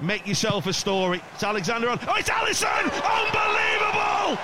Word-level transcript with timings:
Make 0.00 0.26
yourself 0.26 0.66
a 0.66 0.72
story. 0.72 1.20
It's 1.34 1.42
Alexander 1.42 1.88
on. 1.88 1.98
Oh, 2.08 2.14
it's 2.16 2.28
Allison! 2.28 2.68
Unbelievable! 2.68 4.38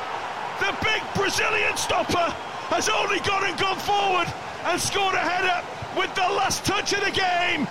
The 0.60 0.76
big 0.82 1.02
Brazilian 1.14 1.76
stopper 1.76 2.30
has 2.70 2.88
only 2.88 3.18
gone 3.20 3.44
and 3.44 3.58
gone 3.58 3.78
forward 3.78 4.32
and 4.64 4.80
scored 4.80 5.14
a 5.14 5.18
header 5.18 5.66
with 5.98 6.14
the 6.14 6.22
last 6.22 6.64
touch 6.64 6.92
of 6.92 7.04
the 7.04 7.10
game. 7.10 7.68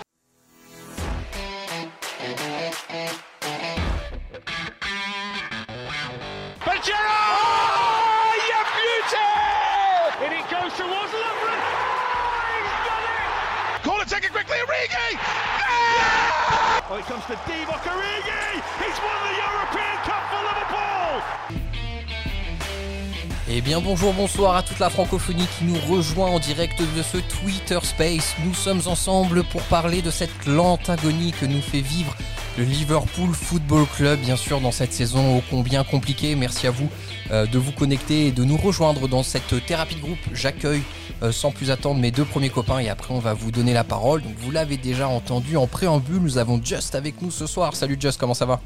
Eh 23.50 23.62
bien 23.62 23.82
bonjour, 23.82 24.14
bonsoir 24.14 24.56
à 24.56 24.62
toute 24.62 24.78
la 24.78 24.92
francophonie 24.92 25.48
qui 25.58 25.66
nous 25.66 25.80
rejoint 25.92 26.28
en 26.28 26.40
direct 26.40 26.80
de 26.96 27.02
ce 27.02 27.18
Twitter 27.18 27.80
Space. 27.82 28.36
Nous 28.46 28.54
sommes 28.54 28.82
ensemble 28.86 29.44
pour 29.44 29.64
parler 29.64 30.04
de 30.04 30.12
cette 30.12 30.46
lente 30.46 30.88
agonie 30.88 31.32
que 31.32 31.48
nous 31.48 31.62
fait 31.62 31.82
vivre 31.82 32.16
le 32.58 32.64
Liverpool 32.64 33.34
Football 33.34 33.86
Club, 33.96 34.20
bien 34.20 34.36
sûr, 34.36 34.60
dans 34.60 34.72
cette 34.72 34.94
saison 34.94 35.38
ô 35.38 35.42
combien 35.50 35.84
compliquée. 35.84 36.36
Merci 36.36 36.68
à 36.68 36.72
vous 36.72 36.90
euh, 37.32 37.46
de 37.46 37.58
vous 37.58 37.72
connecter 37.72 38.28
et 38.28 38.32
de 38.32 38.44
nous 38.44 38.58
rejoindre 38.58 39.08
dans 39.08 39.24
cette 39.24 39.66
thérapie 39.66 39.96
de 39.96 40.02
groupe. 40.02 40.20
J'accueille 40.34 40.84
euh, 41.24 41.32
sans 41.32 41.52
plus 41.52 41.72
attendre 41.72 42.00
mes 42.00 42.12
deux 42.12 42.26
premiers 42.26 42.50
copains 42.50 42.80
et 42.80 42.90
après 42.90 43.14
on 43.14 43.20
va 43.20 43.34
vous 43.34 43.52
donner 43.52 43.74
la 43.74 43.84
parole. 43.84 44.22
Donc 44.22 44.34
vous 44.38 44.52
l'avez 44.52 44.78
déjà 44.78 45.08
entendu 45.08 45.58
en 45.58 45.66
préambule, 45.66 46.22
nous 46.22 46.38
avons 46.38 46.62
Just 46.64 46.96
avec 46.96 47.22
nous 47.22 47.32
ce 47.32 47.48
soir. 47.48 47.76
Salut 47.76 47.98
Just, 48.00 48.20
comment 48.20 48.36
ça 48.36 48.46
va? 48.46 48.62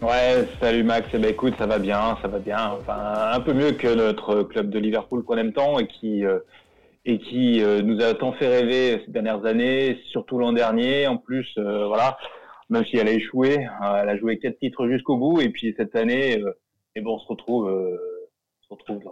Ouais, 0.00 0.46
salut 0.60 0.84
Max. 0.84 1.08
Eh 1.12 1.18
ben, 1.18 1.30
écoute, 1.30 1.54
ça 1.58 1.66
va 1.66 1.80
bien, 1.80 2.16
ça 2.22 2.28
va 2.28 2.38
bien. 2.38 2.70
Enfin, 2.80 3.32
un 3.32 3.40
peu 3.40 3.52
mieux 3.52 3.72
que 3.72 3.92
notre 3.92 4.44
club 4.44 4.70
de 4.70 4.78
Liverpool 4.78 5.24
qu'on 5.24 5.36
aime 5.36 5.52
tant 5.52 5.80
et 5.80 5.88
qui 5.88 6.24
euh, 6.24 6.38
et 7.08 7.18
qui 7.18 7.64
euh, 7.64 7.80
nous 7.80 8.02
a 8.02 8.12
tant 8.12 8.32
fait 8.34 8.46
rêver 8.46 9.02
ces 9.04 9.10
dernières 9.10 9.44
années, 9.46 9.98
surtout 10.10 10.38
l'an 10.38 10.52
dernier. 10.52 11.06
En 11.06 11.16
plus, 11.16 11.48
euh, 11.56 11.86
voilà, 11.86 12.18
même 12.68 12.84
si 12.84 12.98
elle 12.98 13.08
a 13.08 13.12
échoué, 13.12 13.66
elle 13.82 14.08
a 14.08 14.16
joué 14.18 14.38
quatre 14.38 14.58
titres 14.58 14.86
jusqu'au 14.88 15.16
bout. 15.16 15.40
Et 15.40 15.48
puis 15.48 15.74
cette 15.76 15.96
année, 15.96 16.40
et 16.94 17.00
bon, 17.00 17.14
on 17.14 17.18
se 17.18 17.26
retrouve, 17.26 17.66
on 17.66 18.62
se 18.62 18.68
retrouve 18.68 19.10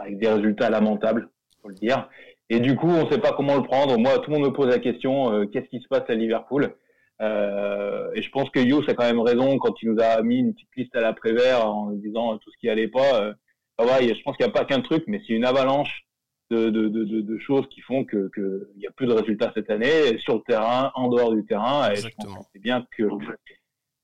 avec 0.00 0.18
des 0.18 0.28
résultats 0.28 0.68
lamentables, 0.68 1.30
faut 1.62 1.70
le 1.70 1.74
dire. 1.74 2.10
Et 2.50 2.60
du 2.60 2.76
coup, 2.76 2.88
on 2.88 3.06
ne 3.06 3.10
sait 3.10 3.20
pas 3.20 3.32
comment 3.32 3.56
le 3.56 3.62
prendre. 3.62 3.96
Moi, 3.98 4.18
tout 4.18 4.30
le 4.30 4.36
monde 4.36 4.48
me 4.48 4.52
pose 4.52 4.68
la 4.68 4.78
question 4.78 5.46
qu'est-ce 5.46 5.68
qui 5.70 5.80
se 5.80 5.88
passe 5.88 6.08
à 6.08 6.14
Liverpool? 6.14 6.74
Euh, 7.22 8.10
et 8.14 8.22
je 8.22 8.30
pense 8.30 8.50
que 8.50 8.60
Yous 8.60 8.82
a 8.88 8.94
quand 8.94 9.04
même 9.04 9.20
raison 9.20 9.58
quand 9.58 9.80
il 9.82 9.90
nous 9.90 10.02
a 10.02 10.22
mis 10.22 10.38
une 10.38 10.54
petite 10.54 10.76
liste 10.76 10.96
à 10.96 11.00
l'après-vert 11.00 11.66
en 11.66 11.90
disant 11.90 12.38
tout 12.38 12.50
ce 12.50 12.56
qui 12.58 12.68
allait 12.68 12.88
pas. 12.88 13.22
Euh, 13.22 13.34
je 13.78 14.22
pense 14.22 14.36
qu'il 14.36 14.44
n'y 14.44 14.50
a 14.50 14.52
pas 14.52 14.64
qu'un 14.64 14.80
truc, 14.80 15.04
mais 15.06 15.22
c'est 15.26 15.32
une 15.32 15.44
avalanche 15.44 16.06
de, 16.50 16.68
de, 16.70 16.88
de, 16.88 17.20
de, 17.20 17.38
choses 17.38 17.66
qui 17.68 17.80
font 17.80 18.04
que 18.04 18.30
qu'il 18.34 18.78
n'y 18.78 18.86
a 18.86 18.90
plus 18.90 19.06
de 19.06 19.12
résultats 19.12 19.52
cette 19.54 19.70
année 19.70 20.18
sur 20.18 20.34
le 20.34 20.40
terrain, 20.42 20.90
en 20.94 21.08
dehors 21.08 21.32
du 21.32 21.44
terrain. 21.44 21.90
Et 21.92 21.96
c'est 21.96 22.60
bien 22.60 22.86
que 22.96 23.04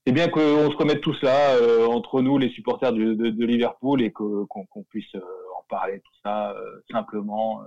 c'est 0.06 0.12
bien 0.12 0.28
qu'on 0.28 0.70
se 0.70 0.76
remette 0.76 1.00
tous 1.00 1.20
là 1.22 1.56
euh, 1.56 1.84
entre 1.86 2.22
nous, 2.22 2.38
les 2.38 2.50
supporters 2.50 2.92
de, 2.92 3.14
de, 3.14 3.44
Liverpool, 3.44 4.02
et 4.02 4.12
qu'on 4.12 4.46
puisse 4.88 5.12
euh, 5.16 5.20
en 5.58 5.64
parler 5.68 5.98
tout 5.98 6.12
ça 6.22 6.52
euh, 6.52 6.80
simplement 6.92 7.60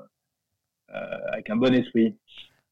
avec 1.31 1.49
un 1.49 1.55
bon 1.57 1.73
esprit. 1.75 2.17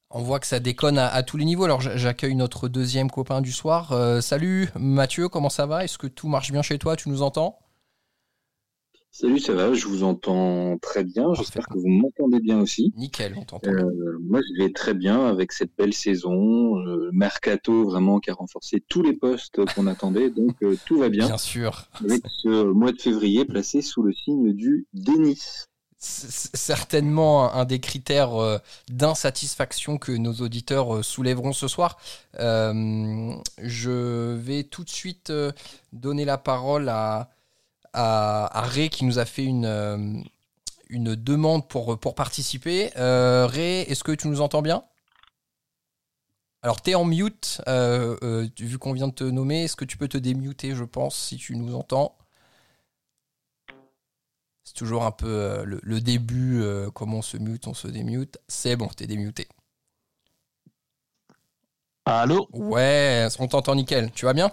On 0.10 0.22
voit 0.22 0.40
que 0.40 0.48
ça 0.48 0.60
déconne 0.60 0.98
à, 0.98 1.22
tous 1.22 1.36
les 1.36 1.44
niveaux. 1.44 1.66
Alors 1.66 1.82
j'accueille 1.82 2.36
notre 2.36 2.70
deuxième 2.70 3.12
copain 3.12 3.42
du 3.42 3.52
soir. 3.52 3.94
Salut 4.24 4.70
Mathieu, 4.80 5.28
comment 5.28 5.50
ça 5.50 5.66
va? 5.66 5.84
Est-ce 5.84 5.98
que 5.98 6.08
tout 6.08 6.30
marche 6.30 6.52
bien 6.52 6.62
chez 6.62 6.80
toi? 6.80 6.96
Tu 6.96 7.10
nous 7.10 7.22
entends? 7.22 7.60
Salut, 9.12 9.40
ça 9.40 9.54
va, 9.54 9.74
je 9.74 9.88
vous 9.88 10.04
entends 10.04 10.78
très 10.80 11.04
bien. 11.04 11.34
J'espère 11.34 11.68
que 11.68 11.78
vous 11.78 11.88
m'entendez 11.88 12.40
bien 12.40 12.60
aussi. 12.60 12.94
Nickel, 12.98 13.34
on 13.36 13.44
t'entend. 13.44 13.72
Euh, 13.72 14.18
moi, 14.22 14.42
je 14.42 14.64
vais 14.64 14.72
très 14.72 14.94
bien 14.94 15.26
avec 15.26 15.52
cette 15.52 15.72
belle 15.76 15.94
saison. 15.94 16.78
Euh, 16.80 17.10
mercato 17.14 17.84
vraiment 17.86 18.20
qui 18.20 18.30
a 18.30 18.34
renforcé 18.34 18.84
tous 18.88 19.02
les 19.02 19.14
postes 19.14 19.66
qu'on 19.74 19.88
attendait, 19.88 20.30
donc 20.30 20.58
tout 20.86 21.00
va 21.00 21.10
bien. 21.10 21.26
Bien 21.26 21.38
sûr. 21.38 21.90
Avec 22.04 22.22
ce 22.28 22.64
mois 22.72 22.92
de 22.92 23.02
février 23.02 23.46
placé 23.46 23.82
sous 23.82 24.04
le 24.04 24.14
signe 24.14 24.54
du 24.54 24.86
déni 24.94 25.40
certainement 26.00 27.52
un 27.54 27.66
des 27.66 27.80
critères 27.80 28.36
euh, 28.36 28.58
d'insatisfaction 28.90 29.98
que 29.98 30.12
nos 30.12 30.34
auditeurs 30.34 30.98
euh, 30.98 31.04
soulèveront 31.04 31.54
ce 31.54 31.68
soir. 31.68 31.98
Euh, 32.40 33.34
je 33.58 34.36
vais 34.36 34.64
tout 34.64 34.84
de 34.84 34.90
suite 34.90 35.34
donner 35.94 36.26
la 36.26 36.38
parole 36.38 36.90
à, 36.90 37.30
à, 37.94 38.62
Ray 38.66 38.90
qui 38.90 39.06
nous 39.06 39.20
a 39.20 39.26
fait 39.26 39.44
une, 39.44 40.24
une 40.90 41.16
demande 41.16 41.68
pour, 41.68 42.00
pour 42.00 42.16
participer. 42.16 42.92
Ray, 42.96 43.82
est-ce 43.82 44.04
que 44.04 44.12
tu 44.12 44.28
nous 44.28 44.42
entends 44.42 44.62
bien? 44.62 44.84
Alors, 46.64 46.82
tu 46.82 46.92
es 46.92 46.96
en 46.96 47.06
mute, 47.06 47.62
vu 48.60 48.78
qu'on 48.80 48.94
vient 48.94 49.08
de 49.08 49.14
te 49.14 49.24
nommer. 49.24 49.64
Est-ce 49.64 49.76
que 49.76 49.86
tu 49.86 49.98
peux 49.98 50.08
te 50.08 50.18
démuter, 50.18 50.76
je 50.76 50.84
pense, 50.84 51.16
si 51.16 51.38
tu 51.38 51.56
nous 51.56 51.76
entends? 51.76 52.18
C'est 54.68 54.74
toujours 54.74 55.06
un 55.06 55.12
peu 55.12 55.30
euh, 55.30 55.64
le, 55.64 56.02
début, 56.02 56.60
euh, 56.62 56.92
comment 56.92 57.20
on 57.20 57.22
se 57.22 57.38
mute, 57.38 57.68
on 57.68 57.74
se 57.74 57.88
démute. 57.88 58.38
C'est 58.50 58.76
bon, 58.76 58.88
t'es 58.88 59.08
démuté. 59.08 59.48
Allô? 62.04 62.50
Ouais, 62.52 63.30
on 63.40 63.48
t'entend 63.48 63.76
nickel. 63.76 64.12
Tu 64.12 64.26
vas 64.26 64.34
bien? 64.34 64.52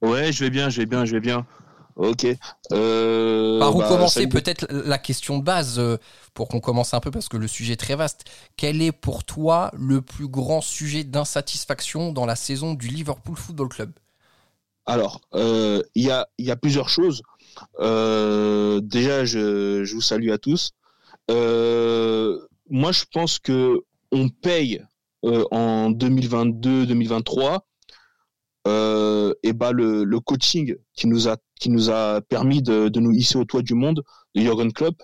Ouais, 0.00 0.32
je 0.32 0.44
vais 0.44 0.48
bien, 0.48 0.70
je 0.70 0.80
vais 0.80 0.86
bien, 0.86 1.04
je 1.04 1.12
vais 1.12 1.20
bien. 1.20 1.46
Ok. 1.96 2.26
Euh, 2.72 3.58
Par 3.60 3.76
où 3.76 3.78
bah, 3.78 3.88
commencer 3.88 4.26
Peut-être 4.26 4.66
la 4.70 4.98
question 4.98 5.38
de 5.38 5.44
base, 5.44 5.80
pour 6.34 6.48
qu'on 6.48 6.60
commence 6.60 6.94
un 6.94 7.00
peu, 7.00 7.10
parce 7.10 7.28
que 7.28 7.36
le 7.36 7.46
sujet 7.46 7.74
est 7.74 7.76
très 7.76 7.94
vaste. 7.94 8.24
Quel 8.56 8.82
est 8.82 8.92
pour 8.92 9.24
toi 9.24 9.70
le 9.74 10.00
plus 10.02 10.28
grand 10.28 10.60
sujet 10.60 11.04
d'insatisfaction 11.04 12.12
dans 12.12 12.26
la 12.26 12.36
saison 12.36 12.74
du 12.74 12.88
Liverpool 12.88 13.36
Football 13.36 13.68
Club? 13.68 13.92
Alors, 14.86 15.20
il 15.34 15.82
y, 15.94 16.10
a, 16.10 16.26
y 16.38 16.50
a 16.50 16.56
plusieurs 16.56 16.88
choses. 16.88 17.22
Euh, 17.80 18.80
déjà, 18.80 19.24
je, 19.24 19.84
je, 19.84 19.94
vous 19.94 20.00
salue 20.00 20.30
à 20.30 20.38
tous. 20.38 20.72
Euh, 21.30 22.40
moi, 22.68 22.92
je 22.92 23.04
pense 23.12 23.38
que 23.38 23.82
on 24.12 24.28
paye 24.28 24.82
euh, 25.24 25.44
en 25.50 25.90
2022-2023 25.90 27.60
et 29.42 29.52
bah 29.52 29.72
le, 29.72 30.04
le, 30.04 30.20
coaching 30.20 30.74
qui 30.94 31.06
nous 31.06 31.28
a 31.28 31.36
qui 31.64 31.70
nous 31.70 31.90
a 31.90 32.20
permis 32.20 32.62
de, 32.62 32.88
de 32.88 33.00
nous 33.00 33.10
hisser 33.10 33.38
au 33.38 33.44
toit 33.44 33.62
du 33.62 33.74
monde, 33.74 34.02
le 34.34 34.42
Jürgen 34.42 34.72
Klopp, 34.72 35.02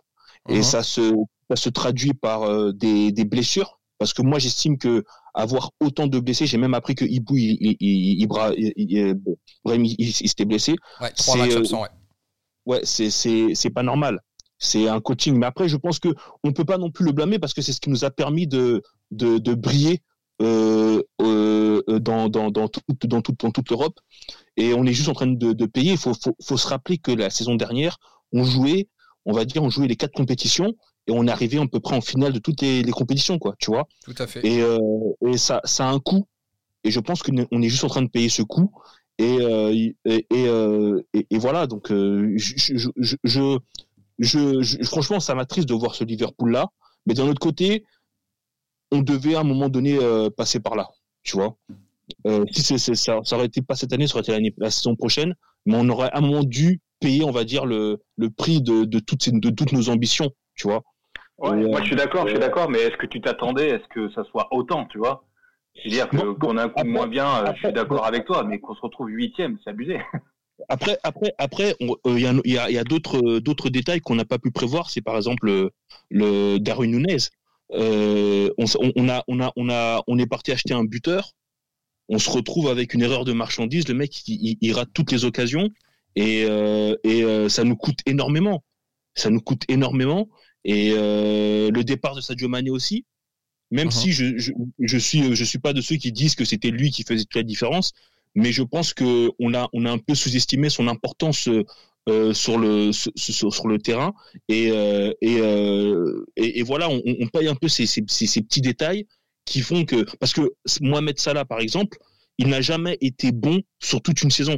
et 0.48 0.60
uh-huh. 0.60 0.62
ça 0.62 0.82
se 0.82 1.14
ça 1.50 1.56
se 1.56 1.68
traduit 1.68 2.14
par 2.14 2.72
des, 2.72 3.10
des 3.12 3.24
blessures 3.24 3.80
parce 3.98 4.12
que 4.14 4.22
moi 4.22 4.38
j'estime 4.38 4.78
que 4.78 5.04
avoir 5.34 5.72
autant 5.80 6.06
de 6.06 6.18
blessés, 6.20 6.46
j'ai 6.46 6.58
même 6.58 6.74
appris 6.74 6.94
que 6.94 7.04
Ibou 7.04 7.36
il, 7.36 7.76
il, 7.80 8.26
il, 9.98 10.12
s'était 10.12 10.44
blessé. 10.44 10.76
Ouais, 11.00 11.10
trois 11.12 11.36
matchs 11.36 11.56
absents, 11.56 11.82
ouais 11.82 11.88
ouais, 12.66 12.80
c'est 12.84 13.10
c'est 13.10 13.70
pas 13.70 13.82
normal. 13.82 14.20
C'est 14.58 14.88
un 14.88 15.00
coaching. 15.00 15.36
Mais 15.36 15.46
après, 15.46 15.68
je 15.68 15.76
pense 15.76 15.98
que 15.98 16.08
on 16.44 16.52
peut 16.52 16.64
pas 16.64 16.78
non 16.78 16.90
plus 16.90 17.04
le 17.04 17.12
blâmer 17.12 17.38
parce 17.38 17.54
que 17.54 17.62
c'est 17.62 17.72
ce 17.72 17.80
qui 17.80 17.90
nous 17.90 18.04
a 18.04 18.10
permis 18.10 18.46
de 18.46 18.82
de, 19.10 19.38
de 19.38 19.54
briller 19.54 20.02
euh, 20.40 21.02
euh, 21.20 21.82
dans 22.00 22.28
dans 22.28 22.50
dans, 22.50 22.68
tout, 22.68 22.80
dans, 23.04 23.22
tout, 23.22 23.34
dans 23.38 23.50
toute 23.50 23.70
l'Europe. 23.70 23.98
Et 24.56 24.74
on 24.74 24.84
est 24.84 24.92
juste 24.92 25.08
en 25.08 25.14
train 25.14 25.26
de, 25.26 25.52
de 25.52 25.66
payer. 25.66 25.92
Il 25.92 25.98
faut, 25.98 26.14
faut, 26.14 26.36
faut 26.42 26.56
se 26.56 26.68
rappeler 26.68 26.98
que 26.98 27.12
la 27.12 27.30
saison 27.30 27.54
dernière, 27.54 27.98
on 28.32 28.44
jouait, 28.44 28.88
on 29.24 29.32
va 29.32 29.44
dire, 29.44 29.62
on 29.62 29.70
jouait 29.70 29.88
les 29.88 29.96
quatre 29.96 30.12
compétitions 30.14 30.74
et 31.06 31.12
on 31.12 31.26
est 31.26 31.30
arrivé 31.30 31.58
à 31.58 31.66
peu 31.66 31.80
près 31.80 31.96
en 31.96 32.00
finale 32.00 32.32
de 32.32 32.38
toutes 32.38 32.60
les, 32.60 32.82
les 32.82 32.92
compétitions, 32.92 33.38
quoi. 33.38 33.54
Tu 33.58 33.70
vois. 33.70 33.86
Tout 34.04 34.14
à 34.18 34.26
fait. 34.26 34.46
Et, 34.46 34.60
euh, 34.60 34.78
et 35.26 35.38
ça, 35.38 35.60
ça 35.64 35.88
a 35.88 35.92
un 35.92 35.98
coût. 35.98 36.26
Et 36.84 36.90
je 36.90 37.00
pense 37.00 37.22
qu'on 37.22 37.62
est 37.62 37.68
juste 37.68 37.84
en 37.84 37.88
train 37.88 38.02
de 38.02 38.08
payer 38.08 38.28
ce 38.28 38.42
coût. 38.42 38.72
Euh, 39.20 39.70
et, 40.06 40.26
et, 40.30 41.38
voilà, 41.38 41.66
donc 41.66 41.90
euh, 41.90 42.32
je, 42.36 43.58
je, 44.18 44.84
franchement, 44.84 45.20
ça 45.20 45.34
m'attriste 45.34 45.68
de 45.68 45.74
voir 45.74 45.94
ce 45.94 46.04
Liverpool-là. 46.04 46.68
Mais 47.06 47.14
d'un 47.14 47.28
autre 47.28 47.40
côté, 47.40 47.84
on 48.92 49.02
devait 49.02 49.34
à 49.34 49.40
un 49.40 49.44
moment 49.44 49.68
donné 49.68 49.98
passer 50.36 50.60
par 50.60 50.74
là, 50.76 50.88
tu 51.22 51.36
vois. 51.36 51.56
si 52.50 52.78
c'est, 52.78 52.94
ça, 52.94 53.20
ça 53.24 53.36
aurait 53.36 53.46
été 53.46 53.62
pas 53.62 53.74
cette 53.74 53.92
année, 53.92 54.06
ça 54.06 54.18
aurait 54.18 54.38
été 54.38 54.54
la 54.58 54.70
saison 54.70 54.96
prochaine, 54.96 55.34
mais 55.66 55.76
on 55.76 55.88
aurait 55.88 56.10
à 56.10 56.18
un 56.18 56.20
moment 56.20 56.44
dû 56.44 56.80
payer, 57.00 57.24
on 57.24 57.30
va 57.30 57.44
dire, 57.44 57.66
le, 57.66 58.00
le 58.16 58.30
prix 58.30 58.62
de, 58.62 58.84
de, 58.84 58.98
toutes 58.98 59.22
ces, 59.22 59.32
de 59.32 59.50
toutes 59.50 59.72
nos 59.72 59.88
ambitions, 59.88 60.30
tu 60.54 60.68
vois. 60.68 60.82
moi, 61.38 61.80
je 61.80 61.86
suis 61.86 61.96
d'accord, 61.96 62.26
je 62.26 62.32
suis 62.32 62.40
d'accord, 62.40 62.70
mais 62.70 62.78
est-ce 62.78 62.96
que 62.96 63.06
tu 63.06 63.20
t'attendais, 63.20 63.68
est-ce 63.68 63.88
que 63.88 64.10
ça 64.12 64.22
soit 64.24 64.48
autant, 64.52 64.86
tu 64.86 64.98
vois? 64.98 65.24
C'est-à-dire 65.76 66.08
qu'on 66.38 66.56
a 66.56 66.64
un 66.64 66.68
coup 66.68 66.84
moins 66.84 67.06
bien, 67.06 67.26
euh, 67.26 67.52
je 67.54 67.66
suis 67.66 67.72
d'accord 67.72 68.04
avec 68.04 68.26
toi, 68.26 68.44
mais 68.44 68.58
qu'on 68.58 68.74
se 68.74 68.80
retrouve 68.80 69.08
huitième, 69.08 69.58
c'est 69.64 69.70
abusé. 69.70 69.98
Après, 70.68 70.98
après, 71.02 71.32
après, 71.38 71.74
euh, 71.80 72.40
il 72.44 72.52
y 72.52 72.78
a, 72.78 72.84
d'autres, 72.84 73.38
d'autres 73.38 73.70
détails 73.70 74.00
qu'on 74.00 74.14
n'a 74.14 74.26
pas 74.26 74.38
pu 74.38 74.50
prévoir. 74.50 74.90
C'est 74.90 75.00
par 75.00 75.16
exemple 75.16 75.70
le, 76.10 76.58
Darwin 76.58 76.90
Nunez. 76.90 77.16
Euh, 77.72 78.50
on, 78.58 79.08
a, 79.08 79.24
on 79.28 79.40
a, 79.40 79.52
on 79.56 79.68
a, 79.70 80.02
on 80.06 80.18
est 80.18 80.26
parti 80.26 80.52
acheter 80.52 80.74
un 80.74 80.84
buteur. 80.84 81.32
on 82.08 82.18
se 82.18 82.30
retrouve 82.30 82.68
avec 82.68 82.94
une 82.94 83.02
erreur 83.02 83.24
de 83.24 83.32
marchandise. 83.32 83.88
Le 83.88 83.94
mec, 83.94 84.22
il, 84.26 84.72
rate 84.72 84.90
toutes 84.92 85.12
les 85.12 85.24
occasions 85.24 85.68
et, 86.16 86.42
et 87.04 87.48
ça 87.48 87.64
nous 87.64 87.76
coûte 87.76 88.00
énormément. 88.06 88.64
Ça 89.14 89.30
nous 89.30 89.40
coûte 89.40 89.62
énormément. 89.68 90.28
Et 90.64 90.90
le 90.92 91.82
départ 91.82 92.14
de 92.16 92.20
Sadio 92.20 92.48
Mané 92.48 92.70
aussi, 92.70 93.04
même 93.70 93.88
uh-huh. 93.88 94.02
si 94.02 94.12
je, 94.12 94.36
je, 94.36 94.52
je, 94.78 94.98
suis 94.98 95.34
je 95.34 95.44
suis 95.44 95.58
pas 95.58 95.72
de 95.72 95.80
ceux 95.80 95.96
qui 95.96 96.12
disent 96.12 96.34
que 96.34 96.44
c'était 96.44 96.70
lui 96.70 96.90
qui 96.90 97.04
faisait 97.04 97.22
toute 97.22 97.36
la 97.36 97.42
différence, 97.44 97.92
mais 98.34 98.52
je 98.52 98.62
pense 98.62 98.92
que 98.92 99.30
on 99.38 99.54
a 99.54 99.68
on 99.72 99.84
a 99.84 99.90
un 99.90 99.98
peu 99.98 100.14
sous-estimé 100.14 100.70
son 100.70 100.88
importance 100.88 101.48
euh, 102.08 102.32
sur 102.32 102.58
le 102.58 102.92
sur, 102.92 103.68
le 103.68 103.78
terrain 103.78 104.12
et 104.48 104.70
euh, 104.70 105.12
euh, 105.22 106.24
et, 106.36 106.58
et, 106.58 106.62
voilà 106.62 106.88
on, 106.88 107.02
on, 107.04 107.26
paye 107.28 107.46
un 107.46 107.54
peu 107.54 107.68
ces, 107.68 107.86
ces, 107.86 108.02
ces, 108.08 108.42
petits 108.42 108.62
détails 108.62 109.06
qui 109.44 109.60
font 109.60 109.84
que 109.84 110.04
parce 110.18 110.32
que 110.32 110.42
Mohamed 110.80 111.18
Salah 111.18 111.44
par 111.44 111.60
exemple 111.60 111.98
il 112.38 112.48
n'a 112.48 112.62
jamais 112.62 112.96
été 113.00 113.32
bon 113.32 113.60
sur 113.80 114.00
toute 114.00 114.22
une 114.22 114.30
saison 114.30 114.56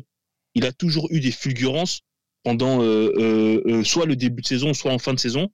il 0.55 0.65
a 0.67 0.73
toujours 0.73 1.09
eu 1.11 1.21
des 1.21 1.33
fulgurances 1.33 2.03
pendant 2.44 2.79
soit 3.85 4.06
le 4.06 4.15
début 4.15 4.43
de 4.43 4.47
saison 4.47 4.73
soit 4.73 4.93
en 4.93 4.99
fin 4.99 5.12
de 5.12 5.19
saison 5.19 5.49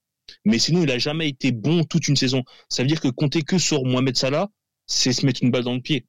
mais 0.44 0.58
sinon, 0.58 0.82
il 0.82 0.91
a 0.91 0.99
jamais 0.99 1.29
été 1.29 1.52
bon 1.52 1.84
toute 1.84 2.08
une 2.08 2.17
saison. 2.17 2.43
Ça 2.69 2.82
veut 2.82 2.88
dire 2.88 3.00
que 3.00 3.08
compter 3.08 3.43
que 3.43 3.58
sur 3.58 3.84
Mohamed 3.84 4.17
Salah, 4.17 4.49
c'est 4.87 5.12
se 5.12 5.26
mettre 5.26 5.43
une 5.43 5.50
balle 5.50 5.64
dans 5.64 5.75
le 5.75 5.81
pied. 5.81 6.06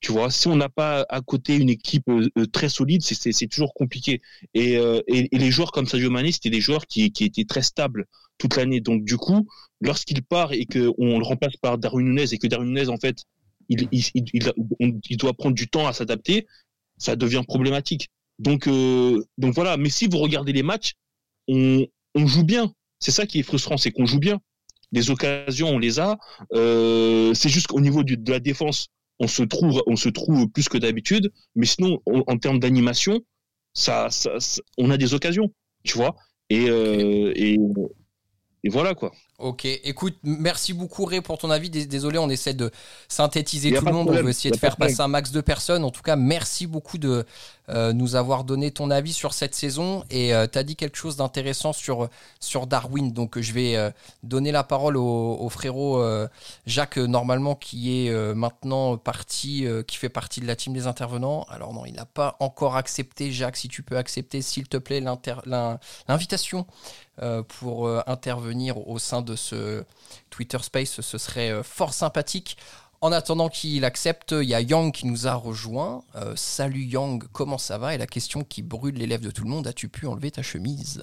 Tu 0.00 0.12
vois, 0.12 0.30
si 0.30 0.48
on 0.48 0.56
n'a 0.56 0.70
pas 0.70 1.04
à 1.08 1.20
côté 1.20 1.56
une 1.56 1.68
équipe 1.68 2.08
euh, 2.08 2.28
euh, 2.38 2.46
très 2.46 2.68
solide, 2.70 3.02
c'est 3.02 3.46
toujours 3.48 3.74
compliqué. 3.74 4.22
Euh, 4.56 5.02
et, 5.06 5.28
et, 5.34 5.38
les 5.38 5.50
joueurs 5.50 5.72
comme 5.72 5.86
Sadio 5.86 6.10
Mané, 6.10 6.32
c'était 6.32 6.50
des 6.50 6.60
joueurs 6.60 6.86
qui, 6.86 7.12
qui 7.12 7.24
étaient 7.24 7.44
très 7.44 7.62
stables 7.62 8.06
toute 8.38 8.56
l'année. 8.56 8.80
Donc 8.80 9.04
du 9.04 9.18
coup, 9.18 9.46
lorsqu'il 9.80 10.22
part 10.22 10.52
et 10.52 10.64
qu'on 10.64 11.18
le 11.18 11.24
remplace 11.24 11.56
par 11.56 11.76
Darwin 11.76 12.06
Nunez 12.06 12.32
et 12.32 12.38
que 12.38 12.46
Darwin 12.46 12.88
en 12.88 12.96
fait, 12.96 13.24
il, 13.68 13.88
il, 13.92 14.04
il, 14.14 15.00
il 15.10 15.16
doit 15.18 15.34
prendre 15.34 15.54
du 15.54 15.68
temps 15.68 15.86
à 15.86 15.92
s'adapter, 15.92 16.46
ça 16.96 17.14
devient 17.14 17.42
problématique. 17.46 18.08
Donc, 18.38 18.66
donc 18.66 19.54
voilà. 19.54 19.76
Mais 19.76 19.90
si 19.90 20.06
vous 20.08 20.18
regardez 20.18 20.52
les 20.52 20.62
matchs, 20.62 20.94
on, 21.46 21.86
on 22.14 22.26
joue 22.26 22.44
bien. 22.44 22.72
C'est 22.98 23.10
ça 23.10 23.26
qui 23.26 23.40
est 23.40 23.42
frustrant, 23.42 23.76
c'est 23.76 23.90
qu'on 23.90 24.06
joue 24.06 24.18
bien. 24.18 24.40
Les 24.92 25.10
occasions, 25.10 25.68
on 25.68 25.78
les 25.78 26.00
a. 26.00 26.18
Euh, 26.52 27.32
c'est 27.34 27.48
juste 27.48 27.68
qu'au 27.68 27.80
niveau 27.80 28.02
de 28.02 28.30
la 28.30 28.40
défense, 28.40 28.88
on 29.20 29.28
se 29.28 29.42
trouve, 29.42 29.82
on 29.86 29.96
se 29.96 30.08
trouve 30.08 30.48
plus 30.48 30.68
que 30.68 30.78
d'habitude. 30.78 31.30
Mais 31.54 31.66
sinon, 31.66 32.00
en 32.06 32.38
termes 32.38 32.58
d'animation, 32.58 33.20
ça, 33.74 34.08
on 34.78 34.90
a 34.90 34.96
des 34.96 35.14
occasions, 35.14 35.52
tu 35.84 35.96
vois. 35.96 36.16
Et, 36.48 36.68
euh, 36.68 37.32
voilà 38.68 38.94
quoi. 38.94 39.12
Ok, 39.40 39.64
écoute, 39.64 40.16
merci 40.22 40.74
beaucoup 40.74 41.06
Ray 41.06 41.22
pour 41.22 41.38
ton 41.38 41.48
avis. 41.48 41.70
Désolé, 41.70 42.18
on 42.18 42.28
essaie 42.28 42.52
de 42.52 42.70
synthétiser 43.08 43.72
tout 43.72 43.86
le 43.86 43.92
monde. 43.92 44.10
On 44.10 44.12
veut 44.12 44.28
essayer 44.28 44.50
de 44.50 44.58
faire 44.58 44.76
passer 44.76 45.00
un 45.00 45.08
max 45.08 45.32
de 45.32 45.40
personnes. 45.40 45.82
En 45.82 45.90
tout 45.90 46.02
cas, 46.02 46.14
merci 46.14 46.66
beaucoup 46.66 46.98
de 46.98 47.24
euh, 47.70 47.92
nous 47.92 48.16
avoir 48.16 48.44
donné 48.44 48.70
ton 48.70 48.90
avis 48.90 49.12
sur 49.12 49.32
cette 49.32 49.54
saison. 49.54 50.04
Et 50.10 50.34
euh, 50.34 50.46
tu 50.50 50.58
as 50.58 50.62
dit 50.62 50.76
quelque 50.76 50.96
chose 50.96 51.16
d'intéressant 51.16 51.72
sur, 51.72 52.08
sur 52.40 52.66
Darwin. 52.66 53.12
Donc, 53.12 53.38
je 53.40 53.52
vais 53.52 53.76
euh, 53.76 53.90
donner 54.22 54.50
la 54.52 54.64
parole 54.64 54.96
au, 54.96 55.48
frérot 55.48 56.04
Jacques, 56.66 56.98
normalement, 56.98 57.54
qui 57.54 58.06
est 58.06 58.34
maintenant 58.34 58.96
parti, 58.96 59.66
qui 59.86 59.96
fait 59.96 60.08
partie 60.08 60.40
de 60.40 60.46
la 60.46 60.56
team 60.56 60.72
des 60.72 60.86
intervenants. 60.86 61.46
Alors, 61.48 61.72
non, 61.72 61.86
il 61.86 61.94
n'a 61.94 62.04
pas 62.04 62.36
encore 62.40 62.76
accepté. 62.76 63.32
Jacques, 63.32 63.56
si 63.56 63.68
tu 63.68 63.82
peux 63.82 63.96
accepter, 63.96 64.42
s'il 64.42 64.68
te 64.68 64.76
plaît, 64.76 65.02
l'invitation 66.08 66.66
pour 67.48 67.88
intervenir 68.06 68.88
au 68.88 68.98
sein 68.98 69.22
de 69.22 69.29
de 69.30 69.36
ce 69.36 69.84
Twitter 70.28 70.58
Space, 70.60 71.00
ce 71.00 71.18
serait 71.18 71.50
euh, 71.50 71.62
fort 71.62 71.94
sympathique. 71.94 72.56
En 73.00 73.12
attendant 73.12 73.48
qu'il 73.48 73.84
accepte, 73.86 74.32
il 74.32 74.48
y 74.48 74.54
a 74.54 74.60
Yang 74.60 74.92
qui 74.92 75.06
nous 75.06 75.26
a 75.26 75.32
rejoint. 75.32 76.04
Euh, 76.16 76.34
salut 76.36 76.82
Yang, 76.82 77.24
comment 77.32 77.56
ça 77.56 77.78
va? 77.78 77.94
Et 77.94 77.98
la 77.98 78.06
question 78.06 78.42
qui 78.42 78.62
brûle 78.62 78.96
les 78.96 79.06
lèvres 79.06 79.24
de 79.24 79.30
tout 79.30 79.44
le 79.44 79.48
monde, 79.48 79.66
as-tu 79.66 79.88
pu 79.88 80.06
enlever 80.06 80.30
ta 80.30 80.42
chemise? 80.42 81.02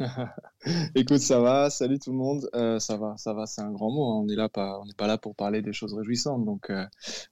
Écoute, 0.96 1.18
ça 1.18 1.38
va, 1.38 1.70
salut 1.70 2.00
tout 2.00 2.10
le 2.10 2.16
monde. 2.16 2.50
Euh, 2.56 2.80
ça 2.80 2.96
va, 2.96 3.14
ça 3.16 3.32
va, 3.32 3.46
c'est 3.46 3.60
un 3.60 3.70
grand 3.70 3.92
mot. 3.92 4.04
Hein. 4.06 4.24
On 4.24 4.28
est 4.28 4.36
n'est 4.36 4.94
pas 4.96 5.06
là 5.06 5.18
pour 5.18 5.36
parler 5.36 5.62
des 5.62 5.72
choses 5.72 5.94
réjouissantes, 5.94 6.44
donc 6.44 6.72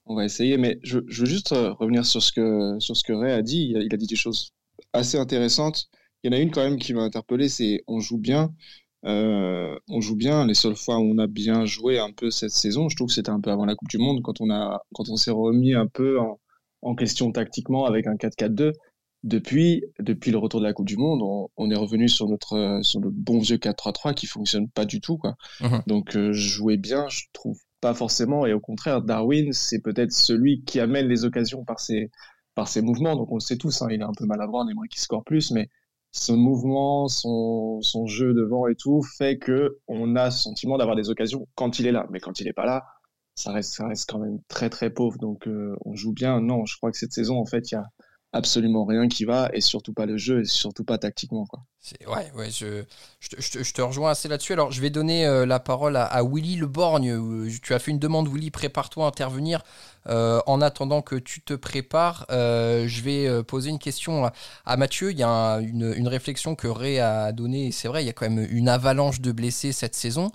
on 0.06 0.14
va 0.14 0.25
essayer. 0.25 0.59
Mais 0.59 0.79
je, 0.85 1.00
veux 1.00 1.26
juste 1.26 1.49
revenir 1.50 2.06
sur 2.06 2.23
ce 2.23 2.31
que 2.31 2.76
sur 2.79 2.97
ce 2.97 3.03
que 3.03 3.12
Ray 3.12 3.32
a 3.32 3.43
dit. 3.43 3.75
Il 3.75 3.93
a, 3.93 3.97
dit 3.97 4.06
des 4.06 4.14
choses 4.14 4.53
assez 4.93 5.19
intéressantes. 5.19 5.88
Il 6.23 6.32
y 6.32 6.35
en 6.35 6.38
a 6.38 6.41
une 6.41 6.53
quand 6.53 6.62
même 6.62 6.79
qui 6.79 6.94
m'a 6.94 7.03
interpellé, 7.03 7.49
c'est 7.49 7.82
on 7.88 7.99
joue 7.99 8.19
bien. 8.19 8.55
Euh, 9.04 9.76
on 9.88 10.00
joue 10.00 10.16
bien. 10.16 10.46
Les 10.46 10.54
seules 10.54 10.76
fois 10.76 10.99
où 10.99 11.02
on 11.02 11.19
a 11.19 11.26
bien 11.26 11.64
joué 11.64 11.99
un 11.99 12.12
peu 12.12 12.31
cette 12.31 12.50
saison, 12.50 12.88
je 12.88 12.96
trouve 12.96 13.08
que 13.08 13.14
c'était 13.14 13.31
un 13.31 13.40
peu 13.40 13.50
avant 13.50 13.64
la 13.64 13.75
Coupe 13.75 13.88
du 13.88 13.99
Monde, 13.99 14.22
quand 14.22 14.40
on 14.40 14.50
a, 14.50 14.82
quand 14.94 15.08
on 15.08 15.16
s'est 15.16 15.31
remis 15.31 15.75
un 15.75 15.87
peu 15.87 16.20
en, 16.20 16.38
en, 16.82 16.94
question 16.94 17.32
tactiquement 17.32 17.87
avec 17.87 18.06
un 18.06 18.14
4-4-2. 18.14 18.72
Depuis, 19.25 19.84
depuis 20.00 20.32
le 20.32 20.38
retour 20.38 20.58
de 20.58 20.66
la 20.66 20.72
Coupe 20.72 20.88
du 20.88 20.96
Monde, 20.96 21.20
on, 21.22 21.49
on 21.56 21.70
est 21.70 21.76
revenu 21.76 22.08
sur 22.08 22.28
notre, 22.28 22.81
sur 22.82 23.00
le 23.00 23.10
bon 23.10 23.38
vieux 23.38 23.56
4-3-3 23.56 24.14
qui 24.14 24.26
fonctionne 24.26 24.69
pas 24.69 24.84
du 24.84 25.00
tout, 25.00 25.16
quoi. 25.16 25.37
Mhm. 25.60 25.82
Donc, 25.87 26.16
euh, 26.16 26.32
jouer 26.32 26.76
bien, 26.76 27.08
je 27.08 27.22
trouve 27.32 27.58
pas 27.81 27.94
forcément. 27.94 28.46
Et 28.46 28.52
au 28.52 28.60
contraire, 28.60 29.00
Darwin, 29.00 29.52
c'est 29.52 29.81
peut-être 29.81 30.12
celui 30.12 30.64
qui 30.64 30.81
amène 30.81 31.06
les 31.06 31.25
occasions 31.25 31.64
par 31.64 31.78
ses, 31.78 32.10
par 32.56 32.66
ses 32.66 32.82
mouvements. 32.82 33.14
Donc, 33.14 33.31
on 33.31 33.37
le 33.37 33.40
sait 33.40 33.56
tous, 33.56 33.82
hein, 33.82 33.88
il 33.90 34.00
est 34.00 34.04
un 34.04 34.12
peu 34.16 34.26
maladroit, 34.26 34.64
on 34.64 34.69
aimerait 34.69 34.88
qu'il 34.88 35.00
score 35.00 35.22
plus, 35.22 35.52
mais 35.52 35.69
son 36.12 36.37
mouvement, 36.37 37.09
son, 37.09 37.81
son 37.81 38.06
jeu 38.06 38.35
devant 38.35 38.67
et 38.69 38.75
tout 38.76 39.03
fait 39.03 39.38
que 39.38 39.79
on 39.88 40.14
a 40.14 40.26
le 40.26 40.31
sentiment 40.31 40.76
d'avoir 40.79 40.97
des 40.97 41.11
occasions 41.11 41.49
quand 41.55 41.79
il 41.79 41.87
est 41.87 41.93
là. 41.93 42.06
Mais 42.11 42.20
quand 42.20 42.41
il 42.41 42.47
est 42.47 42.53
pas 42.53 42.67
là, 42.67 42.85
ça 43.35 43.53
reste, 43.53 43.75
ça 43.75 43.87
reste 43.88 44.09
quand 44.11 44.19
même 44.19 44.38
très 44.49 44.70
très 44.70 44.91
pauvre. 44.91 45.19
Donc 45.19 45.49
euh, 45.49 45.75
on 45.85 45.94
joue 45.97 46.12
bien. 46.12 46.41
Non, 46.41 46.67
je 46.67 46.76
crois 46.76 46.91
que 46.93 46.99
cette 46.99 47.12
saison, 47.12 47.38
en 47.38 47.47
fait, 47.47 47.73
il 47.73 47.75
y 47.75 47.79
a 47.79 47.87
absolument 48.32 48.84
rien 48.84 49.08
qui 49.08 49.25
va 49.25 49.50
et 49.52 49.61
surtout 49.61 49.93
pas 49.93 50.06
le 50.06 50.17
jeu 50.17 50.40
et 50.40 50.44
surtout 50.44 50.84
pas 50.84 50.99
tactiquement. 50.99 51.44
Quoi. 51.44 51.61
Ouais, 52.06 52.31
ouais, 52.34 52.49
je, 52.50 52.84
je, 53.20 53.73
te, 53.73 53.82
rejoins 53.82 54.12
assez 54.12 54.29
là-dessus. 54.29 54.55
Alors, 54.55 54.73
je 54.73 54.81
vais 54.81 54.88
donner 54.88 55.26
euh, 55.26 55.44
la 55.44 55.61
parole 55.61 55.96
à, 55.96 56.23
Willy 56.25 56.56
Le 56.56 56.67
Borgne. 56.67 57.11
Euh, 57.11 57.50
tu 57.62 57.75
as 57.75 57.79
fait 57.79 57.90
une 57.90 57.99
demande, 57.99 58.29
Willy, 58.32 58.50
prépare-toi 58.50 59.05
à 59.05 59.08
intervenir. 59.08 59.62
Euh, 60.08 60.40
en 60.46 60.61
attendant 60.61 61.02
que 61.02 61.17
tu 61.17 61.43
te 61.43 61.55
prépares, 61.55 62.25
je 62.31 63.02
vais 63.02 63.43
poser 63.44 63.70
une 63.70 63.79
question 63.79 64.31
à, 64.64 64.76
Mathieu. 64.76 65.11
Il 65.11 65.19
y 65.19 65.23
a 65.23 65.56
une, 65.56 65.93
une, 65.94 66.08
réflexion 66.08 66.55
que 66.55 66.69
Ray 66.69 67.00
a 67.00 67.32
donnée. 67.32 67.70
C'est 67.70 67.88
vrai, 67.88 68.02
il 68.02 68.06
y 68.06 68.11
a 68.11 68.12
quand 68.12 68.28
même 68.28 68.46
une 68.50 68.69
avalanche 68.69 69.20
de 69.20 69.31
blessés 69.31 69.73
cette 69.73 69.94
saison. 69.94 70.31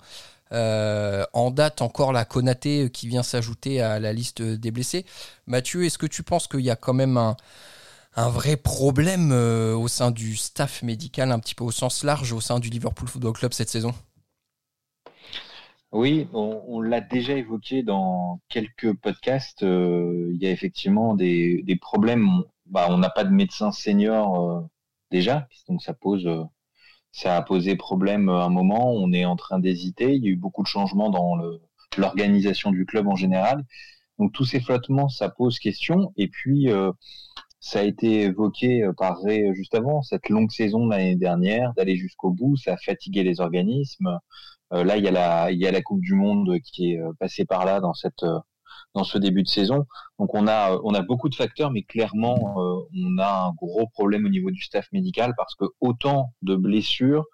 en 0.52 1.50
date 1.50 1.82
encore 1.82 2.12
la 2.12 2.24
Konaté 2.24 2.90
qui 2.90 3.08
vient 3.08 3.24
s'ajouter 3.24 3.80
à 3.80 3.98
la 3.98 4.12
liste 4.12 4.40
des 4.40 4.70
blessés. 4.70 5.04
Mathieu, 5.46 5.84
est-ce 5.84 5.98
que 5.98 6.06
tu 6.06 6.22
penses 6.22 6.46
qu'il 6.46 6.60
y 6.60 6.70
a 6.70 6.76
quand 6.76 6.94
même 6.94 7.16
un 7.16 7.36
un 8.16 8.28
vrai 8.28 8.56
problème 8.56 9.30
euh, 9.32 9.76
au 9.76 9.88
sein 9.88 10.10
du 10.10 10.36
staff 10.36 10.82
médical, 10.82 11.30
un 11.30 11.38
petit 11.38 11.54
peu 11.54 11.64
au 11.64 11.70
sens 11.70 12.04
large, 12.04 12.32
au 12.32 12.40
sein 12.40 12.58
du 12.58 12.68
Liverpool 12.68 13.08
Football 13.08 13.32
Club 13.32 13.52
cette 13.52 13.68
saison 13.68 13.94
Oui, 15.92 16.26
on, 16.32 16.80
l'a 16.80 17.00
déjà 17.00 17.34
évoqué 17.34 17.82
dans 17.82 18.40
quelques 18.48 18.92
podcasts. 18.94 19.62
Euh, 19.62 20.30
il 20.32 20.42
y 20.42 20.46
a 20.46 20.50
effectivement 20.50 21.14
des, 21.14 21.78
problèmes. 21.80 22.42
Bah, 22.66 22.86
on 22.90 22.98
n'a 22.98 23.10
pas 23.10 23.24
de 23.24 23.30
médecin 23.30 23.72
senior 23.72 24.40
euh, 24.40 24.60
déjà, 25.10 25.48
donc 25.68 25.82
ça 25.82 25.94
pose. 25.94 26.28
ça 27.12 27.36
a 27.36 27.42
posé 27.42 27.76
problème 27.76 28.28
à 28.28 28.44
un 28.44 28.50
moment, 28.50 28.92
on 28.92 29.12
est 29.12 29.24
en 29.24 29.36
train 29.36 29.58
d'hésiter, 29.58 30.14
il 30.14 30.24
y 30.24 30.28
a 30.28 30.30
eu 30.30 30.36
beaucoup 30.36 30.62
de 30.62 30.68
changements 30.68 31.10
dans 31.10 31.36
l'organisation 31.96 32.70
du 32.72 32.84
club 32.84 33.06
en 33.08 33.16
général. 33.16 33.64
Donc 34.18 34.32
tous 34.32 34.44
ces 34.44 34.60
flottements, 34.60 35.08
ça 35.08 35.28
pose 35.28 35.58
question. 35.58 36.12
Et 36.16 36.28
puis, 36.28 36.68
ça 37.60 37.80
a 37.80 37.82
été 37.82 38.22
évoqué 38.22 38.82
euh, 38.84 38.92
par 38.92 39.20
Ray 39.22 39.48
euh, 39.48 39.54
juste 39.54 39.74
avant, 39.74 40.02
cette 40.02 40.28
longue 40.28 40.50
saison 40.50 40.86
de 40.86 40.90
l'année 40.90 41.16
dernière, 41.16 41.72
d'aller 41.74 41.96
jusqu'au 41.96 42.30
bout, 42.30 42.56
ça 42.56 42.74
a 42.74 42.76
fatigué 42.76 43.22
les 43.24 43.40
organismes. 43.40 44.18
Euh, 44.72 44.84
là, 44.84 44.96
il 44.96 45.04
y, 45.04 45.08
a 45.08 45.10
la, 45.10 45.50
il 45.50 45.58
y 45.58 45.66
a 45.66 45.72
la 45.72 45.82
Coupe 45.82 46.00
du 46.00 46.14
Monde 46.14 46.58
qui 46.60 46.92
est 46.92 47.00
passée 47.18 47.44
par 47.44 47.64
là 47.64 47.80
dans 47.80 47.94
cette 47.94 48.24
dans 48.94 49.04
ce 49.04 49.18
début 49.18 49.42
de 49.42 49.48
saison. 49.48 49.86
Donc 50.18 50.34
on 50.34 50.46
a 50.48 50.78
on 50.84 50.94
a 50.94 51.02
beaucoup 51.02 51.28
de 51.28 51.34
facteurs, 51.34 51.70
mais 51.70 51.82
clairement 51.82 52.36
on 52.58 53.18
a 53.18 53.48
un 53.48 53.52
gros 53.52 53.86
problème 53.88 54.26
au 54.26 54.28
niveau 54.28 54.50
du 54.50 54.62
staff 54.62 54.86
médical 54.92 55.34
parce 55.36 55.54
que 55.54 55.64
autant 55.80 56.32
de 56.42 56.56
blessures, 56.56 57.24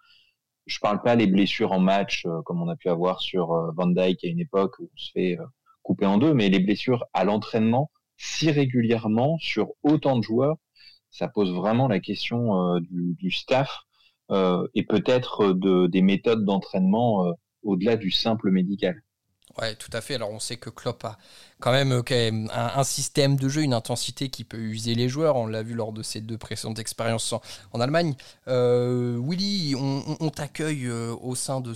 je 0.67 0.79
parle 0.81 1.03
pas 1.03 1.15
les 1.17 1.27
blessures 1.27 1.73
en 1.73 1.81
match 1.81 2.27
comme 2.45 2.63
on 2.63 2.69
a 2.69 2.77
pu 2.77 2.89
avoir 2.89 3.21
sur 3.21 3.49
Van 3.77 3.87
Dyke 3.87 4.25
à 4.25 4.29
une 4.29 4.41
époque 4.41 4.79
où 4.81 4.85
on 4.93 4.97
se 4.97 5.11
fait 5.13 5.39
couper 5.83 6.07
en 6.07 6.19
deux, 6.19 6.35
mais 6.35 6.49
les 6.49 6.61
blessures 6.61 7.05
à 7.15 7.25
l'entraînement 7.25 7.91
si 8.17 8.51
régulièrement 8.51 9.39
sur 9.39 9.69
autant 9.83 10.17
de 10.17 10.23
joueurs, 10.23 10.57
ça 11.15 11.29
pose 11.29 11.53
vraiment 11.55 11.89
la 11.89 12.01
question 12.01 12.75
euh, 12.75 12.81
du, 12.91 13.31
staff 13.31 13.71
euh, 14.31 14.67
et 14.75 14.85
peut-être 14.85 15.53
de, 15.53 15.87
des 15.87 16.03
méthodes 16.03 16.45
d'entraînement 16.45 17.27
euh, 17.27 17.33
au-delà 17.63 17.97
du 17.97 18.11
simple 18.11 18.51
médical. 18.51 19.01
Ouais, 19.59 19.77
tout 19.77 19.91
à 19.93 20.01
fait. 20.01 20.17
Alors 20.17 20.33
on 20.33 20.41
sait 20.41 20.57
que 20.57 20.69
Klopp 20.69 21.05
a 21.05 21.17
quand 21.61 21.71
même 21.71 22.03
un, 22.53 22.83
système 22.83 23.37
de 23.37 23.49
jeu, 23.49 23.63
une 23.63 23.75
intensité 23.75 24.29
qui 24.29 24.43
peut 24.43 24.59
user 24.59 24.97
les 24.97 25.09
joueurs. 25.09 25.37
On 25.37 25.47
l'a 25.47 25.63
vu 25.63 25.75
lors 25.75 25.93
de 25.93 26.03
ses 26.03 26.21
deux 26.21 26.39
précédentes 26.39 26.81
expériences 26.81 27.33
en, 27.73 27.81
Allemagne. 27.81 28.17
Willy, 28.49 29.77
on, 29.77 30.31
t'accueille 30.31 30.91
au 30.91 31.37
sein 31.37 31.61
de, 31.61 31.73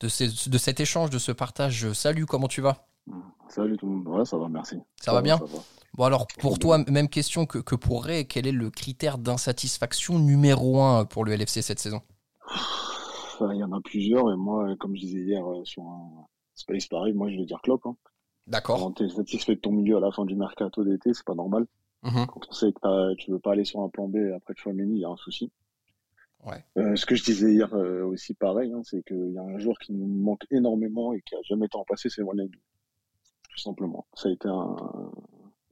de 0.00 0.58
cet 0.58 0.80
échange, 0.80 1.08
de 1.08 1.18
ce 1.18 1.32
partage. 1.32 1.90
Salut, 1.94 2.26
comment 2.26 2.48
tu 2.48 2.60
vas? 2.60 2.87
Salut 3.48 3.76
tout 3.76 3.86
le 3.86 3.92
monde. 3.92 4.08
Ouais, 4.08 4.24
ça 4.24 4.36
va, 4.36 4.48
merci. 4.48 4.78
Ça, 5.00 5.12
va 5.12 5.22
bien 5.22 5.38
Bon, 5.94 6.04
alors 6.04 6.26
pour 6.38 6.58
toi, 6.58 6.78
même 6.86 7.08
question 7.08 7.46
que, 7.46 7.58
que 7.58 7.74
pour 7.74 8.04
Ray, 8.04 8.26
quel 8.26 8.46
est 8.46 8.52
le 8.52 8.70
critère 8.70 9.18
d'insatisfaction 9.18 10.18
numéro 10.18 10.80
un 10.80 11.04
pour 11.04 11.24
le 11.24 11.34
LFC 11.34 11.62
cette 11.62 11.80
saison? 11.80 12.02
Il 13.40 13.56
y 13.56 13.64
en 13.64 13.72
a 13.72 13.80
plusieurs, 13.80 14.30
et 14.32 14.36
moi, 14.36 14.74
comme 14.78 14.94
je 14.96 15.00
disais 15.00 15.20
hier 15.20 15.44
euh, 15.48 15.64
sur 15.64 15.84
un 15.84 16.26
Space 16.54 16.88
Paris, 16.88 17.12
moi 17.12 17.30
je 17.30 17.36
vais 17.36 17.44
dire 17.44 17.60
Klopp. 17.62 17.86
Hein. 17.86 17.96
D'accord. 18.48 18.78
Quand 18.80 18.92
tu 18.92 19.04
es 19.04 19.08
satisfait 19.08 19.54
de 19.54 19.60
ton 19.60 19.72
milieu 19.72 19.96
à 19.96 20.00
la 20.00 20.10
fin 20.10 20.24
du 20.24 20.34
mercato 20.34 20.84
d'été, 20.84 21.14
c'est 21.14 21.24
pas 21.24 21.34
normal. 21.34 21.66
Mhm. 22.02 22.26
Quand 22.26 22.40
on 22.48 22.52
sait 22.52 22.72
que 22.72 23.14
tu 23.14 23.30
veux 23.30 23.38
pas 23.38 23.52
aller 23.52 23.64
sur 23.64 23.80
un 23.80 23.88
plan 23.88 24.08
B 24.08 24.16
après 24.36 24.54
Chouameni, 24.56 24.96
il 24.96 25.00
y 25.00 25.04
a 25.04 25.08
un 25.08 25.16
souci. 25.16 25.50
Ouais. 26.44 26.64
Euh, 26.76 26.94
ce 26.96 27.04
que 27.04 27.14
je 27.14 27.24
disais 27.24 27.52
hier 27.52 27.72
euh, 27.74 28.04
aussi 28.04 28.34
pareil, 28.34 28.72
hein, 28.72 28.80
c'est 28.84 29.02
qu'il 29.02 29.32
y 29.32 29.38
a 29.38 29.42
un 29.42 29.58
joueur 29.58 29.76
qui 29.78 29.92
nous 29.92 30.06
manque 30.06 30.44
énormément 30.50 31.12
et 31.12 31.20
qui 31.22 31.34
a 31.34 31.38
jamais 31.42 31.66
été 31.66 31.76
remplacé, 31.76 32.08
c'est 32.08 32.22
Wijnaldum. 32.22 32.60
Tout 33.58 33.64
simplement. 33.64 34.06
Ça 34.14 34.28
a 34.28 34.32
été 34.32 34.48
un, 34.48 34.76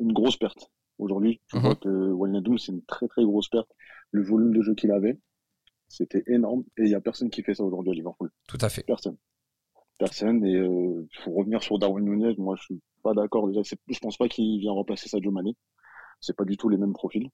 une 0.01 0.13
grosse 0.13 0.37
perte. 0.37 0.71
Aujourd'hui, 0.99 1.41
tu 1.49 1.57
Mhm. 1.57 1.63
vois 1.63 1.75
que 1.77 1.89
Wijnaldum, 2.13 2.59
c'est 2.59 2.73
une 2.73 2.83
très 2.85 3.07
très 3.07 3.23
grosse 3.25 3.49
perte. 3.49 3.71
Le 4.11 4.23
volume 4.25 4.53
de 4.53 4.61
jeu 4.63 4.75
qu'il 4.75 4.91
avait, 4.91 5.21
c'était 5.89 6.25
énorme 6.27 6.65
et 6.79 6.83
il 6.83 6.89
y 6.89 6.95
a 6.97 7.01
personne 7.01 7.31
qui 7.31 7.43
fait 7.45 7.55
ça 7.55 7.63
aujourd'hui 7.63 7.93
à 7.93 7.95
Liverpool. 7.95 8.31
Tout 8.49 8.59
à 8.61 8.69
fait. 8.69 8.83
Personne. 8.83 9.17
Personne. 9.99 10.45
Et 10.45 10.53
il 10.55 11.19
faut 11.23 11.31
revenir 11.33 11.63
sur 11.63 11.79
Darwin 11.79 12.05
Nunez. 12.05 12.35
Moi, 12.39 12.57
je 12.59 12.65
suis 12.65 12.81
pas 13.05 13.15
d'accord. 13.15 13.47
Déjà, 13.47 13.61
je 13.63 13.99
pense 14.01 14.17
pas 14.17 14.29
qu'il 14.29 14.59
vient 14.59 14.73
remplacer 14.73 15.09
Sadio 15.09 15.31
Mané. 15.31 15.55
C'est 16.21 16.37
pas 16.37 16.45
du 16.45 16.57
tout 16.57 16.69
les 16.69 16.79
mêmes 16.79 16.93
profils. 16.93 17.31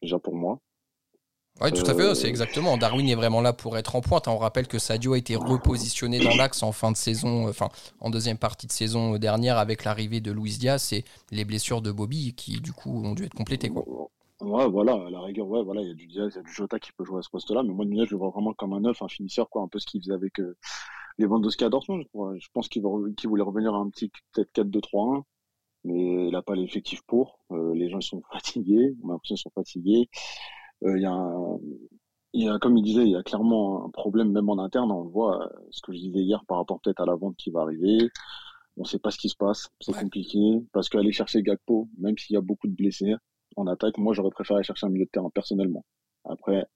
Déjà 0.00 0.18
pour 0.20 0.36
moi. 0.36 0.60
Oui, 1.60 1.72
tout 1.72 1.88
à 1.88 1.94
fait, 1.94 2.02
Euh, 2.02 2.14
c'est 2.14 2.28
exactement. 2.28 2.76
Darwin 2.76 3.08
est 3.08 3.14
vraiment 3.14 3.40
là 3.40 3.52
pour 3.52 3.78
être 3.78 3.94
en 3.94 4.00
pointe. 4.00 4.26
hein. 4.26 4.32
On 4.32 4.38
rappelle 4.38 4.66
que 4.66 4.78
Sadio 4.80 5.12
a 5.12 5.18
été 5.18 5.36
repositionné 5.36 6.18
dans 6.18 6.34
l'axe 6.34 6.62
en 6.64 6.72
fin 6.72 6.90
de 6.90 6.96
saison, 6.96 7.46
euh, 7.46 7.50
enfin 7.50 7.68
en 8.00 8.10
deuxième 8.10 8.38
partie 8.38 8.66
de 8.66 8.72
saison 8.72 9.16
dernière 9.18 9.56
avec 9.58 9.84
l'arrivée 9.84 10.20
de 10.20 10.32
Luis 10.32 10.58
Diaz 10.58 10.92
et 10.92 11.04
les 11.30 11.44
blessures 11.44 11.80
de 11.80 11.92
Bobby 11.92 12.34
qui 12.34 12.60
du 12.60 12.72
coup 12.72 13.04
ont 13.04 13.14
dû 13.14 13.24
être 13.24 13.34
complétées. 13.34 13.68
Quoi. 13.70 13.84
Ouais, 14.40 14.68
voilà, 14.68 14.94
à 15.06 15.10
la 15.10 15.20
rigueur, 15.20 15.46
ouais, 15.46 15.62
voilà, 15.62 15.80
il 15.80 15.88
y 15.88 15.90
a 15.90 15.94
du 15.94 16.06
Diaz, 16.08 16.32
il 16.34 16.36
y 16.36 16.40
a 16.40 16.42
du 16.42 16.52
Jota 16.52 16.78
qui 16.80 16.90
peut 16.92 17.04
jouer 17.04 17.20
à 17.20 17.22
ce 17.22 17.30
poste-là, 17.30 17.62
mais 17.62 17.72
moi, 17.72 17.84
Nunez, 17.84 18.04
je 18.04 18.10
le 18.10 18.16
vois 18.18 18.30
vraiment 18.30 18.52
comme 18.52 18.72
un 18.72 18.80
neuf, 18.80 19.00
un 19.00 19.08
finisseur, 19.08 19.48
quoi, 19.48 19.62
un 19.62 19.68
peu 19.68 19.78
ce 19.78 19.86
qu'il 19.86 20.02
faisait 20.02 20.12
avec 20.12 20.40
euh, 20.40 20.56
Lewandowski 21.18 21.64
à 21.64 21.68
Dortmund. 21.70 22.04
crois. 22.08 22.34
Je 22.36 22.48
pense 22.52 22.68
qu'il 22.68 22.82
voulait 22.82 23.42
revenir 23.44 23.74
à 23.74 23.78
un 23.78 23.88
petit, 23.88 24.10
peut-être 24.32 24.52
4-2-3-1, 24.52 25.22
mais 25.84 26.26
il 26.26 26.32
n'a 26.32 26.42
pas 26.42 26.56
l'effectif 26.56 27.00
pour. 27.06 27.38
Euh, 27.52 27.74
les 27.74 27.88
gens, 27.88 28.00
sont 28.00 28.22
fatigués, 28.32 28.96
on 29.02 29.10
a 29.10 29.12
l'impression 29.12 29.36
qu'ils 29.36 29.42
sont 29.42 29.50
fatigués. 29.54 30.08
Euh, 30.84 30.96
Il 30.98 31.02
y 31.02 31.06
a 31.06 31.12
un- 31.12 31.58
il 32.36 32.44
y 32.44 32.48
a, 32.48 32.58
comme 32.58 32.76
il 32.76 32.82
disait, 32.82 33.02
il 33.04 33.10
y 33.12 33.16
a 33.16 33.22
clairement 33.22 33.86
un 33.86 33.90
problème 33.90 34.32
même 34.32 34.48
en 34.50 34.58
interne. 34.58 34.90
On 34.90 35.04
le 35.04 35.08
voit, 35.10 35.44
euh, 35.44 35.48
ce 35.70 35.80
que 35.82 35.92
je 35.92 35.98
disais 35.98 36.18
hier 36.20 36.44
par 36.46 36.58
rapport 36.58 36.80
peut-être 36.80 37.00
à 37.00 37.06
la 37.06 37.14
vente 37.14 37.36
qui 37.36 37.50
va 37.50 37.60
arriver. 37.62 38.08
On 38.76 38.82
ne 38.82 38.86
sait 38.86 38.98
pas 38.98 39.10
ce 39.12 39.18
qui 39.18 39.28
se 39.28 39.36
passe. 39.36 39.68
C'est 39.80 39.94
Ouais. 39.94 40.02
compliqué. 40.02 40.38
Parce 40.72 40.88
qu'aller 40.88 41.12
chercher 41.12 41.42
Gakpo, 41.42 41.88
même 41.98 42.18
s'il 42.18 42.34
y 42.34 42.36
a 42.36 42.40
beaucoup 42.40 42.66
de 42.66 42.74
blessés 42.74 43.14
en 43.56 43.66
attaque, 43.68 43.98
moi, 43.98 44.14
j'aurais 44.14 44.30
préféré 44.30 44.64
chercher 44.64 44.86
un 44.86 44.90
milieu 44.90 45.04
de 45.04 45.10
terrain 45.10 45.30
personnellement. 45.30 45.84
Après, 46.24 46.66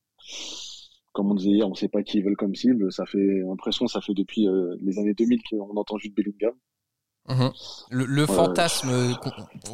comme 1.13 1.33
on 1.33 1.35
disait 1.35 1.51
hier, 1.51 1.67
on 1.67 1.71
ne 1.71 1.75
sait 1.77 1.89
pas 1.89 2.05
qui 2.05 2.19
ils 2.19 2.25
veulent 2.25 2.37
comme 2.37 2.55
cible. 2.55 2.93
Ça 2.93 3.05
fait 3.05 3.41
l'impression, 3.41 3.89
ça 3.89 4.01
fait 4.01 4.15
depuis 4.15 4.47
euh, 4.47 4.77
les 4.81 4.99
années 5.01 5.15
2000 5.15 5.41
qu'on 5.51 5.77
entend 5.77 5.99
juste 5.99 6.15
Bellingham. 6.15 6.55
Mhm. 7.29 7.51
Le, 7.91 8.05
le 8.07 8.27
fantasme, 8.27 8.91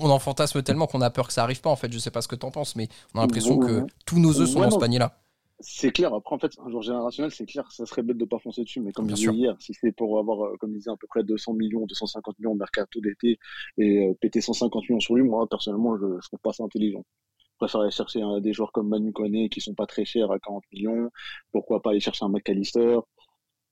on 0.00 0.10
en 0.10 0.18
fantasme 0.18 0.62
tellement 0.62 0.86
qu'on 0.86 1.00
a 1.00 1.10
peur 1.10 1.26
que 1.28 1.32
ça 1.32 1.42
arrive 1.42 1.60
pas. 1.60 1.70
En 1.70 1.76
fait, 1.76 1.92
je 1.92 1.98
sais 1.98 2.10
pas 2.10 2.20
ce 2.22 2.28
que 2.28 2.36
t'en 2.36 2.50
penses, 2.50 2.74
mais 2.76 2.88
on 3.14 3.18
a 3.18 3.22
l'impression 3.22 3.56
Ouais, 3.58 3.66
que 3.66 3.80
ouais. 3.80 3.86
tous 4.06 4.18
nos 4.18 4.40
œufs 4.40 4.48
sont 4.48 4.58
Ouais, 4.60 4.66
dans 4.66 4.72
ce 4.72 4.78
panier-là. 4.80 5.18
C'est 5.60 5.92
clair. 5.92 6.12
Après, 6.12 6.34
en 6.34 6.38
fait, 6.38 6.50
un 6.64 6.68
joueur 6.68 6.82
générationnel, 6.82 7.30
c'est 7.30 7.46
clair, 7.46 7.70
ça 7.70 7.86
serait 7.86 8.02
bête 8.02 8.18
de 8.18 8.24
pas 8.24 8.40
foncer 8.40 8.64
dessus. 8.64 8.80
Mais 8.80 8.92
comme 8.92 9.06
Bien 9.06 9.14
je 9.16 9.30
disais 9.30 9.32
hier, 9.32 9.56
si 9.60 9.72
c'est 9.72 9.92
pour 9.92 10.18
avoir, 10.18 10.44
euh, 10.44 10.56
comme 10.58 10.72
je 10.72 10.78
disais, 10.78 10.90
à 10.90 10.96
peu 10.96 11.06
près 11.06 11.22
200 11.22 11.54
millions, 11.54 11.86
250 11.86 12.38
millions 12.40 12.54
de 12.54 12.58
mercato 12.58 13.00
d'été 13.00 13.38
et 13.78 14.08
euh, 14.08 14.14
péter 14.20 14.40
150 14.40 14.82
millions 14.88 15.00
sur 15.00 15.14
lui, 15.14 15.22
moi, 15.22 15.46
personnellement, 15.48 15.96
je, 15.96 16.06
je 16.20 16.26
trouve 16.26 16.40
pas 16.40 16.52
ça 16.52 16.64
intelligent. 16.64 17.04
Je 17.38 17.56
préfère 17.58 17.82
aller 17.82 17.92
chercher 17.92 18.20
un- 18.20 18.40
des 18.40 18.52
joueurs 18.52 18.72
comme 18.72 18.88
Manu 18.88 19.12
Koné 19.12 19.48
qui 19.48 19.60
sont 19.60 19.74
pas 19.74 19.86
très 19.86 20.04
chers 20.04 20.30
à 20.32 20.40
40 20.40 20.64
millions. 20.72 21.08
Pourquoi 21.52 21.80
pas 21.80 21.90
aller 21.90 22.00
chercher 22.00 22.24
un 22.24 22.28
McAllister? 22.30 22.98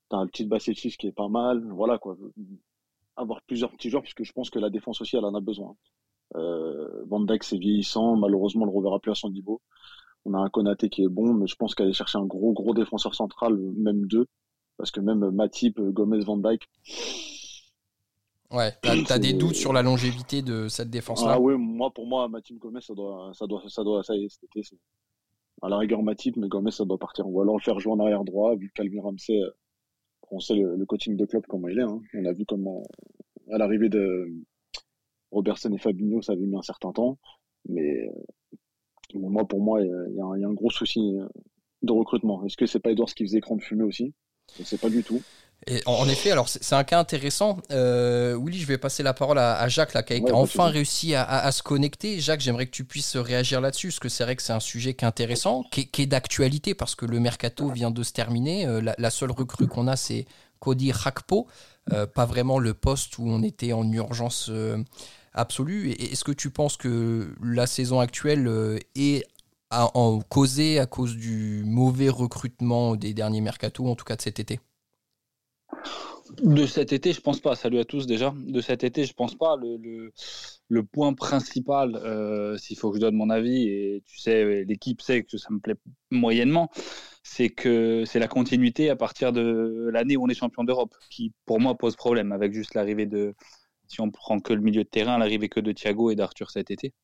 T'as 0.08 0.18
un 0.18 0.28
petit 0.28 0.44
Basetic 0.46 0.96
qui 0.96 1.08
est 1.08 1.12
pas 1.12 1.28
mal. 1.28 1.64
Voilà, 1.72 1.98
quoi. 1.98 2.16
Avoir 3.16 3.42
plusieurs 3.42 3.70
petits 3.72 3.90
joueurs, 3.90 4.02
parce 4.02 4.14
que 4.14 4.24
je 4.24 4.32
pense 4.32 4.50
que 4.50 4.58
la 4.58 4.70
défense 4.70 5.00
aussi, 5.00 5.16
elle 5.16 5.24
en 5.24 5.34
a 5.34 5.40
besoin. 5.40 5.76
Euh, 6.36 7.04
Van 7.06 7.20
Dijk, 7.20 7.44
c'est 7.44 7.58
vieillissant. 7.58 8.16
Malheureusement, 8.16 8.62
on 8.62 8.66
le 8.66 8.72
reverra 8.72 8.98
plus 9.00 9.10
à 9.12 9.14
son 9.14 9.30
niveau. 9.30 9.60
On 10.24 10.34
a 10.34 10.38
un 10.38 10.48
Konaté 10.48 10.88
qui 10.88 11.02
est 11.02 11.08
bon, 11.08 11.34
mais 11.34 11.46
je 11.46 11.56
pense 11.56 11.74
qu'aller 11.74 11.92
chercher 11.92 12.18
un 12.18 12.24
gros, 12.24 12.52
gros 12.52 12.74
défenseur 12.74 13.14
central, 13.14 13.56
même 13.76 14.06
deux, 14.06 14.26
parce 14.78 14.90
que 14.90 15.00
même 15.00 15.30
Matip, 15.30 15.80
Gomez, 15.80 16.20
Van 16.20 16.36
Dijk. 16.38 16.68
Ouais, 18.50 18.70
t'as 18.82 19.02
t'as 19.02 19.18
des 19.18 19.32
doutes 19.32 19.54
sur 19.56 19.72
la 19.72 19.82
longévité 19.82 20.42
de 20.42 20.68
cette 20.68 20.90
défense-là? 20.90 21.32
Ah 21.34 21.40
ouais, 21.40 21.56
moi, 21.56 21.90
pour 21.90 22.06
moi, 22.06 22.28
Matip, 22.28 22.58
Gomez, 22.58 22.82
ça 22.82 22.94
doit, 22.94 23.32
ça 23.34 23.46
doit, 23.46 23.62
ça 23.68 23.82
doit, 23.82 24.02
ça 24.02 24.14
y 24.14 24.24
est, 24.24 24.28
c'est- 24.62 24.76
à 25.62 25.68
la 25.68 25.78
rigueur 25.78 26.02
Matip, 26.02 26.36
mais 26.36 26.48
Gomez, 26.48 26.70
ça 26.70 26.84
doit 26.84 26.98
partir. 26.98 27.26
Ou 27.28 27.40
alors 27.40 27.56
le 27.56 27.62
faire 27.62 27.78
jouer 27.80 27.92
en 27.92 28.00
arrière 28.00 28.24
droit, 28.24 28.54
vu 28.56 28.68
que 28.68 28.74
Calvin 28.74 29.00
Ramsey, 29.02 29.40
euh, 29.40 29.50
on 30.32 30.40
sait 30.40 30.54
le, 30.54 30.84
coaching 30.86 31.16
de 31.16 31.26
club 31.26 31.44
comment 31.48 31.68
il 31.68 31.78
est, 31.78 31.82
hein. 31.82 32.00
On 32.14 32.24
a 32.24 32.32
vu 32.32 32.44
comment, 32.46 32.82
à 33.50 33.58
l'arrivée 33.58 33.88
de 33.88 34.32
Robertson 35.30 35.72
et 35.72 35.78
Fabinho, 35.78 36.22
ça 36.22 36.32
avait 36.32 36.46
mis 36.46 36.56
un 36.56 36.62
certain 36.62 36.92
temps, 36.92 37.18
mais, 37.68 38.08
euh, 38.08 38.56
mais 39.14 39.28
moi, 39.28 39.46
pour 39.46 39.60
moi, 39.60 39.82
il 39.82 40.14
y 40.16 40.20
a, 40.20 40.48
un, 40.48 40.52
gros 40.54 40.70
souci 40.70 41.00
euh, 41.18 41.28
de 41.82 41.92
recrutement. 41.92 42.44
Est-ce 42.44 42.56
que 42.56 42.66
c'est 42.66 42.80
pas 42.80 42.90
Edwards 42.90 43.12
qui 43.14 43.24
faisait 43.24 43.38
écran 43.38 43.56
de 43.56 43.62
fumée 43.62 43.84
aussi? 43.84 44.14
Je 44.56 44.62
sais 44.64 44.78
pas 44.78 44.90
du 44.90 45.02
tout. 45.02 45.20
Et 45.68 45.80
en 45.86 46.08
effet, 46.08 46.32
alors 46.32 46.48
c'est 46.48 46.74
un 46.74 46.82
cas 46.82 46.98
intéressant. 46.98 47.58
Euh, 47.70 48.36
Willy, 48.36 48.58
je 48.60 48.66
vais 48.66 48.78
passer 48.78 49.02
la 49.04 49.14
parole 49.14 49.38
à, 49.38 49.56
à 49.58 49.68
Jacques, 49.68 49.94
là, 49.94 50.02
qui 50.02 50.12
a 50.14 50.16
Ouais, 50.18 50.32
enfin 50.32 50.66
réussi 50.66 51.14
à, 51.14 51.22
à- 51.22 51.46
à 51.46 51.52
se 51.52 51.62
connecter. 51.62 52.18
Jacques, 52.20 52.40
j'aimerais 52.40 52.66
que 52.66 52.72
tu 52.72 52.84
puisses 52.84 53.16
réagir 53.16 53.60
là-dessus, 53.60 53.88
parce 53.88 54.00
que 54.00 54.08
c'est 54.08 54.24
vrai 54.24 54.34
que 54.34 54.42
c'est 54.42 54.52
un 54.52 54.60
sujet 54.60 54.94
qui 54.94 55.04
est 55.04 55.08
intéressant, 55.08 55.62
qui 55.70 55.82
est, 55.82 55.84
qui 55.86 56.02
est 56.02 56.06
d'actualité, 56.06 56.74
parce 56.74 56.96
que 56.96 57.06
le 57.06 57.20
mercato 57.20 57.68
vient 57.70 57.92
de 57.92 58.02
se 58.02 58.12
terminer. 58.12 58.66
Euh, 58.66 58.80
la, 58.80 58.96
la 58.98 59.10
seule 59.10 59.30
recrue 59.30 59.68
qu'on 59.68 59.86
a, 59.86 59.96
c'est 59.96 60.26
Cody 60.58 60.90
Rakpo, 60.92 61.46
Euh, 61.92 62.06
pas 62.06 62.26
vraiment 62.26 62.58
le 62.60 62.74
poste 62.74 63.18
où 63.18 63.24
on 63.28 63.42
était 63.42 63.72
en 63.72 63.90
urgence 63.90 64.48
euh, 64.50 64.78
absolue. 65.34 65.90
Est-ce 65.92 66.22
que 66.24 66.30
tu 66.32 66.50
penses 66.50 66.76
que 66.76 67.34
la 67.42 67.66
saison 67.66 67.98
actuelle 68.00 68.48
est 68.94 69.24
à- 69.70 69.96
en 69.96 70.20
causée 70.20 70.78
à 70.78 70.86
cause 70.86 71.16
du 71.16 71.62
mauvais 71.66 72.08
recrutement 72.08 72.94
des 72.96 73.14
derniers 73.14 73.40
mercatos, 73.40 73.86
en 73.88 73.96
tout 73.96 74.04
cas 74.04 74.16
de 74.16 74.22
cet 74.22 74.38
été? 74.40 74.60
De 76.42 76.66
cet 76.66 76.92
été, 76.92 77.12
je 77.12 77.20
pense 77.20 77.40
pas. 77.40 77.54
Salut 77.54 77.78
à 77.78 77.84
tous 77.84 78.06
déjà. 78.06 78.34
De 78.36 78.60
cet 78.60 78.84
été, 78.84 79.04
je 79.04 79.12
pense 79.12 79.34
pas. 79.34 79.56
Le, 79.56 80.12
le, 80.68 80.82
point 80.82 81.12
principal, 81.12 81.96
euh, 81.96 82.56
s'il 82.56 82.78
faut 82.78 82.90
que 82.90 82.96
je 82.96 83.00
donne 83.00 83.16
mon 83.16 83.30
avis, 83.30 83.68
et 83.68 84.02
tu 84.06 84.18
sais, 84.18 84.64
l'équipe 84.64 85.02
sait 85.02 85.24
que 85.24 85.36
ça 85.36 85.48
me 85.50 85.60
plaît 85.60 85.76
moyennement, 86.10 86.70
c'est 87.22 87.50
que 87.50 88.04
c'est 88.06 88.18
la 88.18 88.28
continuité 88.28 88.88
à 88.90 88.96
partir 88.96 89.32
de 89.32 89.90
l'année 89.92 90.16
où 90.16 90.24
on 90.24 90.28
est 90.28 90.34
champion 90.34 90.64
d'Europe, 90.64 90.94
qui 91.10 91.32
pour 91.44 91.60
moi 91.60 91.76
pose 91.76 91.96
problème 91.96 92.32
avec 92.32 92.52
juste 92.52 92.74
l'arrivée 92.74 93.06
de, 93.06 93.34
si 93.88 94.00
on 94.00 94.10
prend 94.10 94.40
que 94.40 94.52
le 94.52 94.60
milieu 94.60 94.84
de 94.84 94.88
terrain, 94.88 95.18
l'arrivée 95.18 95.48
que 95.48 95.60
de 95.60 95.72
Thiago 95.72 96.10
et 96.10 96.16
d'Arthur 96.16 96.50
cet 96.50 96.70
été. 96.70 96.94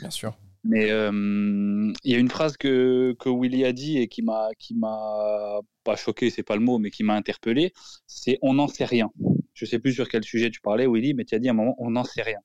Bien 0.00 0.10
sûr. 0.10 0.36
Mais 0.64 0.90
euh, 0.90 1.92
il 2.04 2.12
y 2.12 2.14
a 2.14 2.18
une 2.18 2.30
phrase 2.30 2.56
que, 2.56 3.14
que 3.18 3.28
Willy 3.28 3.64
a 3.64 3.72
dit 3.72 3.98
et 3.98 4.08
qui 4.08 4.22
m'a 4.22 4.48
qui 4.58 4.74
m'a 4.74 5.60
pas 5.84 5.96
choqué, 5.96 6.30
c'est 6.30 6.42
pas 6.42 6.56
le 6.56 6.62
mot, 6.62 6.78
mais 6.78 6.90
qui 6.90 7.04
m'a 7.04 7.14
interpellé. 7.14 7.72
C'est 8.06 8.38
on 8.42 8.54
n'en 8.54 8.68
sait 8.68 8.84
rien. 8.84 9.10
Je 9.54 9.64
sais 9.64 9.78
plus 9.78 9.92
sur 9.92 10.08
quel 10.08 10.24
sujet 10.24 10.50
tu 10.50 10.60
parlais, 10.60 10.86
Willy, 10.86 11.14
mais 11.14 11.24
tu 11.24 11.34
as 11.34 11.38
dit 11.38 11.48
à 11.48 11.52
un 11.52 11.54
moment 11.54 11.74
on 11.78 11.90
n'en 11.90 12.04
sait 12.04 12.22
rien. 12.22 12.38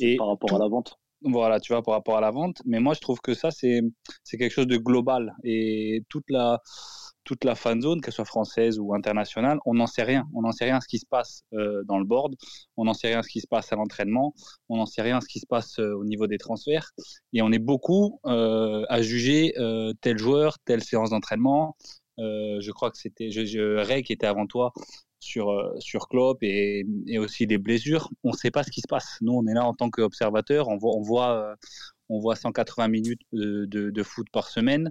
Et 0.00 0.16
Par 0.16 0.28
rapport 0.28 0.54
à 0.54 0.58
la 0.58 0.68
vente. 0.68 0.98
voilà, 1.22 1.60
tu 1.60 1.72
vois, 1.72 1.82
par 1.82 1.94
rapport 1.94 2.16
à 2.16 2.20
la 2.20 2.30
vente. 2.30 2.60
Mais 2.64 2.80
moi, 2.80 2.94
je 2.94 3.00
trouve 3.00 3.20
que 3.20 3.34
ça, 3.34 3.50
c'est 3.50 3.80
c'est 4.24 4.38
quelque 4.38 4.52
chose 4.52 4.66
de 4.66 4.76
global. 4.76 5.34
Et 5.44 6.04
toute 6.08 6.28
la, 6.30 6.60
toute 7.24 7.44
la 7.44 7.54
fan 7.54 7.80
zone, 7.80 8.00
qu'elle 8.00 8.12
soit 8.12 8.24
française 8.24 8.78
ou 8.78 8.94
internationale, 8.94 9.58
on 9.64 9.74
n'en 9.74 9.86
sait 9.86 10.02
rien. 10.02 10.28
On 10.34 10.42
n'en 10.42 10.52
sait 10.52 10.64
rien 10.64 10.80
ce 10.80 10.88
qui 10.88 10.98
se 10.98 11.06
passe 11.06 11.42
euh, 11.52 11.82
dans 11.84 11.98
le 11.98 12.04
board. 12.04 12.34
On 12.76 12.84
n'en 12.84 12.94
sait 12.94 13.08
rien 13.08 13.22
ce 13.22 13.28
qui 13.28 13.40
se 13.40 13.46
passe 13.46 13.72
à 13.72 13.76
l'entraînement. 13.76 14.34
On 14.68 14.76
n'en 14.76 14.86
sait 14.86 15.02
rien 15.02 15.20
ce 15.20 15.28
qui 15.28 15.40
se 15.40 15.46
passe 15.46 15.78
euh, 15.78 15.94
au 15.94 16.04
niveau 16.04 16.26
des 16.26 16.38
transferts. 16.38 16.92
Et 17.32 17.42
on 17.42 17.52
est 17.52 17.58
beaucoup 17.58 18.20
euh, 18.26 18.84
à 18.88 19.02
juger 19.02 19.54
tel 20.00 20.18
joueur, 20.18 20.58
telle 20.64 20.82
séance 20.82 21.10
d'entraînement. 21.10 21.76
Je 22.18 22.70
crois 22.70 22.90
que 22.90 22.98
c'était 22.98 23.30
je, 23.30 23.76
Ray 23.76 24.02
qui 24.02 24.12
était 24.12 24.26
avant 24.26 24.46
toi 24.46 24.72
sur, 25.22 25.72
sur 25.78 26.08
Klopp 26.08 26.42
et, 26.42 26.84
et 27.06 27.18
aussi 27.18 27.46
les 27.46 27.58
blessures. 27.58 28.10
On 28.24 28.30
ne 28.30 28.36
sait 28.36 28.50
pas 28.50 28.62
ce 28.62 28.70
qui 28.70 28.80
se 28.80 28.88
passe. 28.88 29.18
Nous, 29.20 29.32
on 29.32 29.46
est 29.46 29.54
là 29.54 29.64
en 29.64 29.74
tant 29.74 29.88
qu'observateur. 29.90 30.68
On 30.68 30.76
voit, 30.76 30.96
on, 30.96 31.00
voit, 31.00 31.50
euh, 31.50 31.54
on 32.08 32.18
voit 32.18 32.36
180 32.36 32.88
minutes 32.88 33.22
de, 33.32 33.66
de 33.66 34.02
foot 34.02 34.26
par 34.32 34.48
semaine. 34.48 34.90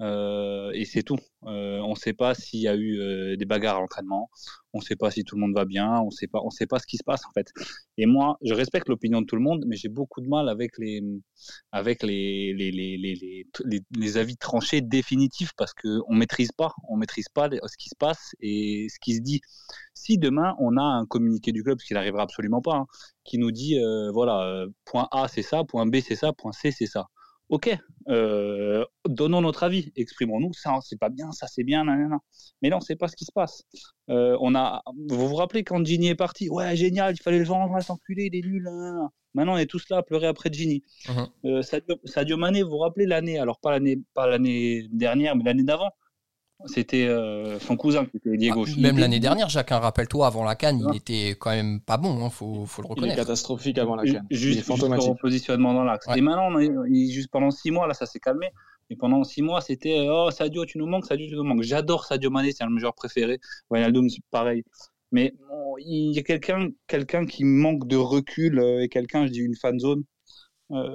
Euh, 0.00 0.70
et 0.74 0.84
c'est 0.84 1.02
tout. 1.02 1.18
Euh, 1.44 1.80
on 1.80 1.90
ne 1.90 1.94
sait 1.96 2.12
pas 2.12 2.34
s'il 2.34 2.60
y 2.60 2.68
a 2.68 2.74
eu 2.76 3.00
euh, 3.00 3.36
des 3.36 3.44
bagarres 3.44 3.76
à 3.76 3.80
l'entraînement. 3.80 4.30
On 4.72 4.78
ne 4.78 4.82
sait 4.82 4.96
pas 4.96 5.10
si 5.10 5.24
tout 5.24 5.34
le 5.34 5.40
monde 5.40 5.54
va 5.54 5.64
bien. 5.64 6.00
On. 6.00 6.08
On 6.34 6.50
sait 6.50 6.66
pas 6.66 6.78
ce 6.78 6.86
qui 6.86 6.96
se 6.98 7.04
passe 7.04 7.24
en 7.26 7.30
fait. 7.32 7.52
Et 7.96 8.06
moi, 8.06 8.38
je 8.42 8.54
respecte 8.54 8.88
l'opinion 8.88 9.20
de 9.20 9.26
tout 9.26 9.36
le 9.36 9.42
monde, 9.42 9.64
mais 9.66 9.76
j'ai 9.76 9.88
beaucoup 9.88 10.20
de 10.20 10.28
mal 10.28 10.48
avec 10.48 10.78
les 10.78 11.02
avec 11.72 12.02
les 12.02 12.54
les, 12.54 12.70
les, 12.70 13.46
les, 13.96 14.16
avis 14.16 14.36
tranchés 14.36 14.80
définitifs 14.80 15.52
parce 15.56 15.74
que 15.74 16.00
on 16.08 16.14
maîtrise 16.14 16.52
pas. 16.52 16.72
On 16.88 16.96
maîtrise 16.96 17.28
pas 17.28 17.48
ce 17.50 17.76
qui 17.76 17.88
se 17.88 17.96
passe 17.98 18.34
et 18.40 18.86
ce 18.90 18.98
qui 19.00 19.16
se 19.16 19.20
dit. 19.20 19.40
Si 19.94 20.18
demain 20.18 20.54
on 20.60 20.76
a 20.76 20.82
un 20.82 21.06
communiqué 21.06 21.52
du 21.52 21.62
club, 21.64 21.80
ce 21.80 21.86
qui 21.86 21.94
n'arrivera 21.94 22.22
absolument 22.22 22.62
pas, 22.62 22.76
hein, 22.76 22.86
qui 23.24 23.38
nous 23.38 23.50
dit 23.50 23.78
voilà 24.12 24.66
point 24.84 25.08
A 25.10 25.28
c'est 25.28 25.42
ça, 25.42 25.64
point 25.64 25.86
B 25.86 25.96
c'est 26.00 26.16
ça, 26.16 26.32
point 26.32 26.52
C 26.52 26.70
c'est 26.70 26.86
ça 26.86 27.08
ok, 27.48 27.76
euh, 28.08 28.84
donnons 29.06 29.40
notre 29.40 29.62
avis, 29.62 29.92
exprimons-nous, 29.96 30.52
ça 30.52 30.78
c'est 30.82 30.98
pas 30.98 31.08
bien, 31.08 31.32
ça 31.32 31.46
c'est 31.46 31.64
bien, 31.64 31.84
nanana. 31.84 32.18
mais 32.62 32.68
non, 32.68 32.80
c'est 32.80 32.96
pas 32.96 33.08
ce 33.08 33.16
qui 33.16 33.24
se 33.24 33.32
passe. 33.32 33.64
Euh, 34.10 34.36
on 34.40 34.54
a, 34.54 34.82
vous 35.08 35.28
vous 35.28 35.34
rappelez 35.34 35.64
quand 35.64 35.84
Ginny 35.84 36.08
est 36.08 36.14
parti, 36.14 36.48
ouais 36.48 36.76
génial, 36.76 37.14
il 37.14 37.22
fallait 37.22 37.38
le 37.38 37.44
vendre, 37.44 37.80
s'enculer, 37.82 38.30
il 38.32 38.36
est 38.36 38.46
nul. 38.46 38.68
Maintenant 39.34 39.54
on 39.54 39.58
est 39.58 39.66
tous 39.66 39.84
là 39.90 39.98
à 39.98 40.02
pleurer 40.02 40.26
après 40.26 40.50
Ginny. 40.52 40.82
Uh-huh. 41.06 41.28
Euh, 41.44 41.62
Sadio, 41.62 41.96
Sadio 42.04 42.36
Mané, 42.36 42.62
vous 42.62 42.70
vous 42.70 42.78
rappelez 42.78 43.06
l'année, 43.06 43.38
alors 43.38 43.60
pas 43.60 43.70
l'année, 43.70 43.98
pas 44.14 44.26
l'année 44.26 44.88
dernière, 44.90 45.36
mais 45.36 45.44
l'année 45.44 45.64
d'avant, 45.64 45.90
c'était 46.66 47.06
euh, 47.06 47.58
son 47.60 47.76
cousin 47.76 48.04
qui 48.04 48.16
était 48.16 48.36
Diego. 48.36 48.64
Ah, 48.66 48.80
même 48.80 48.98
l'année 48.98 49.20
dernière, 49.20 49.48
Jacques, 49.48 49.70
hein, 49.70 49.78
rappelle-toi, 49.78 50.26
avant 50.26 50.42
la 50.42 50.56
Cannes, 50.56 50.82
il 50.90 50.96
était 50.96 51.36
quand 51.38 51.50
même 51.50 51.80
pas 51.80 51.96
bon, 51.96 52.24
hein, 52.24 52.30
faut, 52.30 52.66
faut, 52.66 52.82
le 52.82 52.88
reconnaître. 52.88 53.14
Il 53.14 53.18
est 53.18 53.22
catastrophique 53.22 53.78
avant 53.78 53.94
la 53.94 54.04
Cannes. 54.04 54.26
Juste, 54.30 54.66
pour 54.66 55.16
positionnement 55.18 55.72
dans 55.72 55.84
l'axe. 55.84 56.06
Et 56.16 56.20
maintenant, 56.20 56.58
juste 56.90 57.30
pendant 57.30 57.50
six 57.50 57.70
mois, 57.70 57.86
là, 57.86 57.94
ça 57.94 58.06
s'est 58.06 58.18
calmé. 58.18 58.46
Et 58.90 58.96
pendant 58.96 59.22
six 59.22 59.42
mois, 59.42 59.60
c'était 59.60 60.06
Oh, 60.10 60.30
Sadio, 60.30 60.64
tu 60.64 60.78
nous 60.78 60.86
manques, 60.86 61.06
Sadio, 61.06 61.26
tu 61.26 61.34
nous 61.34 61.44
manques. 61.44 61.62
J'adore 61.62 62.04
Sadio 62.04 62.30
Mané, 62.30 62.52
c'est 62.52 62.64
un 62.64 62.68
de 62.68 62.72
mes 62.72 62.80
joueurs 62.80 62.94
préférés. 62.94 63.38
Wijnaldum, 63.70 64.08
c'est 64.08 64.22
pareil. 64.30 64.64
Mais 65.12 65.34
il 65.78 66.14
y 66.14 66.18
a 66.18 66.22
quelqu'un 66.22 66.70
quelqu'un 66.86 67.26
qui 67.26 67.44
manque 67.44 67.86
de 67.86 67.96
recul 67.96 68.58
euh, 68.58 68.82
et 68.82 68.88
quelqu'un, 68.88 69.26
je 69.26 69.32
dis 69.32 69.40
une 69.40 69.54
fan 69.54 69.78
zone. 69.78 70.04
Euh, 70.70 70.90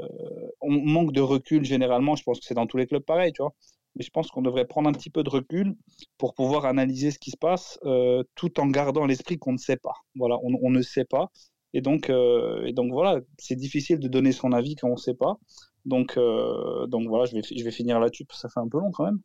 on 0.62 0.72
manque 0.72 1.14
de 1.14 1.22
recul 1.22 1.66
généralement, 1.66 2.16
je 2.16 2.24
pense 2.24 2.40
que 2.40 2.46
c'est 2.46 2.54
dans 2.54 2.68
tous 2.68 2.78
les 2.78 2.86
clubs 2.86 3.04
pareil, 3.04 3.32
tu 3.34 3.42
vois 3.42 3.56
mais 3.96 4.04
je 4.04 4.10
pense 4.10 4.30
qu'on 4.30 4.42
devrait 4.42 4.66
prendre 4.66 4.90
un 4.90 4.92
petit 4.92 5.10
peu 5.10 5.24
de 5.24 5.30
recul 5.30 5.76
pour 6.18 6.34
pouvoir 6.34 6.66
analyser 6.66 7.12
ce 7.12 7.20
qui 7.20 7.32
se 7.32 7.38
passe 7.38 7.80
euh, 7.86 8.24
tout 8.36 8.60
en 8.60 8.68
gardant 8.68 9.06
l'esprit 9.06 9.38
qu'on 9.38 9.54
ne 9.54 9.58
sait 9.58 9.78
pas. 9.78 9.94
Voilà, 10.16 10.38
on, 10.44 10.70
ne 10.72 10.82
sait 10.82 11.06
pas. 11.06 11.32
Et 11.74 11.82
donc, 11.82 12.10
euh, 12.10 12.66
et 12.66 12.74
donc 12.74 12.92
voilà, 12.92 13.20
c'est 13.38 13.56
difficile 13.56 14.00
de 14.00 14.08
donner 14.08 14.32
son 14.32 14.52
avis 14.52 14.76
quand 14.76 14.88
on 14.88 14.94
ne 14.94 14.98
sait 14.98 15.14
pas. 15.14 15.38
Donc, 15.86 16.18
euh, 16.18 16.88
donc 16.88 17.08
voilà, 17.08 17.26
je 17.26 17.36
vais, 17.36 17.42
je 17.44 17.64
vais 17.64 17.72
finir 17.72 18.00
là-dessus, 18.00 18.26
ça 18.32 18.50
fait 18.50 18.60
un 18.60 18.70
peu 18.70 18.80
long 18.80 18.92
quand 18.92 19.06
même. 19.06 19.20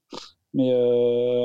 Mais, 0.54 0.70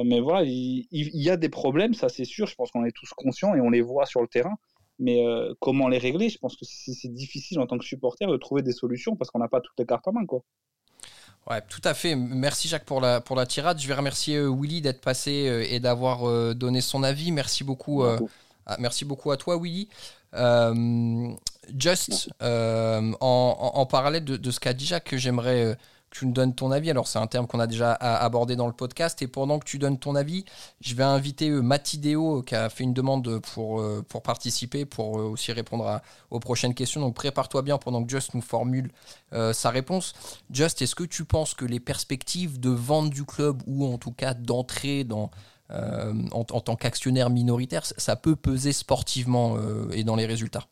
mais 0.05 0.21
voilà, 0.21 0.43
il, 0.45 0.87
y 0.91 1.29
a 1.29 1.37
des 1.37 1.49
problèmes, 1.49 1.93
ça 1.93 2.07
c'est 2.07 2.23
sûr, 2.25 2.47
je 2.47 2.55
pense 2.55 2.71
qu'on 2.71 2.85
est 2.85 2.95
tous 2.95 3.09
conscients 3.15 3.53
et 3.53 3.61
on 3.61 3.69
les 3.69 3.81
voit 3.81 4.05
sur 4.05 4.21
le 4.21 4.27
terrain. 4.27 4.55
Mais 4.99 5.23
comment 5.59 5.87
les 5.89 5.97
régler? 5.97 6.29
Je 6.29 6.37
pense 6.37 6.55
que 6.55 6.65
c'est 6.65 7.13
difficile 7.13 7.59
en 7.59 7.67
tant 7.67 7.77
que 7.77 7.85
supporter 7.85 8.27
de 8.27 8.37
trouver 8.37 8.61
des 8.61 8.71
solutions 8.71 9.15
parce 9.15 9.29
qu'on 9.29 9.39
n'a 9.39 9.49
pas 9.49 9.59
toutes 9.59 9.77
les 9.77 9.85
cartes 9.85 10.07
en 10.07 10.13
main. 10.13 10.25
Quoi. 10.25 10.43
Ouais, 11.49 11.61
tout 11.67 11.81
à 11.83 11.93
fait. 11.93 12.15
Merci 12.15 12.67
Jacques 12.69 12.85
pour 12.85 13.01
la, 13.01 13.19
pour 13.19 13.35
la 13.35 13.45
tirade. 13.45 13.79
Je 13.79 13.87
vais 13.87 13.93
remercier 13.93 14.37
euh, 14.37 14.47
Willy 14.47 14.81
d'être 14.81 15.01
passé 15.01 15.47
euh, 15.47 15.65
et 15.69 15.79
d'avoir 15.79 16.27
euh, 16.27 16.53
donné 16.53 16.79
son 16.79 17.03
avis. 17.03 17.31
Merci 17.31 17.63
beaucoup, 17.63 18.03
merci 18.79 19.03
beaucoup 19.03 19.31
à 19.31 19.37
toi, 19.37 19.57
Willy. 19.61 19.89
Just, 21.77 22.29
en, 22.41 23.13
en, 23.19 23.85
parallèle 23.85 24.23
de, 24.23 24.37
de 24.37 24.51
ce 24.51 24.59
qu'a 24.59 24.73
dit 24.73 24.85
Jacques, 24.85 25.15
j'aimerais 25.15 25.77
tu 26.13 26.27
nous 26.27 26.31
donnes 26.31 26.53
ton 26.53 26.71
avis. 26.71 26.91
Alors, 26.91 27.07
c'est 27.07 27.17
un 27.17 27.27
terme 27.27 27.47
qu'on 27.47 27.59
a 27.59 27.65
déjà 27.65 27.93
abordé 27.93 28.55
dans 28.55 28.67
le 28.67 28.73
podcast. 28.73 29.21
Et 29.23 29.27
pendant 29.27 29.57
que 29.57 29.65
tu 29.65 29.79
donnes 29.79 29.97
ton 29.97 30.15
avis, 30.15 30.45
je 30.79 30.93
vais 30.93 31.03
inviter 31.03 31.49
euh, 31.49 31.61
Matideo 31.61 32.43
qui 32.43 32.55
a 32.55 32.69
fait 32.69 32.83
une 32.83 32.93
demande 32.93 33.39
pour, 33.39 33.81
euh, 33.81 34.05
participer, 34.23 34.85
pour 34.85 35.19
euh, 35.19 35.23
aussi 35.23 35.51
répondre 35.51 36.01
aux 36.29 36.39
prochaines 36.39 36.75
questions. 36.75 37.01
Donc, 37.01 37.15
prépare-toi 37.15 37.63
bien 37.63 37.79
pendant 37.79 38.03
que 38.03 38.09
Just 38.09 38.35
nous 38.35 38.41
formule 38.41 38.91
sa 39.31 39.71
réponse. 39.71 40.13
Just, 40.51 40.83
est-ce 40.83 40.93
que 40.93 41.03
tu 41.03 41.25
penses 41.25 41.55
que 41.55 41.65
les 41.65 41.79
perspectives 41.79 42.59
de 42.59 42.69
vente 42.69 43.09
du 43.09 43.25
club 43.25 43.63
ou 43.65 43.91
en 43.91 43.97
tout 43.97 44.11
cas 44.11 44.35
d'entrée 44.35 45.07
en, 45.71 46.43
tant 46.43 46.75
qu'actionnaire 46.75 47.31
minoritaire, 47.31 47.83
ça 47.85 48.15
peut 48.15 48.35
peser 48.35 48.73
sportivement 48.73 49.57
et 49.91 50.03
dans 50.03 50.15
les 50.15 50.27
résultats? 50.27 50.67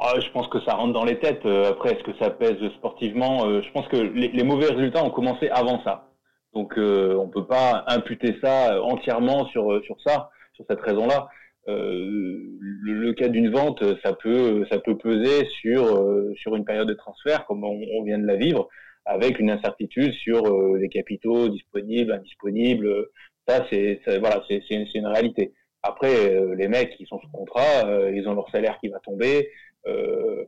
Ah, 0.00 0.14
je 0.20 0.30
pense 0.30 0.46
que 0.48 0.60
ça 0.60 0.74
rentre 0.74 0.92
dans 0.92 1.04
les 1.04 1.18
têtes. 1.18 1.44
Euh, 1.44 1.70
après, 1.70 1.92
est-ce 1.92 2.04
que 2.04 2.16
ça 2.20 2.30
pèse 2.30 2.56
sportivement 2.76 3.46
euh, 3.46 3.62
Je 3.62 3.72
pense 3.72 3.88
que 3.88 3.96
les, 3.96 4.44
mauvais 4.44 4.66
résultats 4.66 5.04
ont 5.04 5.10
commencé 5.10 5.48
avant 5.48 5.82
ça. 5.82 6.08
Donc, 6.54 6.78
euh, 6.78 7.16
on 7.16 7.28
peut 7.28 7.46
pas 7.46 7.84
imputer 7.88 8.36
ça 8.40 8.80
entièrement 8.82 9.46
sur 9.46 9.82
sur 9.84 10.00
ça, 10.06 10.30
sur 10.54 10.64
cette 10.70 10.80
raison-là. 10.80 11.28
Le, 11.66 13.12
cas 13.12 13.28
d'une 13.28 13.50
vente, 13.50 13.82
ça 14.02 14.12
peut 14.12 14.64
ça 14.70 14.78
peut 14.78 14.96
peser 14.96 15.46
sur 15.60 15.84
sur 16.36 16.54
une 16.56 16.64
période 16.64 16.88
de 16.88 16.94
transfert, 16.94 17.44
comme 17.46 17.64
on, 17.64 18.02
vient 18.04 18.18
de 18.18 18.26
la 18.26 18.36
vivre, 18.36 18.68
avec 19.04 19.38
une 19.38 19.50
incertitude 19.50 20.12
sur 20.14 20.42
les 20.76 20.88
capitaux 20.88 21.48
disponibles, 21.48 22.12
indisponibles. 22.12 23.08
Ça, 23.46 23.66
c'est 23.70 24.00
voilà, 24.20 24.42
c'est 24.48 24.62
une 24.94 25.06
réalité. 25.06 25.52
Après, 25.82 26.40
les 26.56 26.68
mecs, 26.68 26.94
ils 27.00 27.06
sont 27.06 27.20
sous 27.20 27.30
contrat, 27.30 28.10
ils 28.14 28.26
ont 28.28 28.34
leur 28.34 28.50
salaire 28.50 28.78
qui 28.80 28.88
va 28.88 28.98
tomber. 29.00 29.48
Euh, 29.86 30.44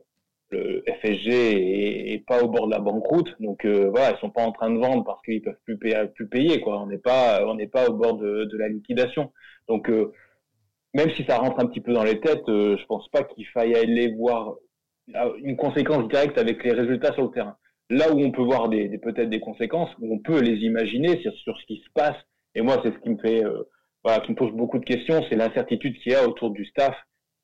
le 0.49 0.83
FSG 0.85 2.13
est, 2.13 2.25
pas 2.27 2.43
au 2.43 2.49
bord 2.49 2.67
de 2.67 2.71
la 2.71 2.79
banqueroute, 2.79 3.33
donc 3.39 3.63
euh, 3.63 3.89
voilà, 3.89 4.11
ils 4.11 4.19
sont 4.19 4.29
pas 4.29 4.43
en 4.43 4.51
train 4.51 4.69
de 4.69 4.77
vendre 4.77 5.05
parce 5.05 5.21
qu'ils 5.21 5.41
peuvent 5.41 5.57
plus 5.63 5.77
payer, 5.77 5.95
plus 6.13 6.27
payer 6.27 6.59
quoi. 6.59 6.81
On 6.81 6.87
n'est 6.87 6.97
pas, 6.97 7.45
on 7.47 7.55
n'est 7.55 7.67
pas 7.67 7.89
au 7.89 7.93
bord 7.93 8.17
de, 8.17 8.49
la 8.57 8.67
liquidation. 8.67 9.31
Donc 9.69 9.89
euh, 9.89 10.11
même 10.93 11.09
si 11.15 11.23
ça 11.23 11.37
rentre 11.37 11.59
un 11.61 11.67
petit 11.67 11.79
peu 11.79 11.93
dans 11.93 12.03
les 12.03 12.19
têtes, 12.19 12.43
je 12.47 12.85
pense 12.85 13.07
pas 13.09 13.23
qu'il 13.23 13.47
faille 13.47 13.75
aller 13.75 14.13
voir 14.13 14.55
une 15.37 15.55
conséquence 15.55 16.07
directe 16.09 16.37
avec 16.37 16.63
les 16.65 16.73
résultats 16.73 17.13
sur 17.13 17.23
le 17.23 17.31
terrain. 17.31 17.55
Là 17.89 18.11
où 18.13 18.19
on 18.19 18.31
peut 18.31 18.43
voir 18.43 18.67
des, 18.67 18.97
peut-être 18.97 19.29
des 19.29 19.39
conséquences, 19.39 19.89
on 20.01 20.19
peut 20.19 20.41
les 20.41 20.65
imaginer 20.65 21.21
sur, 21.21 21.33
sur, 21.33 21.57
ce 21.57 21.65
qui 21.65 21.77
se 21.77 21.89
passe. 21.93 22.17
Et 22.55 22.61
moi, 22.61 22.81
c'est 22.83 22.93
ce 22.93 22.99
qui 22.99 23.09
me 23.09 23.17
fait, 23.17 23.41
voilà, 24.03 24.19
qui 24.19 24.31
me 24.31 24.35
pose 24.35 24.51
beaucoup 24.51 24.79
de 24.79 24.85
questions, 24.85 25.23
c'est 25.29 25.37
l'incertitude 25.37 25.97
qu'il 25.99 26.11
y 26.11 26.15
a 26.15 26.27
autour 26.27 26.51
du 26.51 26.65
staff 26.65 26.95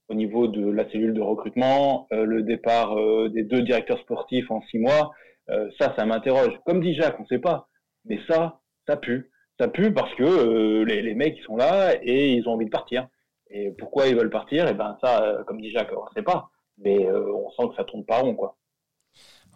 au 0.09 0.13
niveau 0.13 0.47
de 0.47 0.69
la 0.69 0.89
cellule 0.89 1.13
de 1.13 1.21
recrutement, 1.21 2.07
euh, 2.11 2.25
le 2.25 2.43
départ 2.43 2.97
euh, 2.97 3.29
des 3.29 3.43
deux 3.43 3.61
directeurs 3.61 3.99
sportifs 3.99 4.49
en 4.49 4.61
six 4.71 4.79
mois, 4.79 5.11
euh, 5.49 5.69
ça, 5.79 5.93
ça 5.97 6.05
m'interroge. 6.05 6.53
Comme 6.65 6.81
dit 6.81 6.95
Jacques, 6.95 7.19
on 7.19 7.23
ne 7.23 7.27
sait 7.27 7.39
pas, 7.39 7.67
mais 8.05 8.19
ça, 8.27 8.59
ça 8.87 8.97
pue. 8.97 9.31
Ça 9.59 9.67
pue 9.67 9.91
parce 9.91 10.13
que 10.15 10.83
les, 10.83 11.01
les, 11.01 11.15
mecs, 11.15 11.37
ils 11.37 11.43
sont 11.43 11.57
là 11.57 11.95
et 12.01 12.33
ils 12.33 12.47
ont 12.47 12.53
envie 12.53 12.65
de 12.65 12.71
partir. 12.71 13.07
Et 13.49 13.71
pourquoi 13.71 14.07
ils 14.07 14.15
veulent 14.15 14.29
partir? 14.29 14.67
Et 14.67 14.71
eh 14.71 14.73
ben 14.73 14.97
ça, 15.01 15.43
comme 15.47 15.59
dit 15.59 15.71
Jacques, 15.71 15.91
on 15.97 16.03
ne 16.03 16.13
sait 16.13 16.21
pas. 16.21 16.51
Mais 16.77 17.09
on 17.09 17.49
sent 17.51 17.69
que 17.69 17.75
ça 17.75 17.83
tourne 17.83 18.05
pas 18.05 18.19
rond, 18.19 18.35
quoi. 18.35 18.55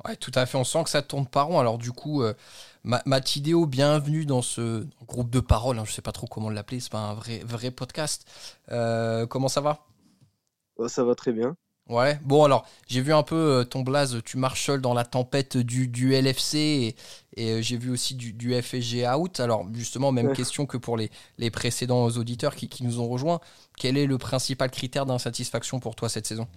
Ouais, 0.03 0.15
tout 0.15 0.31
à 0.33 0.47
fait. 0.47 0.57
On 0.57 0.63
sent 0.63 0.83
que 0.85 0.89
ça 0.89 1.03
tourne 1.03 1.27
pas 1.27 1.43
rond. 1.43 1.59
Alors 1.59 1.77
du 1.77 1.91
coup, 1.91 2.23
Matidéo, 2.83 3.67
bienvenue 3.67 4.25
dans 4.25 4.41
ce 4.41 4.87
groupe 5.05 5.29
de 5.29 5.39
parole. 5.39 5.77
Hein, 5.77 5.83
je 5.85 5.91
sais 5.91 6.01
pas 6.01 6.13
trop 6.13 6.25
comment 6.25 6.49
l'appeler. 6.49 6.79
C'est 6.79 6.91
pas 6.91 6.97
un 6.97 7.13
vrai 7.13 7.41
vrai 7.45 7.69
podcast. 7.69 8.25
comment 9.29 9.49
ça 9.49 9.61
va? 9.61 9.85
Ça 10.87 11.03
va 11.03 11.15
très 11.15 11.31
bien. 11.31 11.55
Ouais, 11.89 12.17
bon 12.23 12.43
alors, 12.45 12.65
j'ai 12.87 13.01
vu 13.01 13.11
un 13.11 13.23
peu 13.23 13.35
euh, 13.35 13.63
ton 13.65 13.81
blaze, 13.81 14.21
tu 14.23 14.37
marches 14.37 14.65
seul 14.67 14.81
dans 14.81 14.93
la 14.93 15.03
tempête 15.03 15.57
du, 15.57 15.87
du 15.87 16.13
LFC 16.13 16.95
et, 17.35 17.51
euh, 17.51 17.61
j'ai 17.61 17.75
vu 17.75 17.89
aussi 17.91 18.15
du, 18.15 18.31
du, 18.31 18.53
FSG 18.53 19.05
out. 19.13 19.39
Alors 19.39 19.67
justement, 19.73 20.11
même 20.11 20.31
question 20.31 20.65
que 20.65 20.77
pour 20.77 20.95
les, 20.95 21.09
les 21.37 21.51
précédents 21.51 22.07
auditeurs 22.07 22.55
qui, 22.55 22.69
qui, 22.69 22.85
nous 22.85 23.01
ont 23.01 23.09
rejoints. 23.09 23.41
Quel 23.77 23.97
est 23.97 24.05
le 24.05 24.17
principal 24.17 24.71
critère 24.71 25.05
d'insatisfaction 25.05 25.79
pour 25.81 25.95
toi 25.95 26.07
cette 26.07 26.27
saison? 26.27 26.47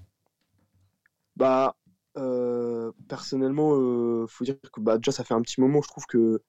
Bah, 1.34 1.74
euh, 2.16 2.92
personnellement, 3.08 3.74
il 4.22 4.28
faut 4.28 4.44
dire 4.44 4.56
que 4.72 4.80
bah, 4.80 4.98
déjà 4.98 5.10
ça 5.10 5.24
fait 5.24 5.34
un 5.34 5.42
petit 5.42 5.60
moment, 5.60 5.80
je 5.82 5.88
trouve 5.88 6.06
que 6.06 6.42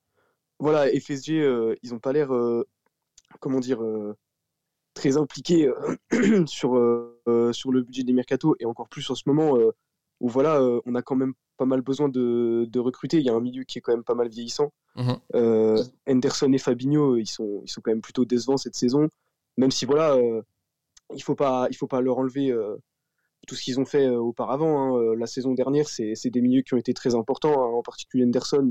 voilà, 0.60 0.88
FSG, 0.88 1.78
ils 1.82 1.94
ont 1.94 2.00
pas 2.00 2.14
l'air, 2.14 2.30
comment 3.40 3.60
dire, 3.60 3.80
très 4.96 5.18
impliqués 5.18 5.70
sur 6.48 6.76
euh, 7.28 7.52
sur 7.54 7.72
le 7.72 7.82
budget 7.82 8.04
des 8.04 8.14
mercato 8.14 8.56
et 8.60 8.66
encore 8.66 8.88
plus 8.88 9.10
en 9.10 9.16
ce 9.16 9.24
moment 9.26 9.58
euh, 9.58 9.72
où 10.20 10.30
voilà, 10.30 10.62
euh, 10.62 10.80
on 10.86 10.94
a 10.94 11.02
quand 11.02 11.16
même 11.16 11.34
pas 11.58 11.66
mal 11.66 11.82
besoin 11.82 12.08
de, 12.08 12.68
de, 12.70 12.80
recruter. 12.80 13.18
Il 13.18 13.26
y 13.26 13.30
a 13.30 13.34
un 13.34 13.40
milieu 13.40 13.64
qui 13.64 13.80
est 13.80 13.82
quand 13.82 13.94
même 13.94 14.04
pas 14.04 14.14
mal 14.14 14.30
vieillissant. 14.30 14.72
Mhm. 14.96 15.18
Henderson 16.08 16.54
et 16.54 16.58
Fabinho, 16.60 17.18
ils 17.18 17.26
sont, 17.26 17.62
ils 17.64 17.70
sont 17.70 17.82
quand 17.82 17.92
même 17.92 18.02
plutôt 18.02 18.26
décevants 18.26 18.58
cette 18.58 18.76
saison, 18.76 19.10
même 19.58 19.72
si 19.72 19.86
voilà, 19.86 20.18
il 21.16 21.24
faut 21.24 21.36
pas, 21.36 21.68
il 21.70 21.76
faut 21.76 21.88
pas 21.88 22.02
leur 22.02 22.20
enlever 22.20 22.54
tout 23.48 23.56
ce 23.56 23.64
qu'ils 23.64 23.80
ont 23.80 23.86
fait 23.86 24.08
auparavant. 24.10 24.98
Hein. 24.98 25.16
La 25.18 25.28
saison 25.28 25.54
dernière, 25.54 25.88
c'est 25.88 26.30
des 26.30 26.42
milieux 26.42 26.62
qui 26.62 26.74
ont 26.76 26.78
été 26.78 26.94
très 26.94 27.16
importants, 27.16 27.62
hein, 27.62 27.74
en 27.74 27.82
particulier 27.82 28.26
Henderson. 28.26 28.70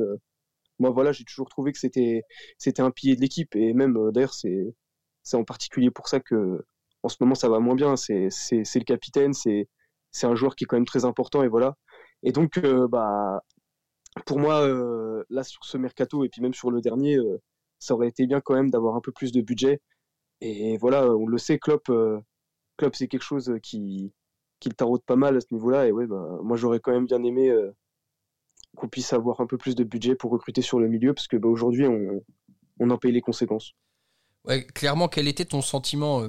moi, 0.79 0.91
voilà, 0.91 1.13
j'ai 1.13 1.25
toujours 1.25 1.49
trouvé 1.49 1.73
que 1.73 1.79
c'était 1.79 2.23
c'était 2.59 2.83
un 2.83 2.91
pilier 2.91 3.17
de 3.17 3.21
l'équipe 3.21 3.55
et 3.57 3.73
même 3.75 4.13
d'ailleurs, 4.13 4.35
c'est 4.35 4.75
c'est 5.25 5.37
en 5.37 5.45
particulier 5.45 5.91
pour 5.91 6.09
ça 6.09 6.21
que 6.21 6.65
en 7.03 7.09
ce 7.09 7.17
moment 7.21 7.35
ça 7.35 7.49
va 7.49 7.59
moins 7.59 7.75
bien. 7.75 7.97
C'est 7.97 8.29
le 8.53 8.85
capitaine, 8.85 9.33
c'est 9.35 9.69
un 10.23 10.35
joueur 10.37 10.55
qui 10.57 10.65
est 10.65 10.67
quand 10.67 10.77
même 10.77 10.87
très 10.87 11.05
important 11.05 11.43
et 11.43 11.49
voilà. 11.49 11.77
Et 12.23 12.33
donc 12.33 12.59
euh, 12.59 12.87
bah 12.89 13.43
pour 14.27 14.39
moi, 14.39 14.67
là, 15.29 15.43
sur 15.43 15.65
ce 15.65 15.77
mercato 15.77 16.25
et 16.25 16.29
puis 16.29 16.41
même 16.41 16.55
sur 16.55 16.71
le 16.71 16.81
dernier, 16.81 17.19
ça 17.79 17.95
aurait 17.95 18.09
été 18.09 18.27
bien 18.27 18.41
quand 18.41 18.55
même 18.55 18.71
d'avoir 18.71 18.97
un 18.97 19.01
peu 19.01 19.13
plus 19.13 19.33
de 19.33 19.41
budget. 19.41 19.81
Et 20.41 20.77
voilà, 20.79 21.09
on 21.09 21.27
le 21.27 21.39
sait, 21.39 21.59
Klopp, 21.59 21.91
Klopp 22.77 22.95
c'est 22.95 23.09
quelque 23.09 23.23
chose 23.23 23.53
qui, 23.63 24.13
qui 24.61 24.69
le 24.69 24.75
taraude 24.75 25.03
pas 25.05 25.17
mal 25.17 25.37
à 25.37 25.41
ce 25.41 25.47
niveau-là. 25.53 25.89
Et 25.89 25.93
ouais, 25.93 26.07
bah, 26.07 26.39
moi, 26.43 26.57
j'aurais 26.57 26.81
quand 26.81 26.93
même 26.93 27.07
bien 27.07 27.23
aimé 27.25 27.53
qu'on 28.77 28.89
puisse 28.89 29.13
avoir 29.13 29.41
un 29.41 29.47
peu 29.47 29.59
plus 29.59 29.75
de 29.75 29.85
budget 29.85 30.15
pour 30.15 30.31
recruter 30.31 30.63
sur 30.63 30.81
le 30.81 30.89
milieu, 30.89 31.15
parce 31.15 31.29
que 31.29 31.37
bah, 31.37 31.49
aujourd'hui, 31.49 31.87
on, 31.87 32.23
on 32.81 32.91
en 32.91 32.99
paye 32.99 33.13
les 33.13 33.21
conséquences. 33.21 33.73
Ouais, 34.47 34.65
clairement, 34.65 35.09
quel 35.09 35.27
était 35.27 35.47
ton 35.47 35.63
sentiment 35.63 36.21
euh, 36.21 36.29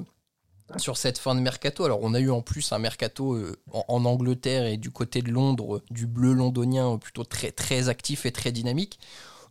sur 0.78 0.96
cette 0.96 1.18
fin 1.18 1.34
de 1.34 1.40
mercato? 1.40 1.84
Alors, 1.84 2.00
on 2.02 2.14
a 2.14 2.20
eu 2.20 2.30
en 2.30 2.40
plus 2.40 2.72
un 2.72 2.78
mercato 2.78 3.34
euh, 3.34 3.56
en, 3.72 4.04
Angleterre 4.06 4.66
et 4.66 4.78
du 4.78 4.90
côté 4.90 5.20
de 5.20 5.30
Londres, 5.30 5.82
du 5.90 6.06
bleu 6.06 6.32
londonien 6.32 6.96
plutôt 6.98 7.24
très, 7.24 7.52
très 7.52 7.88
actif 7.88 8.24
et 8.24 8.32
très 8.32 8.52
dynamique. 8.52 8.98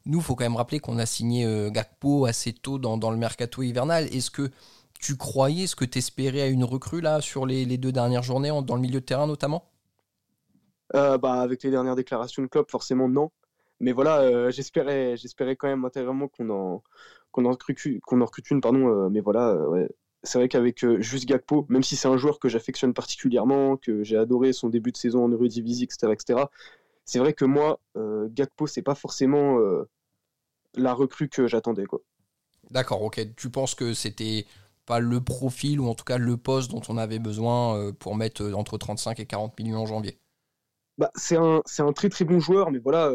Nous, 0.08 0.20
il 0.20 0.24
faut 0.24 0.36
quand 0.36 0.46
même 0.46 0.56
rappeler 0.56 0.80
qu'on 0.80 0.98
a 0.98 1.06
signé 1.06 1.46
euh, 1.46 1.70
Gakpo 1.70 2.26
assez 2.26 2.54
tôt 2.54 2.80
dans, 2.80 2.98
dans 2.98 3.12
le 3.12 3.18
mercato 3.18 3.62
hivernal. 3.62 4.06
Est-ce 4.14 4.32
que 4.32 4.52
tu 5.00 5.16
croyais, 5.16 5.68
ce 5.68 5.76
que 5.76 5.86
tu 5.86 6.00
espérais 6.00 6.42
à 6.42 6.48
une 6.48 6.64
recrue 6.64 7.02
là 7.02 7.22
sur 7.22 7.46
les, 7.46 7.66
les, 7.66 7.78
deux 7.78 7.92
dernières 7.92 8.24
journées, 8.24 8.50
dans 8.64 8.76
le 8.76 8.82
milieu 8.82 9.00
de 9.00 9.06
terrain 9.06 9.28
notamment? 9.28 9.70
Bah, 10.94 11.42
Avec 11.42 11.64
les 11.64 11.72
dernières 11.72 11.96
déclarations 11.96 12.42
de 12.42 12.48
club, 12.48 12.66
forcément 12.70 13.10
non. 13.10 13.30
Mais 13.80 13.92
voilà, 13.92 14.52
j'espérais, 14.52 15.18
j'espérais 15.18 15.56
quand 15.56 15.68
même 15.68 15.86
intérieurement 15.86 16.28
qu'on 16.28 16.50
en, 16.50 16.84
qu'on 17.36 17.44
en 17.44 17.52
recrute, 17.52 18.00
qu'on 18.02 18.22
en 18.22 18.26
recrute 18.26 18.50
une, 18.50 18.62
pardon. 18.62 18.88
Euh, 18.88 19.10
mais 19.10 19.20
voilà, 19.20 19.50
euh, 19.50 19.88
c'est 20.24 20.38
vrai 20.38 20.48
qu'avec 20.48 20.86
euh, 20.86 21.02
juste 21.02 21.26
Gakpo, 21.26 21.66
même 21.68 21.84
si 21.84 21.98
c'est 21.98 22.08
un 22.08 22.16
joueur 22.16 22.40
que 22.40 22.48
j'affectionne 22.48 22.94
particulièrement, 22.94 23.76
que 23.76 24.04
j'ai 24.04 24.16
adoré 24.16 24.54
son 24.54 24.70
début 24.70 24.94
de 24.94 24.98
saison 24.98 25.26
en 25.26 25.32
Eredivisie, 25.34 25.84
etc., 25.84 26.14
etc. 26.14 26.46
C'est 27.04 27.20
vrai 27.20 27.34
que 27.34 27.46
moi, 27.46 27.80
Gakpo, 28.30 28.66
c'est 28.66 28.82
pas 28.82 28.96
forcément 28.96 29.60
la 30.74 30.94
recrue 30.94 31.30
que 31.30 31.46
j'attendais, 31.46 31.86
quoi. 31.86 32.02
D'accord, 32.72 33.04
ok. 33.04 33.22
Tu 33.36 33.52
penses 33.52 33.76
que 33.76 33.94
c'était 33.94 34.48
pas 34.88 35.00
le 35.00 35.22
profil 35.22 35.80
ou 35.80 35.88
en 35.88 35.94
tout 35.94 36.04
cas 36.04 36.18
le 36.18 36.36
poste 36.36 36.72
dont 36.72 36.82
on 36.90 36.98
avait 36.98 37.20
besoin 37.20 37.92
pour 38.00 38.16
mettre 38.16 38.44
entre 38.56 38.80
35 38.80 39.20
et 39.20 39.28
40 39.28 39.60
millions 39.60 39.82
en 39.82 39.86
janvier? 39.86 40.18
Bah, 40.98 41.12
c'est 41.14 41.38
un, 41.38 41.62
un, 41.78 41.94
très 41.94 42.10
très 42.10 42.26
bon 42.26 42.40
joueur, 42.40 42.72
mais 42.72 42.80
voilà, 42.80 43.14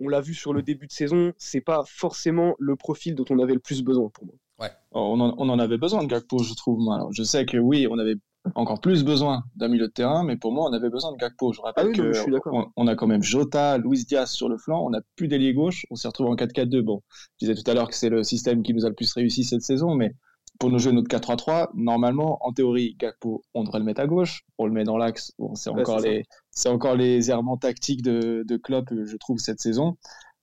on 0.00 0.08
l'a 0.08 0.20
vu 0.20 0.34
sur 0.34 0.52
le 0.52 0.62
début 0.62 0.86
de 0.86 0.92
saison, 0.92 1.32
c'est 1.38 1.60
pas 1.60 1.82
forcément 1.86 2.54
le 2.58 2.76
profil 2.76 3.14
dont 3.14 3.24
on 3.30 3.38
avait 3.38 3.54
le 3.54 3.60
plus 3.60 3.82
besoin 3.82 4.08
pour 4.10 4.26
moi. 4.26 4.34
Ouais. 4.58 4.70
Oh, 4.92 5.14
on, 5.18 5.20
en, 5.20 5.58
avait 5.58 5.76
besoin 5.76 6.02
de 6.02 6.08
Gakpo, 6.08 6.38
je 6.42 6.54
trouve. 6.54 6.80
je 7.10 7.22
sais 7.22 7.44
que 7.44 7.58
oui, 7.58 7.86
on 7.90 7.98
avait 7.98 8.16
encore 8.54 8.80
plus 8.80 9.04
besoin 9.04 9.42
d'un 9.56 9.68
milieu 9.68 9.88
de 9.88 9.92
terrain, 9.92 10.24
mais 10.24 10.36
pour 10.36 10.52
moi, 10.52 10.68
on 10.70 10.72
avait 10.72 10.88
besoin 10.88 11.12
de 11.12 11.18
Gakpo. 11.18 11.52
Je 11.52 11.60
rappelle 11.60 11.92
ah 11.94 12.38
qu'on 12.40 12.72
on, 12.76 12.86
a 12.86 12.94
quand 12.94 13.06
même 13.06 13.22
Jota, 13.22 13.78
Luis 13.78 14.04
Diaz 14.04 14.30
sur 14.30 14.48
le 14.48 14.56
flanc, 14.56 14.84
on 14.86 14.90
n'a 14.90 15.00
plus 15.16 15.28
d'ailier 15.28 15.52
gauche, 15.52 15.84
on 15.90 15.96
s'est 15.96 16.08
retrouvé 16.08 16.30
en 16.30 16.36
4-4-2. 16.36 16.80
Bon, 16.82 17.02
je 17.38 17.46
disais 17.46 17.60
tout 17.60 17.68
à 17.70 17.74
l'heure 17.74 17.88
que 17.88 17.96
c'est 17.96 18.08
le 18.08 18.22
système 18.22 18.62
qui 18.62 18.72
nous 18.72 18.86
a 18.86 18.88
le 18.88 18.94
plus 18.94 19.12
réussi 19.12 19.44
cette 19.44 19.62
saison, 19.62 19.94
mais 19.94 20.14
pour 20.58 20.70
nous 20.70 20.78
jouer 20.78 20.92
notre 20.92 21.08
4-3-3, 21.08 21.68
normalement, 21.74 22.38
en 22.46 22.52
théorie, 22.52 22.96
Gakpo, 22.98 23.42
on 23.54 23.64
devrait 23.64 23.78
le 23.78 23.84
mettre 23.84 24.00
à 24.00 24.06
gauche, 24.06 24.44
on 24.58 24.66
le 24.66 24.72
met 24.72 24.84
dans 24.84 24.96
l'axe. 24.96 25.32
Bon, 25.38 25.54
c'est 25.54 25.70
encore, 25.70 26.00
les, 26.00 26.24
c'est 26.50 26.68
encore 26.68 26.96
les 26.96 27.30
errements 27.30 27.56
tactiques 27.56 28.02
de, 28.02 28.44
de 28.46 28.56
Klopp, 28.56 28.88
je 28.90 29.16
trouve, 29.16 29.38
cette 29.38 29.60
saison, 29.60 29.96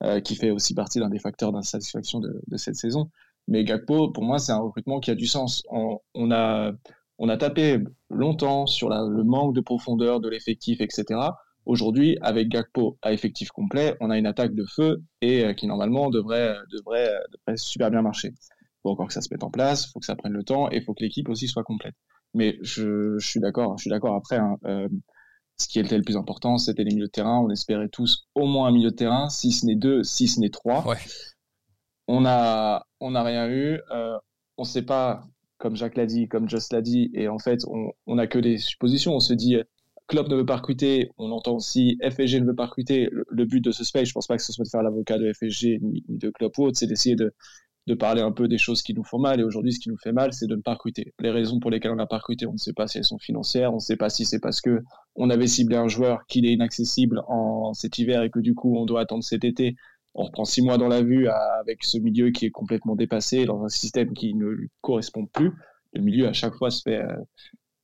euh, 0.04 0.20
qui 0.20 0.36
fait 0.36 0.52
aussi 0.52 0.74
partie 0.74 1.00
d'un 1.00 1.10
des 1.10 1.20
facteurs 1.20 1.52
d'insatisfaction 1.52 2.20
de, 2.20 2.42
de 2.48 2.58
cette 2.58 2.76
saison. 2.76 3.10
Mais 3.48 3.64
Gakpo, 3.64 4.10
pour 4.12 4.24
moi, 4.24 4.40
c'est 4.40 4.52
un 4.52 4.60
recrutement 4.60 5.00
qui 5.00 5.12
a 5.12 5.16
du 5.16 5.28
sens. 5.28 5.64
On, 5.70 6.00
on 6.14 6.32
a, 6.32 6.72
on 7.18 7.30
a 7.30 7.38
tapé 7.38 7.80
longtemps 8.10 8.66
sur 8.68 8.90
le 8.90 9.24
manque 9.24 9.56
de 9.56 9.62
profondeur 9.62 10.20
de 10.20 10.30
l'effectif, 10.30 10.82
etc. 10.82 11.20
Aujourd'hui, 11.66 12.18
avec 12.22 12.50
Gakpo 12.50 12.98
à 13.02 13.14
effectif 13.14 13.50
complet, 13.50 13.96
on 14.02 14.10
a 14.10 14.18
une 14.18 14.26
attaque 14.26 14.54
de 14.54 14.66
feu 14.66 15.02
et 15.22 15.46
euh, 15.46 15.54
qui 15.54 15.68
normalement 15.68 16.10
devrait, 16.10 16.56
devrait, 16.72 17.10
devrait 17.32 17.58
super 17.58 17.90
bien 17.90 18.02
marcher 18.02 18.34
faut 18.84 18.92
encore 18.92 19.08
que 19.08 19.14
ça 19.14 19.22
se 19.22 19.30
mette 19.32 19.44
en 19.44 19.50
place, 19.50 19.88
faut 19.92 20.00
que 20.00 20.06
ça 20.06 20.16
prenne 20.16 20.34
le 20.34 20.44
temps 20.44 20.70
et 20.70 20.82
faut 20.82 20.94
que 20.94 21.04
l'équipe 21.04 21.30
aussi 21.30 21.48
soit 21.48 21.64
complète. 21.64 21.96
Mais 22.34 22.58
je, 22.62 23.18
je 23.18 23.28
suis 23.28 23.40
d'accord, 23.40 23.78
je 23.78 23.84
suis 23.84 23.90
d'accord 23.90 24.16
après. 24.16 24.38
Hein, 24.38 24.58
euh, 24.66 24.88
ce 25.58 25.68
qui 25.68 25.80
était 25.80 25.98
le 25.98 26.04
plus 26.04 26.18
important, 26.18 26.58
c'était 26.58 26.84
les 26.84 26.94
milieux 26.94 27.06
de 27.06 27.12
terrain. 27.12 27.40
On 27.40 27.50
espérait 27.50 27.90
tous 27.90 28.28
au 28.36 28.46
moins 28.46 28.68
un 28.68 28.72
milieu 28.72 28.92
de 28.92 28.96
terrain, 28.96 29.30
si 29.30 29.52
ce 29.52 29.66
n'est 29.66 29.76
deux, 29.76 30.04
si 30.04 30.28
ce 30.28 30.40
n'est 30.40 30.50
trois. 30.50 30.86
Ouais. 30.88 30.98
On 32.08 32.26
a, 32.26 32.86
on 33.00 33.12
n'a 33.12 33.24
rien 33.24 33.48
eu. 33.50 33.80
Euh, 33.92 34.18
on 34.58 34.64
ne 34.64 34.68
sait 34.68 34.82
pas, 34.82 35.24
comme 35.58 35.76
Jacques 35.76 35.96
l'a 35.96 36.06
dit, 36.06 36.28
comme 36.28 36.50
Just 36.50 36.74
l'a 36.74 36.82
dit, 36.82 37.12
et 37.14 37.28
en 37.28 37.40
fait, 37.40 37.62
on, 37.68 37.92
on 38.08 38.18
a 38.18 38.28
que 38.28 38.40
des 38.40 38.58
suppositions. 38.58 39.14
On 39.14 39.20
se 39.20 39.34
dit, 39.34 39.58
Klopp 40.08 40.28
ne 40.28 40.36
veut 40.36 40.46
pas 40.46 40.58
recruter. 40.58 41.12
On 41.18 41.32
entend 41.32 41.56
aussi 41.56 41.98
FSG 42.02 42.42
ne 42.42 42.48
veut 42.48 42.56
pas 42.56 42.66
recruter. 42.66 43.10
Le, 43.12 43.46
but 43.46 43.62
de 43.62 43.72
ce 43.72 43.84
space, 43.84 44.08
je 44.08 44.14
pense 44.14 44.28
pas 44.28 44.38
que 44.38 44.44
ce 44.44 44.52
soit 44.52 44.66
de 44.66 44.70
faire 44.70 44.84
l'avocat 44.84 45.18
de 45.18 45.32
FSG 45.32 45.80
ni, 45.82 46.04
ni 46.10 46.18
de 46.18 46.30
Klopp 46.30 46.58
ou 46.58 46.64
autre, 46.66 46.78
c'est 46.78 46.88
d'essayer 46.88 47.16
de 47.16 47.34
de 47.86 47.94
parler 47.94 48.22
un 48.22 48.32
peu 48.32 48.48
des 48.48 48.58
choses 48.58 48.82
qui 48.82 48.94
nous 48.94 49.04
font 49.04 49.20
mal. 49.20 49.40
Et 49.40 49.44
aujourd'hui, 49.44 49.74
ce 49.74 49.80
qui 49.80 49.90
nous 49.90 49.98
fait 49.98 50.14
mal, 50.14 50.34
c'est 50.34 50.48
de 50.48 50.56
ne 50.56 50.62
pas 50.62 50.74
recruter. 50.74 51.14
Les 51.20 51.32
raisons 51.32 51.60
pour 51.60 51.70
lesquelles 51.72 51.92
on 51.92 51.98
n'a 51.98 52.06
pas 52.06 52.18
recruté, 52.18 52.46
on 52.46 52.54
ne 52.54 52.58
sait 52.58 52.74
pas 52.74 52.88
si 52.88 52.98
elles 52.98 53.04
sont 53.06 53.20
financières, 53.20 53.72
on 53.72 53.76
ne 53.76 53.82
sait 53.82 53.98
pas 53.98 54.10
si 54.10 54.26
c'est 54.26 54.40
parce 54.40 54.62
que 54.62 54.82
on 55.16 55.30
avait 55.30 55.48
ciblé 55.48 55.76
un 55.76 55.88
joueur 55.88 56.26
qu'il 56.28 56.46
est 56.46 56.54
inaccessible 56.54 57.22
en 57.28 57.74
cet 57.74 57.98
hiver 57.98 58.24
et 58.24 58.30
que 58.30 58.40
du 58.40 58.56
coup, 58.56 58.78
on 58.78 58.86
doit 58.86 59.02
attendre 59.02 59.24
cet 59.24 59.44
été. 59.44 59.76
On 60.16 60.24
reprend 60.24 60.46
six 60.46 60.62
mois 60.62 60.78
dans 60.78 60.88
la 60.88 61.02
vue 61.02 61.28
avec 61.28 61.84
ce 61.84 61.98
milieu 61.98 62.30
qui 62.30 62.46
est 62.46 62.52
complètement 62.52 62.96
dépassé 62.96 63.46
dans 63.46 63.64
un 63.64 63.70
système 63.70 64.14
qui 64.14 64.34
ne 64.36 64.46
lui 64.46 64.70
correspond 64.82 65.26
plus. 65.26 65.52
Le 65.94 66.02
milieu, 66.02 66.28
à 66.28 66.34
chaque 66.34 66.54
fois, 66.56 66.72
se 66.72 66.82
fait, 66.84 67.02
euh, 67.02 67.16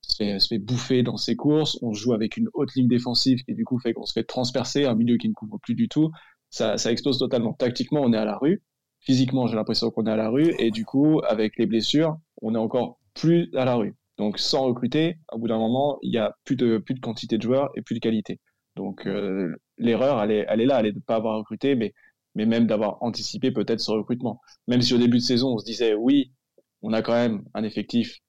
se 0.01 0.15
fait, 0.15 0.39
se 0.39 0.47
fait 0.47 0.59
bouffer 0.59 1.03
dans 1.03 1.17
ses 1.17 1.35
courses. 1.35 1.77
On 1.81 1.93
joue 1.93 2.13
avec 2.13 2.38
une 2.38 2.47
haute 2.53 2.73
ligne 2.75 2.88
défensive 2.88 3.43
qui, 3.43 3.53
du 3.53 3.65
coup, 3.65 3.79
fait 3.79 3.93
qu'on 3.93 4.05
se 4.05 4.13
fait 4.13 4.23
transpercer, 4.23 4.85
un 4.85 4.95
milieu 4.95 5.17
qui 5.17 5.27
ne 5.27 5.33
couvre 5.33 5.59
plus 5.59 5.75
du 5.75 5.89
tout. 5.89 6.12
Ça, 6.51 6.77
ça 6.77 6.91
explose 6.91 7.19
totalement. 7.19 7.53
Tactiquement, 7.53 8.01
on 8.01 8.13
est 8.13 8.17
à 8.17 8.25
la 8.25 8.38
rue 8.38 8.62
physiquement, 8.99 9.47
j'ai 9.47 9.55
l'impression 9.55 9.91
qu'on 9.91 10.05
est 10.05 10.12
à 10.12 10.15
la 10.15 10.29
rue. 10.29 10.53
Et 10.59 10.71
du 10.71 10.85
coup, 10.85 11.21
avec 11.27 11.57
les 11.57 11.65
blessures, 11.65 12.17
on 12.41 12.55
est 12.55 12.59
encore 12.59 12.99
plus 13.13 13.49
à 13.55 13.65
la 13.65 13.75
rue. 13.75 13.95
Donc, 14.17 14.38
sans 14.38 14.63
recruter, 14.65 15.17
au 15.31 15.38
bout 15.38 15.47
d'un 15.47 15.57
moment, 15.57 15.97
il 16.01 16.13
y 16.13 16.17
a 16.17 16.35
plus 16.43 16.55
de, 16.55 16.77
plus 16.77 16.93
de 16.93 16.99
quantité 16.99 17.38
de 17.38 17.41
joueurs 17.41 17.69
et 17.75 17.81
plus 17.81 17.95
de 17.95 17.99
qualité. 17.99 18.39
Donc, 18.75 19.07
euh, 19.07 19.55
l'erreur, 19.77 20.21
elle 20.21 20.31
est, 20.31 20.45
elle 20.49 20.62
est 20.62 20.65
là, 20.65 20.79
elle 20.79 20.88
est 20.88 20.91
de 20.91 20.97
ne 20.97 21.03
pas 21.03 21.15
avoir 21.15 21.38
recruté, 21.38 21.75
mais, 21.75 21.93
mais 22.35 22.45
même 22.45 22.67
d'avoir 22.67 23.01
anticipé 23.01 23.51
peut-être 23.51 23.79
ce 23.79 23.91
recrutement. 23.91 24.41
Même 24.67 24.81
si 24.81 24.93
au 24.93 24.97
début 24.97 25.17
de 25.17 25.23
saison, 25.23 25.53
on 25.53 25.57
se 25.57 25.65
disait, 25.65 25.93
oui, 25.93 26.33
on 26.81 26.93
a 26.93 27.01
quand 27.01 27.13
même 27.13 27.43
un 27.53 27.63
effectif 27.63 28.19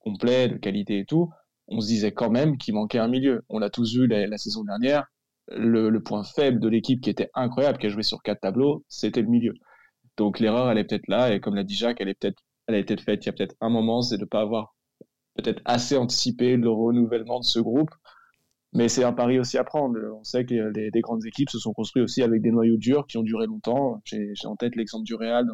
complet, 0.00 0.48
de 0.48 0.56
qualité 0.56 1.00
et 1.00 1.04
tout, 1.04 1.30
on 1.68 1.80
se 1.80 1.86
disait 1.86 2.12
quand 2.12 2.30
même 2.30 2.58
qu'il 2.58 2.74
manquait 2.74 2.98
un 2.98 3.08
milieu. 3.08 3.44
On 3.48 3.58
l'a 3.58 3.70
tous 3.70 3.94
vu 3.94 4.06
la, 4.06 4.38
saison 4.38 4.64
dernière. 4.64 5.04
Le, 5.48 5.90
le, 5.90 6.02
point 6.02 6.24
faible 6.24 6.60
de 6.60 6.68
l'équipe 6.68 7.00
qui 7.00 7.10
était 7.10 7.30
incroyable, 7.34 7.78
qui 7.78 7.86
a 7.86 7.90
joué 7.90 8.02
sur 8.02 8.22
quatre 8.22 8.40
tableaux, 8.40 8.84
c'était 8.88 9.22
le 9.22 9.28
milieu. 9.28 9.54
Donc 10.16 10.38
l'erreur, 10.40 10.70
elle 10.70 10.78
est 10.78 10.84
peut-être 10.84 11.08
là, 11.08 11.34
et 11.34 11.40
comme 11.40 11.54
l'a 11.54 11.64
dit 11.64 11.74
Jacques, 11.74 12.00
elle 12.00 12.14
peut-être, 12.14 12.42
a 12.68 12.76
été 12.76 12.96
faite 12.96 13.24
il 13.24 13.26
y 13.26 13.28
a 13.30 13.32
peut-être 13.32 13.56
un 13.60 13.68
moment, 13.68 14.02
c'est 14.02 14.16
de 14.16 14.22
ne 14.22 14.26
pas 14.26 14.40
avoir 14.40 14.74
peut-être 15.34 15.60
assez 15.64 15.96
anticipé 15.96 16.56
le 16.56 16.70
renouvellement 16.70 17.40
de 17.40 17.44
ce 17.44 17.58
groupe. 17.58 17.90
Mais 18.72 18.88
c'est 18.88 19.04
un 19.04 19.12
pari 19.12 19.38
aussi 19.38 19.56
à 19.56 19.64
prendre. 19.64 19.96
On 20.18 20.24
sait 20.24 20.44
que 20.44 20.54
les, 20.54 20.90
des 20.90 21.00
grandes 21.00 21.24
équipes 21.26 21.48
se 21.48 21.60
sont 21.60 21.72
construites 21.72 22.04
aussi 22.04 22.22
avec 22.22 22.42
des 22.42 22.50
noyaux 22.50 22.76
durs 22.76 23.06
qui 23.06 23.18
ont 23.18 23.22
duré 23.22 23.46
longtemps. 23.46 24.00
J'ai 24.04 24.34
en 24.44 24.56
tête 24.56 24.74
l'exemple 24.74 25.04
du 25.04 25.14
Real 25.14 25.46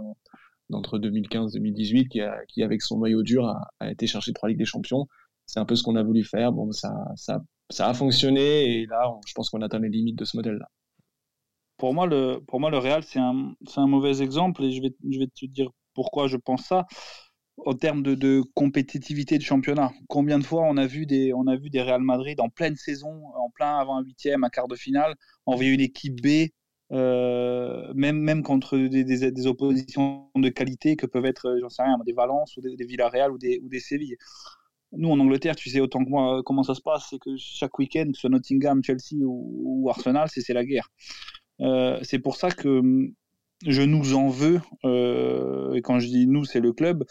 entre 0.72 0.98
2015 0.98 1.52
2018 1.52 2.08
qui, 2.08 2.62
avec 2.62 2.80
son 2.80 2.98
noyau 2.98 3.22
dur, 3.22 3.46
a, 3.46 3.90
été 3.90 4.06
chercher 4.06 4.32
trois 4.32 4.48
Ligues 4.48 4.58
des 4.58 4.64
Champions. 4.64 5.06
C'est 5.44 5.60
un 5.60 5.66
peu 5.66 5.76
ce 5.76 5.82
qu'on 5.82 5.96
a 5.96 6.02
voulu 6.02 6.24
faire. 6.24 6.52
Bon, 6.52 6.70
ça 6.72 6.94
a 7.78 7.94
fonctionné 7.94 8.80
et 8.80 8.86
là, 8.86 9.12
je 9.26 9.34
pense 9.34 9.50
qu'on 9.50 9.60
atteint 9.60 9.80
les 9.80 9.90
limites 9.90 10.18
de 10.18 10.24
ce 10.24 10.36
modèle-là 10.38 10.68
pour 11.80 11.94
moi, 11.94 12.06
le, 12.06 12.78
Real, 12.78 13.02
c'est 13.02 13.18
un, 13.18 13.86
mauvais 13.86 14.22
exemple 14.22 14.62
et 14.62 14.70
je 14.70 14.82
vais, 14.82 14.90
te 14.90 15.46
dire 15.46 15.70
pourquoi 15.94 16.28
je 16.28 16.36
pense 16.36 16.66
ça. 16.66 16.86
En 17.56 17.74
termes 17.74 18.02
de, 18.02 18.42
compétitivité 18.54 19.38
de 19.38 19.42
championnat, 19.42 19.90
combien 20.08 20.38
de 20.38 20.44
fois 20.44 20.62
on 20.62 20.76
a 20.76 20.86
vu 20.86 21.06
des, 21.06 21.32
Real 21.32 22.02
Madrid 22.02 22.38
en 22.40 22.50
pleine 22.50 22.76
saison, 22.76 23.22
en 23.34 23.50
plein 23.50 23.78
avant 23.78 23.96
un 23.96 24.02
huitième, 24.02 24.44
un 24.44 24.50
quart 24.50 24.68
de 24.68 24.76
finale, 24.76 25.14
envoyer 25.46 25.72
une 25.72 25.80
équipe 25.80 26.20
B, 26.22 26.48
euh, 26.92 27.92
même, 27.94 28.42
contre 28.42 28.76
des, 28.76 29.46
oppositions 29.46 30.30
de 30.36 30.48
qualité 30.50 30.96
que 30.96 31.06
peuvent 31.06 31.26
être, 31.26 31.56
j'en 31.60 31.70
sais 31.70 31.82
rien, 31.82 31.98
des 32.04 32.12
Valence 32.12 32.56
ou 32.58 32.60
des, 32.60 32.84
Villarreal 32.84 33.32
ou 33.32 33.38
des, 33.38 33.58
ou 33.62 33.70
Séville. 33.78 34.16
Nous, 34.92 35.10
en 35.10 35.18
Angleterre, 35.20 35.56
tu 35.56 35.70
sais 35.70 35.80
autant 35.80 36.04
que 36.04 36.10
moi 36.10 36.42
comment 36.44 36.64
ça 36.64 36.74
se 36.74 36.82
passe, 36.82 37.06
c'est 37.08 37.18
que 37.18 37.30
chaque 37.38 37.78
week-end, 37.78 38.06
que 38.06 38.14
ce 38.16 38.22
soit 38.22 38.30
Nottingham, 38.30 38.82
Chelsea 38.84 39.22
ou 39.22 39.88
Arsenal, 39.88 40.28
c'est 40.30 40.52
la 40.52 40.64
guerre. 40.64 40.90
Euh, 41.60 41.98
c'est 42.02 42.18
pour 42.18 42.36
ça 42.36 42.50
que 42.50 42.68
hum, 42.68 43.12
je 43.66 43.82
nous 43.82 44.14
en 44.14 44.28
veux, 44.28 44.60
euh, 44.84 45.74
et 45.74 45.82
quand 45.82 45.98
je 45.98 46.06
dis 46.08 46.26
nous, 46.26 46.44
c'est 46.44 46.60
le 46.60 46.72
club, 46.72 47.04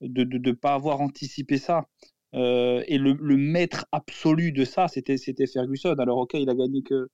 de 0.00 0.24
ne 0.24 0.52
pas 0.52 0.74
avoir 0.74 1.00
anticipé 1.00 1.58
ça. 1.58 1.86
Euh, 2.34 2.82
et 2.88 2.98
le, 2.98 3.14
maître 3.36 3.86
absolu 3.92 4.52
de 4.52 4.64
ça, 4.64 4.88
c'était 4.88 5.16
Ferguson. 5.46 5.94
Alors 5.98 6.18
ok, 6.18 6.34
il 6.34 6.50
a 6.50 6.54
gagné 6.54 6.82
que 6.82 7.08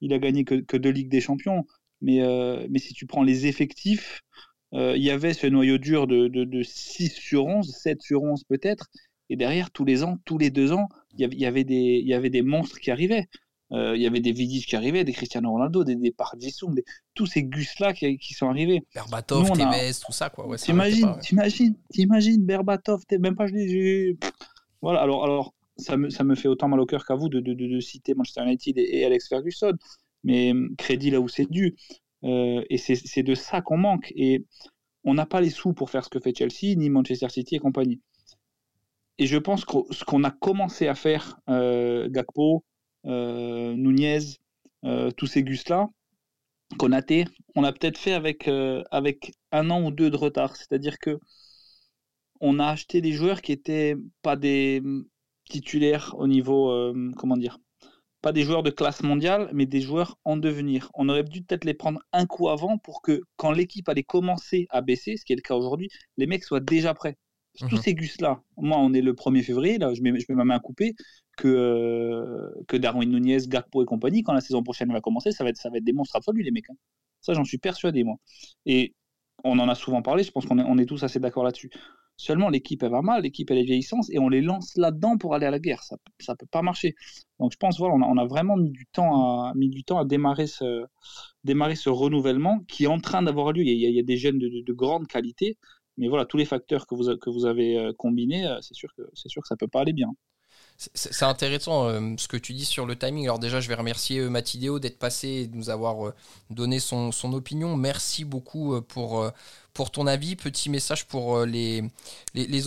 il 0.00 0.12
a 0.12 0.18
gagné 0.18 0.44
que, 0.44 0.76
deux 0.76 0.90
ligues 0.90 1.08
des 1.08 1.20
champions, 1.20 1.64
mais 2.02 2.20
mais 2.68 2.78
si 2.78 2.94
tu 2.94 3.06
prends 3.06 3.22
les 3.22 3.46
effectifs, 3.46 4.22
il 4.72 5.02
y 5.02 5.10
avait 5.10 5.34
ce 5.34 5.46
noyau 5.46 5.78
dur 5.78 6.06
de, 6.06 6.28
de, 6.28 6.62
6 6.62 7.14
sur 7.14 7.46
11, 7.46 7.72
7 7.72 8.02
sur 8.02 8.22
11 8.22 8.44
peut-être, 8.44 8.88
et 9.30 9.36
derrière 9.36 9.70
tous 9.70 9.84
les 9.84 10.04
ans, 10.04 10.18
tous 10.24 10.38
les 10.38 10.50
deux 10.50 10.72
ans, 10.72 10.88
y 11.18 11.24
avait, 11.24 11.62
il 11.62 12.06
y 12.06 12.14
avait 12.14 12.30
des 12.30 12.42
monstres 12.42 12.78
qui 12.78 12.90
arrivaient. 12.90 13.26
Euh, 13.72 13.96
il 13.96 14.02
y 14.02 14.06
avait 14.06 14.20
des 14.20 14.32
Vidic 14.32 14.66
qui 14.66 14.76
arrivaient, 14.76 15.02
des 15.02 15.12
Cristiano 15.12 15.50
Ronaldo, 15.50 15.82
des, 15.82 15.96
des 15.96 16.14
des, 16.36 16.84
tous 17.14 17.26
ces 17.26 17.42
Gus-là 17.42 17.92
qui, 17.92 18.16
qui, 18.16 18.34
sont 18.34 18.48
arrivés. 18.48 18.84
Berbatov, 18.94 19.50
Tevez, 19.50 19.92
tout 20.04 20.12
ça, 20.12 20.30
quoi. 20.30 20.46
Ouais, 20.46 20.56
t'imagines, 20.56 21.18
t'imagines, 21.20 21.74
t'imagines, 21.90 22.44
Berbatov, 22.44 23.02
même 23.18 23.34
pas, 23.34 23.48
je 23.48 24.14
Voilà, 24.80 25.00
alors, 25.00 25.24
alors 25.24 25.54
ça, 25.76 25.96
me, 25.96 26.10
ça 26.10 26.22
me 26.22 26.36
fait 26.36 26.48
autant 26.48 26.68
mal 26.68 26.78
au 26.78 26.86
cœur 26.86 27.04
qu'à 27.04 27.16
vous 27.16 27.28
de, 27.28 27.40
de, 27.40 27.54
de, 27.54 27.80
citer 27.80 28.14
Manchester 28.14 28.44
United 28.44 28.78
et, 28.78 29.04
Alex 29.04 29.28
Ferguson, 29.28 29.72
mais 30.22 30.52
hum, 30.52 30.74
crédit 30.76 31.10
là 31.10 31.20
où 31.20 31.28
c'est 31.28 31.50
dû. 31.50 31.74
Euh, 32.24 32.62
et 32.70 32.78
c'est 32.78 33.22
de 33.22 33.34
ça 33.34 33.62
qu'on 33.62 33.76
manque. 33.76 34.12
Et 34.14 34.44
on 35.04 35.14
n'a 35.14 35.26
pas 35.26 35.40
les 35.40 35.50
sous 35.50 35.72
pour 35.72 35.90
faire 35.90 36.04
ce 36.04 36.08
que 36.08 36.20
fait 36.20 36.34
Chelsea, 36.36 36.76
ni 36.76 36.88
Manchester 36.88 37.28
City 37.28 37.56
et 37.56 37.58
compagnie. 37.58 38.00
Et 39.18 39.26
je 39.26 39.38
pense 39.38 39.64
que 39.64 39.78
ce 39.90 40.04
qu'on 40.04 40.24
a 40.24 40.30
commencé 40.30 40.88
à 40.88 40.94
faire, 40.94 41.38
euh, 41.48 42.08
Gakpo, 42.10 42.64
Nunez, 43.06 44.38
euh, 44.84 45.10
tous 45.10 45.26
ces 45.26 45.42
gus-là, 45.42 45.88
Konaté, 46.78 47.24
on 47.54 47.64
a 47.64 47.72
peut-être 47.72 47.98
fait 47.98 48.12
avec, 48.12 48.48
euh, 48.48 48.82
avec 48.90 49.32
un 49.52 49.70
an 49.70 49.82
ou 49.84 49.90
deux 49.90 50.10
de 50.10 50.16
retard. 50.16 50.56
C'est-à-dire 50.56 50.98
que 50.98 51.18
on 52.40 52.58
a 52.58 52.66
acheté 52.66 53.00
des 53.00 53.12
joueurs 53.12 53.40
qui 53.40 53.52
n'étaient 53.52 53.96
pas 54.22 54.36
des 54.36 54.82
titulaires 55.48 56.14
au 56.18 56.26
niveau, 56.26 56.92
comment 57.16 57.36
dire, 57.36 57.58
pas 58.26 58.32
des 58.32 58.42
joueurs 58.42 58.64
de 58.64 58.70
classe 58.70 59.02
mondiale, 59.02 59.48
mais 59.52 59.66
des 59.66 59.80
joueurs 59.80 60.18
en 60.24 60.36
devenir. 60.36 60.90
On 60.94 61.08
aurait 61.08 61.22
dû 61.22 61.42
peut-être 61.42 61.64
les 61.64 61.74
prendre 61.74 62.00
un 62.12 62.26
coup 62.26 62.48
avant 62.48 62.76
pour 62.76 63.00
que 63.00 63.22
quand 63.36 63.52
l'équipe 63.52 63.88
allait 63.88 64.02
commencer 64.02 64.66
à 64.70 64.80
baisser, 64.80 65.16
ce 65.16 65.24
qui 65.24 65.32
est 65.32 65.36
le 65.36 65.42
cas 65.42 65.54
aujourd'hui, 65.54 65.88
les 66.16 66.26
mecs 66.26 66.42
soient 66.42 66.60
déjà 66.60 66.92
prêts. 66.92 67.16
Tous 67.56 67.76
mhm. 67.76 67.82
ces 67.82 67.94
gus-là, 67.94 68.42
moi 68.56 68.78
on 68.78 68.92
est 68.92 69.00
le 69.00 69.14
1er 69.14 69.42
février, 69.42 69.78
là, 69.78 69.94
je 69.94 70.02
mets, 70.02 70.18
je 70.18 70.26
mets 70.28 70.34
ma 70.34 70.44
main 70.44 70.56
à 70.56 70.60
couper, 70.60 70.94
que, 71.36 71.48
euh, 71.48 72.50
que 72.66 72.76
Darwin 72.76 73.10
Nunez, 73.10 73.46
Gakpo 73.46 73.82
et 73.82 73.86
compagnie, 73.86 74.22
quand 74.22 74.32
la 74.32 74.40
saison 74.40 74.62
prochaine 74.62 74.92
va 74.92 75.00
commencer, 75.00 75.32
ça 75.32 75.44
va 75.44 75.50
être, 75.50 75.68
des 75.80 75.92
monstres 75.92 76.16
absolus, 76.16 76.42
les 76.42 76.50
mecs. 76.50 76.70
Hein. 76.70 76.76
Ça, 77.20 77.34
j'en 77.34 77.44
suis 77.44 77.58
persuadé, 77.58 78.04
moi. 78.04 78.16
Et 78.64 78.94
on 79.44 79.58
en 79.58 79.68
a 79.68 79.74
souvent 79.74 80.02
parlé, 80.02 80.22
je 80.22 80.30
pense 80.30 80.46
qu'on 80.46 80.78
est, 80.78 80.86
tous 80.86 81.02
assez 81.02 81.20
d'accord 81.20 81.44
là-dessus. 81.44 81.70
Seulement, 82.18 82.48
l'équipe, 82.48 82.82
elle 82.82 82.90
va 82.90 83.02
mal, 83.02 83.22
l'équipe, 83.22 83.50
elle 83.50 83.58
est 83.58 83.64
vieillissante, 83.64 84.06
et 84.10 84.18
on 84.18 84.30
les 84.30 84.40
lance 84.40 84.74
là-dedans 84.76 85.18
pour 85.18 85.34
aller 85.34 85.44
à 85.44 85.50
la 85.50 85.58
guerre. 85.58 85.82
Ça 85.82 85.96
ne 86.28 86.34
peut 86.34 86.46
pas 86.50 86.62
marcher. 86.62 86.94
Donc, 87.38 87.52
je 87.52 87.58
pense, 87.58 87.78
voilà, 87.78 87.94
on 87.94 88.16
a, 88.16 88.24
vraiment 88.24 88.56
mis 88.56 88.70
du 88.70 88.86
temps 88.86 89.44
à, 89.44 90.04
démarrer, 90.06 90.46
ce, 90.46 91.88
renouvellement 91.90 92.60
qui 92.68 92.84
est 92.84 92.88
en 92.88 93.00
train 93.00 93.22
d'avoir 93.22 93.52
lieu. 93.52 93.62
Il 93.62 93.68
y, 93.68 93.86
a, 93.86 93.90
il 93.90 93.94
y 93.94 94.00
a, 94.00 94.02
des 94.02 94.16
jeunes 94.16 94.38
de, 94.38 94.48
de, 94.48 94.62
de 94.62 94.72
grande 94.72 95.06
qualité, 95.06 95.58
mais 95.96 96.08
voilà, 96.08 96.26
tous 96.26 96.36
les 96.36 96.44
facteurs 96.44 96.86
que 96.86 96.94
vous, 96.94 97.46
avez 97.46 97.78
euh, 97.78 97.92
combinés, 97.96 98.46
euh, 98.46 98.60
c'est 98.60 98.74
sûr 98.74 98.94
que 98.94 99.02
sûr 99.14 99.42
que 99.42 99.48
ça 99.48 99.56
peut 99.56 99.68
pas 99.68 99.80
aller 99.80 99.92
bien. 99.92 100.10
C'est 100.78 101.24
intéressant 101.24 101.88
euh, 101.88 102.14
ce 102.18 102.28
que 102.28 102.36
tu 102.36 102.52
dis 102.52 102.66
sur 102.66 102.84
le 102.84 102.96
timing. 102.96 103.24
Alors 103.24 103.38
déjà, 103.38 103.60
je 103.60 103.68
vais 103.68 103.74
remercier 103.74 104.20
euh, 104.20 104.78
d'être 104.78 104.98
passé 104.98 105.28
et 105.28 105.46
de 105.46 105.56
nous 105.56 105.70
avoir 105.70 106.08
euh, 106.08 106.14
donné 106.50 106.80
son, 106.80 107.10
opinion. 107.32 107.76
Merci 107.76 108.24
beaucoup 108.24 108.80
pour, 108.82 109.30
pour 109.72 109.90
ton 109.90 110.06
avis. 110.06 110.36
Petit 110.36 110.68
message 110.68 111.06
pour 111.06 111.44
les, 111.44 111.82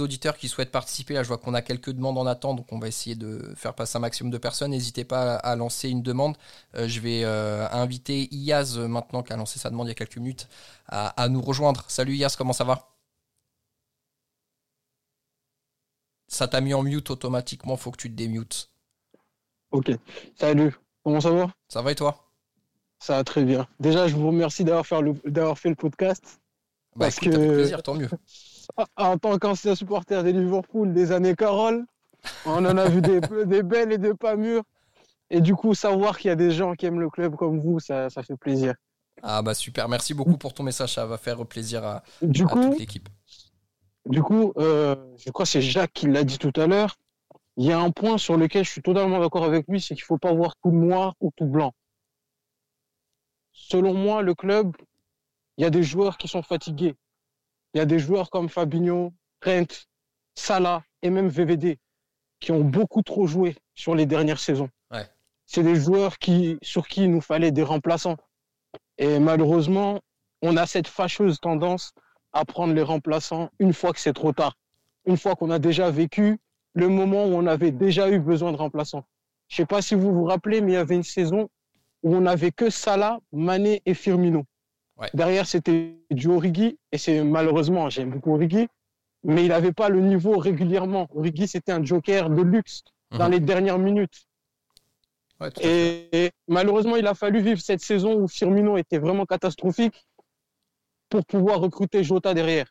auditeurs 0.01 0.37
qui 0.37 0.47
souhaitent 0.47 0.71
participer. 0.71 1.13
Là, 1.13 1.23
je 1.23 1.27
vois 1.27 1.37
qu'on 1.37 1.53
a 1.53 1.61
quelques 1.61 1.91
demandes 1.91 2.17
en 2.17 2.25
attente, 2.25 2.57
donc 2.57 2.71
on 2.71 2.79
va 2.79 2.87
essayer 2.87 3.15
de 3.15 3.53
faire 3.55 3.75
passer 3.75 3.97
un 3.97 4.01
maximum 4.01 4.31
de 4.31 4.37
personnes. 4.37 4.71
N'hésitez 4.71 5.03
pas 5.03 5.35
à, 5.35 5.55
lancer 5.55 5.89
une 5.89 6.01
demande. 6.01 6.35
je 6.75 6.99
vais 6.99 7.23
inviter 7.23 8.27
Iyaz 8.31 8.77
maintenant, 8.79 9.23
qui 9.23 9.33
a 9.33 9.37
lancé 9.37 9.59
sa 9.59 9.69
demande 9.69 9.87
il 9.87 9.91
y 9.91 9.93
a 9.93 9.95
quelques 9.95 10.17
minutes, 10.17 10.47
à, 10.87 11.09
à 11.21 11.29
nous 11.29 11.41
rejoindre. 11.41 11.85
Salut 11.87 12.15
Iyaz, 12.15 12.35
comment 12.35 12.53
ça 12.53 12.63
va? 12.63 12.98
Ça 16.29 16.47
t'a 16.47 16.61
mis 16.61 16.73
en 16.73 16.83
mute 16.83 17.09
automatiquement, 17.09 17.75
faut 17.75 17.91
que 17.91 17.97
tu 17.97 18.09
te 18.09 18.15
démutes. 18.15 18.69
Ok. 19.71 19.91
Salut, 20.35 20.73
comment 21.03 21.19
ça 21.19 21.31
va? 21.31 21.47
Ça 21.67 21.81
va 21.81 21.91
et 21.91 21.95
toi? 21.95 22.31
Ça 22.99 23.17
va 23.17 23.23
très 23.23 23.43
bien. 23.43 23.67
Déjà, 23.79 24.07
je 24.07 24.15
vous 24.15 24.27
remercie 24.27 24.63
d'avoir 24.63 24.85
fait 24.85 25.01
le, 25.01 25.13
fait 25.55 25.69
le 25.69 25.75
podcast. 25.75 26.39
Bah 26.95 27.05
parce 27.05 27.17
écoute, 27.17 27.33
que... 27.33 27.53
plaisir, 27.55 27.83
tant 27.83 27.95
mieux. 27.95 28.09
En 28.95 29.17
tant 29.17 29.39
qu'ancien 29.39 29.73
supporter 29.73 30.23
des 30.23 30.31
Liverpool 30.31 30.93
des 30.93 31.11
années 31.11 31.35
Carole, 31.35 31.87
on 32.45 32.63
en 32.63 32.77
a 32.77 32.87
vu 32.87 33.01
des, 33.01 33.19
des 33.47 33.63
belles 33.63 33.91
et 33.91 33.97
des 33.97 34.13
pas 34.13 34.35
mûres. 34.35 34.61
Et 35.31 35.41
du 35.41 35.55
coup, 35.55 35.73
savoir 35.73 36.19
qu'il 36.19 36.29
y 36.29 36.31
a 36.31 36.35
des 36.35 36.51
gens 36.51 36.75
qui 36.75 36.85
aiment 36.85 36.99
le 36.99 37.09
club 37.09 37.35
comme 37.35 37.59
vous, 37.59 37.79
ça, 37.79 38.11
ça 38.11 38.21
fait 38.21 38.37
plaisir. 38.37 38.75
Ah 39.23 39.41
bah 39.41 39.55
super, 39.55 39.89
merci 39.89 40.13
beaucoup 40.13 40.37
pour 40.37 40.53
ton 40.53 40.61
message, 40.61 40.93
ça 40.93 41.07
va 41.07 41.17
faire 41.17 41.43
plaisir 41.47 41.83
à, 41.83 42.03
du 42.21 42.45
coup, 42.45 42.61
toute 42.61 42.79
l'équipe. 42.79 43.09
Du 44.09 44.23
coup, 44.23 44.53
euh, 44.57 44.95
je 45.17 45.29
crois 45.29 45.45
que 45.45 45.51
c'est 45.51 45.61
Jacques 45.61 45.93
qui 45.93 46.07
l'a 46.07 46.23
dit 46.23 46.39
tout 46.39 46.53
à 46.55 46.65
l'heure. 46.65 46.97
Il 47.57 47.65
y 47.65 47.71
a 47.71 47.79
un 47.79 47.91
point 47.91 48.17
sur 48.17 48.37
lequel 48.37 48.65
je 48.65 48.71
suis 48.71 48.81
totalement 48.81 49.19
d'accord 49.19 49.43
avec 49.43 49.67
lui, 49.67 49.79
c'est 49.79 49.93
qu'il 49.93 50.03
ne 50.03 50.07
faut 50.07 50.17
pas 50.17 50.33
voir 50.33 50.55
tout 50.63 50.71
noir 50.71 51.13
ou 51.19 51.31
tout 51.35 51.45
blanc. 51.45 51.73
Selon 53.53 53.93
moi, 53.93 54.23
le 54.23 54.33
club, 54.33 54.75
il 55.57 55.63
y 55.63 55.65
a 55.65 55.69
des 55.69 55.83
joueurs 55.83 56.17
qui 56.17 56.27
sont 56.27 56.41
fatigués. 56.41 56.95
Il 57.73 57.77
y 57.77 57.81
a 57.81 57.85
des 57.85 57.99
joueurs 57.99 58.31
comme 58.31 58.49
Fabinho, 58.49 59.13
Trent, 59.41 59.85
Salah 60.33 60.83
et 61.03 61.11
même 61.11 61.27
VVD 61.27 61.77
qui 62.39 62.51
ont 62.51 62.63
beaucoup 62.63 63.03
trop 63.03 63.27
joué 63.27 63.55
sur 63.75 63.93
les 63.93 64.07
dernières 64.07 64.39
saisons. 64.39 64.69
C'est 65.45 65.63
des 65.63 65.75
joueurs 65.75 66.17
qui, 66.17 66.57
sur 66.61 66.87
qui 66.87 67.03
il 67.03 67.11
nous 67.11 67.21
fallait 67.21 67.51
des 67.51 67.63
remplaçants. 67.63 68.17
Et 68.97 69.19
malheureusement, 69.19 69.99
on 70.41 70.57
a 70.57 70.65
cette 70.65 70.87
fâcheuse 70.87 71.39
tendance 71.39 71.91
à 72.33 72.45
prendre 72.45 72.73
les 72.73 72.81
remplaçants 72.81 73.49
une 73.59 73.73
fois 73.73 73.93
que 73.93 73.99
c'est 73.99 74.13
trop 74.13 74.33
tard. 74.33 74.55
Une 75.05 75.17
fois 75.17 75.35
qu'on 75.35 75.49
a 75.49 75.59
déjà 75.59 75.89
vécu 75.89 76.39
le 76.73 76.87
moment 76.87 77.25
où 77.25 77.33
on 77.33 77.45
avait 77.47 77.71
déjà 77.71 78.09
eu 78.09 78.19
besoin 78.19 78.51
de 78.51 78.57
remplaçants. 78.57 79.03
Je 79.47 79.55
sais 79.55 79.65
pas 79.65 79.81
si 79.81 79.95
vous 79.95 80.13
vous 80.13 80.25
rappelez, 80.25 80.61
mais 80.61 80.73
il 80.73 80.75
y 80.75 80.77
avait 80.77 80.95
une 80.95 81.03
saison 81.03 81.49
où 82.03 82.15
on 82.15 82.21
n'avait 82.21 82.51
que 82.51 82.69
Salah, 82.69 83.19
Mané 83.31 83.81
et 83.85 83.93
Firmino. 83.93 84.43
Derrière, 85.13 85.47
c'était 85.47 85.95
du 86.11 86.27
Origi, 86.27 86.77
et 86.91 86.97
c'est 86.97 87.23
malheureusement, 87.23 87.89
j'aime 87.89 88.09
beaucoup 88.11 88.33
Origi, 88.33 88.67
mais 89.23 89.45
il 89.45 89.49
n'avait 89.49 89.71
pas 89.71 89.89
le 89.89 90.01
niveau 90.01 90.37
régulièrement. 90.37 91.07
Origi, 91.15 91.47
c'était 91.47 91.71
un 91.71 91.83
joker 91.83 92.29
de 92.29 92.41
luxe 92.41 92.83
dans 93.11 93.25
mhm. 93.25 93.31
les 93.31 93.39
dernières 93.39 93.79
minutes. 93.79 94.27
et, 95.61 96.31
malheureusement, 96.49 96.97
il 96.97 97.07
a 97.07 97.13
fallu 97.13 97.41
vivre 97.41 97.61
cette 97.61 97.79
saison 97.79 98.15
où 98.15 98.27
Firmino 98.27 98.77
était 98.77 98.99
vraiment 98.99 99.25
catastrophique 99.25 100.05
pour 101.09 101.25
pouvoir 101.25 101.59
recruter 101.59 102.03
Jota 102.03 102.33
derrière. 102.33 102.67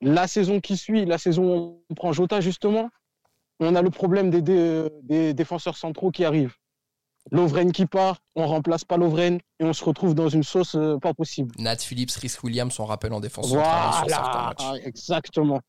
La 0.00 0.26
saison 0.26 0.60
qui 0.60 0.76
suit, 0.76 1.04
la 1.06 1.18
saison 1.18 1.56
où 1.56 1.84
on 1.88 1.94
prend 1.94 2.12
Jota 2.12 2.40
justement, 2.40 2.90
on 3.60 3.74
a 3.74 3.82
le 3.82 3.90
problème 3.90 4.30
des, 4.30 5.34
défenseurs 5.34 5.76
centraux 5.76 6.10
qui 6.10 6.24
arrivent. 6.24 6.54
Lovren 7.30 7.72
qui 7.72 7.86
part, 7.86 8.18
on 8.34 8.46
remplace 8.46 8.84
pas 8.84 8.98
Lovren 8.98 9.38
et 9.58 9.64
on 9.64 9.72
se 9.72 9.82
retrouve 9.82 10.14
dans 10.14 10.28
une 10.28 10.42
sauce 10.42 10.74
euh, 10.74 10.98
pas 10.98 11.14
possible. 11.14 11.54
Nat 11.58 11.78
Phillips, 11.78 12.10
Rhys 12.10 12.36
Williams, 12.42 12.78
on 12.78 12.84
rappelle 12.84 13.14
en 13.14 13.20
défense 13.20 13.48
voilà, 13.48 13.92
sur 13.92 14.10
certains 14.10 14.42
matchs. 14.48 14.84
Exactement. 14.84 15.60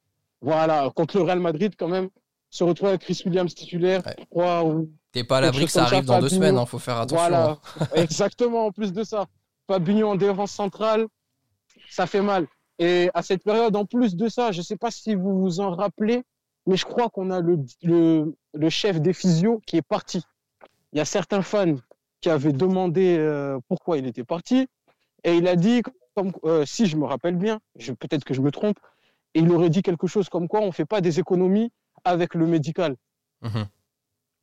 Voilà, 0.41 0.91
contre 0.93 1.17
le 1.17 1.23
Real 1.23 1.39
Madrid 1.39 1.73
quand 1.79 1.87
même, 1.87 2.09
se 2.49 2.65
retrouver 2.65 2.89
avec 2.89 3.01
Chris 3.01 3.21
Williams 3.25 3.55
titulaire. 3.55 4.03
Ouais. 4.31 4.85
T'es 5.13 5.23
pas 5.23 5.37
à 5.37 5.41
l'abri 5.41 5.63
que 5.63 5.71
ça 5.71 5.83
arrive 5.83 6.03
dans 6.03 6.19
deux 6.19 6.27
semaines, 6.27 6.55
il 6.55 6.59
hein, 6.59 6.65
faut 6.65 6.79
faire 6.79 6.97
attention. 6.97 7.15
Voilà, 7.15 7.51
hein. 7.51 7.87
exactement, 7.95 8.65
en 8.65 8.71
plus 8.71 8.91
de 8.91 9.05
ça. 9.05 9.25
Fabinho 9.67 10.09
en 10.09 10.15
défense 10.15 10.51
centrale, 10.51 11.07
ça 11.89 12.07
fait 12.07 12.21
mal. 12.21 12.47
Et 12.79 13.09
à 13.13 13.21
cette 13.21 13.43
période, 13.43 13.75
en 13.75 13.85
plus 13.85 14.15
de 14.15 14.27
ça, 14.27 14.51
je 14.51 14.59
ne 14.59 14.63
sais 14.63 14.77
pas 14.77 14.91
si 14.91 15.15
vous 15.15 15.39
vous 15.39 15.59
en 15.59 15.71
rappelez, 15.75 16.23
mais 16.65 16.77
je 16.77 16.85
crois 16.85 17.09
qu'on 17.09 17.31
a 17.31 17.41
le, 17.41 17.63
le, 17.83 18.69
chef 18.69 18.99
des 18.99 19.13
physios 19.13 19.61
qui 19.65 19.77
est 19.77 19.81
parti. 19.81 20.23
Il 20.91 20.97
y 20.97 21.01
a 21.01 21.05
certains 21.05 21.41
fans 21.41 21.75
qui 22.21 22.29
avaient 22.29 22.53
demandé 22.53 23.17
euh, 23.17 23.59
pourquoi 23.67 23.97
il 23.97 24.07
était 24.07 24.23
parti, 24.23 24.67
et 25.23 25.35
il 25.35 25.47
a 25.47 25.55
dit, 25.55 25.83
comme, 26.15 26.31
euh, 26.43 26.65
si 26.65 26.85
je 26.87 26.97
me 26.97 27.05
rappelle 27.05 27.35
bien, 27.35 27.59
peut-être 27.99 28.25
que 28.25 28.33
je 28.33 28.41
me 28.41 28.51
trompe, 28.51 28.77
et 29.33 29.39
il 29.39 29.51
aurait 29.51 29.69
dit 29.69 29.81
quelque 29.81 30.07
chose 30.07 30.29
comme 30.29 30.47
quoi 30.47 30.61
on 30.61 30.67
ne 30.67 30.71
fait 30.71 30.85
pas 30.85 31.01
des 31.01 31.19
économies 31.19 31.71
avec 32.03 32.33
le 32.35 32.47
médical. 32.47 32.95
Mhm. 33.41 33.67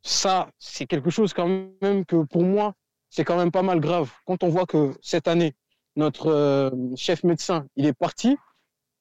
Ça, 0.02 0.50
c'est 0.58 0.86
quelque 0.86 1.10
chose 1.10 1.32
quand 1.32 1.48
même 1.80 2.04
que 2.04 2.24
pour 2.24 2.42
moi, 2.42 2.74
c'est 3.12 3.24
quand 3.24 3.36
même 3.36 3.52
pas 3.52 3.62
mal 3.62 3.78
grave. 3.78 4.10
Quand 4.24 4.42
on 4.42 4.48
voit 4.48 4.64
que 4.64 4.94
cette 5.02 5.28
année, 5.28 5.54
notre 5.96 6.28
euh, 6.28 6.70
chef 6.96 7.24
médecin, 7.24 7.66
il 7.76 7.84
est 7.84 7.92
parti 7.92 8.38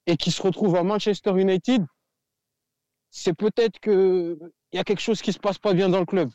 et 0.05 0.17
qu'il 0.17 0.33
se 0.33 0.41
retrouve 0.41 0.75
à 0.75 0.83
Manchester 0.83 1.31
United, 1.31 1.85
c'est 3.09 3.33
peut-être 3.33 3.79
qu'il 3.79 4.37
y 4.73 4.77
a 4.77 4.83
quelque 4.83 4.99
chose 4.99 5.21
qui 5.21 5.31
se 5.31 5.39
passe 5.39 5.57
pas 5.57 5.73
bien 5.73 5.87
dans 5.87 5.99
le 5.99 6.05
club. 6.05 6.29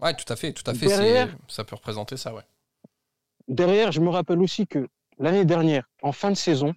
Ouais, 0.00 0.14
tout 0.14 0.30
à 0.32 0.34
fait, 0.34 0.52
tout 0.52 0.68
à 0.68 0.74
fait. 0.74 0.86
Derrière, 0.86 1.36
ça 1.46 1.62
peut 1.62 1.76
représenter 1.76 2.16
ça, 2.16 2.34
ouais. 2.34 2.42
Derrière, 3.46 3.92
je 3.92 4.00
me 4.00 4.08
rappelle 4.08 4.40
aussi 4.40 4.66
que 4.66 4.88
l'année 5.18 5.44
dernière, 5.44 5.88
en 6.02 6.10
fin 6.10 6.30
de 6.32 6.36
saison, 6.36 6.74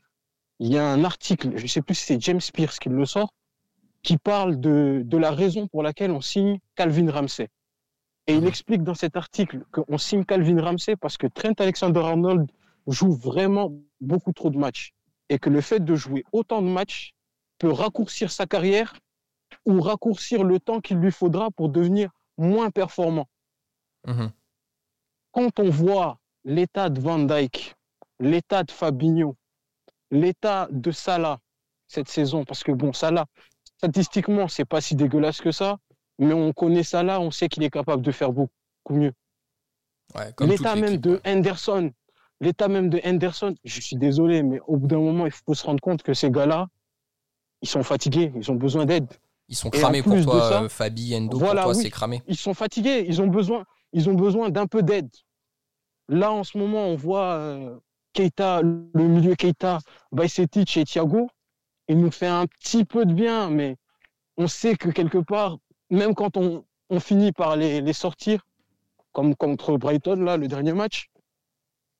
il 0.59 0.71
y 0.71 0.77
a 0.77 0.85
un 0.85 1.03
article, 1.03 1.57
je 1.57 1.63
ne 1.63 1.67
sais 1.67 1.81
plus 1.81 1.95
si 1.95 2.05
c'est 2.05 2.21
James 2.21 2.41
Pierce 2.53 2.77
qui 2.77 2.89
le 2.89 3.05
sort, 3.07 3.33
qui 4.03 4.17
parle 4.17 4.59
de, 4.59 5.01
de 5.03 5.17
la 5.17 5.31
raison 5.31 5.67
pour 5.67 5.81
laquelle 5.81 6.11
on 6.11 6.21
signe 6.21 6.59
Calvin 6.75 7.09
Ramsey. 7.09 7.49
Et 8.31 8.35
il 8.35 8.47
explique 8.47 8.83
dans 8.83 8.95
cet 8.95 9.17
article 9.17 9.65
qu'on 9.73 9.97
signe 9.97 10.23
Calvin 10.23 10.61
Ramsey 10.61 10.95
parce 10.95 11.17
que 11.17 11.27
Trent 11.27 11.51
Alexander-Arnold 11.59 12.49
joue 12.87 13.11
vraiment 13.11 13.73
beaucoup 13.99 14.31
trop 14.31 14.49
de 14.49 14.57
matchs. 14.57 14.93
Et 15.27 15.37
que 15.37 15.49
le 15.49 15.59
fait 15.59 15.83
de 15.83 15.95
jouer 15.95 16.23
autant 16.31 16.61
de 16.61 16.69
matchs 16.69 17.13
peut 17.57 17.71
raccourcir 17.71 18.31
sa 18.31 18.45
carrière 18.45 18.95
ou 19.65 19.81
raccourcir 19.81 20.45
le 20.45 20.61
temps 20.61 20.79
qu'il 20.79 20.95
lui 20.95 21.11
faudra 21.11 21.51
pour 21.51 21.67
devenir 21.67 22.09
moins 22.37 22.71
performant. 22.71 23.27
Mhm. 24.07 24.31
Quand 25.31 25.59
on 25.59 25.69
voit 25.69 26.17
l'état 26.45 26.89
de 26.89 27.01
Van 27.01 27.19
Dyke, 27.19 27.75
l'état 28.21 28.63
de 28.63 28.71
Fabinho, 28.71 29.35
l'état 30.09 30.69
de 30.71 30.91
Salah 30.91 31.39
cette 31.87 32.07
saison, 32.07 32.45
parce 32.45 32.63
que 32.63 32.71
bon, 32.71 32.93
Salah, 32.93 33.25
statistiquement, 33.77 34.47
c'est 34.47 34.63
pas 34.63 34.79
si 34.79 34.95
dégueulasse 34.95 35.41
que 35.41 35.51
ça, 35.51 35.79
mais 36.21 36.33
on 36.33 36.53
connaît 36.53 36.83
Salah, 36.83 37.19
on 37.19 37.31
sait 37.31 37.49
qu'il 37.49 37.63
est 37.63 37.69
capable 37.69 38.01
de 38.01 38.11
faire 38.11 38.31
beaucoup 38.31 38.51
mieux. 38.91 39.11
Ouais, 40.15 40.31
L'état 40.41 40.75
même 40.75 40.97
de. 40.97 41.19
Henderson, 41.25 41.91
l'état 42.39 42.67
même 42.67 42.89
de 42.89 42.99
Henderson, 43.05 43.55
je 43.63 43.81
suis 43.81 43.95
désolé, 43.95 44.43
mais 44.43 44.59
au 44.67 44.77
bout 44.77 44.87
d'un 44.87 44.99
moment, 44.99 45.25
il 45.25 45.31
faut 45.31 45.53
se 45.53 45.65
rendre 45.65 45.81
compte 45.81 46.03
que 46.03 46.13
ces 46.13 46.29
gars-là, 46.29 46.67
ils 47.61 47.67
sont 47.69 47.83
fatigués, 47.83 48.31
ils 48.35 48.51
ont 48.51 48.55
besoin 48.55 48.85
d'aide. 48.85 49.07
Ils 49.47 49.55
sont 49.55 49.69
cramés 49.69 50.01
pour 50.03 50.21
toi, 50.23 50.49
ça- 50.49 50.61
euh, 50.63 50.69
Fabi, 50.69 51.15
Endo, 51.15 51.37
Voilà, 51.37 51.63
pour 51.63 51.71
toi, 51.71 51.77
oui. 51.77 51.83
c'est 51.83 51.89
cramé. 51.89 52.21
Ils 52.27 52.37
sont 52.37 52.53
fatigués, 52.53 53.05
ils 53.07 53.21
ont 53.21 53.27
besoin, 53.27 53.65
ils 53.93 54.09
ont 54.09 54.13
besoin 54.13 54.49
d'un 54.49 54.67
peu 54.67 54.81
d'aide. 54.81 55.09
Là, 56.07 56.31
en 56.31 56.43
ce 56.43 56.57
moment, 56.57 56.85
on 56.87 56.95
voit 56.95 57.33
euh, 57.35 57.77
Keita, 58.13 58.61
le 58.61 59.07
milieu 59.07 59.35
Keita, 59.35 59.79
Bajcetic 60.11 60.77
et 60.77 60.83
Thiago. 60.85 61.29
Il 61.87 61.97
nous 61.99 62.11
fait 62.11 62.27
un 62.27 62.47
petit 62.47 62.85
peu 62.85 63.05
de 63.05 63.13
bien, 63.13 63.49
mais 63.49 63.75
on 64.37 64.47
sait 64.47 64.75
que 64.75 64.89
quelque 64.89 65.17
part, 65.17 65.57
même 65.91 66.15
quand 66.15 66.37
on, 66.37 66.63
on 66.89 66.99
finit 66.99 67.31
par 67.31 67.55
les, 67.55 67.81
les 67.81 67.93
sortir, 67.93 68.45
comme 69.11 69.35
contre 69.35 69.77
Brighton, 69.77 70.15
là, 70.23 70.37
le 70.37 70.47
dernier 70.47 70.73
match, 70.73 71.09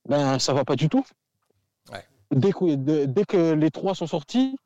ben, 0.08 0.40
ça 0.40 0.54
va 0.54 0.64
pas 0.66 0.76
du 0.76 0.90
tout. 0.90 1.06
Ouais. 1.92 2.04
Dès, 2.32 2.52
que, 2.52 2.76
de- 2.76 3.06
dès 3.06 3.26
que 3.26 3.54
les 3.54 3.70
trois 3.70 3.94
sont 3.96 4.08
sortis, 4.08 4.58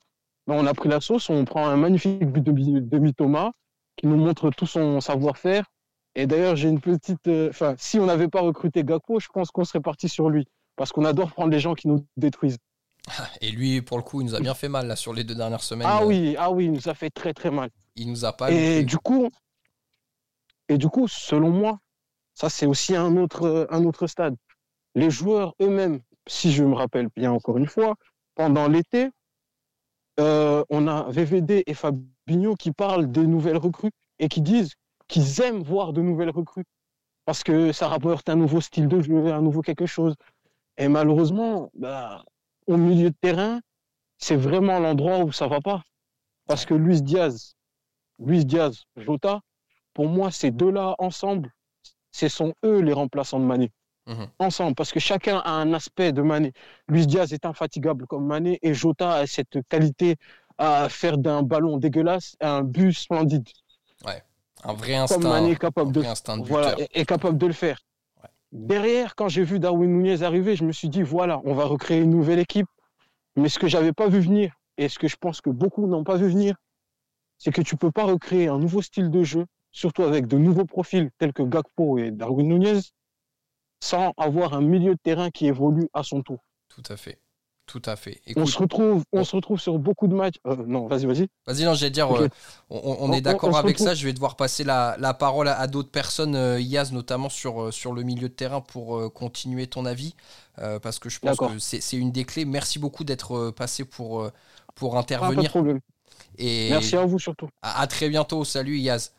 ben, 0.47 0.55
on 0.55 0.65
a 0.67 0.73
pris 0.73 0.89
la 0.89 1.01
sauce, 1.01 1.29
on 1.29 1.43
prend 1.45 1.67
un 1.67 1.75
magnifique 1.75 2.25
but 2.31 2.41
de, 2.43 2.79
de 2.79 2.97
Mitoma 2.99 3.51
qui 3.97 4.07
nous 4.07 4.17
montre 4.17 4.49
tout 4.51 4.67
son 4.67 5.01
savoir-faire. 5.01 5.65
Et 6.15 6.27
d'ailleurs, 6.27 6.55
j'ai 6.55 6.69
une 6.69 6.79
petite. 6.79 7.27
euh, 7.27 7.49
Enfin, 7.49 7.75
si 7.77 7.99
on 7.99 8.05
n'avait 8.05 8.27
pas 8.29 8.41
recruté 8.41 8.83
Gakpo, 8.83 9.19
je 9.19 9.27
pense 9.33 9.51
qu'on 9.51 9.65
serait 9.65 9.81
parti 9.81 10.07
sur 10.07 10.29
lui. 10.29 10.47
Parce 10.77 10.91
qu'on 10.91 11.03
adore 11.05 11.31
prendre 11.31 11.49
les 11.51 11.59
gens 11.59 11.73
qui 11.73 11.87
nous 11.87 12.05
détruisent. 12.15 12.57
Et 13.41 13.51
lui, 13.51 13.81
pour 13.81 13.97
le 13.97 14.03
coup, 14.03 14.21
il 14.21 14.25
nous 14.25 14.35
a 14.35 14.39
bien 14.39 14.53
fait 14.53 14.69
mal 14.69 14.87
là 14.87 14.95
sur 14.95 15.13
les 15.13 15.23
deux 15.23 15.35
dernières 15.35 15.63
semaines. 15.63 15.87
Ah 15.89 16.05
oui, 16.05 16.35
ah 16.37 16.51
oui, 16.51 16.65
il 16.65 16.71
nous 16.71 16.87
a 16.89 16.93
fait 16.93 17.09
très 17.09 17.33
très 17.33 17.51
mal. 17.51 17.69
Il 17.95 18.09
nous 18.09 18.25
a 18.25 18.33
pas. 18.33 18.51
Et 18.51 18.83
du 18.83 18.97
coup, 18.97 19.29
et 20.69 20.77
du 20.77 20.87
coup, 20.87 21.07
selon 21.07 21.49
moi, 21.49 21.79
ça 22.33 22.49
c'est 22.49 22.65
aussi 22.65 22.95
un 22.95 23.15
autre, 23.17 23.67
un 23.69 23.85
autre 23.85 24.07
stade. 24.07 24.35
Les 24.95 25.09
joueurs 25.09 25.55
eux-mêmes, 25.61 25.99
si 26.27 26.51
je 26.51 26.63
me 26.63 26.75
rappelle 26.75 27.07
bien 27.15 27.31
encore 27.31 27.57
une 27.57 27.67
fois, 27.67 27.95
pendant 28.35 28.67
l'été, 28.67 29.09
euh, 30.19 30.63
on 30.69 30.87
a 30.87 31.09
VVD 31.09 31.63
et 31.67 31.73
Fabinho 31.73 32.55
qui 32.55 32.71
parlent 32.71 33.11
des 33.11 33.27
nouvelles 33.27 33.57
recrues 33.57 33.91
et 34.19 34.29
qui 34.29 34.41
disent 34.41 34.73
qu'ils 35.07 35.41
aiment 35.41 35.61
voir 35.61 35.93
de 35.93 36.01
nouvelles 36.01 36.29
recrues 36.29 36.65
parce 37.25 37.43
que 37.43 37.71
ça 37.71 37.87
rapporte 37.87 38.29
un 38.29 38.35
nouveau 38.35 38.61
style 38.61 38.87
de 38.87 39.01
jeu, 39.01 39.33
un 39.33 39.41
nouveau 39.41 39.61
quelque 39.61 39.85
chose. 39.85 40.15
Et 40.77 40.87
malheureusement, 40.87 41.69
bah, 41.73 42.23
au 42.67 42.77
milieu 42.77 43.09
de 43.09 43.15
terrain, 43.19 43.59
c'est 44.17 44.35
vraiment 44.35 44.79
l'endroit 44.79 45.19
où 45.19 45.31
ça 45.31 45.47
va 45.47 45.59
pas. 45.59 45.81
Parce 46.47 46.65
que 46.65 46.73
Luis 46.73 47.01
Diaz, 47.01 47.55
Luis 48.19 48.45
Diaz, 48.45 48.83
Jota, 48.95 49.41
pour 49.93 50.07
moi, 50.07 50.31
ces 50.31 50.51
deux-là 50.51 50.95
ensemble, 50.99 51.51
ce 52.11 52.27
sont 52.27 52.53
eux 52.63 52.79
les 52.79 52.93
remplaçants 52.93 53.39
de 53.39 53.45
Mané. 53.45 53.71
Mhm. 54.07 54.27
Ensemble, 54.39 54.75
parce 54.75 54.91
que 54.91 54.99
chacun 54.99 55.39
a 55.39 55.51
un 55.51 55.73
aspect 55.73 56.11
de 56.11 56.21
Mané. 56.21 56.53
Luis 56.87 57.07
Diaz 57.07 57.33
est 57.33 57.45
infatigable 57.45 58.05
comme 58.05 58.25
Mané 58.25 58.59
et 58.61 58.73
Jota 58.73 59.13
a 59.13 59.27
cette 59.27 59.57
qualité 59.67 60.17
à 60.57 60.87
faire 60.89 61.17
d'un 61.17 61.41
ballon 61.41 61.77
dégueulasse 61.77 62.35
un 62.39 62.61
but 62.61 62.93
splendide. 62.93 63.47
Un 64.63 64.73
vrai 64.73 64.95
instinct. 64.95 65.21
Comme 65.21 65.29
Mané 65.29 65.51
est 65.51 65.59
capable 65.59 65.89
un 65.89 65.91
de, 65.91 65.99
vrai 65.99 66.09
instinct 66.09 66.37
de 66.37 66.43
voilà, 66.47 66.79
est, 66.79 66.89
est 66.93 67.05
capable 67.05 67.37
de 67.37 67.45
le 67.45 67.53
faire. 67.53 67.79
Ouais. 68.21 68.29
Derrière, 68.51 69.15
quand 69.15 69.27
j'ai 69.27 69.43
vu 69.43 69.59
Darwin 69.59 69.91
Nunez 69.91 70.23
arriver, 70.23 70.55
je 70.55 70.63
me 70.63 70.71
suis 70.71 70.89
dit, 70.89 71.03
voilà, 71.03 71.39
on 71.43 71.53
va 71.53 71.65
recréer 71.65 71.99
une 71.99 72.09
nouvelle 72.09 72.39
équipe. 72.39 72.67
Mais 73.35 73.49
ce 73.49 73.59
que 73.59 73.67
j'avais 73.67 73.93
pas 73.93 74.07
vu 74.07 74.19
venir, 74.19 74.53
et 74.77 74.89
ce 74.89 74.97
que 74.97 75.07
je 75.07 75.17
pense 75.17 75.41
que 75.41 75.49
beaucoup 75.49 75.87
n'ont 75.87 76.03
pas 76.03 76.15
vu 76.15 76.27
venir, 76.27 76.55
c'est 77.37 77.51
que 77.51 77.61
tu 77.61 77.75
peux 77.77 77.91
pas 77.91 78.03
recréer 78.05 78.47
un 78.47 78.59
nouveau 78.59 78.81
style 78.81 79.09
de 79.09 79.23
jeu, 79.23 79.45
surtout 79.71 80.03
avec 80.03 80.27
de 80.27 80.37
nouveaux 80.37 80.65
profils 80.65 81.09
tels 81.17 81.33
que 81.33 81.43
Gakpo 81.43 81.97
et 81.97 82.11
Darwin 82.11 82.47
Nunez, 82.47 82.79
sans 83.81 84.13
avoir 84.17 84.53
un 84.53 84.61
milieu 84.61 84.93
de 84.93 84.99
terrain 85.01 85.29
qui 85.29 85.47
évolue 85.47 85.87
à 85.93 86.03
son 86.03 86.21
tour. 86.21 86.39
Tout 86.69 86.83
à 86.89 86.97
fait. 86.97 87.19
Tout 87.67 87.81
à 87.85 87.95
fait. 87.95 88.21
On 88.35 88.45
se 88.45 88.59
retrouve, 88.59 89.03
on 89.11 89.23
se 89.23 89.35
retrouve 89.35 89.59
sur 89.59 89.79
beaucoup 89.79 90.07
de 90.07 90.13
matchs. 90.13 90.35
euh, 90.45 90.55
non, 90.67 90.85
vas-y, 90.87 91.07
vas-y. 91.07 91.27
Vas-y, 91.47 91.63
non, 91.63 91.73
j'allais 91.73 91.89
dire, 91.89 92.15
euh, 92.15 92.27
on, 92.69 93.11
est 93.11 93.21
d'accord 93.21 93.57
avec 93.57 93.77
retrouve- 93.77 93.87
ça. 93.87 93.95
Je 93.95 94.05
vais 94.05 94.13
devoir 94.13 94.35
passer 94.35 94.63
la, 94.63 94.95
la 94.99 95.15
parole 95.15 95.47
à, 95.47 95.57
à 95.59 95.65
d'autres 95.65 95.89
personnes, 95.89 96.35
euh, 96.35 96.59
Yaz, 96.59 96.91
notamment 96.91 97.29
sur, 97.29 97.73
sur 97.73 97.93
le 97.93 98.03
milieu 98.03 98.29
de 98.29 98.33
terrain, 98.33 98.61
pour 98.61 99.11
continuer 99.13 99.65
ton 99.65 99.85
avis, 99.85 100.13
parce 100.55 100.99
que 100.99 101.09
je 101.09 101.19
pense 101.19 101.37
que 101.37 101.57
c'est 101.57 101.97
une 101.97 102.11
des 102.11 102.23
clés. 102.23 102.45
Merci 102.45 102.77
beaucoup 102.77 103.03
d'être 103.03 103.49
passé 103.51 103.83
pour, 103.83 104.29
pour 104.75 104.91
Ah, 104.91 104.97
pas 104.97 105.01
de 105.01 105.01
intervenir. 105.01 105.49
problème. 105.49 105.79
Et 106.37 106.69
Merci 106.69 106.95
à 106.95 107.05
vous 107.05 107.19
surtout. 107.19 107.49
à, 107.61 107.81
à 107.81 107.87
très 107.87 108.09
bientôt. 108.09 108.43
Salut, 108.45 108.77
Yaz. 108.77 109.13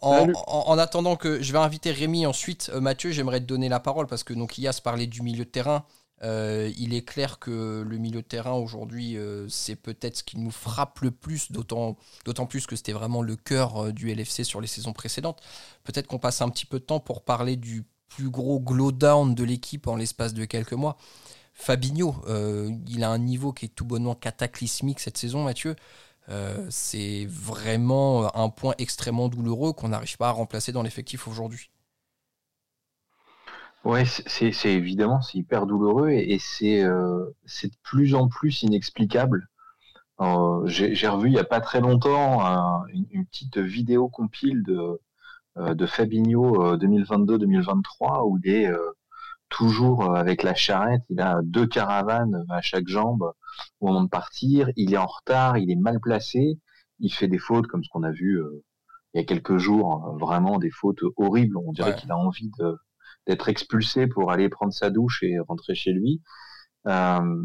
En, 0.00 0.28
en- 0.46 0.64
en 0.68 0.78
attendant 0.78 1.16
que 1.16 1.42
je 1.42 1.52
vais 1.52 1.58
inviter 1.58 1.90
Rémi 1.90 2.26
ensuite, 2.26 2.70
euh, 2.74 2.80
Mathieu, 2.80 3.10
j'aimerais 3.12 3.40
te 3.40 3.46
donner 3.46 3.68
la 3.68 3.80
parole 3.80 4.06
parce 4.06 4.24
que 4.24 4.34
donc 4.34 4.58
Yaz 4.58 4.80
parlait 4.80 5.06
du 5.06 5.22
milieu 5.22 5.44
de 5.44 5.50
terrain. 5.50 5.84
Euh, 6.22 6.70
il 6.78 6.94
est 6.94 7.02
clair 7.04 7.38
que 7.38 7.84
le 7.86 7.98
milieu 7.98 8.22
de 8.22 8.26
terrain 8.26 8.52
aujourd'hui, 8.52 9.16
euh, 9.18 9.46
c'est 9.48 9.76
peut-être 9.76 10.16
ce 10.18 10.22
qui 10.22 10.38
nous 10.38 10.50
frappe 10.50 11.00
le 11.00 11.10
plus, 11.10 11.52
d'autant 11.52 11.96
plus 12.48 12.66
que 12.66 12.74
c'était 12.76 12.92
vraiment 12.92 13.20
le 13.22 13.36
cœur 13.36 13.92
du 13.92 14.10
LFC 14.14 14.44
sur 14.44 14.60
les 14.60 14.66
saisons 14.66 14.92
précédentes. 14.94 15.40
Peut-être 15.84 16.06
qu'on 16.06 16.18
passe 16.18 16.40
un 16.40 16.48
petit 16.48 16.66
peu 16.66 16.78
de 16.78 16.84
temps 16.84 17.00
pour 17.00 17.22
parler 17.22 17.56
du 17.56 17.84
plus 18.08 18.30
gros 18.30 18.60
glow 18.60 18.92
down 18.92 19.34
de 19.34 19.44
l'équipe 19.44 19.86
en 19.88 19.96
l'espace 19.96 20.32
de 20.32 20.44
quelques 20.46 20.72
mois. 20.72 20.96
Fabinho, 21.52 22.14
euh, 22.28 22.70
il 22.86 23.02
a 23.02 23.10
un 23.10 23.18
niveau 23.18 23.52
qui 23.52 23.64
est 23.66 23.74
tout 23.74 23.84
bonnement 23.86 24.14
cataclysmique 24.14 25.00
cette 25.00 25.16
saison, 25.18 25.42
Mathieu. 25.44 25.74
Euh, 26.28 26.66
c'est 26.70 27.26
vraiment 27.28 28.34
un 28.36 28.48
point 28.50 28.74
extrêmement 28.78 29.28
douloureux 29.28 29.72
qu'on 29.72 29.88
n'arrive 29.90 30.16
pas 30.16 30.28
à 30.28 30.32
remplacer 30.32 30.72
dans 30.72 30.82
l'effectif 30.82 31.28
aujourd'hui. 31.28 31.70
Ouais, 33.84 34.04
c'est- 34.52 34.52
évidemment, 34.74 35.22
c'est 35.22 35.38
hyper 35.38 35.66
douloureux 35.66 36.10
et, 36.10 36.34
et 36.34 36.38
c'est 36.38 36.82
euh, 36.84 37.24
de 37.68 37.76
plus 37.82 38.14
en 38.14 38.28
plus 38.28 38.62
inexplicable. 38.62 39.48
J'ai 40.66 41.08
revu 41.08 41.28
il 41.28 41.34
y 41.34 41.38
a 41.38 41.44
pas 41.44 41.60
très 41.60 41.80
longtemps 41.80 42.44
un- 42.44 42.86
une, 42.88 43.06
petite 43.26 43.58
vidéo 43.58 44.08
compile 44.08 44.62
de, 44.64 45.00
euh, 45.58 45.74
de 45.74 45.86
Fabinho 45.86 46.64
euh, 46.64 46.76
2022-2023 46.78 48.24
où 48.26 48.38
il 48.44 48.50
est 48.50 48.70
toujours 49.48 50.04
euh, 50.12 50.14
avec 50.14 50.42
la 50.42 50.54
charrette, 50.54 51.02
il 51.10 51.20
a 51.20 51.40
deux 51.42 51.66
caravanes 51.66 52.44
à 52.50 52.60
chaque 52.62 52.88
jambe 52.88 53.32
au 53.80 53.86
moment 53.86 54.04
de 54.04 54.08
partir, 54.08 54.70
il 54.76 54.94
est 54.94 54.98
en 54.98 55.06
retard, 55.06 55.58
il 55.58 55.70
est 55.70 55.76
mal 55.76 56.00
placé, 56.00 56.58
il 57.00 57.10
fait 57.12 57.28
des 57.28 57.38
fautes 57.38 57.66
comme 57.68 57.82
ce 57.84 57.88
qu'on 57.90 58.02
a 58.02 58.10
vu 58.12 58.40
euh, 58.40 58.62
il 59.14 59.18
y 59.20 59.22
a 59.22 59.24
quelques 59.26 59.58
jours, 59.58 60.06
euh, 60.06 60.18
vraiment 60.18 60.58
des 60.58 60.70
fautes 60.70 61.00
horribles, 61.16 61.56
on 61.58 61.72
dirait 61.72 61.92
Ouais. 61.92 61.96
qu'il 61.96 62.10
a 62.12 62.16
envie 62.18 62.50
d'être 63.26 63.48
expulsé 63.48 64.06
pour 64.06 64.30
aller 64.32 64.48
prendre 64.48 64.72
sa 64.72 64.90
douche 64.90 65.22
et 65.22 65.38
rentrer 65.40 65.74
chez 65.74 65.92
lui. 65.92 66.22
Euh, 66.88 67.44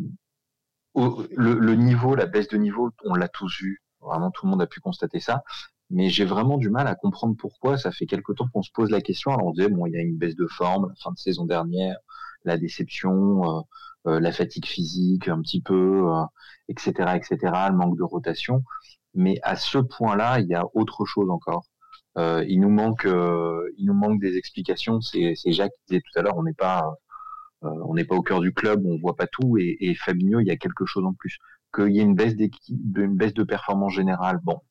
au- 0.94 1.24
le, 1.36 1.54
le 1.56 1.76
niveau, 1.76 2.16
la 2.16 2.26
baisse 2.26 2.48
de 2.50 2.58
niveau, 2.58 2.92
on 3.06 3.16
l'a 3.16 3.28
tous 3.28 3.62
vu. 3.62 3.82
Vraiment, 4.02 4.32
tout 4.32 4.46
le 4.46 4.52
monde 4.52 4.62
a 4.62 4.68
pu 4.68 4.80
constater 4.80 5.20
ça. 5.20 5.44
Mais 5.91 6.10
j'ai 6.10 6.25
vraiment 6.25 6.58
du 6.58 6.69
mal 6.69 6.88
à 6.88 6.95
comprendre 6.95 7.36
pourquoi. 7.38 7.77
Ça 7.77 7.91
fait 7.91 8.06
quelque 8.06 8.34
temps 8.34 8.47
qu'on 8.54 8.63
se 8.63 8.71
pose 8.71 8.89
la 8.91 9.01
question. 9.01 9.32
Alors 9.32 9.47
on 9.47 9.51
disait 9.51 9.69
bon, 9.69 9.86
il 9.88 9.93
y 9.93 9.97
a 9.97 10.01
une 10.01 10.17
baisse 10.17 10.36
de 10.36 10.47
forme, 10.47 10.88
la 10.89 10.95
fin 10.95 11.12
de 11.12 11.17
saison 11.17 11.45
dernière, 11.45 11.97
la 12.45 12.58
déception, 12.58 13.43
euh, 13.60 13.62
euh, 14.08 14.19
la 14.19 14.32
fatigue 14.32 14.65
physique, 14.65 15.27
un 15.27 15.41
petit 15.41 15.62
peu, 15.62 16.04
euh, 16.08 16.23
etc., 16.69 16.91
etc., 17.15 17.38
le 17.69 17.75
manque 17.75 17.97
de 17.97 18.04
rotation. 18.04 18.63
Mais 19.13 19.38
à 19.43 19.56
ce 19.56 19.77
point-là, 19.77 20.39
il 20.39 20.47
y 20.47 20.56
a 20.56 20.63
autre 20.73 21.06
chose 21.06 21.30
encore. 21.30 21.65
Euh, 22.17 22.43
il 22.47 22.60
nous 22.60 22.69
manque, 22.69 23.06
euh, 23.06 23.69
il 23.77 23.86
nous 23.86 23.93
manque 23.93 24.19
des 24.21 24.38
explications. 24.38 25.01
C'est, 25.01 25.36
Jacques 25.47 25.71
qui 25.88 25.93
disait 25.95 26.01
tout 26.01 26.19
à 26.19 26.21
l'heure, 26.23 26.38
on 26.38 26.43
n'est 26.43 26.54
pas, 26.54 26.93
euh, 27.63 27.69
on 27.88 27.95
n'est 27.95 28.06
pas 28.06 28.15
au 28.15 28.21
cœur 28.23 28.41
du 28.41 28.54
club, 28.54 28.86
on 28.86 28.97
voit 28.99 29.15
pas 29.15 29.27
tout. 29.27 29.58
Et, 29.58 29.77
et 29.82 29.95
Fabinho, 29.95 30.39
il 30.39 30.47
y 30.47 30.51
a 30.51 30.58
quelque 30.58 30.86
chose 30.86 31.06
en 31.06 31.13
plus. 31.13 31.38
Qu'il 31.73 31.91
y 31.95 31.99
ait 31.99 32.04
une 32.04 32.15
baisse 32.15 32.36
d'équipe, 32.36 32.77
une 32.97 33.15
baisse 33.15 33.34
de 33.34 33.43
performance 33.43 33.93
générale. 33.93 34.39
Bon, 34.43 34.62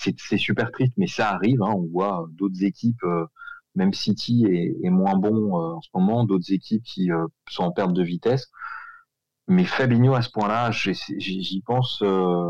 c'est, 0.00 0.38
super 0.38 0.70
triste, 0.72 0.94
mais 0.96 1.06
ça 1.06 1.30
arrive. 1.30 1.62
Hein, 1.62 1.72
on 1.76 1.86
voit 1.86 2.26
d'autres 2.32 2.62
équipes, 2.64 3.02
euh, 3.04 3.26
même 3.74 3.92
City 3.92 4.46
est, 4.48 4.76
est 4.84 4.90
moins 4.90 5.16
bon 5.16 5.58
euh, 5.58 5.74
en 5.74 5.80
ce 5.80 5.88
moment, 5.94 6.24
d'autres 6.24 6.52
équipes 6.52 6.82
qui 6.82 7.12
euh, 7.12 7.26
sont 7.48 7.64
en 7.64 7.72
perte 7.72 7.92
de 7.92 8.02
vitesse. 8.02 8.50
Mais 9.48 9.64
Fabinho 9.64 10.14
à 10.14 10.22
ce 10.22 10.30
point-là, 10.30 10.70
j'y 10.70 11.62
pense, 11.62 12.04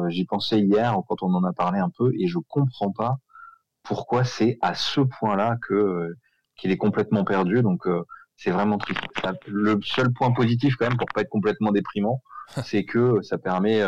j'y 0.09 0.25
pensais 0.27 0.61
hier 0.61 0.99
quand 1.09 1.23
on 1.23 1.33
en 1.33 1.45
a 1.45 1.53
parlé 1.55 1.79
un 1.79 1.89
peu, 1.89 2.12
et 2.18 2.27
je 2.27 2.39
comprends 2.47 2.93
pas 2.93 3.16
pourquoi 3.83 4.24
c'est 4.24 4.59
à 4.61 4.74
ce 4.74 5.01
point-là 5.01 5.57
que 5.66 6.12
qu'il 6.57 6.70
est 6.70 6.77
complètement 6.77 7.24
perdu. 7.24 7.62
Donc 7.62 7.89
c'est 8.37 8.51
vraiment 8.51 8.77
triste. 8.77 9.01
Le 9.47 9.81
seul 9.83 10.12
point 10.12 10.31
positif 10.33 10.77
quand 10.77 10.89
même 10.91 10.99
pour 10.99 11.09
pas 11.14 11.22
être 11.22 11.31
complètement 11.31 11.72
déprimant, 11.72 12.20
c'est 12.64 12.85
que 12.85 13.22
ça 13.22 13.39
permet 13.39 13.83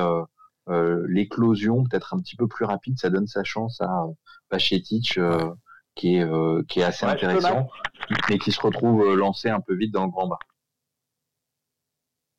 l'éclosion 0.69 1.85
peut-être 1.85 2.15
un 2.15 2.19
petit 2.21 2.37
peu 2.37 2.49
plus 2.49 2.65
rapide. 2.65 2.99
Ça 2.99 3.11
donne 3.11 3.27
sa 3.27 3.45
chance 3.45 3.81
à 3.81 4.05
euh, 4.05 4.13
Pachetic, 4.49 5.19
euh, 5.19 5.53
qui 5.95 6.17
est 6.17 6.25
euh, 6.25 6.63
qui 6.69 6.81
est 6.81 6.85
assez 6.85 7.05
Ouais, 7.07 7.13
intéressant. 7.13 7.69
et 8.31 8.39
qui 8.39 8.53
se 8.53 8.61
retrouve 8.61 9.15
lancé 9.15 9.49
un 9.49 9.61
peu 9.61 9.75
vite 9.75 9.93
dans 9.93 10.05
le 10.05 10.11
grand 10.11 10.29
bas. 10.29 10.39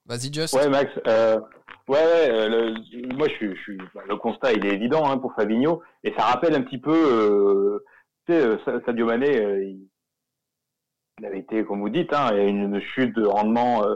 Vas-y, 0.05 0.33
Just. 0.33 0.53
Ouais, 0.53 0.67
Max. 0.69 0.91
Euh, 1.07 1.39
ouais, 1.87 1.97
ouais 1.97 2.49
le, 2.49 3.15
moi, 3.15 3.27
je 3.29 3.33
suis, 3.35 3.55
je 3.55 3.61
suis, 3.61 3.77
bah, 3.95 4.01
le 4.07 4.17
constat, 4.17 4.53
il 4.53 4.65
est 4.65 4.73
évident 4.73 5.09
hein, 5.09 5.17
pour 5.17 5.33
Fabinho. 5.33 5.81
Et 6.03 6.13
ça 6.13 6.23
rappelle 6.25 6.55
un 6.55 6.61
petit 6.61 6.77
peu, 6.77 6.91
euh, 6.93 7.85
tu 8.27 8.33
sais, 8.33 8.81
Sadio 8.85 9.05
Mané, 9.05 9.37
euh, 9.37 9.63
il, 9.63 9.87
il, 11.19 11.25
avait 11.25 11.39
été, 11.39 11.63
comme 11.63 11.79
vous 11.79 11.89
dites, 11.89 12.11
hein, 12.13 12.29
il 12.31 12.37
y 12.37 12.41
a 12.41 12.43
une 12.43 12.81
chute 12.81 13.15
de 13.15 13.25
rendement, 13.25 13.85
euh, 13.85 13.95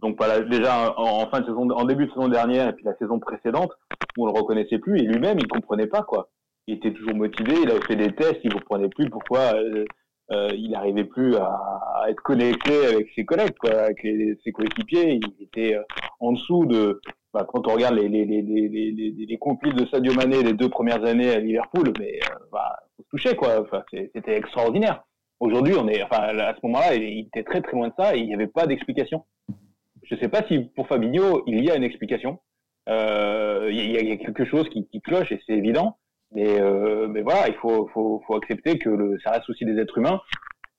donc 0.00 0.18
déjà 0.48 0.94
en, 0.96 1.26
fin 1.26 1.40
de 1.40 1.46
saison, 1.46 1.68
en 1.70 1.84
début 1.84 2.06
de 2.06 2.10
saison 2.10 2.28
dernière 2.28 2.68
et 2.68 2.72
puis 2.72 2.84
la 2.84 2.96
saison 2.96 3.18
précédente, 3.18 3.72
on 4.18 4.26
le 4.26 4.32
reconnaissait 4.32 4.78
plus. 4.78 4.98
Et 4.98 5.02
lui-même, 5.02 5.38
il 5.38 5.48
comprenait 5.48 5.86
pas, 5.86 6.02
quoi. 6.02 6.30
Il 6.66 6.76
était 6.76 6.92
toujours 6.92 7.14
motivé, 7.14 7.54
il 7.62 7.70
avait 7.70 7.84
fait 7.86 7.96
des 7.96 8.14
tests, 8.14 8.40
il 8.44 8.52
comprenait 8.52 8.88
plus 8.88 9.08
pourquoi 9.10 9.54
euh, 10.32 10.48
il 10.54 10.70
n'arrivait 10.70 11.04
plus 11.04 11.36
à, 11.36 12.04
être 12.08 12.22
connecté 12.22 12.86
avec 12.86 13.10
ses 13.14 13.24
collègues, 13.24 13.56
quoi, 13.58 13.72
avec 13.72 14.02
les, 14.02 14.38
ses 14.44 14.52
coéquipiers. 14.52 15.14
Il 15.14 15.42
était 15.42 15.74
euh, 15.76 15.82
en 16.20 16.32
dessous 16.32 16.66
de. 16.66 17.00
Bah, 17.32 17.46
quand 17.48 17.68
on 17.68 17.74
regarde 17.74 17.94
les, 17.94 18.08
les, 18.08 18.24
les, 18.24 18.42
les, 18.42 19.26
les 19.28 19.38
compiles 19.38 19.74
de 19.74 19.86
Sadio 19.86 20.12
Mané 20.14 20.42
les 20.42 20.52
deux 20.52 20.68
premières 20.68 21.04
années 21.04 21.30
à 21.30 21.38
Liverpool, 21.38 21.92
mais 21.98 22.18
euh, 22.24 22.34
bah, 22.50 22.76
faut 22.96 23.02
se 23.04 23.08
toucher, 23.08 23.36
quoi. 23.36 23.60
Enfin, 23.60 23.82
c'était 23.92 24.36
extraordinaire. 24.36 25.04
Aujourd'hui, 25.40 25.74
on 25.78 25.88
est, 25.88 26.02
enfin, 26.02 26.38
à 26.38 26.54
ce 26.54 26.60
moment-là, 26.64 26.94
il 26.94 27.26
était 27.26 27.44
très 27.44 27.62
très 27.62 27.72
loin 27.72 27.88
de 27.88 27.94
ça 27.98 28.14
et 28.14 28.20
il 28.20 28.26
n'y 28.26 28.34
avait 28.34 28.46
pas 28.46 28.66
d'explication. 28.66 29.24
Je 30.02 30.14
ne 30.14 30.20
sais 30.20 30.28
pas 30.28 30.46
si 30.46 30.58
pour 30.76 30.86
Fabinho, 30.86 31.42
il 31.46 31.64
y 31.64 31.70
a 31.70 31.76
une 31.76 31.84
explication. 31.84 32.40
Euh, 32.88 33.68
il, 33.70 33.90
y 33.90 33.96
a, 33.96 34.00
il 34.00 34.08
y 34.08 34.12
a 34.12 34.16
quelque 34.16 34.44
chose 34.44 34.68
qui, 34.68 34.86
qui 34.88 35.00
cloche 35.00 35.32
et 35.32 35.40
c'est 35.46 35.54
évident. 35.54 35.96
Mais, 36.32 36.60
euh, 36.60 37.08
mais 37.08 37.22
voilà, 37.22 37.48
il 37.48 37.54
faut, 37.54 37.88
faut, 37.88 38.22
faut 38.26 38.36
accepter 38.36 38.78
que 38.78 38.90
le, 38.90 39.18
ça 39.20 39.30
reste 39.30 39.48
aussi 39.48 39.64
des 39.64 39.78
êtres 39.78 39.98
humains. 39.98 40.20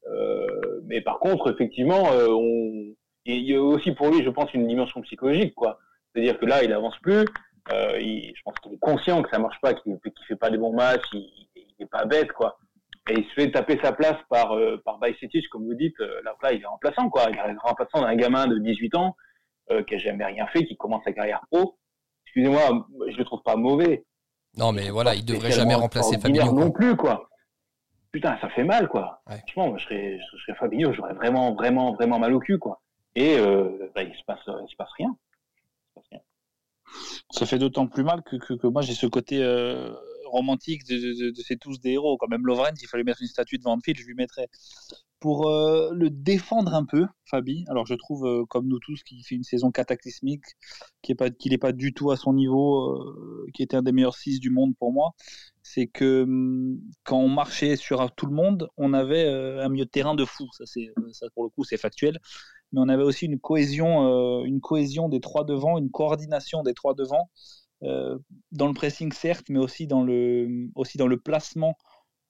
Euh, 0.07 0.81
mais 0.85 1.01
par 1.01 1.19
contre, 1.19 1.51
effectivement, 1.51 2.11
euh, 2.11 2.27
on, 2.29 2.93
il 3.25 3.43
y 3.43 3.55
a 3.55 3.61
aussi 3.61 3.91
pour 3.93 4.09
lui, 4.09 4.23
je 4.23 4.29
pense, 4.29 4.53
une 4.53 4.67
dimension 4.67 5.01
psychologique, 5.01 5.55
quoi. 5.55 5.79
C'est-à-dire 6.13 6.39
que 6.39 6.45
là, 6.45 6.63
il 6.63 6.71
avance 6.71 6.97
plus. 6.99 7.25
Euh, 7.71 7.99
il, 7.99 8.33
je 8.35 8.41
pense 8.43 8.55
qu'il 8.59 8.73
est 8.73 8.79
conscient 8.79 9.21
que 9.21 9.29
ça 9.29 9.39
marche 9.39 9.59
pas, 9.61 9.73
qu'il 9.73 9.97
qu 9.99 10.11
fait 10.27 10.35
pas 10.35 10.49
des 10.49 10.57
bons 10.57 10.73
matchs, 10.73 11.05
il, 11.13 11.47
il 11.55 11.83
est 11.83 11.89
pas 11.89 12.05
bête, 12.05 12.31
quoi. 12.31 12.57
Et 13.09 13.19
il 13.19 13.25
se 13.25 13.33
fait 13.33 13.51
taper 13.51 13.79
sa 13.83 13.91
place 13.91 14.17
par 14.29 14.55
euh, 14.55 14.81
par 14.85 14.99
Bajcetic, 14.99 15.49
comme 15.49 15.65
vous 15.65 15.73
dites. 15.73 15.99
Euh, 15.99 16.21
là, 16.23 16.35
là, 16.43 16.53
il 16.53 16.61
est 16.61 16.65
remplaçant, 16.65 17.09
quoi. 17.09 17.23
Il 17.29 17.35
est 17.35 17.57
remplaçant 17.57 18.01
d'un 18.01 18.15
gamin 18.15 18.47
de 18.47 18.59
18 18.59 18.95
ans 18.95 19.15
euh, 19.71 19.83
qui 19.83 19.95
a 19.95 19.97
jamais 19.97 20.25
rien 20.25 20.45
fait, 20.47 20.65
qui 20.65 20.77
commence 20.77 21.03
sa 21.03 21.11
carrière 21.11 21.41
pro. 21.49 21.77
Excusez-moi, 22.25 22.87
je 23.09 23.17
le 23.17 23.25
trouve 23.25 23.41
pas 23.43 23.55
mauvais. 23.55 24.05
Non, 24.55 24.71
mais 24.71 24.89
voilà, 24.89 25.15
il 25.15 25.25
devrait 25.25 25.51
jamais 25.51 25.75
remplacer 25.75 26.19
Fabinho. 26.19 26.53
Non 26.53 26.71
plus, 26.71 26.95
quoi. 26.95 27.27
Putain, 28.11 28.37
ça 28.41 28.49
fait 28.49 28.63
mal, 28.63 28.87
quoi. 28.87 29.21
Ouais. 29.27 29.37
Franchement, 29.37 29.69
moi, 29.69 29.77
je 29.77 29.85
serais, 29.85 30.19
je 30.19 30.37
serais 30.43 30.57
Fabinho, 30.57 30.93
j'aurais 30.93 31.13
vraiment, 31.13 31.53
vraiment, 31.53 31.93
vraiment 31.93 32.19
mal 32.19 32.33
au 32.33 32.39
cul, 32.39 32.59
quoi. 32.59 32.81
Et 33.15 33.37
euh, 33.37 33.91
bah, 33.95 34.03
il 34.03 34.15
se 34.15 34.23
passe, 34.25 34.39
il 34.47 34.69
se 34.69 34.75
passe 34.75 34.91
rien. 34.97 35.15
Il 35.15 35.87
se 35.87 35.93
passe 35.95 36.05
rien. 36.11 36.19
Ça 37.31 37.45
fait 37.45 37.59
d'autant 37.59 37.87
plus 37.87 38.03
mal 38.03 38.21
que, 38.23 38.35
que, 38.35 38.53
que 38.53 38.67
moi 38.67 38.81
j'ai 38.81 38.93
ce 38.93 39.07
côté 39.07 39.41
euh, 39.41 39.93
romantique 40.31 40.85
de, 40.85 41.31
de, 41.31 41.41
c'est 41.41 41.57
tous 41.57 41.79
des 41.79 41.91
héros. 41.91 42.17
Quand 42.17 42.27
même 42.27 42.45
Lovren, 42.45 42.75
s'il 42.75 42.87
fallait 42.87 43.03
mettre 43.03 43.21
une 43.21 43.27
statue 43.27 43.57
de 43.57 43.63
Van 43.63 43.77
je 43.85 44.03
lui 44.03 44.15
mettrais. 44.15 44.47
Pour 45.21 45.47
euh, 45.47 45.91
le 45.93 46.09
défendre 46.09 46.73
un 46.73 46.83
peu, 46.83 47.05
Fabi, 47.25 47.63
alors 47.67 47.85
je 47.85 47.93
trouve, 47.93 48.25
euh, 48.25 48.43
comme 48.45 48.67
nous 48.67 48.79
tous, 48.79 49.03
qu'il 49.03 49.23
fait 49.23 49.35
une 49.35 49.43
saison 49.43 49.69
cataclysmique, 49.69 50.45
qu'il 51.03 51.13
n'est 51.13 51.59
pas, 51.59 51.67
pas 51.67 51.71
du 51.73 51.93
tout 51.93 52.09
à 52.09 52.17
son 52.17 52.33
niveau, 52.33 52.95
euh, 52.95 53.45
qui 53.53 53.61
était 53.61 53.77
un 53.77 53.83
des 53.83 53.91
meilleurs 53.91 54.15
6 54.15 54.39
du 54.39 54.49
monde 54.49 54.73
pour 54.79 54.91
moi, 54.91 55.11
c'est 55.61 55.85
que 55.85 56.23
hum, 56.23 56.79
quand 57.03 57.19
on 57.19 57.29
marchait 57.29 57.75
sur 57.75 58.11
tout 58.15 58.25
le 58.25 58.33
monde, 58.33 58.67
on 58.77 58.93
avait 58.93 59.27
un 59.27 59.69
milieu 59.69 59.85
de 59.85 59.91
terrain 59.91 60.15
de 60.15 60.25
fou. 60.25 60.47
Ça, 60.53 60.63
ça 60.65 61.27
pour 61.35 61.43
le 61.43 61.49
coup, 61.49 61.63
c'est 61.65 61.77
factuel. 61.77 62.17
Mais 62.71 62.79
on 62.81 62.89
avait 62.89 63.03
aussi 63.03 63.25
une 63.27 63.39
cohésion, 63.39 64.43
une 64.43 64.59
cohésion 64.59 65.07
des 65.07 65.19
trois 65.19 65.43
devants, 65.43 65.77
une 65.77 65.91
coordination 65.91 66.63
des 66.63 66.73
trois 66.73 66.95
devants, 66.95 67.29
dans 67.81 68.67
le 68.67 68.73
pressing 68.73 69.11
certes, 69.11 69.47
mais 69.49 69.59
aussi 69.59 69.87
dans 69.87 70.03
le, 70.03 70.69
aussi 70.75 70.97
dans 70.97 71.07
le 71.07 71.19
placement 71.19 71.75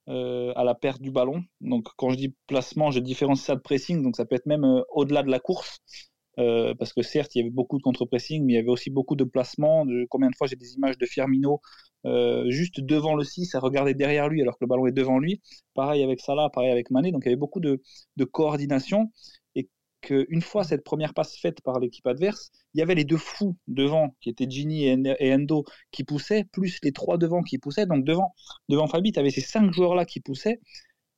euh, 0.08 0.52
à 0.56 0.64
la 0.64 0.74
perte 0.74 1.00
du 1.00 1.10
ballon. 1.10 1.44
Donc 1.60 1.86
quand 1.96 2.10
je 2.10 2.16
dis 2.16 2.34
placement, 2.46 2.90
je 2.90 2.98
différencie 2.98 3.46
ça 3.46 3.54
de 3.54 3.60
pressing, 3.60 4.02
donc 4.02 4.16
ça 4.16 4.24
peut 4.24 4.34
être 4.34 4.46
même 4.46 4.64
euh, 4.64 4.82
au-delà 4.90 5.22
de 5.22 5.30
la 5.30 5.38
course. 5.38 5.78
Euh, 6.38 6.74
parce 6.78 6.94
que 6.94 7.02
certes, 7.02 7.34
il 7.34 7.38
y 7.38 7.42
avait 7.42 7.50
beaucoup 7.50 7.76
de 7.76 7.82
contre-pressing, 7.82 8.44
mais 8.44 8.54
il 8.54 8.56
y 8.56 8.58
avait 8.58 8.68
aussi 8.70 8.90
beaucoup 8.90 9.16
de 9.16 9.24
placements. 9.24 9.84
Combien 10.08 10.30
de 10.30 10.34
fois 10.36 10.46
j'ai 10.46 10.56
des 10.56 10.74
images 10.74 10.96
de 10.98 11.04
Firmino 11.06 11.60
euh, 12.06 12.50
juste 12.50 12.80
devant 12.80 13.14
le 13.14 13.22
6 13.22 13.54
à 13.54 13.60
regarder 13.60 13.94
derrière 13.94 14.28
lui 14.28 14.42
alors 14.42 14.54
que 14.54 14.64
le 14.64 14.68
ballon 14.68 14.86
est 14.86 14.92
devant 14.92 15.18
lui. 15.18 15.40
Pareil 15.74 16.02
avec 16.02 16.20
Salah, 16.20 16.48
pareil 16.50 16.70
avec 16.72 16.90
Mané. 16.90 17.12
Donc 17.12 17.22
il 17.24 17.26
y 17.26 17.28
avait 17.28 17.36
beaucoup 17.36 17.60
de, 17.60 17.82
de 18.16 18.24
coordination. 18.24 19.12
Qu'une 20.02 20.42
fois 20.42 20.64
cette 20.64 20.84
première 20.84 21.14
passe 21.14 21.36
faite 21.36 21.60
par 21.62 21.78
l'équipe 21.78 22.06
adverse, 22.06 22.50
il 22.74 22.80
y 22.80 22.82
avait 22.82 22.96
les 22.96 23.04
deux 23.04 23.16
fous 23.16 23.56
devant, 23.68 24.16
qui 24.20 24.30
étaient 24.30 24.50
Gini 24.50 24.88
et 24.88 25.34
Endo, 25.34 25.64
qui 25.92 26.02
poussaient, 26.04 26.44
plus 26.44 26.78
les 26.82 26.92
trois 26.92 27.18
devant 27.18 27.42
qui 27.42 27.58
poussaient. 27.58 27.86
Donc 27.86 28.04
devant, 28.04 28.34
devant 28.68 28.88
Fabi, 28.88 29.12
tu 29.12 29.20
avais 29.20 29.30
ces 29.30 29.40
cinq 29.40 29.72
joueurs-là 29.72 30.04
qui 30.04 30.20
poussaient. 30.20 30.60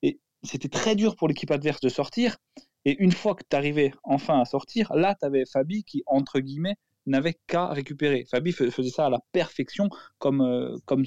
Et 0.02 0.20
c'était 0.42 0.68
très 0.68 0.96
dur 0.96 1.16
pour 1.16 1.28
l'équipe 1.28 1.50
adverse 1.50 1.80
de 1.80 1.88
sortir. 1.88 2.36
Et 2.84 3.02
une 3.02 3.12
fois 3.12 3.34
que 3.34 3.42
tu 3.48 3.56
arrivais 3.56 3.92
enfin 4.04 4.38
à 4.40 4.44
sortir, 4.44 4.92
là, 4.94 5.16
tu 5.18 5.24
avais 5.24 5.44
Fabi 5.46 5.84
qui, 5.84 6.02
entre 6.06 6.40
guillemets, 6.40 6.76
n'avait 7.06 7.34
qu'à 7.46 7.68
récupérer. 7.68 8.26
Fabi 8.30 8.52
faisait 8.52 8.90
ça 8.90 9.06
à 9.06 9.10
la 9.10 9.18
perfection, 9.32 9.88
comme, 10.18 10.40
euh, 10.40 10.76
comme 10.86 11.04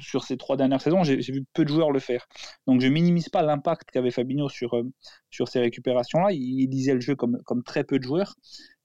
sur 0.00 0.24
ces 0.24 0.36
trois 0.36 0.56
dernières 0.56 0.80
saisons, 0.80 1.04
j'ai 1.04 1.16
vu 1.16 1.44
peu 1.54 1.64
de 1.64 1.68
joueurs 1.68 1.92
le 1.92 2.00
faire. 2.00 2.26
Donc 2.66 2.80
je 2.80 2.88
minimise 2.88 3.28
pas 3.28 3.42
l'impact 3.42 3.90
qu'avait 3.90 4.10
Fabinho 4.10 4.48
sur, 4.48 4.76
euh, 4.76 4.84
sur 5.30 5.48
ces 5.48 5.60
récupérations-là. 5.60 6.32
Il, 6.32 6.60
il 6.62 6.70
lisait 6.70 6.94
le 6.94 7.00
jeu 7.00 7.14
comme, 7.14 7.40
comme 7.44 7.62
très 7.62 7.84
peu 7.84 7.98
de 7.98 8.04
joueurs. 8.04 8.34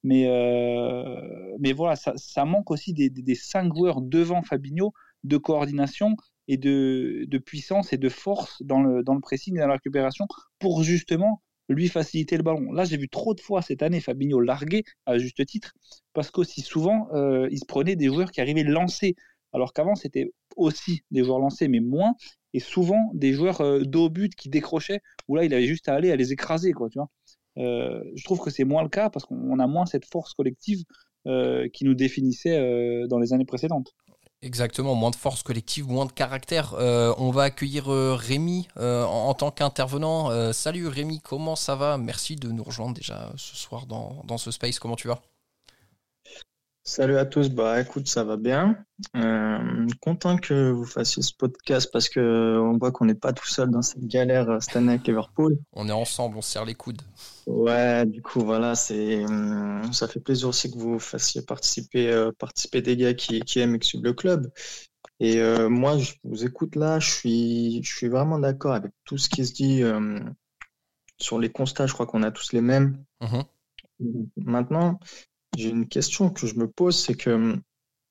Mais, 0.03 0.27
euh, 0.27 1.55
mais 1.59 1.73
voilà, 1.73 1.95
ça, 1.95 2.45
manque 2.45 2.71
aussi 2.71 2.93
des, 2.93 3.09
des, 3.09 3.21
des, 3.21 3.35
cinq 3.35 3.73
joueurs 3.75 4.01
devant 4.01 4.41
Fabinho 4.41 4.93
de 5.23 5.37
coordination 5.37 6.15
et 6.47 6.57
de, 6.57 7.25
de 7.27 7.37
puissance 7.37 7.93
et 7.93 7.97
de 7.97 8.09
force 8.09 8.61
dans 8.63 8.81
le, 8.81 9.03
dans 9.03 9.13
le 9.13 9.21
pressing 9.21 9.55
et 9.55 9.59
dans 9.59 9.67
la 9.67 9.73
récupération 9.73 10.25
pour 10.59 10.83
justement 10.83 11.41
lui 11.71 11.87
faciliter 11.87 12.37
le 12.37 12.43
ballon. 12.43 12.71
Là, 12.71 12.85
j'ai 12.85 12.97
vu 12.97 13.09
trop 13.09 13.33
de 13.33 13.39
fois 13.39 13.61
cette 13.61 13.81
année 13.83 13.99
Fabinho 13.99 14.39
larguer 14.39 14.83
à 15.05 15.17
juste 15.17 15.45
titre 15.45 15.73
parce 16.13 16.31
qu'aussi 16.31 16.61
souvent, 16.61 17.07
euh, 17.13 17.47
il 17.51 17.59
se 17.59 17.65
prenait 17.65 17.95
des 17.95 18.07
joueurs 18.07 18.31
qui 18.31 18.41
arrivaient 18.41 18.63
lancés. 18.63 19.15
Alors 19.53 19.73
qu'avant, 19.73 19.95
c'était 19.95 20.31
aussi 20.55 21.03
des 21.11 21.23
joueurs 21.23 21.39
lancés, 21.39 21.67
mais 21.67 21.79
moins. 21.79 22.15
Et 22.53 22.59
souvent, 22.59 23.11
des 23.13 23.33
joueurs 23.33 23.61
euh, 23.61 23.81
dos 23.81 24.09
but 24.09 24.35
qui 24.35 24.49
décrochaient, 24.49 25.01
où 25.27 25.35
là, 25.35 25.45
il 25.45 25.53
avait 25.53 25.65
juste 25.65 25.87
à 25.89 25.95
aller 25.95 26.11
à 26.11 26.15
les 26.15 26.33
écraser. 26.33 26.73
Quoi, 26.73 26.89
tu 26.89 26.99
vois 26.99 27.09
euh, 27.57 28.01
je 28.15 28.23
trouve 28.23 28.39
que 28.39 28.49
c'est 28.49 28.63
moins 28.63 28.81
le 28.81 28.87
cas 28.87 29.09
parce 29.09 29.25
qu'on 29.25 29.59
a 29.59 29.67
moins 29.67 29.85
cette 29.85 30.05
force 30.05 30.33
collective 30.33 30.83
euh, 31.27 31.67
qui 31.73 31.83
nous 31.83 31.95
définissait 31.95 33.07
dans 33.07 33.19
les 33.19 33.33
années 33.33 33.45
précédentes. 33.45 33.93
Exactement, 34.43 34.95
moins 34.95 35.11
de 35.11 35.15
force 35.15 35.43
collective, 35.43 35.87
moins 35.87 36.07
de 36.07 36.11
caractère. 36.11 36.73
Euh, 36.73 37.13
on 37.19 37.29
va 37.29 37.43
accueillir 37.43 37.93
euh, 37.93 38.15
Rémi 38.15 38.67
euh, 38.77 39.03
en, 39.03 39.35
tant 39.35 39.51
qu'intervenant. 39.51 40.51
salut 40.51 40.87
Rémi, 40.87 41.19
comment 41.21 41.55
ça 41.55 41.75
va? 41.75 41.99
Merci 41.99 42.37
de 42.37 42.49
nous 42.51 42.63
rejoindre 42.63 42.95
déjà 42.95 43.31
ce 43.37 43.55
soir 43.55 43.85
dans, 43.85 44.23
dans 44.25 44.39
ce 44.39 44.49
space. 44.49 44.79
Comment 44.79 44.95
tu 44.95 45.07
vas? 45.07 45.21
Salut 46.83 47.17
à 47.17 47.25
tous, 47.25 47.49
bah 47.49 47.79
écoute, 47.79 48.07
ça 48.07 48.23
va 48.23 48.37
bien. 48.37 48.75
Euh, 49.15 49.87
content 50.01 50.37
que 50.37 50.71
vous 50.71 50.85
fassiez 50.85 51.21
ce 51.21 51.33
podcast 51.33 51.89
parce 51.93 52.09
que 52.09 52.59
on 52.59 52.77
voit 52.77 52.91
qu'on 52.91 53.05
n'est 53.05 53.13
pas 53.13 53.33
tout 53.33 53.47
seul 53.47 53.69
dans 53.69 53.83
cette 53.83 54.05
galère 54.07 54.49
euh, 54.49 54.59
cette 54.59 54.75
année 54.75 54.93
avec 54.93 55.05
Liverpool. 55.05 55.59
On 55.73 55.87
est 55.87 55.93
ensemble, 55.93 56.37
on 56.37 56.41
serre 56.41 56.65
les 56.65 56.73
coudes. 56.73 57.01
Ouais, 57.45 58.05
du 58.07 58.23
coup 58.23 58.41
voilà, 58.41 58.73
c'est 58.73 59.23
ça 59.91 60.07
fait 60.07 60.19
plaisir 60.19 60.49
aussi 60.49 60.71
que 60.71 60.77
vous 60.77 60.97
fassiez 60.97 61.43
participer 61.43 62.11
euh, 62.11 62.31
participer 62.37 62.81
des 62.81 62.97
gars 62.97 63.13
qui, 63.13 63.41
qui 63.41 63.59
aiment 63.59 63.75
et 63.75 63.79
qui 63.79 63.89
suivent 63.89 64.03
le 64.03 64.13
club. 64.13 64.51
Et 65.19 65.39
euh, 65.39 65.69
moi, 65.69 65.99
je 65.99 66.13
vous 66.23 66.45
écoute 66.45 66.75
là, 66.75 66.99
je 66.99 67.11
suis 67.11 67.83
je 67.83 67.95
suis 67.95 68.07
vraiment 68.07 68.39
d'accord 68.39 68.73
avec 68.73 68.91
tout 69.05 69.19
ce 69.19 69.29
qui 69.29 69.45
se 69.45 69.53
dit 69.53 69.83
euh, 69.83 70.19
sur 71.19 71.37
les 71.37 71.51
constats. 71.51 71.85
Je 71.85 71.93
crois 71.93 72.07
qu'on 72.07 72.23
a 72.23 72.31
tous 72.31 72.53
les 72.53 72.61
mêmes. 72.61 73.03
Mmh. 73.21 73.41
Maintenant, 74.37 74.99
j'ai 75.57 75.69
une 75.69 75.87
question 75.87 76.29
que 76.29 76.47
je 76.47 76.55
me 76.55 76.67
pose, 76.67 76.97
c'est 76.97 77.15
que 77.15 77.29
hum, 77.29 77.61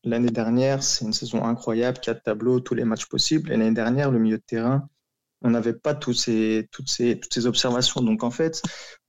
l'année 0.04 0.30
dernière, 0.30 0.82
c'est 0.82 1.04
une 1.04 1.12
saison 1.12 1.44
incroyable, 1.44 1.98
quatre 2.00 2.22
tableaux, 2.22 2.60
tous 2.60 2.74
les 2.74 2.84
matchs 2.84 3.06
possibles. 3.06 3.52
Et 3.52 3.56
l'année 3.56 3.74
dernière, 3.74 4.10
le 4.10 4.18
milieu 4.18 4.38
de 4.38 4.42
terrain, 4.42 4.88
on 5.42 5.50
n'avait 5.50 5.74
pas 5.74 5.94
tous 5.94 6.14
ces, 6.14 6.68
toutes, 6.70 6.90
ces, 6.90 7.46
observations. 7.46 8.02
Donc 8.02 8.22
en 8.22 8.30
fait, 8.30 8.62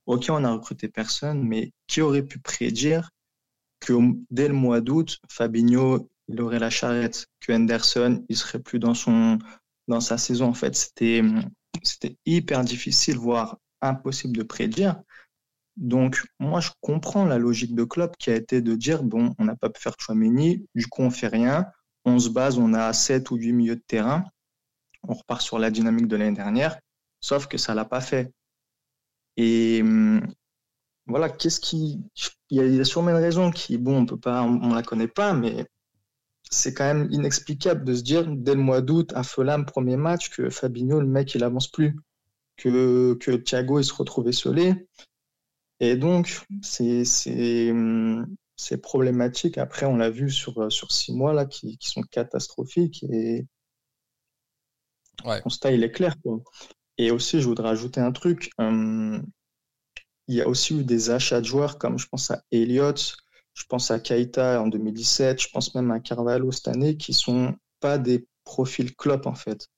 ok, 0.06 0.26
on 0.30 0.44
a 0.44 0.52
recruté 0.52 0.88
personne, 0.88 1.46
mais 1.46 1.72
qui 1.86 2.00
aurait 2.00 2.22
pu 2.22 2.38
prédire 2.38 3.10
que 3.80 3.92
dès 4.30 4.48
le 4.48 4.54
mois 4.54 4.80
d'août, 4.80 5.18
Fabinho, 5.28 6.08
il 6.28 6.40
aurait 6.40 6.58
la 6.58 6.70
charrette, 6.70 7.26
que 7.40 7.52
Henderson, 7.52 8.24
il 8.28 8.36
serait 8.36 8.60
plus 8.60 8.78
dans 8.78 8.94
son 8.94 9.38
dans 9.88 10.00
sa 10.00 10.16
saison? 10.18 10.46
En 10.46 10.54
fait, 10.54 10.74
c'était 10.76 11.20
hum, 11.20 11.42
c'était 11.82 12.16
hyper 12.26 12.64
difficile, 12.64 13.16
voire 13.16 13.58
impossible 13.80 14.36
de 14.36 14.42
prédire. 14.42 15.02
Donc, 15.76 16.22
moi, 16.38 16.60
je 16.60 16.70
comprends 16.80 17.24
la 17.24 17.38
logique 17.38 17.74
de 17.74 17.84
Klopp 17.84 18.16
qui 18.18 18.30
a 18.30 18.36
été 18.36 18.60
de 18.60 18.74
dire 18.74 19.02
bon, 19.02 19.34
on 19.38 19.44
n'a 19.44 19.56
pas 19.56 19.70
pu 19.70 19.80
faire 19.80 19.94
Chouameni, 19.98 20.66
du 20.74 20.86
coup, 20.86 21.02
on 21.02 21.10
fait 21.10 21.28
rien, 21.28 21.66
on 22.04 22.18
se 22.18 22.28
base, 22.28 22.58
on 22.58 22.74
a 22.74 22.92
7 22.92 23.30
ou 23.30 23.36
8 23.36 23.52
milieux 23.52 23.76
de 23.76 23.84
terrain, 23.86 24.24
on 25.02 25.14
repart 25.14 25.40
sur 25.40 25.58
la 25.58 25.70
dynamique 25.70 26.08
de 26.08 26.16
l'année 26.16 26.36
dernière, 26.36 26.78
sauf 27.20 27.46
que 27.46 27.58
ça 27.58 27.74
l'a 27.74 27.84
pas 27.84 28.00
fait. 28.00 28.32
Et 29.36 29.80
hum, 29.82 30.20
voilà, 31.06 31.28
qu'est-ce 31.28 31.60
qui. 31.60 32.00
Il 32.50 32.74
y, 32.74 32.80
a, 32.80 32.84
sûrement 32.84 33.10
une 33.10 33.16
raison 33.16 33.50
qui, 33.50 33.78
bon, 33.78 33.96
on 33.98 34.06
peut 34.06 34.18
pas, 34.18 34.42
on, 34.42 34.74
la 34.74 34.82
connaît 34.82 35.08
pas, 35.08 35.32
mais 35.32 35.66
c'est 36.50 36.74
quand 36.74 36.84
même 36.84 37.08
inexplicable 37.10 37.84
de 37.84 37.94
se 37.94 38.02
dire 38.02 38.26
dès 38.28 38.54
le 38.54 38.60
mois 38.60 38.82
d'août 38.82 39.12
à 39.14 39.22
Fulham, 39.22 39.64
premier 39.64 39.96
match, 39.96 40.30
que 40.30 40.50
Fabinho, 40.50 41.00
le 41.00 41.06
mec, 41.06 41.34
il 41.34 41.44
avance 41.44 41.68
plus, 41.68 41.96
que, 42.56 43.14
Thiago, 43.36 43.80
il 43.80 43.84
se 43.84 43.94
retrouve 43.94 44.28
isolé. 44.28 44.86
Et 45.82 45.96
donc, 45.96 46.46
c'est 46.62 47.70
hum, 47.72 48.36
problématique. 48.80 49.58
Après, 49.58 49.84
on 49.84 49.96
l'a 49.96 50.10
vu 50.10 50.30
sur, 50.30 50.70
sur 50.70 50.92
six 50.92 51.12
mois 51.12 51.32
là, 51.32 51.44
qui, 51.44 51.76
qui 51.76 51.88
sont 51.88 52.02
catastrophiques. 52.02 53.04
Et 53.10 53.46
le 55.24 55.42
constat, 55.42 55.72
il 55.72 55.82
est 55.82 55.90
clair. 55.90 56.14
Et 56.98 57.10
aussi, 57.10 57.40
je 57.40 57.48
voudrais 57.48 57.70
ajouter 57.70 58.00
un 58.00 58.12
truc. 58.12 58.50
Hum, 58.58 59.26
il 60.28 60.36
y 60.36 60.40
a 60.40 60.46
aussi 60.46 60.78
eu 60.78 60.84
des 60.84 61.10
achats 61.10 61.40
de 61.40 61.46
joueurs 61.46 61.78
comme 61.78 61.98
je 61.98 62.06
pense 62.06 62.30
à 62.30 62.44
Elliott, 62.52 63.16
je 63.54 63.64
pense 63.64 63.90
à 63.90 63.98
Kaita 63.98 64.62
en 64.62 64.68
2017, 64.68 65.42
je 65.42 65.48
pense 65.48 65.74
même 65.74 65.90
à 65.90 65.98
Carvalho 65.98 66.52
cette 66.52 66.68
année, 66.68 66.96
qui 66.96 67.12
sont 67.12 67.56
pas 67.80 67.98
des 67.98 68.28
profils 68.44 68.94
Klopp 68.94 69.26
en 69.26 69.34
fait. 69.34 69.68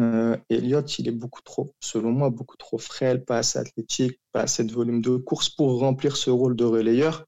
Euh, 0.00 0.36
Elliott, 0.48 0.98
il 0.98 1.08
est 1.08 1.12
beaucoup 1.12 1.42
trop, 1.42 1.74
selon 1.80 2.12
moi, 2.12 2.30
beaucoup 2.30 2.56
trop 2.56 2.78
frêle, 2.78 3.24
pas 3.24 3.38
assez 3.38 3.58
athlétique, 3.58 4.20
pas 4.32 4.42
assez 4.42 4.64
de 4.64 4.72
volume 4.72 5.02
de 5.02 5.16
course 5.16 5.48
pour 5.50 5.78
remplir 5.78 6.16
ce 6.16 6.30
rôle 6.30 6.56
de 6.56 6.64
relayeur, 6.64 7.26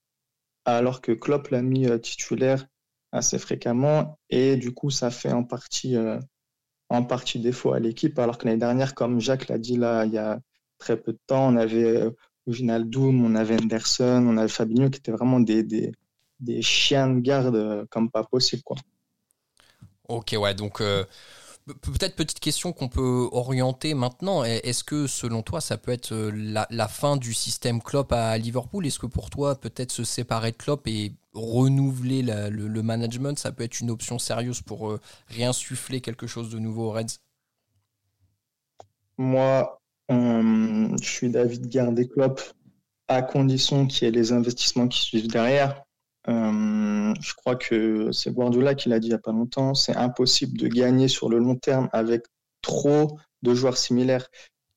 alors 0.64 1.00
que 1.00 1.12
Klopp 1.12 1.48
l'a 1.48 1.62
mis 1.62 1.86
euh, 1.88 1.98
titulaire 1.98 2.66
assez 3.12 3.38
fréquemment 3.38 4.18
et 4.30 4.56
du 4.56 4.72
coup, 4.72 4.90
ça 4.90 5.10
fait 5.10 5.32
en 5.32 5.44
partie, 5.44 5.96
euh, 5.96 6.18
en 6.88 7.04
partie 7.04 7.40
défaut 7.40 7.72
à 7.72 7.80
l'équipe, 7.80 8.18
alors 8.18 8.38
que 8.38 8.46
l'année 8.46 8.58
dernière, 8.58 8.94
comme 8.94 9.20
Jacques 9.20 9.48
l'a 9.48 9.58
dit 9.58 9.76
là, 9.76 10.06
il 10.06 10.12
y 10.12 10.18
a 10.18 10.40
très 10.78 10.96
peu 10.96 11.12
de 11.12 11.20
temps, 11.26 11.48
on 11.48 11.56
avait 11.56 12.10
Doom, 12.46 13.24
on 13.24 13.34
avait 13.34 13.60
Anderson, 13.60 14.24
on 14.26 14.36
avait 14.36 14.48
Fabinho 14.48 14.90
qui 14.90 14.98
étaient 14.98 15.12
vraiment 15.12 15.40
des, 15.40 15.62
des, 15.62 16.62
chiens 16.62 17.08
de 17.08 17.20
garde 17.20 17.54
euh, 17.54 17.84
comme 17.90 18.10
pas 18.10 18.24
possible. 18.24 18.62
Quoi. 18.62 18.76
Ok, 20.08 20.34
ouais, 20.38 20.54
donc 20.54 20.80
euh, 20.80 21.04
peut-être 21.66 22.16
petite 22.16 22.40
question 22.40 22.72
qu'on 22.72 22.88
peut 22.88 23.28
orienter 23.32 23.94
maintenant. 23.94 24.44
Est-ce 24.44 24.84
que 24.84 25.06
selon 25.06 25.42
toi, 25.42 25.60
ça 25.60 25.78
peut 25.78 25.92
être 25.92 26.12
euh, 26.12 26.30
la, 26.70 26.88
fin 26.88 27.16
du 27.16 27.34
système 27.34 27.82
Klopp 27.82 28.12
à 28.12 28.36
Liverpool? 28.38 28.86
Est-ce 28.86 28.98
que 28.98 29.06
pour 29.06 29.30
toi, 29.30 29.54
peut-être 29.54 29.92
se 29.92 30.04
séparer 30.04 30.52
de 30.52 30.56
Klopp 30.56 30.86
et 30.86 31.12
renouveler 31.34 32.22
le, 32.22 32.82
management, 32.82 33.38
ça 33.38 33.52
peut 33.52 33.64
être 33.64 33.80
une 33.80 33.90
option 33.90 34.18
sérieuse 34.18 34.60
pour 34.60 34.98
réinsuffler 35.28 36.00
quelque 36.00 36.26
chose 36.26 36.50
de 36.50 36.58
nouveau 36.58 36.88
aux 36.88 36.92
Reds? 36.92 37.18
Moi, 39.18 39.80
euh, 40.10 40.96
je 41.00 41.08
suis 41.08 41.30
d'avis 41.30 41.58
de 41.58 41.66
garder 41.66 42.08
Klopp 42.08 42.40
à 43.08 43.22
condition 43.22 43.86
qu'il 43.86 44.04
y 44.04 44.08
ait 44.08 44.10
les 44.10 44.32
investissements 44.32 44.88
qui 44.88 45.00
suivent 45.00 45.28
derrière. 45.28 45.82
Euh, 46.28 47.14
je 47.20 47.34
crois 47.34 47.56
que 47.56 48.12
c'est 48.12 48.32
Guardiola 48.32 48.74
qui 48.74 48.88
l'a 48.88 49.00
dit 49.00 49.08
il 49.08 49.10
n'y 49.10 49.14
a 49.14 49.18
pas 49.18 49.32
longtemps. 49.32 49.74
C'est 49.74 49.96
impossible 49.96 50.56
de 50.58 50.68
gagner 50.68 51.08
sur 51.08 51.28
le 51.28 51.38
long 51.38 51.56
terme 51.56 51.88
avec 51.92 52.26
trop 52.62 53.18
de 53.42 53.54
joueurs 53.54 53.76
similaires. 53.76 54.28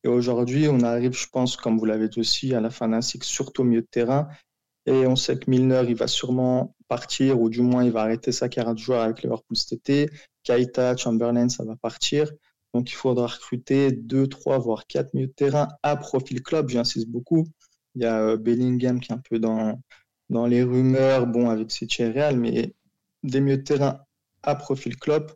Et 0.04 0.08
aujourd'hui, 0.08 0.68
on 0.68 0.82
arrive, 0.82 1.14
je 1.14 1.28
pense, 1.32 1.58
comme 1.58 1.80
vous 1.80 1.86
l'avez 1.86 2.10
dit 2.10 2.20
aussi, 2.20 2.54
à 2.54 2.62
la 2.62 2.70
fin 2.70 2.90
d'un 2.90 3.02
cycle, 3.02 3.26
surtout 3.26 3.62
au 3.62 3.66
milieu 3.66 3.82
de 3.82 3.88
terrain. 3.90 4.28
Et 4.86 5.08
on 5.08 5.16
sait 5.16 5.38
que 5.38 5.50
Milner, 5.50 5.84
il 5.88 5.96
va 5.96 6.08
sûrement 6.08 6.76
partir, 6.88 7.42
ou 7.42 7.50
du 7.50 7.62
moins, 7.62 7.84
il 7.84 7.92
va 7.92 8.02
arrêter 8.02 8.32
sa 8.32 8.48
carrière 8.48 8.76
de 8.76 8.80
joueur 8.80 9.02
avec 9.02 9.24
Liverpool 9.24 9.58
cet 9.58 9.74
été. 9.74 10.10
Kaita, 10.44 10.96
Chamberlain, 10.96 11.50
ça 11.50 11.64
va 11.64 11.76
partir. 11.76 12.32
Donc, 12.76 12.92
il 12.92 12.94
faudra 12.94 13.26
recruter 13.26 13.92
deux, 13.92 14.28
trois, 14.28 14.60
voire 14.60 14.86
quatre 14.86 15.12
milieux 15.16 15.28
de 15.28 15.34
terrain 15.34 15.70
à 15.82 15.96
profil 15.96 16.44
club. 16.44 16.70
J'insiste 16.70 17.08
beaucoup. 17.08 17.48
Il 17.96 18.04
y 18.04 18.06
a 18.06 18.22
euh, 18.22 18.38
Bellingham 18.38 19.00
qui 19.00 19.12
est 19.12 19.16
un 19.16 19.22
peu 19.28 19.40
dans, 19.40 19.80
dans 20.30 20.46
les 20.48 20.64
rumeurs, 20.64 21.28
bon, 21.28 21.50
avec 21.50 21.72
City 21.72 22.04
Real, 22.04 22.38
mais 22.38 22.74
des 23.24 23.42
milieux 23.42 23.58
de 23.58 23.64
terrain 23.64 24.00
à 24.44 24.56
profil 24.56 24.98
club 24.98 25.32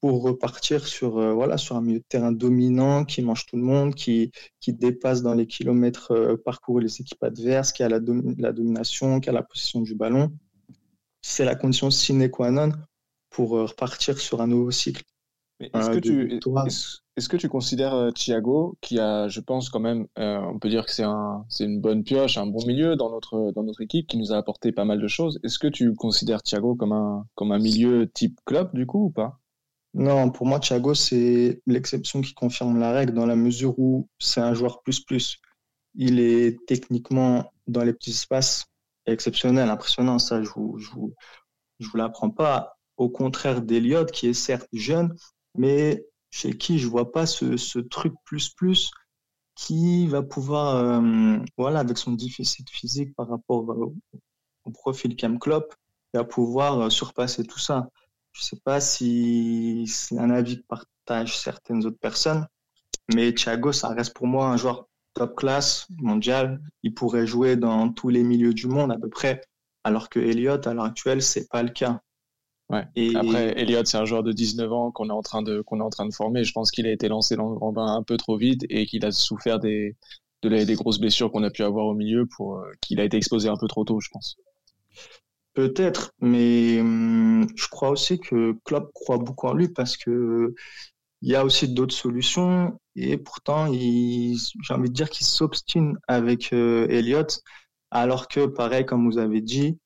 pour 0.00 0.22
repartir 0.22 0.86
sur, 0.86 1.18
euh, 1.18 1.32
voilà, 1.32 1.56
sur 1.56 1.76
un 1.76 1.80
milieu 1.80 2.00
de 2.00 2.04
terrain 2.08 2.32
dominant 2.32 3.04
qui 3.04 3.22
mange 3.22 3.46
tout 3.46 3.56
le 3.56 3.62
monde, 3.62 3.94
qui, 3.94 4.32
qui 4.60 4.72
dépasse 4.72 5.22
dans 5.22 5.34
les 5.34 5.46
kilomètres 5.46 6.12
euh, 6.12 6.36
parcourus 6.36 6.82
les 6.82 7.00
équipes 7.00 7.22
adverses, 7.22 7.72
qui 7.72 7.82
a 7.82 7.88
la, 7.88 8.00
la 8.38 8.52
domination, 8.52 9.20
qui 9.20 9.30
a 9.30 9.32
la 9.32 9.42
possession 9.42 9.80
du 9.80 9.94
ballon. 9.94 10.30
C'est 11.22 11.46
la 11.46 11.54
condition 11.54 11.90
sine 11.90 12.30
qua 12.30 12.50
non 12.50 12.72
pour 13.30 13.50
repartir 13.50 14.18
sur 14.18 14.42
un 14.42 14.46
nouveau 14.46 14.70
cycle. 14.70 15.02
Est-ce 15.60 15.90
que, 15.90 15.98
tu, 15.98 16.38
est-ce, 17.16 17.28
que 17.28 17.36
tu 17.36 17.48
considères 17.48 17.94
euh, 17.94 18.10
Thiago, 18.10 18.76
qui 18.80 18.98
a, 18.98 19.28
je 19.28 19.40
pense 19.40 19.70
quand 19.70 19.80
même, 19.80 20.06
euh, 20.18 20.40
on 20.40 20.58
peut 20.58 20.68
dire 20.68 20.84
que 20.84 20.92
c'est, 20.92 21.04
un, 21.04 21.44
une 21.60 21.80
bonne 21.80 22.02
pioche, 22.04 22.38
un 22.38 22.46
bon 22.46 22.64
milieu 22.66 22.96
dans 22.96 23.10
notre, 23.10 23.52
dans 23.52 23.62
notre 23.62 23.82
équipe, 23.82 24.06
qui 24.06 24.16
nous 24.16 24.32
a 24.32 24.36
apporté 24.36 24.72
pas 24.72 24.84
mal 24.84 25.00
de 25.00 25.08
choses. 25.08 25.38
Est-ce 25.44 25.58
que 25.58 25.68
tu 25.68 25.94
considères 25.94 26.42
Thiago 26.42 26.74
comme 26.74 26.92
un, 26.92 27.26
comme 27.34 27.52
un 27.52 27.58
milieu 27.58 28.10
type 28.10 28.40
club, 28.44 28.74
du 28.74 28.86
coup, 28.86 29.06
ou 29.06 29.10
pas? 29.10 29.38
Non, 29.94 30.30
pour 30.30 30.46
moi, 30.46 30.58
Thiago, 30.58 30.94
c'est 30.94 31.62
l'exception 31.66 32.20
qui 32.20 32.34
confirme 32.34 32.80
la 32.80 32.92
règle, 32.92 33.14
dans 33.14 33.26
la 33.26 33.36
mesure 33.36 33.78
où 33.78 34.08
c'est 34.18 34.40
un 34.40 34.52
joueur 34.52 34.82
plus-plus. 34.82 35.38
Il 35.94 36.18
est 36.18 36.58
techniquement, 36.66 37.52
dans 37.68 37.84
les 37.84 37.92
petits 37.92 38.10
espaces, 38.10 38.66
exceptionnel, 39.06 39.70
impressionnant, 39.70 40.18
ça, 40.18 40.42
je 40.42 40.50
vous, 40.50 40.78
je 40.78 40.90
vous, 40.90 41.14
je 41.78 41.88
vous 41.88 41.96
l'apprends 41.96 42.30
pas. 42.30 42.76
Au 42.96 43.08
contraire 43.08 43.62
d'Eliott, 43.62 44.10
qui 44.10 44.26
est 44.26 44.34
certes 44.34 44.68
jeune, 44.72 45.14
mais 45.56 46.04
chez 46.34 46.58
qui 46.58 46.80
je 46.80 46.88
vois 46.88 47.12
pas 47.12 47.26
ce, 47.26 47.78
truc 47.78 48.12
plus 48.24 48.48
plus 48.48 48.90
qui 49.54 50.08
va 50.08 50.20
pouvoir, 50.20 50.74
euh, 50.74 51.38
voilà, 51.56 51.78
avec 51.78 51.96
son 51.96 52.10
déficit 52.10 52.68
physique 52.68 53.14
par 53.14 53.28
rapport 53.28 53.68
au, 53.68 53.94
profil 54.72 55.14
Cam 55.14 55.38
Klopp, 55.38 55.72
va 56.12 56.24
pouvoir 56.24 56.80
euh, 56.80 56.90
surpasser 56.90 57.44
tout 57.44 57.60
ça. 57.60 57.88
Je 58.32 58.42
sais 58.42 58.58
pas 58.64 58.80
si 58.80 59.84
c'est 59.86 60.18
un 60.18 60.30
avis 60.30 60.60
que 60.60 60.66
partagent 60.66 61.38
certaines 61.38 61.86
autres 61.86 62.00
personnes, 62.00 62.48
mais 63.14 63.32
Thiago, 63.32 63.70
ça 63.70 63.90
reste 63.90 64.12
pour 64.12 64.26
moi 64.26 64.48
un 64.48 64.56
joueur 64.56 64.88
top 65.12 65.36
classe 65.36 65.86
mondial. 65.98 66.60
Il 66.82 66.94
pourrait 66.94 67.28
jouer 67.28 67.54
dans 67.54 67.92
tous 67.92 68.08
les 68.08 68.24
milieux 68.24 68.54
du 68.54 68.66
monde 68.66 68.90
à 68.90 68.98
peu 68.98 69.08
près, 69.08 69.40
alors 69.84 70.08
que 70.08 70.18
Elliott, 70.18 70.66
à 70.66 70.74
l'heure 70.74 70.86
actuelle, 70.86 71.22
c'est 71.22 71.48
pas 71.48 71.62
le 71.62 71.70
cas. 71.70 72.00
Et... 72.96 73.14
Après, 73.14 73.58
Elliott, 73.60 73.86
c'est 73.86 73.98
un 73.98 74.04
joueur 74.04 74.22
de 74.22 74.32
19 74.32 74.72
ans 74.72 74.90
qu'on 74.90 75.08
est 75.08 75.12
en 75.12 75.22
train 75.22 75.42
de 75.42 75.60
qu'on 75.60 75.80
est 75.80 75.84
en 75.84 75.90
train 75.90 76.06
de 76.06 76.14
former. 76.14 76.44
Je 76.44 76.52
pense 76.52 76.70
qu'il 76.70 76.86
a 76.86 76.92
été 76.92 77.08
lancé 77.08 77.36
dans 77.36 77.48
le 77.48 77.54
grand 77.54 77.72
bain 77.72 77.86
un 77.86 78.02
peu 78.02 78.16
trop 78.16 78.36
vite 78.36 78.64
et 78.68 78.86
qu'il 78.86 79.04
a 79.04 79.12
souffert 79.12 79.58
des 79.60 79.96
de 80.42 80.64
des 80.64 80.74
grosses 80.74 80.98
blessures 80.98 81.30
qu'on 81.30 81.42
a 81.42 81.50
pu 81.50 81.62
avoir 81.62 81.86
au 81.86 81.94
milieu 81.94 82.26
pour 82.26 82.58
euh, 82.58 82.72
qu'il 82.80 83.00
a 83.00 83.04
été 83.04 83.16
exposé 83.16 83.48
un 83.48 83.56
peu 83.56 83.66
trop 83.66 83.84
tôt, 83.84 84.00
je 84.00 84.08
pense. 84.10 84.36
Peut-être, 85.54 86.12
mais 86.20 86.80
hum, 86.80 87.46
je 87.54 87.68
crois 87.68 87.90
aussi 87.90 88.18
que 88.18 88.56
Klopp 88.64 88.90
croit 88.92 89.18
beaucoup 89.18 89.46
en 89.46 89.54
lui 89.54 89.68
parce 89.68 89.96
que 89.96 90.54
il 91.22 91.30
y 91.30 91.36
a 91.36 91.44
aussi 91.44 91.72
d'autres 91.72 91.94
solutions 91.94 92.78
et 92.96 93.16
pourtant 93.16 93.72
j'ai 93.72 94.74
envie 94.74 94.90
de 94.90 94.94
dire 94.94 95.08
qu'il 95.08 95.24
s'obstine 95.26 95.96
avec 96.06 96.52
euh, 96.52 96.86
Elliott 96.90 97.40
alors 97.90 98.28
que 98.28 98.44
pareil 98.44 98.84
comme 98.84 99.10
vous 99.10 99.16
avez 99.16 99.40
dit 99.40 99.78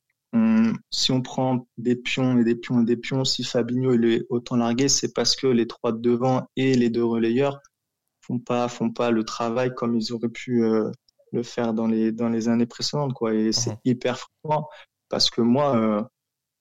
si 0.90 1.12
on 1.12 1.22
prend 1.22 1.66
des 1.76 1.96
pions 1.96 2.38
et 2.38 2.44
des 2.44 2.54
pions 2.54 2.82
et 2.82 2.84
des 2.84 2.96
pions, 2.96 3.24
si 3.24 3.44
Fabinho 3.44 3.92
est 3.92 4.26
autant 4.28 4.56
largué, 4.56 4.88
c'est 4.88 5.12
parce 5.12 5.36
que 5.36 5.46
les 5.46 5.66
trois 5.66 5.92
de 5.92 5.98
devant 5.98 6.46
et 6.56 6.74
les 6.74 6.90
deux 6.90 7.04
relayeurs 7.04 7.60
font 8.20 8.38
pas 8.38 8.68
font 8.68 8.90
pas 8.90 9.10
le 9.10 9.24
travail 9.24 9.74
comme 9.74 9.96
ils 9.96 10.12
auraient 10.12 10.28
pu 10.28 10.64
euh, 10.64 10.90
le 11.32 11.42
faire 11.42 11.72
dans 11.72 11.86
les 11.86 12.12
dans 12.12 12.28
les 12.28 12.48
années 12.48 12.66
précédentes 12.66 13.14
quoi. 13.14 13.34
Et 13.34 13.52
c'est 13.52 13.78
hyper 13.84 14.18
frustrant 14.18 14.68
parce 15.08 15.30
que 15.30 15.40
moi 15.40 15.76
euh, 15.76 16.02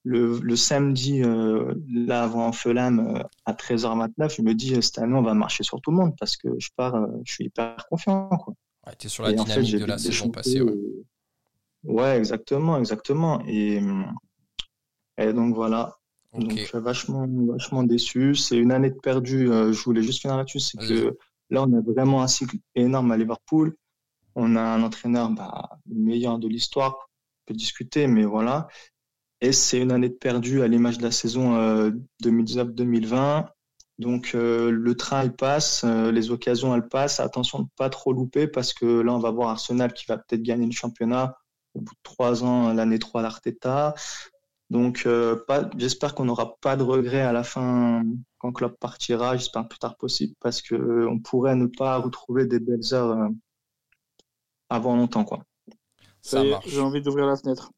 le, 0.03 0.39
le, 0.39 0.55
samedi 0.55 1.22
euh, 1.22 1.74
là 1.91 2.24
avant 2.24 2.53
Fulham 2.53 3.22
à 3.45 3.53
13h29, 3.53 4.38
je 4.38 4.41
me 4.41 4.53
dis 4.53 4.82
cette 4.82 4.99
année 4.99 5.15
on 5.15 5.24
va 5.24 5.34
marcher 5.34 5.63
sur 5.63 5.82
tout 5.82 5.91
le 5.91 5.97
monde 5.97 6.13
parce 6.18 6.38
que 6.38 6.47
je 6.57 6.70
pars 6.76 6.95
je 7.26 7.34
suis 7.34 7.45
hyper 7.45 7.76
confiant 7.89 8.30
quoi. 8.30 8.53
Ouais, 8.86 8.93
es 9.03 9.07
sur 9.09 9.24
la 9.24 9.34
dynamique 9.34 9.76
de 9.76 9.86
la 9.86 9.97
saison 9.97 10.30
passée. 10.30 10.61
Ouais. 10.61 10.74
Ouais, 11.84 12.17
exactement, 12.17 12.78
exactement. 12.78 13.41
Et, 13.47 13.82
et 15.17 15.34
donc 15.34 15.55
voilà. 15.55 15.97
Donc 16.34 16.71
vachement, 16.73 17.25
vachement 17.47 17.84
déçu. 17.84 18.36
C'est 18.36 18.57
une 18.57 18.71
année 18.71 18.89
de 18.89 18.99
perdu. 18.99 19.49
Euh, 19.49 19.71
je 19.71 19.84
voulais 19.84 20.03
juste 20.03 20.21
finir 20.21 20.38
là-dessus. 20.38 20.59
C'est 20.59 20.78
que 20.78 21.17
là, 21.49 21.63
on 21.63 21.73
a 21.73 21.82
vraiment 21.82 22.21
un 22.21 22.28
cycle 22.28 22.57
énorme 22.75 23.11
à 23.11 23.17
Liverpool. 23.17 23.75
On 24.36 24.55
a 24.55 24.61
un 24.61 24.84
entraîneur, 24.84 25.30
bah, 25.32 25.80
le 25.89 25.99
meilleur 25.99 26.38
de 26.38 26.47
l'histoire. 26.47 26.95
On 26.99 27.53
peut 27.53 27.53
discuter, 27.55 28.07
mais 28.07 28.25
voilà. 28.25 28.67
Et 29.41 29.51
c'est 29.51 29.80
une 29.80 29.91
année 29.91 30.09
de 30.09 30.15
perdu 30.15 30.61
à 30.61 30.67
l'image 30.67 30.97
de 30.97 31.03
la 31.03 31.11
saison 31.11 31.55
2019-2020. 32.23 33.13
Euh, 33.15 33.41
donc 33.99 34.34
euh, 34.36 34.69
le 34.69 34.95
train 34.95 35.23
il 35.23 35.32
passe, 35.32 35.84
les 35.84 36.30
occasions 36.30 36.75
elles 36.75 36.88
passent. 36.88 37.19
Attention 37.19 37.61
de 37.61 37.67
pas 37.75 37.89
trop 37.89 38.13
louper 38.13 38.47
parce 38.47 38.73
que 38.73 38.86
là 38.86 39.11
on 39.13 39.19
va 39.19 39.32
voir 39.32 39.49
Arsenal 39.49 39.91
qui 39.93 40.05
va 40.07 40.17
peut-être 40.17 40.43
gagner 40.43 40.67
le 40.67 40.71
championnat 40.71 41.36
au 41.78 41.82
bout 41.82 41.93
de 41.93 41.99
trois 42.03 42.43
ans, 42.43 42.73
l'année 42.73 42.99
3 42.99 43.21
d'Arteta. 43.21 43.95
Donc, 44.69 45.03
euh, 45.05 45.38
j'espère 45.78 46.13
qu'on 46.13 46.25
n'aura 46.25 46.57
pas 46.59 46.75
de 46.75 46.84
regrets 46.84 47.21
à 47.21 47.32
la 47.32 47.43
fin 47.43 48.03
quand 48.38 48.51
Klopp 48.51 48.78
partira. 48.80 49.38
J'espère 49.38 49.61
le 49.61 49.67
plus 49.69 49.80
tard 49.80 49.95
possible 49.95 50.34
parce 50.41 50.61
qu'on 50.61 51.19
pourrait 51.23 51.55
ne 51.55 51.67
pas 51.67 51.97
retrouver 51.97 52.45
des 52.45 52.59
belles 52.59 52.93
heures 52.93 53.11
euh, 53.11 53.30
avant 54.69 54.97
longtemps, 54.97 55.23
quoi. 55.23 55.43
Ça, 56.21 56.43
marche. 56.43 56.67
J'ai 56.67 56.82
envie 56.82 57.01
d'ouvrir 57.01 57.28
la 57.28 57.38
fenêtre. 57.38 57.71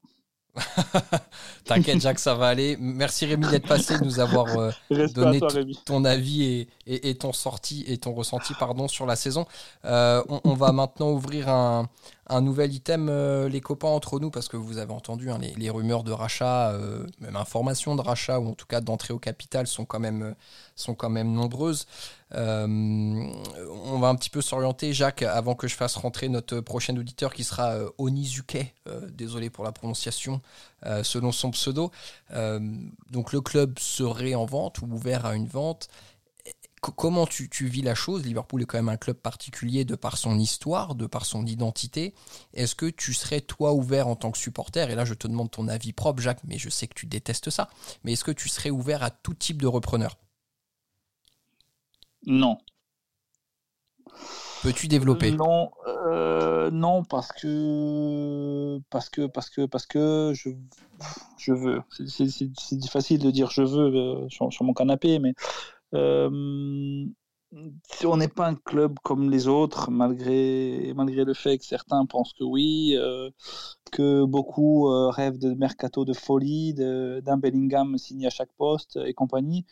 T'inquiète, 1.65 2.01
Jacques, 2.01 2.19
ça 2.19 2.35
va 2.35 2.47
aller. 2.47 2.77
Merci 2.79 3.25
Rémi 3.25 3.47
d'être 3.47 3.67
passé, 3.67 3.97
de 3.97 4.03
nous 4.03 4.19
avoir 4.19 4.47
euh, 4.57 4.71
donné 5.13 5.39
ton 5.85 6.05
avis 6.05 6.67
et, 6.87 7.15
ton 7.15 7.33
sorti 7.33 7.83
et 7.87 7.97
ton 7.97 8.13
ressenti 8.13 8.53
pardon 8.59 8.87
sur 8.87 9.05
la 9.05 9.15
saison. 9.15 9.45
Euh, 9.85 10.23
on, 10.43 10.53
va 10.53 10.71
maintenant 10.71 11.11
ouvrir 11.11 11.49
un, 11.49 11.87
nouvel 12.41 12.73
item, 12.73 13.09
euh, 13.09 13.49
les 13.49 13.61
copains 13.61 13.87
entre 13.87 14.19
nous, 14.19 14.29
parce 14.31 14.47
que 14.47 14.57
vous 14.57 14.77
avez 14.77 14.93
entendu 14.93 15.31
hein, 15.31 15.39
les, 15.39 15.69
rumeurs 15.69 16.03
de 16.03 16.11
rachat, 16.11 16.73
même 17.19 17.35
informations 17.35 17.95
de 17.95 18.01
rachat 18.01 18.39
ou 18.39 18.49
en 18.49 18.53
tout 18.53 18.65
cas 18.65 18.81
d'entrée 18.81 19.13
au 19.13 19.19
capital 19.19 19.67
sont 19.67 19.85
quand 19.85 19.99
même 19.99 20.35
même 21.09 21.31
nombreuses. 21.33 21.87
on 22.31 23.99
va 23.99 24.07
un 24.07 24.15
petit 24.15 24.29
peu 24.29 24.41
s'orienter, 24.41 24.93
Jacques, 24.93 25.23
avant 25.23 25.55
que 25.55 25.67
je 25.67 25.75
fasse 25.75 25.95
rentrer 25.95 26.29
notre 26.29 26.59
prochain 26.59 26.95
auditeur 26.95 27.33
qui 27.33 27.43
sera 27.43 27.75
Onizuke. 27.97 28.73
désolé 29.11 29.49
pour 29.49 29.63
la 29.63 29.71
prononciation. 29.71 30.41
Euh, 30.85 31.03
selon 31.03 31.33
son 31.33 31.51
pseudo. 31.51 31.91
Euh, 32.31 32.57
donc 33.11 33.33
le 33.33 33.41
club 33.41 33.79
serait 33.79 34.33
en 34.33 34.45
vente 34.45 34.79
ou 34.81 34.85
ouvert 34.85 35.25
à 35.25 35.35
une 35.35 35.47
vente. 35.47 35.89
Comment 36.79 37.25
tu, 37.25 37.49
vis 37.65 37.81
la 37.81 37.95
chose? 37.95 38.25
Liverpool 38.25 38.61
est 38.61 38.65
quand 38.65 38.77
même 38.77 38.89
un 38.89 38.97
club 38.97 39.17
particulier 39.17 39.85
de 39.85 39.95
par 39.95 40.17
son 40.17 40.37
histoire, 40.37 40.95
de 40.95 41.05
par 41.05 41.25
son 41.25 41.45
identité. 41.45 42.13
Est-ce 42.53 42.75
que 42.75 42.85
tu 42.85 43.13
serais 43.13 43.41
toi 43.41 43.73
ouvert 43.73 44.07
en 44.07 44.15
tant 44.15 44.31
que 44.31 44.37
supporter? 44.37 44.89
Et 44.89 44.95
là, 44.95 45.05
je 45.05 45.13
te 45.13 45.27
demande 45.27 45.51
ton 45.51 45.67
avis 45.67 45.93
propre, 45.93 46.21
Jacques, 46.21 46.43
mais 46.45 46.57
je 46.57 46.69
sais 46.69 46.87
que 46.87 46.93
tu 46.93 47.05
détestes 47.05 47.49
ça. 47.49 47.69
Mais 48.03 48.13
est-ce 48.13 48.23
que 48.23 48.31
tu 48.31 48.49
serais 48.49 48.69
ouvert 48.69 49.03
à 49.03 49.09
tout 49.09 49.33
type 49.33 49.61
de 49.61 49.67
repreneur? 49.67 50.17
Non. 52.25 52.57
Peux-tu 54.61 54.87
développer? 54.87 55.31
Non, 55.31 55.71
euh, 55.87 56.69
non 56.71 57.03
parce 57.03 57.31
que 57.31 58.79
parce 58.89 59.09
que 59.09 59.25
parce 59.25 59.49
que 59.49 59.65
parce 59.65 59.85
que 59.85 60.33
je 60.35 60.49
je 61.37 61.53
veux. 61.53 61.81
C'est 61.89 62.89
facile 62.89 63.19
de 63.19 63.31
dire 63.31 63.49
je 63.51 63.61
veux 63.61 63.95
euh, 63.95 64.29
sur, 64.29 64.63
mon 64.63 64.73
canapé, 64.73 65.19
mais 65.19 65.33
si 67.91 68.05
on 68.05 68.17
n'est 68.17 68.27
pas 68.27 68.47
un 68.47 68.55
club 68.55 68.99
comme 69.03 69.29
les 69.31 69.47
autres, 69.47 69.89
malgré 69.89 70.93
malgré 70.95 71.25
le 71.25 71.33
fait 71.33 71.57
que 71.57 71.65
certains 71.65 72.05
pensent 72.05 72.33
que 72.33 72.43
oui, 72.43 72.95
que 73.91 74.23
beaucoup 74.25 74.83
rêvent 75.09 75.39
de 75.39 75.53
mercato 75.53 76.05
de 76.05 76.13
folie, 76.13 76.73
d'un 76.75 77.37
Bellingham 77.37 77.97
signé 77.97 78.27
à 78.27 78.29
chaque 78.29 78.53
poste 78.57 78.99
et 79.05 79.13
compagnie. 79.13 79.65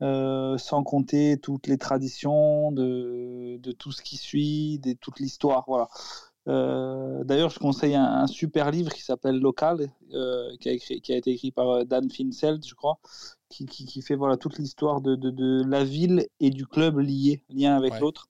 Sans 0.00 0.82
compter 0.82 1.38
toutes 1.38 1.66
les 1.66 1.76
traditions 1.76 2.72
de, 2.72 3.58
de, 3.58 3.72
tout 3.72 3.92
ce 3.92 4.00
qui 4.02 4.16
suit, 4.16 4.78
de 4.78 4.94
toute 4.94 5.20
l'histoire. 5.20 5.64
Voilà. 5.66 5.88
Euh, 6.48 7.22
d'ailleurs, 7.24 7.50
je 7.50 7.58
conseille 7.58 7.94
un, 7.94 8.26
super 8.26 8.70
livre 8.70 8.92
qui 8.92 9.02
s'appelle 9.02 9.38
Local, 9.38 9.90
euh, 10.14 10.56
qui, 10.58 10.68
a 10.68 10.72
écrit, 10.72 11.00
qui, 11.00 11.12
a 11.12 11.16
été 11.16 11.30
écrit 11.32 11.52
par 11.52 11.84
Dan 11.84 12.10
Finseld, 12.10 12.64
je 12.66 12.74
crois, 12.74 12.98
qui, 13.48 13.66
qui, 13.66 13.84
qui 13.84 14.02
fait 14.02 14.16
voilà, 14.16 14.36
toute 14.36 14.58
l'histoire 14.58 15.00
de, 15.00 15.16
de, 15.16 15.30
de, 15.30 15.62
la 15.68 15.84
ville 15.84 16.26
et 16.40 16.50
du 16.50 16.66
club 16.66 16.98
liés, 16.98 17.44
lien 17.50 17.76
avec 17.76 17.98
l'autre. 18.00 18.28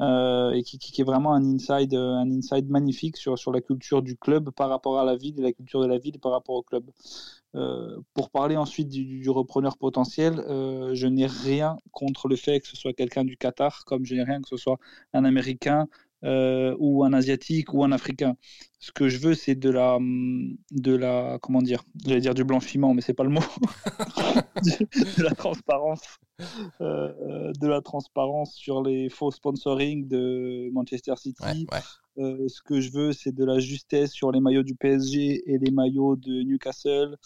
et 0.00 0.62
qui, 0.62 1.00
est 1.00 1.04
vraiment 1.04 1.34
un 1.34 1.44
inside, 1.44 1.94
un 1.94 2.30
inside 2.30 2.68
magnifique 2.70 3.16
sur, 3.16 3.38
sur 3.38 3.52
la 3.52 3.60
culture 3.60 4.02
du 4.02 4.16
club 4.16 4.50
par 4.50 4.68
rapport 4.68 4.98
à 4.98 5.04
la 5.04 5.16
ville 5.16 5.38
et 5.38 5.42
la 5.42 5.52
culture 5.52 5.80
de 5.80 5.86
la 5.86 5.98
ville 5.98 6.18
par 6.18 6.32
rapport 6.32 6.56
au 6.56 6.62
club. 6.62 6.90
Euh, 7.54 8.00
pour 8.14 8.30
parler 8.30 8.56
ensuite 8.56 8.88
du, 8.88 9.30
repreneur 9.30 9.78
potentiel, 9.78 10.40
euh, 10.40 10.92
je 10.94 11.06
n'ai 11.06 11.26
rien 11.26 11.78
contre 11.92 12.26
le 12.26 12.34
fait 12.34 12.60
que 12.60 12.66
ce 12.66 12.76
soit 12.76 12.92
quelqu'un 12.92 13.24
du 13.24 13.36
Qatar, 13.36 13.84
comme 13.84 14.04
je 14.04 14.16
n'ai 14.16 14.24
rien 14.24 14.42
que 14.42 14.48
ce 14.48 14.56
soit 14.56 14.78
un 15.12 15.24
Américain 15.24 15.86
euh, 16.24 16.74
ou 16.78 17.04
un 17.04 17.12
Asiatique 17.12 17.72
ou 17.74 17.84
un 17.84 17.92
Africain. 17.92 18.36
Ce 18.78 18.92
que 18.92 19.08
je 19.08 19.18
veux, 19.18 19.34
c'est 19.34 19.54
de 19.54 19.70
la, 19.70 19.98
de 20.00 20.94
la, 20.94 21.38
comment 21.40 21.62
dire, 21.62 21.84
j'allais 22.04 22.20
dire 22.20 22.34
du 22.34 22.44
blanchiment, 22.44 22.92
mais 22.92 23.00
c'est 23.00 23.14
pas 23.14 23.24
le 23.24 23.30
mot, 23.30 23.40
de, 24.62 25.22
la 25.22 25.34
transparence, 25.34 26.18
de 26.80 27.66
la 27.66 27.80
transparence 27.80 28.54
sur 28.54 28.82
les 28.82 29.08
faux 29.08 29.30
sponsoring 29.30 30.06
de 30.06 30.70
Manchester 30.72 31.14
City. 31.16 31.66
ce 32.16 32.62
que 32.62 32.80
je 32.80 32.90
veux, 32.90 33.12
c'est 33.12 33.34
de 33.34 33.44
la 33.44 33.58
justesse 33.58 34.12
sur 34.12 34.32
les 34.32 34.40
maillots 34.40 34.62
du 34.62 34.74
PSG 34.74 35.50
et 35.50 35.58
les 35.58 35.70
maillots 35.70 36.16
de 36.16 36.42
Newcastle. 36.42 37.16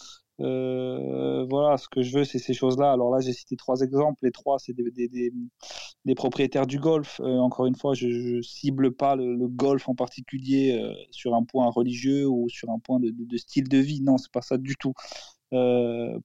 Euh, 0.40 1.44
voilà, 1.50 1.76
ce 1.76 1.88
que 1.88 2.02
je 2.02 2.16
veux, 2.16 2.24
c'est 2.24 2.38
ces 2.38 2.54
choses-là. 2.54 2.92
Alors 2.92 3.10
là, 3.10 3.20
j'ai 3.20 3.32
cité 3.32 3.56
trois 3.56 3.80
exemples. 3.80 4.18
Les 4.22 4.30
trois, 4.30 4.58
c'est 4.58 4.72
des, 4.72 4.90
des, 4.90 5.32
des, 6.04 6.14
propriétaires 6.14 6.66
du 6.66 6.78
golf. 6.78 7.20
Euh, 7.20 7.38
encore 7.38 7.66
une 7.66 7.74
fois, 7.74 7.94
je, 7.94 8.40
cible 8.42 8.92
pas 8.92 9.16
le, 9.16 9.48
golf 9.48 9.88
en 9.88 9.94
particulier 9.94 10.78
euh, 10.80 10.94
sur 11.10 11.34
un 11.34 11.42
point 11.42 11.68
religieux 11.70 12.26
ou 12.26 12.48
sur 12.48 12.70
un 12.70 12.78
point 12.78 13.00
de, 13.00 13.10
de, 13.10 13.36
style 13.36 13.68
de 13.68 13.78
vie. 13.78 14.00
Non, 14.00 14.16
c'est 14.16 14.32
pas 14.32 14.42
ça 14.42 14.58
du 14.58 14.76
tout. 14.76 14.92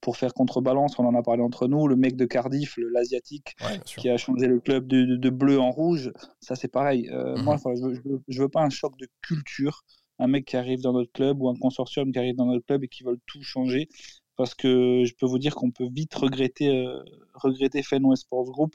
pour 0.00 0.16
faire 0.16 0.32
contrebalance, 0.34 0.98
on 0.98 1.06
en 1.06 1.14
a 1.14 1.22
parlé 1.22 1.42
entre 1.42 1.66
nous, 1.66 1.88
le 1.88 1.96
mec 1.96 2.14
de 2.14 2.26
Cardiff, 2.26 2.78
l'asiatique, 2.92 3.56
qui 3.84 4.08
a 4.10 4.16
changé 4.16 4.46
le 4.46 4.60
club 4.60 4.86
de, 4.86 5.16
de, 5.16 5.30
bleu 5.30 5.58
en 5.58 5.70
rouge, 5.70 6.12
ça 6.40 6.54
c'est 6.54 6.68
pareil. 6.68 7.10
Mhm. 7.10 7.42
Moi, 7.42 7.56
je, 7.56 7.94
je, 7.94 8.10
je 8.28 8.42
veux 8.42 8.50
pas 8.50 8.62
un 8.62 8.70
choc 8.70 8.96
de 8.98 9.08
culture 9.22 9.82
un 10.18 10.26
mec 10.26 10.46
qui 10.46 10.56
arrive 10.56 10.80
dans 10.80 10.92
notre 10.92 11.12
club 11.12 11.40
ou 11.42 11.48
un 11.48 11.56
consortium 11.56 12.12
qui 12.12 12.18
arrive 12.18 12.36
dans 12.36 12.46
notre 12.46 12.64
club 12.66 12.84
et 12.84 12.88
qui 12.88 13.02
veulent 13.02 13.20
tout 13.26 13.42
changer. 13.42 13.88
Parce 14.36 14.54
que 14.54 15.04
je 15.04 15.14
peux 15.14 15.26
vous 15.26 15.38
dire 15.38 15.54
qu'on 15.54 15.70
peut 15.70 15.88
vite 15.92 16.14
regretter, 16.14 16.68
euh, 16.68 17.02
regretter 17.34 17.82
Fenway 17.82 18.16
Sports 18.16 18.50
Group 18.50 18.74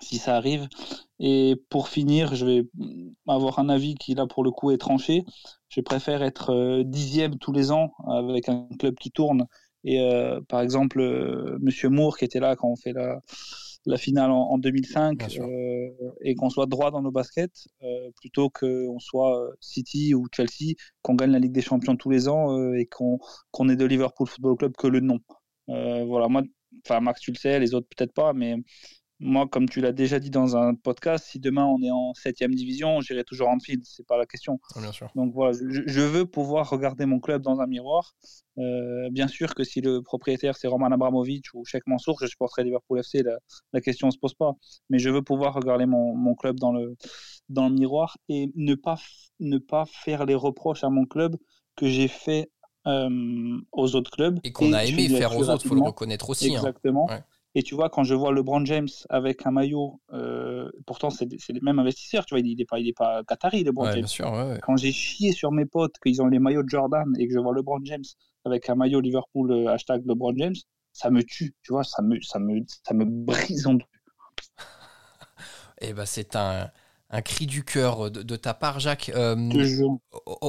si 0.00 0.18
ça 0.18 0.36
arrive. 0.36 0.68
Et 1.18 1.56
pour 1.70 1.88
finir, 1.88 2.34
je 2.34 2.46
vais 2.46 2.64
avoir 3.26 3.58
un 3.58 3.68
avis 3.68 3.94
qui 3.94 4.14
là 4.14 4.26
pour 4.26 4.44
le 4.44 4.50
coup 4.50 4.70
est 4.70 4.78
tranché. 4.78 5.24
Je 5.68 5.80
préfère 5.80 6.22
être 6.22 6.50
euh, 6.50 6.84
dixième 6.84 7.38
tous 7.38 7.52
les 7.52 7.72
ans 7.72 7.92
avec 8.06 8.48
un 8.48 8.68
club 8.78 8.94
qui 8.96 9.10
tourne. 9.10 9.46
Et 9.84 10.00
euh, 10.00 10.40
par 10.48 10.60
exemple, 10.60 11.00
Monsieur 11.60 11.88
Moore 11.88 12.18
qui 12.18 12.24
était 12.24 12.40
là 12.40 12.56
quand 12.56 12.68
on 12.68 12.76
fait 12.76 12.92
la, 12.92 13.20
la 13.88 13.96
finale 13.96 14.30
en, 14.30 14.58
2005 14.58 15.38
euh, 15.40 15.88
et 16.20 16.34
qu'on 16.34 16.50
soit 16.50 16.66
droit 16.66 16.90
dans 16.90 17.00
nos 17.00 17.10
baskets 17.10 17.68
euh, 17.82 18.10
plutôt 18.16 18.50
qu'on 18.50 18.98
soit 18.98 19.40
euh, 19.40 19.50
City 19.60 20.14
ou 20.14 20.26
Chelsea, 20.34 20.74
qu'on 21.02 21.14
gagne 21.14 21.30
la 21.30 21.38
Ligue 21.38 21.52
des 21.52 21.62
Champions 21.62 21.96
tous 21.96 22.10
les 22.10 22.28
ans 22.28 22.72
et 22.74 22.86
qu'on 22.86 23.18
qu'on 23.50 23.68
est 23.68 23.76
de 23.76 23.86
Liverpool 23.86 24.28
Football 24.28 24.56
Club 24.56 24.76
que 24.76 24.86
le 24.86 25.00
nom. 25.00 25.18
voilà, 25.66 26.28
moi, 26.28 26.42
enfin 26.86 27.00
Max, 27.00 27.20
tu 27.20 27.32
le 27.32 27.36
sais, 27.36 27.58
les 27.58 27.74
autres 27.74 27.88
peut-être 27.96 28.12
pas, 28.12 28.32
mais 28.34 28.56
moi, 29.20 29.48
comme 29.48 29.68
tu 29.68 29.80
l'as 29.80 29.92
déjà 29.92 30.20
dit 30.20 30.30
dans 30.30 30.56
un 30.56 30.74
podcast, 30.74 31.26
si 31.26 31.40
demain 31.40 31.64
on 31.64 31.82
est 31.82 31.90
en 31.90 32.14
7 32.14 32.44
division, 32.50 33.00
j'irai 33.00 33.24
toujours 33.24 33.48
en 33.48 33.58
field, 33.58 33.84
c'est 33.84 34.06
pas 34.06 34.16
la 34.16 34.26
question. 34.26 34.60
bien 34.76 34.92
sûr. 34.92 35.10
Donc 35.16 35.32
voilà, 35.34 35.56
je, 35.58 36.00
veux 36.00 36.24
pouvoir 36.24 36.70
regarder 36.70 37.04
mon 37.04 37.18
club 37.18 37.42
dans 37.42 37.60
un 37.60 37.66
miroir. 37.66 38.14
Euh, 38.58 39.08
bien 39.10 39.26
sûr 39.26 39.54
que 39.54 39.64
si 39.64 39.80
le 39.80 40.02
propriétaire 40.02 40.56
c'est 40.56 40.68
Roman 40.68 40.86
Abramovich 40.86 41.52
ou 41.54 41.64
Sheikh 41.64 41.86
Mansour, 41.86 42.18
je 42.20 42.26
supporterai 42.26 42.64
Liverpool 42.64 43.00
FC, 43.00 43.22
la, 43.22 43.38
la 43.72 43.80
question 43.80 44.06
ne 44.06 44.12
se 44.12 44.18
pose 44.18 44.34
pas. 44.34 44.52
Mais 44.88 44.98
je 44.98 45.10
veux 45.10 45.22
pouvoir 45.22 45.54
regarder 45.54 45.86
mon, 45.86 46.14
mon, 46.14 46.34
club 46.34 46.58
dans 46.60 46.72
le, 46.72 46.96
dans 47.48 47.68
le 47.68 47.74
miroir 47.74 48.18
et 48.28 48.50
ne 48.54 48.74
pas, 48.74 48.98
ne 49.40 49.58
pas 49.58 49.84
faire 49.86 50.26
les 50.26 50.34
reproches 50.36 50.84
à 50.84 50.90
mon 50.90 51.06
club 51.06 51.36
que 51.76 51.88
j'ai 51.88 52.08
fait 52.08 52.50
euh, 52.86 53.60
aux 53.72 53.94
autres 53.96 54.10
clubs. 54.10 54.38
Et 54.44 54.52
qu'on 54.52 54.72
a 54.72 54.84
aimé 54.84 55.08
faire 55.08 55.36
aux 55.36 55.50
autres, 55.50 55.64
il 55.64 55.68
faut 55.68 55.74
le 55.74 55.82
reconnaître 55.82 56.30
aussi. 56.30 56.54
Hein. 56.54 56.58
Exactement. 56.58 57.08
Et 57.54 57.62
tu 57.62 57.74
vois, 57.74 57.88
quand 57.88 58.04
je 58.04 58.14
vois 58.14 58.32
LeBron 58.32 58.64
James 58.66 58.88
avec 59.08 59.46
un 59.46 59.50
maillot, 59.50 60.00
euh, 60.12 60.70
pourtant 60.86 61.10
c'est 61.10 61.26
les 61.26 61.60
mêmes 61.60 61.78
investisseurs, 61.78 62.24
tu 62.26 62.34
vois, 62.34 62.40
il 62.40 62.56
n'est 62.56 62.64
pas, 62.64 62.78
il 62.78 62.88
est 62.88 62.96
pas 62.96 63.22
Qatari, 63.24 63.64
LeBron 63.64 63.86
James. 63.86 63.94
Bien 63.94 64.06
sûr, 64.06 64.58
Quand 64.62 64.76
j'ai 64.76 64.92
chié 64.92 65.32
sur 65.32 65.50
mes 65.50 65.64
potes 65.64 65.94
qu'ils 66.04 66.20
ont 66.20 66.26
les 66.26 66.38
maillots 66.38 66.62
de 66.62 66.68
Jordan 66.68 67.10
et 67.18 67.26
que 67.26 67.34
je 67.34 67.38
vois 67.38 67.54
LeBron 67.54 67.80
James 67.84 68.04
avec 68.44 68.68
un 68.68 68.74
maillot 68.74 69.00
Liverpool 69.00 69.50
euh, 69.50 69.68
hashtag 69.68 70.06
LeBron 70.06 70.34
James, 70.36 70.54
ça 70.92 71.10
me 71.10 71.22
tue, 71.22 71.54
tu 71.62 71.72
vois, 71.72 71.84
ça 71.84 72.02
me, 72.02 72.20
ça 72.20 72.38
me, 72.38 72.60
ça 72.86 72.94
me 72.94 73.04
brise 73.04 73.66
en 73.66 73.74
deux. 73.74 73.84
eh 75.80 75.92
ben 75.92 76.06
c'est 76.06 76.36
un, 76.36 76.70
un 77.10 77.22
cri 77.22 77.46
du 77.46 77.64
cœur 77.64 78.10
de, 78.10 78.36
ta 78.36 78.54
part, 78.54 78.80
Jacques. 78.80 79.10
Euh, 79.14 79.34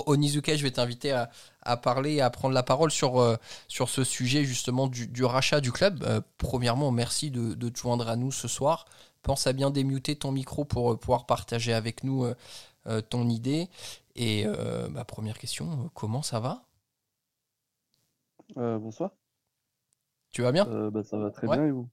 Onizuka, 0.08 0.56
je 0.56 0.64
vais 0.64 0.72
t'inviter 0.72 1.12
à, 1.12 1.30
parler 1.78 2.16
et 2.16 2.22
à 2.22 2.30
prendre 2.30 2.54
la 2.54 2.64
parole 2.64 2.92
sur, 2.92 3.20
euh, 3.20 3.36
sur 3.68 3.90
ce 3.90 4.04
sujet 4.04 4.44
justement 4.44 4.88
du, 4.88 5.24
rachat 5.24 5.62
du 5.62 5.72
club. 5.72 6.04
Euh, 6.04 6.22
premièrement, 6.38 6.92
merci 6.92 7.32
de, 7.32 7.54
te 7.70 7.80
joindre 7.80 8.08
à 8.10 8.16
nous 8.16 8.32
ce 8.32 8.48
soir. 8.48 8.86
Pense 9.22 9.48
à 9.48 9.54
bien 9.54 9.70
démuter 9.70 10.16
ton 10.16 10.32
micro 10.32 10.66
pour 10.66 10.98
pouvoir 10.98 11.26
partager 11.26 11.74
avec 11.74 12.04
nous 12.04 12.26
ton 13.10 13.28
idée. 13.28 13.68
Et 14.16 14.46
ma 14.90 15.04
première 15.04 15.38
question, 15.38 15.90
comment 15.94 16.22
ça 16.22 16.40
va? 16.40 16.64
Bonsoir. 18.56 19.12
Tu 20.32 20.42
vas 20.42 20.54
bien? 20.54 20.66
Bah, 20.90 21.04
Ça 21.04 21.18
va 21.18 21.32
très 21.32 21.48
bien 21.48 21.66
et 21.66 21.72
vous? 21.72 21.90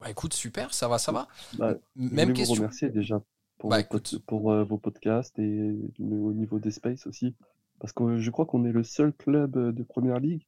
Bah, 0.00 0.10
écoute, 0.10 0.32
super, 0.32 0.72
ça 0.72 0.88
va, 0.88 0.98
ça 0.98 1.12
va. 1.12 1.28
Bah, 1.58 1.74
Même 1.94 2.32
question. 2.32 2.54
Vous 2.54 2.62
remercier 2.62 2.88
déjà 2.88 3.22
pour, 3.58 3.70
bah, 3.70 3.82
vos, 3.90 4.00
pour 4.26 4.50
euh, 4.50 4.64
vos 4.64 4.78
podcasts 4.78 5.38
et 5.38 5.74
au 6.00 6.32
niveau 6.32 6.58
des 6.58 6.70
spaces 6.70 7.06
aussi. 7.06 7.34
Parce 7.80 7.92
que 7.92 8.18
je 8.18 8.30
crois 8.30 8.46
qu'on 8.46 8.64
est 8.64 8.72
le 8.72 8.84
seul 8.84 9.12
club 9.12 9.56
euh, 9.56 9.72
de 9.72 9.82
première 9.82 10.20
ligue 10.20 10.46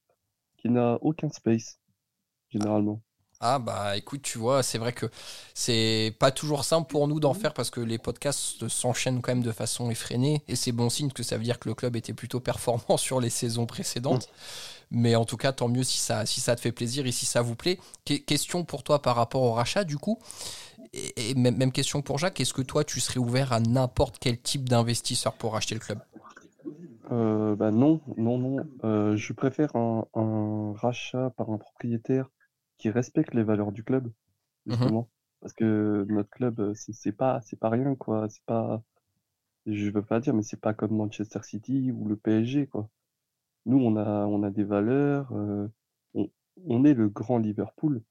qui 0.59 0.69
n'a 0.69 0.99
aucun 1.01 1.29
space, 1.31 1.81
généralement. 2.51 3.01
Ah 3.45 3.59
bah 3.59 3.97
écoute, 3.97 4.23
tu 4.23 4.39
vois, 4.39 4.63
c'est 4.63 4.79
vrai 4.79 4.93
que 4.93 5.07
c'est 5.53 6.15
pas 6.21 6.31
toujours 6.31 6.65
simple 6.65 6.89
pour 6.89 7.09
nous 7.09 7.19
d'en 7.19 7.35
faire 7.35 7.53
parce 7.53 7.71
que 7.71 7.81
les 7.81 7.99
podcasts 7.99 8.69
s'enchaînent 8.69 9.21
quand 9.21 9.33
même 9.33 9.43
de 9.43 9.51
façon 9.51 9.91
effrénée 9.91 10.45
et 10.47 10.55
c'est 10.55 10.71
bon 10.71 10.89
signe 10.89 11.11
que 11.11 11.25
ça 11.25 11.37
veut 11.39 11.43
dire 11.43 11.59
que 11.59 11.69
le 11.69 11.75
club 11.75 11.97
était 11.97 12.13
plutôt 12.13 12.39
performant 12.39 12.97
sur 12.99 13.21
les 13.21 13.31
saisons 13.31 13.67
précédentes. 13.67 14.29
Mais 14.93 15.17
en 15.17 15.25
tout 15.25 15.37
cas, 15.37 15.51
tant 15.51 15.69
mieux 15.69 15.83
si 15.83 15.99
ça, 15.99 16.25
si 16.25 16.41
ça 16.41 16.55
te 16.55 16.61
fait 16.61 16.71
plaisir 16.71 17.05
et 17.07 17.13
si 17.13 17.27
ça 17.27 17.43
vous 17.43 17.57
plaît. 17.57 17.81
question 18.05 18.65
pour 18.65 18.85
toi 18.85 19.03
par 19.03 19.17
rapport 19.17 19.43
au 19.43 19.53
rachat 19.53 19.83
du 19.83 19.99
coup 19.99 20.21
et, 20.93 21.35
même, 21.35 21.73
question 21.73 22.03
pour 22.03 22.19
Jacques, 22.19 22.41
est-ce 22.41 22.53
que 22.53 22.63
toi 22.63 22.85
tu 22.85 23.01
serais 23.01 23.19
ouvert 23.19 23.53
à 23.53 23.61
n'importe 23.61 24.19
quel 24.21 24.39
type 24.39 24.69
d'investisseur 24.69 25.33
pour 25.33 25.55
racheter 25.55 25.75
le 25.75 25.81
club? 25.81 25.99
Euh, 27.13 27.57
bah 27.57 27.71
non, 27.71 28.01
non, 28.17 28.39
non. 28.39 28.67
Euh, 28.85 29.17
je 29.17 29.33
préfère 29.33 29.77
un 29.77 30.73
rachat 30.75 31.31
par 31.31 31.51
un 31.51 31.59
propriétaire 31.59 32.31
qui 32.79 32.91
respecte 32.91 33.35
les 33.35 33.43
valeurs 33.43 33.73
du 33.73 33.85
club, 33.85 34.09
mmh 34.67 34.73
justement. 34.73 35.11
Parce 35.41 35.53
que 35.53 36.07
notre 36.09 36.31
club, 36.31 36.61
euh, 36.61 36.73
c'est 36.75 37.13
pas, 37.13 37.41
c'est 37.43 37.59
pas 37.59 37.69
rien, 37.69 37.95
quoi. 37.97 38.29
C'est 38.29 38.45
pas, 38.45 38.83
je 39.67 39.91
veux 39.91 40.03
pas 40.03 40.21
dire, 40.21 40.35
mais 40.35 40.43
c'est 40.43 40.61
pas 40.61 40.75
comme 40.75 40.97
Manchester 40.97 41.41
City 41.43 41.93
ou 41.93 42.09
le 42.09 42.17
PSG, 42.17 42.67
quoi. 42.69 42.89
Nous, 43.67 43.79
on 43.79 43.97
a, 43.97 44.27
on 44.27 44.43
a 44.43 44.51
des 44.51 44.65
valeurs, 44.65 45.33
euh, 45.33 45.69
on, 46.15 46.85
est 46.85 46.95
le 46.95 47.09
grand 47.09 47.39
Liverpool. 47.39 48.03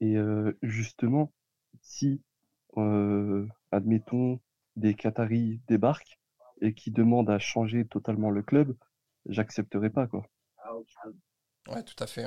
Et 0.00 0.16
justement, 0.62 1.32
si, 1.80 2.22
admettons, 3.72 4.40
des 4.76 4.94
Qataris 4.94 5.60
débarquent 5.66 6.18
et 6.60 6.74
qui 6.74 6.90
demandent 6.90 7.30
à 7.30 7.38
changer 7.38 7.86
totalement 7.86 8.30
le 8.30 8.42
club, 8.42 8.76
j'accepterai 9.26 9.90
pas, 9.90 10.06
quoi. 10.06 10.26
Ouais, 11.68 11.82
tout 11.82 12.02
à 12.02 12.06
fait. 12.06 12.26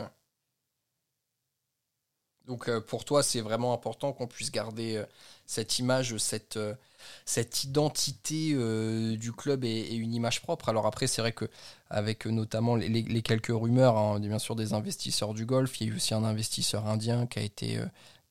Donc 2.45 2.67
euh, 2.67 2.81
pour 2.81 3.05
toi, 3.05 3.23
c'est 3.23 3.41
vraiment 3.41 3.73
important 3.73 4.13
qu'on 4.13 4.27
puisse 4.27 4.51
garder 4.51 4.97
euh, 4.97 5.05
cette 5.45 5.79
image, 5.79 6.17
cette, 6.17 6.57
euh, 6.57 6.73
cette 7.25 7.63
identité 7.63 8.53
du 9.17 9.31
club 9.31 9.63
et, 9.63 9.95
une 9.95 10.13
image 10.13 10.41
propre. 10.41 10.69
Alors 10.69 10.85
après, 10.85 11.07
c'est 11.07 11.21
vrai 11.21 11.31
que 11.31 11.45
avec 11.89 12.25
notamment 12.25 12.75
les, 12.75 13.21
quelques 13.21 13.53
rumeurs, 13.53 13.97
hein, 13.97 14.19
bien 14.19 14.39
sûr 14.39 14.55
des 14.55 14.73
investisseurs 14.73 15.33
du 15.33 15.45
golf, 15.45 15.79
il 15.79 15.87
y 15.87 15.89
a 15.89 15.93
eu 15.93 15.95
aussi 15.95 16.13
un 16.13 16.23
investisseur 16.23 16.87
indien 16.87 17.27
qui 17.27 17.39
a 17.39 17.41
été 17.41 17.79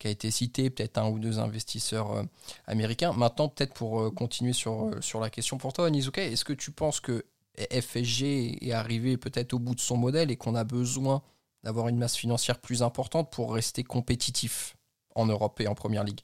qui 0.01 0.09
a 0.09 0.11
été 0.11 0.33
cité, 0.33 0.71
peut-être 0.71 0.99
un 0.99 1.09
ou 1.09 1.21
deux 1.21 1.39
investisseurs 1.39 2.25
américains. 2.67 3.13
Maintenant, 3.13 3.49
peut-être 3.49 3.75
pour 3.75 4.13
continuer 4.15 4.53
sur, 4.53 4.91
sur 5.01 5.21
la 5.21 5.31
question 5.31 5.59
pour 5.59 5.73
toi, 5.73 5.89
Nizuka, 5.91 6.25
est-ce 6.25 6.45
que 6.45 6.55
tu 6.55 6.73
penses 6.73 6.99
que 6.99 7.25
FSG 7.71 8.65
est 8.65 8.73
arrivé 8.73 9.17
peut-être 9.17 9.53
au 9.53 9.59
bout 9.59 9.75
de 9.75 9.81
son 9.81 9.97
modèle 9.97 10.31
et 10.31 10.37
qu'on 10.37 10.55
a 10.55 10.65
besoin 10.65 11.23
d'avoir 11.63 11.89
une 11.89 11.99
masse 11.99 12.17
financière 12.17 12.59
plus 12.59 12.83
importante 12.83 13.31
pour 13.31 13.53
rester 13.55 13.85
compétitif 13.85 14.77
en 15.15 15.27
Europe 15.27 15.61
et 15.61 15.69
en 15.69 15.75
Première 15.75 16.05
Ligue? 16.05 16.21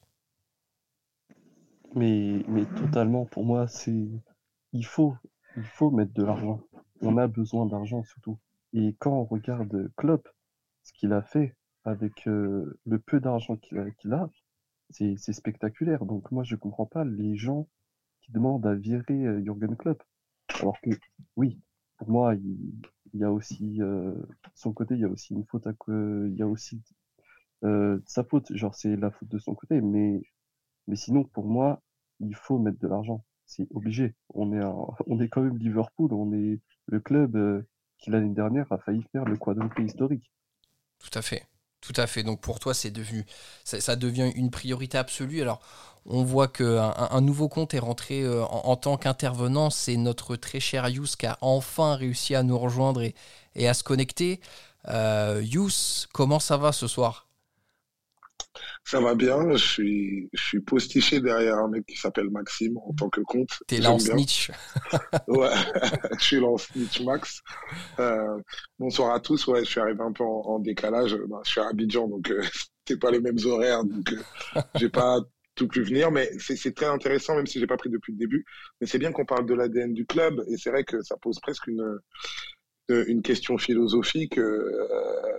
Mais, 1.94 2.42
mais 2.48 2.64
totalement, 2.76 3.26
pour 3.26 3.44
moi, 3.44 3.68
c'est 3.68 4.08
il 4.72 4.84
faut, 4.84 5.14
il 5.56 5.64
faut 5.64 5.90
mettre 5.90 6.12
de 6.14 6.22
l'argent. 6.22 6.60
On 7.00 7.16
a 7.16 7.26
besoin 7.26 7.66
d'argent 7.66 8.02
surtout. 8.04 8.38
Et 8.72 8.94
quand 8.98 9.12
on 9.12 9.24
regarde 9.24 9.90
Klopp, 9.96 10.28
ce 10.82 10.92
qu'il 10.92 11.12
a 11.12 11.22
fait 11.22 11.54
avec 11.86 12.26
euh, 12.26 12.78
le 12.84 12.98
peu 12.98 13.20
d'argent 13.20 13.56
qu'il 13.56 14.12
a, 14.12 14.30
c'est 14.90 15.32
spectaculaire. 15.32 16.04
Donc 16.04 16.30
moi, 16.32 16.44
je 16.44 16.56
comprends 16.56 16.86
pas 16.86 17.04
les 17.04 17.36
gens 17.36 17.68
qui 18.20 18.32
demandent 18.32 18.66
à 18.66 18.74
virer 18.74 19.26
euh, 19.26 19.42
Jürgen 19.42 19.76
Klopp. 19.76 20.02
Alors 20.60 20.80
que, 20.80 20.90
oui, 21.36 21.60
pour 21.96 22.10
moi, 22.10 22.34
il, 22.34 22.82
y 23.14 23.24
a 23.24 23.32
aussi 23.32 23.80
euh, 23.80 24.14
son 24.54 24.72
côté, 24.72 24.94
il 24.94 25.00
y 25.00 25.04
a 25.04 25.08
aussi 25.08 25.34
une 25.34 25.44
faute 25.46 25.66
il 25.88 26.34
y 26.36 26.42
a 26.42 26.46
aussi 26.46 26.82
euh, 27.64 27.98
sa 28.06 28.24
faute, 28.24 28.54
genre 28.54 28.74
c'est 28.74 28.96
la 28.96 29.10
faute 29.10 29.28
de 29.28 29.38
son 29.38 29.54
côté, 29.54 29.80
mais 29.80 30.22
mais 30.86 30.96
sinon 30.96 31.24
pour 31.24 31.46
moi, 31.46 31.82
il 32.20 32.34
faut 32.34 32.58
mettre 32.58 32.78
de 32.78 32.88
l'argent, 32.88 33.24
c'est 33.46 33.66
obligé. 33.74 34.14
On 34.34 34.52
est 34.52 34.64
on 35.06 35.20
est 35.20 35.28
quand 35.28 35.42
même 35.42 35.58
Liverpool, 35.58 36.12
on 36.12 36.32
est 36.32 36.60
le 36.86 37.00
club 37.00 37.36
euh, 37.36 37.62
qui 37.98 38.10
l'année 38.10 38.34
dernière 38.34 38.70
a 38.72 38.78
failli 38.78 39.02
faire 39.12 39.24
le 39.24 39.36
quadruple 39.36 39.82
historique. 39.82 40.30
Tout 40.98 41.18
à 41.18 41.22
fait. 41.22 41.46
Tout 41.86 42.00
à 42.00 42.08
fait. 42.08 42.24
Donc 42.24 42.40
pour 42.40 42.58
toi, 42.58 42.74
c'est 42.74 42.90
devenu, 42.90 43.24
ça, 43.62 43.94
devient 43.94 44.32
une 44.34 44.50
priorité 44.50 44.98
absolue. 44.98 45.40
Alors, 45.40 45.60
on 46.04 46.24
voit 46.24 46.48
qu'un 46.48 46.92
un 46.98 47.20
nouveau 47.20 47.48
compte 47.48 47.74
est 47.74 47.78
rentré 47.78 48.22
euh, 48.22 48.44
en, 48.44 48.74
tant 48.74 48.96
qu'intervenant. 48.96 49.70
C'est 49.70 49.96
notre 49.96 50.34
très 50.34 50.58
cher 50.58 50.88
Yous 50.88 51.14
qui 51.16 51.26
a 51.26 51.38
enfin 51.42 51.94
réussi 51.94 52.34
à 52.34 52.42
nous 52.42 52.58
rejoindre 52.58 53.02
et, 53.54 53.68
à 53.68 53.72
se 53.74 53.84
connecter. 53.84 54.40
Euh, 54.88 55.40
Yous, 55.44 56.08
comment 56.12 56.40
ça 56.40 56.56
va 56.56 56.72
ce 56.72 56.88
soir? 56.88 57.25
Ça 58.84 59.00
va 59.00 59.14
bien, 59.14 59.56
je 59.56 59.64
suis, 59.64 60.28
je 60.32 60.42
suis 60.42 60.60
postiché 60.60 61.20
derrière 61.20 61.56
un 61.56 61.68
mec 61.68 61.84
qui 61.86 61.96
s'appelle 61.96 62.30
Maxime 62.30 62.78
en 62.78 62.92
tant 62.92 63.08
que 63.08 63.20
compte. 63.20 63.50
T'es 63.66 63.78
là 63.78 63.90
en 63.90 63.98
snitch. 63.98 64.50
ouais, 65.26 65.50
je 66.18 66.24
suis 66.24 66.40
là 66.40 66.46
en 66.46 66.56
snitch 66.56 67.00
max. 67.00 67.42
Euh, 67.98 68.38
bonsoir 68.78 69.12
à 69.14 69.20
tous, 69.20 69.46
ouais, 69.48 69.64
je 69.64 69.70
suis 69.70 69.80
arrivé 69.80 70.00
un 70.00 70.12
peu 70.12 70.24
en, 70.24 70.58
décalage. 70.60 71.16
Bah, 71.28 71.40
je 71.44 71.50
suis 71.50 71.60
à 71.60 71.68
Abidjan, 71.68 72.08
donc 72.08 72.30
euh, 72.30 72.42
c'est 72.86 72.98
pas 72.98 73.10
les 73.10 73.20
mêmes 73.20 73.38
horaires, 73.44 73.84
donc 73.84 74.12
euh, 74.12 74.60
j'ai 74.76 74.88
pas 74.88 75.18
tout 75.56 75.68
pu 75.68 75.82
venir, 75.82 76.10
mais 76.10 76.30
c'est 76.38 76.74
très 76.74 76.86
intéressant, 76.86 77.34
même 77.34 77.46
si 77.46 77.58
j'ai 77.58 77.66
pas 77.66 77.78
pris 77.78 77.90
depuis 77.90 78.12
le 78.12 78.18
début. 78.18 78.44
Mais 78.80 78.86
c'est 78.86 78.98
bien 78.98 79.10
qu'on 79.10 79.24
parle 79.24 79.46
de 79.46 79.54
l'ADN 79.54 79.94
du 79.94 80.06
club, 80.06 80.44
et 80.48 80.56
c'est 80.58 80.70
vrai 80.70 80.84
que 80.84 81.02
ça 81.02 81.16
pose 81.16 81.40
presque 81.40 81.66
une, 81.66 81.98
une 82.88 83.22
question 83.22 83.58
philosophique. 83.58 84.38
Euh, 84.38 85.38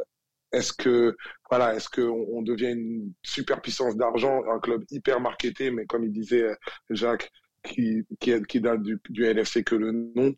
est-ce 0.51 0.73
que 0.73 1.15
voilà, 1.49 1.75
est-ce 1.75 1.89
qu'on 1.89 2.27
on 2.31 2.41
devient 2.41 2.71
une 2.71 3.13
super 3.23 3.61
puissance 3.61 3.95
d'argent, 3.95 4.41
un 4.51 4.59
club 4.59 4.83
hyper 4.91 5.19
marketé, 5.19 5.71
mais 5.71 5.85
comme 5.85 6.03
il 6.03 6.11
disait 6.11 6.43
euh, 6.43 6.55
Jacques, 6.89 7.31
qui 7.63 8.03
qui, 8.19 8.33
qui 8.43 8.61
date 8.61 8.81
du, 8.81 8.99
du 9.09 9.25
LFC 9.25 9.63
que 9.63 9.75
le 9.75 9.91
nom, 9.91 10.35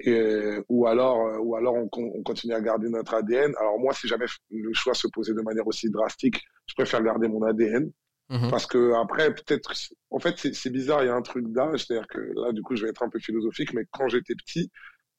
et, 0.00 0.58
ou 0.68 0.86
alors 0.86 1.26
euh, 1.26 1.38
ou 1.38 1.56
alors 1.56 1.74
on, 1.74 1.88
on, 1.92 2.22
continue 2.22 2.54
à 2.54 2.60
garder 2.60 2.88
notre 2.88 3.14
ADN. 3.14 3.52
Alors 3.58 3.78
moi, 3.78 3.92
si 3.94 4.08
jamais 4.08 4.26
le 4.50 4.72
choix 4.72 4.94
se 4.94 5.08
posait 5.08 5.34
de 5.34 5.42
manière 5.42 5.66
aussi 5.66 5.90
drastique, 5.90 6.40
je 6.66 6.74
préfère 6.74 7.02
garder 7.02 7.28
mon 7.28 7.42
ADN. 7.42 7.90
Mhm. 8.30 8.50
Parce 8.50 8.66
que 8.66 8.92
après, 9.00 9.34
peut-être, 9.34 9.72
en 10.10 10.18
fait, 10.18 10.36
c'est 10.52 10.70
bizarre. 10.70 11.02
Il 11.02 11.06
y 11.06 11.10
a 11.10 11.14
un 11.14 11.22
truc 11.22 11.50
d'âge, 11.50 11.86
c'est-à-dire 11.86 12.06
que 12.08 12.18
là, 12.18 12.52
du 12.52 12.62
coup, 12.62 12.76
je 12.76 12.84
vais 12.84 12.90
être 12.90 13.02
un 13.02 13.08
peu 13.08 13.18
philosophique, 13.18 13.72
mais 13.72 13.84
quand 13.90 14.08
j'étais 14.08 14.34
petit, 14.34 14.70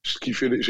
j'ai 0.02 0.18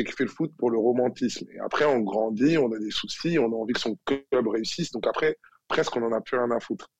kiffé 0.04 0.24
le 0.24 0.28
foot 0.28 0.52
pour 0.58 0.70
le 0.70 0.78
romantisme. 0.78 1.46
Et 1.52 1.58
après, 1.60 1.84
on 1.84 2.00
grandit, 2.00 2.58
on 2.58 2.72
a 2.72 2.78
des 2.78 2.90
soucis, 2.90 3.38
on 3.38 3.52
a 3.52 3.56
envie 3.56 3.74
que 3.74 3.80
son 3.80 3.96
club 4.04 4.48
réussisse. 4.48 4.90
Donc 4.90 5.06
après, 5.06 5.38
presque, 5.68 5.96
on 5.96 6.02
en 6.02 6.12
a 6.12 6.20
plus 6.20 6.36
rien 6.36 6.50
à 6.50 6.60
foutre. 6.60 6.90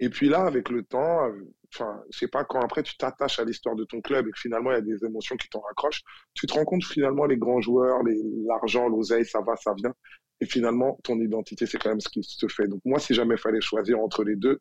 Et 0.00 0.08
puis 0.08 0.28
là, 0.28 0.46
avec 0.46 0.68
le 0.68 0.82
temps, 0.82 1.26
euh, 1.28 1.32
enfin, 1.72 2.02
je 2.10 2.18
sais 2.18 2.28
pas, 2.28 2.44
quand 2.44 2.60
après 2.60 2.82
tu 2.82 2.96
t'attaches 2.96 3.38
à 3.38 3.44
l'histoire 3.44 3.76
de 3.76 3.84
ton 3.84 4.00
club 4.00 4.26
et 4.26 4.30
que 4.32 4.38
finalement 4.38 4.72
il 4.72 4.74
y 4.74 4.78
a 4.78 4.80
des 4.80 5.04
émotions 5.04 5.36
qui 5.36 5.48
t'en 5.48 5.60
raccrochent, 5.60 6.02
tu 6.34 6.46
te 6.46 6.54
rends 6.54 6.64
compte 6.64 6.84
finalement 6.84 7.24
les 7.24 7.36
grands 7.36 7.60
joueurs, 7.60 8.00
l'argent, 8.46 8.88
l'oseille, 8.88 9.24
ça 9.24 9.40
va, 9.40 9.54
ça 9.56 9.74
vient. 9.74 9.94
Et 10.40 10.46
finalement, 10.46 10.98
ton 11.04 11.20
identité, 11.20 11.66
c'est 11.66 11.78
quand 11.78 11.90
même 11.90 12.00
ce 12.00 12.08
qui 12.08 12.24
se 12.24 12.48
fait. 12.48 12.66
Donc 12.66 12.80
moi, 12.84 12.98
si 12.98 13.14
jamais 13.14 13.36
fallait 13.36 13.60
choisir 13.60 14.00
entre 14.00 14.24
les 14.24 14.34
deux, 14.34 14.58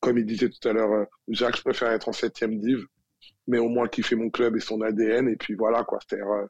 comme 0.00 0.18
il 0.18 0.26
disait 0.26 0.48
tout 0.48 0.68
à 0.68 0.72
l'heure, 0.72 0.90
euh, 0.90 1.04
Jacques, 1.28 1.58
je 1.58 1.62
préfère 1.62 1.92
être 1.92 2.08
en 2.08 2.12
septième 2.12 2.58
div 2.58 2.84
mais 3.50 3.58
au 3.58 3.68
moins 3.68 3.88
kiffer 3.88 4.14
mon 4.14 4.30
club 4.30 4.56
et 4.56 4.60
son 4.60 4.80
ADN. 4.80 5.28
Et 5.28 5.36
puis 5.36 5.54
voilà, 5.54 5.84
quoi. 5.84 5.98
cest 6.08 6.22
euh, 6.22 6.46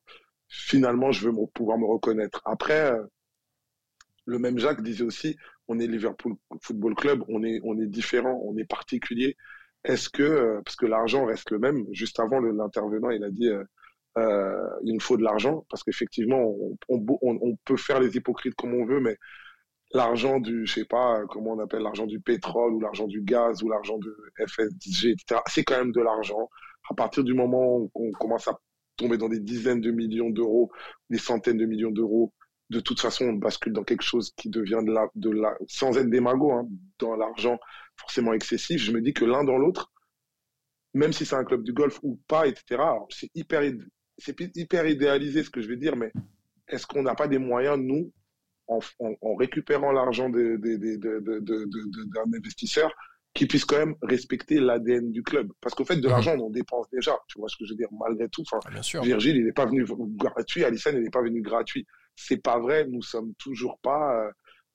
finalement, 0.48 1.12
je 1.12 1.28
veux 1.28 1.34
pouvoir 1.54 1.78
me 1.78 1.86
reconnaître. 1.86 2.42
Après, 2.44 2.92
euh, 2.92 3.02
le 4.26 4.38
même 4.38 4.58
Jacques 4.58 4.82
disait 4.82 5.04
aussi, 5.04 5.36
on 5.66 5.78
est 5.80 5.86
Liverpool 5.86 6.34
Football 6.62 6.94
Club, 6.94 7.24
on 7.28 7.42
est, 7.42 7.60
on 7.64 7.80
est 7.80 7.86
différent, 7.86 8.40
on 8.44 8.56
est 8.58 8.68
particulier. 8.68 9.36
Est-ce 9.84 10.10
que, 10.10 10.22
euh, 10.22 10.60
parce 10.62 10.76
que 10.76 10.86
l'argent 10.86 11.24
reste 11.24 11.50
le 11.50 11.58
même, 11.58 11.86
juste 11.92 12.20
avant 12.20 12.38
l'intervenant, 12.40 13.10
il 13.10 13.24
a 13.24 13.30
dit, 13.30 13.48
il 14.16 14.92
nous 14.94 15.00
faut 15.00 15.16
de 15.16 15.22
l'argent, 15.22 15.64
parce 15.70 15.82
qu'effectivement, 15.82 16.54
on, 16.88 17.56
peut 17.64 17.78
faire 17.78 18.00
les 18.00 18.14
hypocrites 18.16 18.54
comme 18.56 18.74
on 18.74 18.84
veut, 18.84 19.00
mais 19.00 19.16
l'argent 19.92 20.38
du, 20.38 20.66
je 20.66 20.74
sais 20.74 20.84
pas, 20.84 21.22
comment 21.30 21.52
on 21.52 21.60
appelle 21.60 21.82
l'argent 21.82 22.06
du 22.06 22.20
pétrole 22.20 22.74
ou 22.74 22.80
l'argent 22.80 23.06
du 23.06 23.22
gaz 23.22 23.62
ou 23.62 23.70
l'argent 23.70 23.98
de 23.98 24.14
FSG, 24.46 25.12
etc. 25.12 25.40
C'est 25.46 25.64
quand 25.64 25.78
même 25.78 25.92
de 25.92 26.02
l'argent. 26.02 26.50
À 26.90 26.94
partir 26.94 27.24
du 27.24 27.34
moment 27.34 27.78
où 27.78 27.90
on 27.94 28.10
commence 28.12 28.48
à 28.48 28.58
tomber 28.96 29.16
dans 29.16 29.28
des 29.28 29.40
dizaines 29.40 29.80
de 29.80 29.90
millions 29.90 30.30
d'euros, 30.30 30.70
des 31.08 31.18
centaines 31.18 31.56
de 31.56 31.64
millions 31.64 31.90
d'euros, 31.90 32.32
de 32.68 32.80
toute 32.80 33.00
façon, 33.00 33.26
on 33.26 33.32
bascule 33.32 33.72
dans 33.72 33.84
quelque 33.84 34.02
chose 34.02 34.32
qui 34.36 34.48
devient 34.48 34.80
de 34.84 34.92
la, 34.92 35.08
de 35.14 35.30
la, 35.30 35.56
sans 35.66 35.96
être 35.96 36.10
démago, 36.10 36.52
hein, 36.52 36.68
dans 36.98 37.16
l'argent 37.16 37.58
forcément 37.96 38.32
excessif. 38.32 38.80
Je 38.80 38.92
me 38.92 39.00
dis 39.00 39.12
que 39.12 39.24
l'un 39.24 39.44
dans 39.44 39.56
l'autre, 39.58 39.90
même 40.94 41.12
si 41.12 41.24
c'est 41.24 41.36
un 41.36 41.44
club 41.44 41.64
de 41.64 41.72
golf 41.72 41.98
ou 42.02 42.20
pas, 42.28 42.46
etc. 42.46 42.82
C'est 43.08 43.30
hyper, 43.34 43.62
c'est 44.18 44.38
hyper 44.56 44.86
idéalisé 44.86 45.42
ce 45.42 45.50
que 45.50 45.60
je 45.60 45.68
vais 45.68 45.76
dire, 45.76 45.96
mais 45.96 46.12
est-ce 46.68 46.86
qu'on 46.86 47.02
n'a 47.02 47.14
pas 47.14 47.28
des 47.28 47.38
moyens, 47.38 47.78
nous, 47.78 48.12
en, 48.68 49.34
récupérant 49.34 49.92
l'argent 49.92 50.30
d'un 50.30 50.56
investisseur 52.34 52.92
qui 53.34 53.46
puisse 53.46 53.64
quand 53.64 53.78
même 53.78 53.94
respecter 54.02 54.58
l'ADN 54.58 55.12
du 55.12 55.22
club. 55.22 55.52
Parce 55.60 55.74
qu'au 55.74 55.84
fait, 55.84 55.96
de 55.96 56.06
mhm. 56.06 56.10
l'argent, 56.10 56.36
on 56.36 56.46
en 56.46 56.50
dépense 56.50 56.86
déjà. 56.90 57.16
Tu 57.28 57.38
vois 57.38 57.48
ce 57.48 57.56
que 57.56 57.64
je 57.64 57.72
veux 57.72 57.76
dire 57.76 57.88
Malgré 57.92 58.28
tout. 58.28 58.42
Enfin, 58.42 58.58
ah, 58.66 58.70
Bien 58.70 58.82
sûr. 58.82 59.02
Virgile, 59.02 59.36
il 59.36 59.44
n'est 59.44 59.52
pas 59.52 59.66
venu 59.66 59.84
gratuit. 60.16 60.64
Alison, 60.64 60.90
il 60.92 61.02
n'est 61.02 61.10
pas 61.10 61.22
venu 61.22 61.40
gratuit. 61.40 61.86
C'est 62.16 62.42
pas 62.42 62.58
vrai. 62.58 62.86
Nous 62.88 63.02
sommes 63.02 63.32
toujours 63.38 63.78
pas 63.80 64.30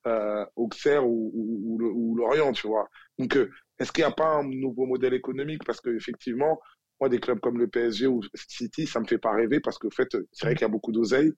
euh, 0.07 0.45
Auxerre 0.55 1.05
ou, 1.05 1.31
ou, 1.33 2.15
Lorient, 2.15 2.51
tu 2.53 2.67
vois. 2.67 2.87
Donc, 3.17 3.35
euh, 3.35 3.49
est-ce 3.79 3.91
qu'il 3.91 4.03
n'y 4.03 4.11
a 4.11 4.13
pas 4.13 4.27
un 4.27 4.43
nouveau 4.43 4.85
modèle 4.85 5.13
économique? 5.13 5.63
Parce 5.65 5.81
qu'effectivement, 5.81 6.59
moi, 6.99 7.09
des 7.09 7.19
clubs 7.19 7.39
comme 7.39 7.57
le 7.57 7.67
PSG 7.67 8.07
ou 8.07 8.21
City, 8.35 8.87
ça 8.87 8.99
me 8.99 9.05
fait 9.05 9.17
pas 9.17 9.33
rêver 9.33 9.59
parce 9.59 9.77
en 9.83 9.89
fait, 9.89 10.15
c'est 10.31 10.45
vrai 10.45 10.55
qu'il 10.55 10.61
y 10.61 10.65
a 10.65 10.69
beaucoup 10.69 10.91
d'oseille, 10.91 11.33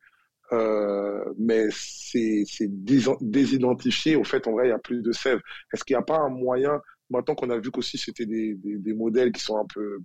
euh, 0.51 1.23
mais 1.37 1.67
c'est 1.71 2.43
désidentifié. 2.69 4.15
Au 4.15 4.23
fait, 4.23 4.47
en 4.47 4.51
vrai, 4.51 4.65
il 4.65 4.69
n'y 4.69 4.75
a 4.75 4.79
plus 4.79 5.01
de 5.01 5.11
sève. 5.11 5.39
Est-ce 5.73 5.83
qu'il 5.83 5.95
n'y 5.95 6.01
a 6.01 6.05
pas 6.05 6.19
un 6.19 6.29
moyen, 6.29 6.79
maintenant 7.09 7.35
qu'on 7.35 7.49
a 7.49 7.57
vu 7.57 7.71
qu'aussi 7.71 7.97
c'était 7.97 8.25
des, 8.25 8.55
des, 8.55 8.93
modèles 8.93 9.31
qui 9.31 9.41
sont 9.41 9.57
un 9.57 9.65
peu 9.65 9.99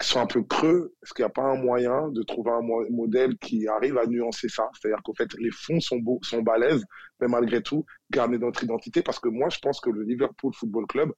qui 0.00 0.08
sont 0.08 0.20
un 0.20 0.26
peu 0.26 0.42
creux, 0.42 0.94
est-ce 1.02 1.12
qu'il 1.12 1.22
n'y 1.22 1.26
a 1.26 1.32
pas 1.32 1.42
un 1.42 1.56
moyen 1.56 2.08
de 2.08 2.22
trouver 2.22 2.50
un 2.50 2.62
modèle 2.90 3.36
qui 3.36 3.68
arrive 3.68 3.98
à 3.98 4.06
nuancer 4.06 4.48
ça? 4.48 4.68
C'est-à-dire 4.72 5.02
qu'en 5.04 5.12
fait, 5.12 5.28
les 5.38 5.50
fonds 5.50 5.78
sont, 5.78 5.98
beaux, 5.98 6.18
sont 6.22 6.40
balèzes, 6.40 6.82
mais 7.20 7.28
malgré 7.28 7.62
tout, 7.62 7.84
garder 8.10 8.38
notre 8.38 8.64
identité, 8.64 9.02
parce 9.02 9.18
que 9.18 9.28
moi, 9.28 9.50
je 9.50 9.58
pense 9.58 9.78
que 9.78 9.90
le 9.90 10.02
Liverpool 10.04 10.54
Football 10.54 10.86
Club, 10.86 11.12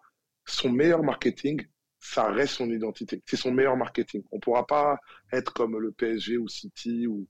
son 0.47 0.71
meilleur 0.71 1.05
marketing, 1.05 1.65
ça 2.01 2.27
reste 2.33 2.55
son 2.55 2.69
identité. 2.71 3.23
C'est 3.27 3.37
son 3.37 3.53
meilleur 3.53 3.77
marketing. 3.77 4.25
On 4.33 4.37
ne 4.37 4.41
pourra 4.41 4.67
pas 4.67 4.99
être 5.33 5.53
comme 5.53 5.79
le 5.79 5.93
PSG 5.93 6.37
ou 6.37 6.49
City 6.49 7.07
ou, 7.07 7.29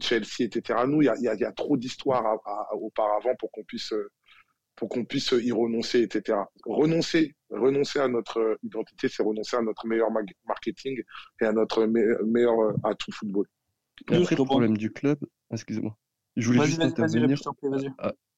Chelsea, 0.00 0.42
etc. 0.42 0.80
Nous, 0.86 1.02
il 1.02 1.06
y 1.06 1.08
a, 1.08 1.34
y 1.34 1.44
a, 1.44 1.52
trop 1.52 1.76
d'histoires 1.76 2.38
auparavant 2.74 3.34
pour 3.36 3.50
qu'on 3.50 3.64
puisse 3.64 3.92
pour 4.80 4.88
qu'on 4.88 5.04
puisse 5.04 5.32
y 5.32 5.52
renoncer, 5.52 6.00
etc. 6.00 6.38
Renoncer, 6.64 7.36
renoncer 7.50 7.98
à 7.98 8.08
notre 8.08 8.58
identité, 8.62 9.10
c'est 9.10 9.22
renoncer 9.22 9.58
à 9.58 9.60
notre 9.60 9.86
meilleur 9.86 10.08
marketing 10.46 11.02
et 11.42 11.44
à 11.44 11.52
notre 11.52 11.84
meilleur 11.84 12.58
euh, 12.58 12.72
atout 12.84 13.12
football. 13.12 13.46
après, 14.08 14.36
le 14.36 14.44
problème 14.44 14.78
du 14.78 14.90
club, 14.90 15.18
excusez-moi, 15.52 15.98
je 16.36 16.46
voulais 16.46 16.64
juste 16.64 16.80
intervenir. 16.80 17.38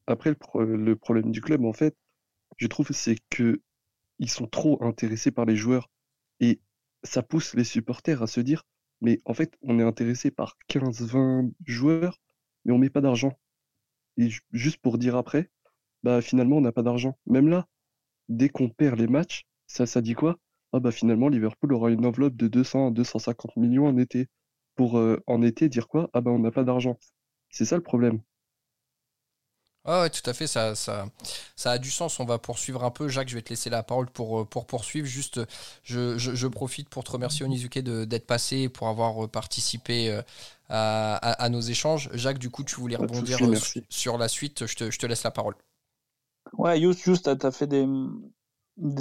Après, 0.08 0.30
le, 0.30 0.76
le, 0.76 0.96
problème 0.96 1.30
du 1.30 1.40
club, 1.40 1.64
en 1.64 1.72
fait, 1.72 1.96
je 2.56 2.66
trouve, 2.66 2.88
c'est 2.90 3.18
que 3.30 3.62
ils 4.18 4.28
sont 4.28 4.48
trop 4.48 4.82
intéressés 4.82 5.30
par 5.30 5.44
les 5.44 5.54
joueurs 5.54 5.90
et 6.40 6.60
ça 7.04 7.22
pousse 7.22 7.54
les 7.54 7.62
supporters 7.62 8.20
à 8.20 8.26
se 8.26 8.40
dire, 8.40 8.64
mais 9.00 9.22
en 9.26 9.34
fait, 9.34 9.56
on 9.62 9.78
est 9.78 9.84
intéressé 9.84 10.32
par 10.32 10.56
15-20 10.68 11.52
joueurs, 11.66 12.20
mais 12.64 12.72
on 12.72 12.78
met 12.78 12.90
pas 12.90 13.00
d'argent. 13.00 13.38
Et 14.16 14.28
juste 14.50 14.78
pour 14.78 14.98
dire 14.98 15.14
après, 15.14 15.48
bah 16.02 16.20
finalement 16.22 16.56
on 16.58 16.60
n'a 16.60 16.72
pas 16.72 16.82
d'argent. 16.82 17.16
Même 17.26 17.48
là, 17.48 17.66
dès 18.28 18.48
qu'on 18.48 18.68
perd 18.68 18.98
les 18.98 19.06
matchs, 19.08 19.44
ça, 19.66 19.86
ça 19.86 20.00
dit 20.00 20.14
quoi? 20.14 20.38
Ah 20.72 20.80
bah 20.80 20.92
finalement 20.92 21.28
Liverpool 21.28 21.72
aura 21.74 21.90
une 21.90 22.06
enveloppe 22.06 22.36
de 22.36 22.48
200 22.48 22.88
à 22.88 22.90
250 22.92 23.56
millions 23.56 23.86
en 23.86 23.98
été. 23.98 24.28
Pour 24.76 24.98
euh, 24.98 25.22
en 25.26 25.42
été 25.42 25.68
dire 25.68 25.88
quoi? 25.88 26.10
Ah 26.14 26.20
bah 26.22 26.30
on 26.30 26.38
n'a 26.38 26.50
pas 26.50 26.64
d'argent. 26.64 26.98
C'est 27.50 27.66
ça 27.66 27.76
le 27.76 27.82
problème. 27.82 28.20
Ah 29.84 30.02
ouais, 30.02 30.10
tout 30.10 30.28
à 30.30 30.32
fait, 30.32 30.46
ça, 30.46 30.76
ça, 30.76 31.08
ça 31.56 31.72
a 31.72 31.78
du 31.78 31.90
sens. 31.90 32.20
On 32.20 32.24
va 32.24 32.38
poursuivre 32.38 32.84
un 32.84 32.92
peu. 32.92 33.08
Jacques, 33.08 33.28
je 33.28 33.34
vais 33.34 33.42
te 33.42 33.50
laisser 33.50 33.68
la 33.68 33.82
parole 33.82 34.08
pour, 34.08 34.40
euh, 34.42 34.44
pour 34.44 34.64
poursuivre. 34.66 35.08
Juste, 35.08 35.40
je, 35.82 36.16
je, 36.18 36.46
profite 36.46 36.88
pour 36.88 37.02
te 37.02 37.10
remercier, 37.10 37.44
Onizuke, 37.44 37.80
d'être 37.80 38.26
passé, 38.26 38.68
pour 38.68 38.86
avoir 38.86 39.28
participé 39.28 40.10
euh, 40.10 40.22
à, 40.68 41.16
à, 41.16 41.48
nos 41.48 41.60
échanges. 41.60 42.10
Jacques, 42.14 42.38
du 42.38 42.48
coup, 42.48 42.62
tu 42.62 42.76
voulais 42.76 42.94
rebondir 42.94 43.38
sur 43.88 44.18
la 44.18 44.28
suite. 44.28 44.66
Je 44.66 44.76
te, 44.76 44.90
je 44.92 44.98
te 44.98 45.06
laisse 45.06 45.24
la 45.24 45.32
parole. 45.32 45.56
Ouais, 46.58 46.80
juste, 46.80 47.02
juste, 47.02 47.24
t'as 47.24 47.48
as 47.48 47.52
fait 47.52 47.66
des, 47.66 47.86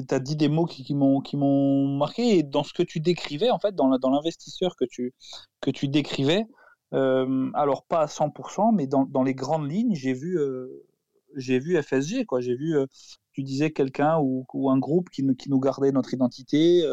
t'as 0.08 0.20
dit 0.20 0.36
des 0.36 0.50
mots 0.50 0.66
qui, 0.66 0.84
qui 0.84 0.94
m'ont 0.94 1.98
marqué 1.98 2.38
et 2.38 2.44
dans 2.44 2.64
ce 2.64 2.74
que 2.74 2.84
tu 2.84 3.00
décrivais 3.00 3.50
en 3.50 3.60
fait, 3.60 3.76
dans 3.76 3.88
l'investisseur 3.88 4.76
que 4.76 4.86
tu 4.86 5.14
que 5.62 5.72
tu 5.72 5.88
décrivais, 5.88 6.46
euh, 6.94 7.50
alors 7.54 7.86
pas 7.86 8.02
à 8.02 8.08
100%, 8.08 8.74
mais 8.74 8.88
dans, 8.88 9.24
les 9.24 9.34
grandes 9.36 9.70
lignes, 9.70 9.96
j'ai 9.96 10.14
vu 10.14 10.40
euh, 10.40 10.68
j'ai 11.36 11.60
vu 11.60 11.82
FSG 11.82 12.26
quoi, 12.26 12.42
j'ai 12.42 12.56
vu 12.56 12.78
euh, 12.78 12.86
tu 13.34 13.44
disais 13.44 13.72
quelqu'un 13.72 14.20
ou, 14.20 14.46
un 14.70 14.78
groupe 14.78 15.10
qui, 15.10 15.24
nous 15.24 15.60
gardait 15.60 15.92
notre 15.94 16.14
identité, 16.14 16.84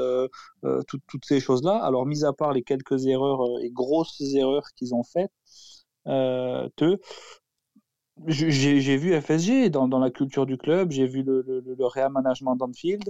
toutes 0.63 1.25
ces 1.25 1.41
choses-là. 1.41 1.77
Alors, 1.85 2.07
mis 2.07 2.25
à 2.25 2.33
part 2.33 2.53
les 2.53 2.63
quelques 2.63 3.07
erreurs 3.07 3.41
et 3.61 3.71
grosses 3.71 4.21
erreurs 4.35 4.69
qu'ils 4.77 4.95
ont 4.95 5.03
faites, 5.03 5.33
euh, 6.09 6.69
te, 6.77 6.99
j'ai 8.27 8.97
vu 8.97 9.19
FSG 9.21 9.71
dans, 9.71 9.89
dans, 9.89 9.99
la 9.99 10.11
culture 10.11 10.47
du 10.47 10.57
club, 10.57 10.91
j'ai 10.91 11.07
vu 11.07 11.23
le, 11.23 11.45
le, 11.47 11.63
le 11.77 11.87
réaménagement 11.87 12.57
d'Anfield, 12.57 13.05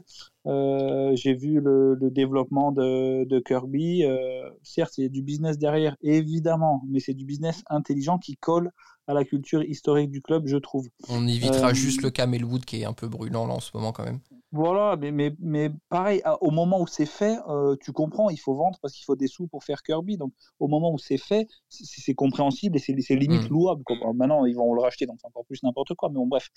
euh, 0.46 1.12
j'ai 1.14 1.34
vu 1.34 1.60
le, 1.60 1.94
le, 1.94 2.10
développement 2.10 2.72
de, 2.72 3.24
de 3.24 3.38
Kirby. 3.40 4.04
Euh, 4.04 4.18
certes, 4.62 4.98
il 4.98 5.02
y 5.02 5.06
a 5.06 5.08
du 5.08 5.22
business 5.22 5.58
derrière, 5.58 5.96
évidemment, 6.02 6.82
mais 6.88 7.00
c'est 7.00 7.14
du 7.14 7.24
business 7.24 7.62
intelligent 7.68 8.18
qui 8.18 8.36
colle 8.36 8.70
à 9.06 9.14
la 9.14 9.24
culture 9.24 9.62
historique 9.62 10.10
du 10.10 10.20
club, 10.20 10.46
je 10.46 10.56
trouve. 10.58 10.86
On 11.08 11.26
évitera 11.26 11.70
euh, 11.70 11.74
juste 11.74 12.02
le 12.02 12.10
Camelwood 12.10 12.64
qui 12.64 12.82
est 12.82 12.84
un 12.84 12.92
peu 12.92 13.08
brûlant 13.08 13.46
là 13.46 13.54
en 13.54 13.60
ce 13.60 13.70
moment 13.74 13.92
quand 13.92 14.04
même. 14.04 14.20
Voilà, 14.50 14.96
mais, 14.96 15.12
mais, 15.12 15.34
mais 15.40 15.70
pareil, 15.90 16.22
au 16.40 16.50
moment 16.50 16.80
où 16.80 16.86
c'est 16.86 17.04
fait, 17.04 17.36
euh, 17.48 17.76
tu 17.82 17.92
comprends, 17.92 18.30
il 18.30 18.38
faut 18.38 18.54
vendre 18.54 18.78
parce 18.80 18.94
qu'il 18.94 19.04
faut 19.04 19.14
des 19.14 19.26
sous 19.26 19.46
pour 19.46 19.62
faire 19.62 19.82
Kirby. 19.82 20.16
Donc 20.16 20.32
au 20.58 20.68
moment 20.68 20.90
où 20.92 20.98
c'est 20.98 21.18
fait, 21.18 21.46
c'est 21.68 22.14
compréhensible 22.14 22.76
et 22.76 22.80
c'est 22.80 23.14
limite 23.14 23.44
mmh. 23.44 23.52
louable. 23.52 23.82
Maintenant, 24.14 24.46
ils 24.46 24.56
vont 24.56 24.72
le 24.72 24.80
racheter, 24.80 25.04
donc 25.04 25.18
c'est 25.20 25.26
encore 25.26 25.44
plus 25.44 25.62
n'importe 25.62 25.94
quoi. 25.94 26.08
Mais 26.08 26.14
bon, 26.14 26.26
bref, 26.26 26.48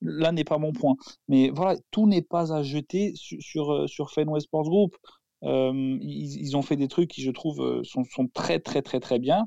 là 0.00 0.32
n'est 0.32 0.44
pas 0.44 0.56
mon 0.56 0.72
point. 0.72 0.94
Mais 1.28 1.50
voilà, 1.50 1.78
tout 1.90 2.06
n'est 2.06 2.22
pas 2.22 2.54
à 2.54 2.62
jeter 2.62 3.12
sur, 3.14 3.38
sur, 3.42 3.72
euh, 3.72 3.86
sur 3.86 4.12
Fenway 4.12 4.40
Sports 4.40 4.70
Group. 4.70 4.96
Euh, 5.42 5.98
ils, 6.00 6.40
ils, 6.40 6.56
ont 6.56 6.62
fait 6.62 6.76
des 6.76 6.88
trucs 6.88 7.10
qui, 7.10 7.20
je 7.20 7.30
trouve, 7.30 7.82
sont, 7.84 8.04
sont 8.04 8.28
très, 8.28 8.60
très, 8.60 8.80
très, 8.80 9.00
très 9.00 9.18
bien. 9.18 9.46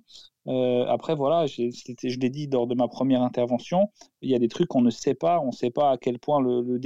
Euh, 0.50 0.86
après, 0.88 1.16
voilà, 1.16 1.46
je 1.48 2.20
l'ai 2.20 2.30
dit 2.30 2.48
lors 2.48 2.68
de 2.68 2.76
ma 2.76 2.88
première 2.88 3.22
intervention, 3.22 3.92
il 4.22 4.30
y 4.32 4.36
a 4.36 4.40
des 4.40 4.48
trucs 4.48 4.68
qu'on 4.68 4.82
ne 4.82 4.90
sait 4.90 5.14
pas. 5.14 5.40
On 5.42 5.48
ne 5.48 5.52
sait 5.52 5.70
pas 5.70 5.92
à 5.92 5.98
quel 5.98 6.20
point 6.20 6.42
le, 6.42 6.80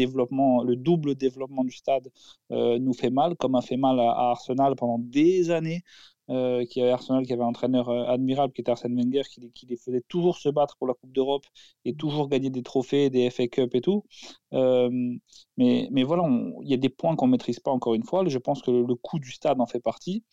double 0.76 1.16
développement 1.16 1.64
du 1.64 1.72
stade 1.72 2.10
euh, 2.52 2.78
nous 2.80 2.94
fait 2.94 3.10
mal, 3.10 3.36
comme 3.38 3.56
a 3.56 3.62
fait 3.62 3.78
mal 3.78 4.00
à, 4.00 4.32
Arsenal 4.32 4.76
pendant 4.76 5.00
des 5.00 5.50
années. 5.52 5.82
Euh, 6.30 6.64
qui 6.66 6.80
avait 6.82 6.92
Arsenal 6.92 7.26
qui 7.26 7.34
avait 7.34 7.44
un 7.44 7.48
entraîneur 7.48 7.90
euh, 7.90 8.06
admirable 8.06 8.54
qui 8.54 8.62
était 8.62 8.72
Arsène 8.72 8.96
Wenger 8.96 9.24
qui, 9.30 9.66
les 9.66 9.76
faisait 9.76 10.02
toujours 10.08 10.38
se 10.38 10.48
battre 10.48 10.78
pour 10.78 10.88
la 10.88 10.94
Coupe 10.94 11.12
d'Europe 11.12 11.46
et 11.84 11.96
toujours 11.96 12.30
gagner 12.30 12.50
des 12.50 12.64
trophées, 12.64 13.10
des 13.10 13.30
FA 13.30 13.48
Cup 13.50 13.76
et 13.76 13.82
tout. 13.82 14.06
mais, 14.52 16.04
voilà, 16.04 16.24
il 16.64 16.70
y 16.70 16.74
a 16.74 16.78
des 16.78 16.90
points 16.90 17.16
qu'on 17.18 17.28
maîtrise 17.28 17.60
pas 17.60 17.72
encore 17.72 17.94
une 17.94 18.06
fois. 18.06 18.24
Je 18.26 18.38
pense 18.38 18.62
que 18.62 18.72
le 18.72 18.96
coût 18.96 19.20
du 19.20 19.32
stade 19.32 19.60
en 19.60 19.66
fait 19.66 19.82
partie. 19.82 20.24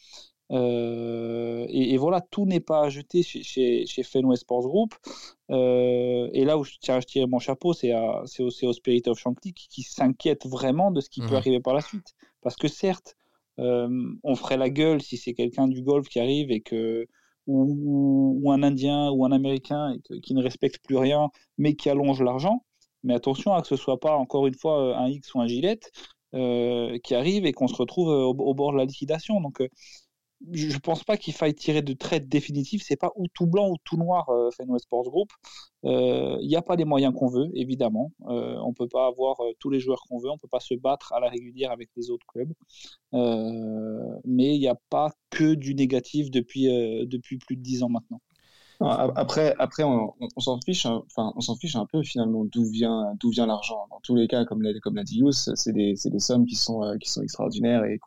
Euh, 0.53 1.66
et, 1.68 1.96
voilà, 1.96 2.20
tout 2.20 2.44
n'est 2.44 2.61
pas 2.61 2.84
à 2.84 2.88
jeter 2.88 3.22
chez, 3.22 3.42
chez, 3.42 3.86
chez 3.86 4.03
Fenway 4.03 4.36
Sports 4.36 4.62
Group. 4.62 4.94
Euh, 5.51 6.28
et 6.32 6.44
là 6.44 6.59
où 6.59 6.64
je 6.64 6.72
tiens 6.80 6.96
à 6.96 7.03
tirer 7.03 7.26
mon 7.26 7.38
chapeau, 7.38 7.72
c'est 7.72 7.94
au, 7.94 8.48
au, 8.62 8.72
Spirit 8.72 9.03
of 9.07 9.18
Shankly 9.18 9.53
qui, 9.53 9.82
s'inquiète 9.82 10.46
vraiment 10.46 10.90
de 10.90 11.01
ce 11.01 11.09
qui 11.09 11.20
peut 11.20 11.32
mmh. 11.32 11.34
arriver 11.34 11.61
par 11.61 11.74
la 11.74 11.80
suite. 11.80 12.14
Parce 12.42 12.57
que 12.57 12.68
certes, 12.68 13.16
euh, 13.59 13.88
on 14.24 14.34
ferait 14.34 14.57
la 14.57 14.70
gueule 14.70 15.03
si 15.03 15.16
c'est 15.16 15.34
quelqu'un 15.34 15.68
du 15.68 15.82
golf 15.82 16.09
qui 16.09 16.18
arrive 16.18 16.51
et 16.51 16.61
que 16.61 17.07
ou, 17.46 18.38
ou, 18.42 18.53
un 18.53 18.62
Indien 18.62 19.11
ou 19.11 19.24
un 19.24 19.32
Américain 19.32 19.96
qui 20.22 20.34
ne 20.34 20.42
respecte 20.42 20.78
plus 20.84 20.96
rien, 20.96 21.30
mais 21.59 21.74
qui 21.74 21.90
allonge 21.90 22.22
l'argent. 22.22 22.64
Mais 23.03 23.14
attention 23.14 23.55
à 23.55 23.62
que 23.62 23.68
ce 23.68 23.76
soit 23.76 23.98
pas 23.98 24.16
encore 24.16 24.46
une 24.46 24.55
fois 24.55 24.96
un 24.96 25.09
X 25.09 25.34
ou 25.34 25.40
un 25.40 25.46
Gillette 25.46 25.90
qui 26.32 27.14
arrive 27.14 27.44
et 27.44 27.53
qu'on 27.53 27.66
se 27.66 27.74
retrouve 27.74 28.09
au, 28.09 28.30
au, 28.30 28.55
bord 28.55 28.72
de 28.72 28.76
la 28.76 28.84
liquidation. 28.84 29.40
Donc 29.40 29.61
je 30.53 30.78
pense 30.78 31.05
pas 31.05 31.16
qu'il 31.16 31.34
faille 31.34 31.55
tirer 31.55 31.82
de 31.82 31.93
traite 31.93 32.28
définitive. 32.28 32.82
C'est 32.82 32.97
pas 32.97 33.12
ou 33.16 33.26
tout 33.28 33.47
blanc 33.47 33.68
ou 33.68 33.76
tout 33.84 33.97
noir 33.97 34.28
euh, 34.30 34.51
Fenway 34.51 34.78
Sports 34.78 35.05
Group. 35.11 35.30
Il 35.82 35.91
euh, 35.91 36.38
n'y 36.43 36.57
a 36.57 36.62
pas 36.62 36.76
les 36.76 36.84
moyens 36.84 37.14
qu'on 37.14 37.28
veut, 37.28 37.49
évidemment. 37.55 38.12
Euh, 38.28 38.57
on 38.64 38.72
peut 38.72 38.88
pas 38.88 39.07
avoir 39.07 39.41
euh, 39.41 39.53
tous 39.59 39.70
les 39.70 39.80
joueurs 39.80 40.03
qu'on 40.09 40.18
veut. 40.18 40.30
On 40.30 40.38
peut 40.38 40.49
pas 40.49 40.61
se 40.61 40.74
battre 40.74 41.12
à 41.12 41.20
la 41.20 41.28
régulière 41.28 41.70
avec 41.70 41.91
les 41.97 42.11
autres 42.11 42.26
clubs. 42.26 42.53
Mais 43.12 44.55
il 44.55 44.61
n'y 44.61 44.68
a 44.68 44.78
pas 44.88 45.12
que 45.30 45.55
du 45.55 45.74
négatif 45.74 46.30
depuis 46.30 46.66
depuis 47.07 47.38
plus 47.38 47.57
de 47.57 47.62
dix 47.62 47.82
ans 47.82 47.91
maintenant. 47.91 48.20
Après, 48.82 49.55
après, 49.59 49.82
on, 49.84 50.14
s'en 50.38 50.59
fiche, 50.64 50.86
hein. 50.86 51.03
enfin, 51.05 51.34
on 51.36 51.43
s'en 51.43 51.55
fiche 51.55 51.76
un 51.76 51.84
peu 51.84 52.03
finalement 52.03 52.47
d'où 52.47 52.64
vient, 52.64 53.14
d'où 53.20 53.28
vient 53.28 53.45
l'argent. 53.45 53.86
Dans 53.91 54.01
tous 54.03 54.14
les 54.14 54.26
cas, 54.26 54.47
comme 54.47 54.62
l'a, 54.62 54.72
comme 54.80 54.97
l'a 54.97 55.05
dit 55.05 55.18
Yous, 55.18 55.32
c'est 55.32 55.72
des, 55.74 55.95
des 56.03 56.18
sommes 56.18 56.47
qui 56.47 56.57
sont, 56.57 56.97
qui 56.99 57.11
sont 57.11 57.20
extraordinaires 57.20 57.84
et 57.84 58.01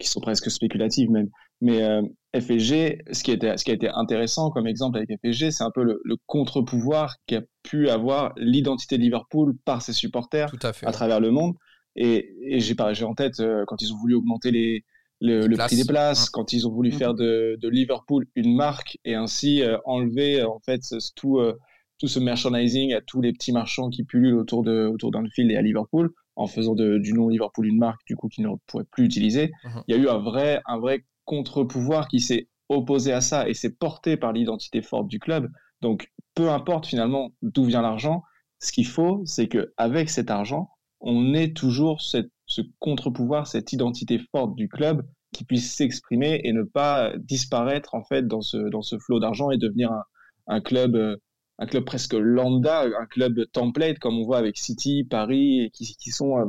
qui 0.00 0.08
sont 0.08 0.20
presque 0.20 0.50
spéculatives 0.50 1.12
même. 1.12 1.30
Mais 1.60 1.82
euh, 1.82 2.02
FSG, 2.34 3.02
ce 3.12 3.22
qui, 3.22 3.32
était, 3.32 3.56
ce 3.56 3.64
qui 3.64 3.70
a 3.70 3.74
été 3.74 3.88
intéressant 3.88 4.50
comme 4.50 4.66
exemple 4.66 4.98
avec 4.98 5.10
FSG, 5.20 5.50
c'est 5.50 5.64
un 5.64 5.70
peu 5.70 5.82
le, 5.82 6.00
le 6.04 6.16
contre-pouvoir 6.26 7.16
qu'a 7.26 7.40
pu 7.62 7.88
avoir 7.88 8.32
l'identité 8.36 8.96
de 8.96 9.02
Liverpool 9.02 9.54
par 9.64 9.82
ses 9.82 9.92
supporters 9.92 10.52
à, 10.82 10.92
travers 10.92 11.20
le 11.20 11.30
monde. 11.30 11.54
Et, 11.96 12.32
et 12.42 12.60
j'ai 12.60 13.04
en 13.04 13.14
tête 13.14 13.40
euh, 13.40 13.64
quand 13.66 13.82
ils 13.82 13.92
ont 13.92 13.96
voulu 13.96 14.14
augmenter 14.14 14.52
les, 14.52 14.84
le, 15.20 15.46
le 15.46 15.56
prix 15.56 15.76
des 15.76 15.84
places, 15.84 16.24
hein. 16.24 16.30
quand 16.32 16.52
ils 16.52 16.66
ont 16.66 16.70
voulu 16.70 16.92
faire 16.92 17.14
de, 17.14 17.58
de, 17.60 17.68
Liverpool 17.68 18.26
une 18.36 18.54
marque 18.54 18.98
et 19.04 19.14
ainsi 19.14 19.62
euh, 19.62 19.76
enlever 19.84 20.42
en 20.42 20.60
fait 20.60 20.80
tout, 21.16 21.38
euh, 21.38 21.58
tout 21.98 22.06
ce 22.06 22.18
merchandising 22.20 22.94
à 22.94 23.00
tous 23.00 23.20
les 23.20 23.32
petits 23.32 23.52
marchands 23.52 23.90
qui 23.90 24.04
pullulent 24.04 24.38
autour 24.38 24.62
de 24.62 24.86
autour 24.86 25.10
d'Anfield 25.10 25.50
et 25.50 25.56
à 25.56 25.62
Liverpool 25.62 26.10
en 26.36 26.46
faisant 26.46 26.74
de, 26.74 26.98
du 26.98 27.12
nom 27.12 27.28
Liverpool 27.28 27.66
une 27.66 27.78
marque 27.78 28.00
du 28.06 28.16
coup 28.16 28.28
qu'ils 28.28 28.44
ne 28.44 28.50
pourraient 28.66 28.86
plus 28.90 29.04
utiliser. 29.04 29.50
Uh-huh. 29.64 29.82
Il 29.88 29.96
y 29.96 29.98
a 29.98 30.00
eu 30.00 30.08
un 30.08 30.18
vrai 30.18 30.62
un 30.66 30.78
vrai 30.78 31.04
contre-pouvoir 31.30 32.08
qui 32.08 32.18
s'est 32.18 32.48
opposé 32.68 33.12
à 33.12 33.20
ça 33.20 33.48
et 33.48 33.54
s'est 33.54 33.70
porté 33.70 34.16
par 34.16 34.32
l'identité 34.32 34.82
forte 34.82 35.06
du 35.06 35.20
club. 35.20 35.48
Donc, 35.80 36.10
peu 36.34 36.50
importe 36.50 36.86
finalement 36.86 37.30
d'où 37.40 37.64
vient 37.64 37.82
l'argent, 37.82 38.24
ce 38.58 38.72
qu'il 38.72 38.86
faut, 38.86 39.22
c'est 39.24 39.46
que 39.46 39.72
avec 39.76 40.10
cet 40.10 40.28
argent, 40.30 40.70
on 41.00 41.32
ait 41.34 41.52
toujours 41.52 42.00
ce 42.00 42.62
contre-pouvoir, 42.80 43.46
cette 43.46 43.72
identité 43.72 44.18
forte 44.32 44.56
du 44.56 44.68
club 44.68 45.06
qui 45.32 45.44
puisse 45.44 45.72
s'exprimer 45.72 46.40
et 46.42 46.52
ne 46.52 46.64
pas 46.64 47.12
disparaître 47.16 47.94
en 47.94 48.02
fait 48.02 48.26
dans 48.26 48.40
ce 48.40 48.56
dans 48.56 48.82
ce 48.82 48.98
flot 48.98 49.20
d'argent 49.20 49.52
et 49.52 49.58
devenir 49.58 49.92
un, 49.92 50.02
un 50.48 50.60
club 50.60 50.96
euh, 50.96 51.16
un 51.60 51.66
club 51.66 51.84
presque 51.84 52.14
lambda, 52.14 52.82
un 52.82 53.06
club 53.06 53.44
template 53.52 54.00
comme 54.00 54.18
on 54.18 54.24
voit 54.24 54.38
avec 54.38 54.56
City, 54.56 55.04
Paris, 55.08 55.70
qui, 55.72 55.94
qui 55.96 56.10
sont 56.10 56.38
euh, 56.38 56.46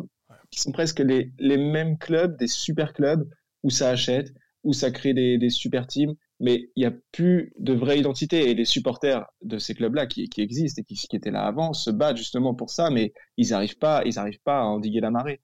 qui 0.50 0.60
sont 0.60 0.72
presque 0.72 1.00
les, 1.00 1.32
les 1.38 1.58
mêmes 1.58 2.00
clubs, 2.00 2.36
des 2.38 2.48
super 2.48 2.94
clubs 2.94 3.30
où 3.64 3.70
ça 3.70 3.90
achète, 3.90 4.34
où 4.64 4.74
ça 4.74 4.92
crée 4.92 5.14
des, 5.14 5.38
des 5.38 5.50
super 5.50 5.88
teams, 5.88 6.16
mais 6.40 6.70
il 6.76 6.82
n'y 6.82 6.86
a 6.86 6.94
plus 7.12 7.54
de 7.60 7.74
vraie 7.74 8.00
identité. 8.00 8.50
Et 8.50 8.54
les 8.56 8.66
supporters 8.66 9.26
de 9.42 9.58
ces 9.58 9.74
clubs-là 9.74 10.08
qui, 10.08 10.30
qui, 10.30 10.42
existent 10.42 10.82
et 10.82 10.86
qui, 10.86 10.96
qui, 10.96 11.16
étaient 11.16 11.32
là 11.32 11.46
avant 11.46 11.74
se 11.74 11.90
battent 11.90 12.18
justement 12.18 12.54
pour 12.54 12.70
ça, 12.70 12.90
mais 12.90 13.14
ils 13.38 13.50
n'arrivent 13.50 13.78
pas, 13.78 14.04
ils 14.06 14.20
arrivent 14.20 14.42
pas 14.44 14.60
à 14.60 14.64
endiguer 14.64 15.00
la 15.02 15.12
marée. 15.12 15.42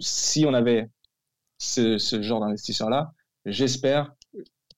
Si 0.00 0.44
on 0.46 0.54
avait 0.54 0.88
ce, 1.58 1.98
ce 1.98 2.22
genre 2.22 2.40
d'investisseurs-là, 2.40 3.12
j'espère, 3.46 4.12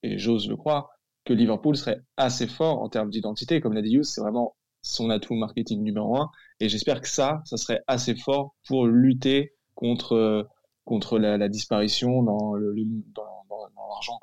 et 0.02 0.18
j'ose 0.18 0.48
le 0.48 0.56
croire, 0.56 0.90
que 1.24 1.32
Liverpool 1.32 1.76
serait 1.76 2.00
assez 2.16 2.46
fort 2.46 2.82
en 2.82 2.88
termes 2.88 3.10
d'identité. 3.10 3.60
Comme 3.60 3.72
l'a 3.72 3.82
dit 3.82 3.94
Hughes, 3.94 4.04
c'est 4.04 4.20
vraiment 4.20 4.56
son 4.82 5.10
atout 5.10 5.34
marketing 5.34 5.82
numéro 5.82 6.16
un. 6.16 6.30
Et 6.60 6.68
j'espère 6.68 7.00
que 7.00 7.08
ça, 7.08 7.42
ça 7.44 7.56
serait 7.56 7.80
assez 7.86 8.14
fort 8.14 8.54
pour 8.66 8.86
lutter 8.86 9.54
contre, 9.74 10.46
contre 10.84 11.18
la, 11.18 11.48
disparition 11.48 12.22
dans 12.22 12.54
l'argent. 12.54 14.18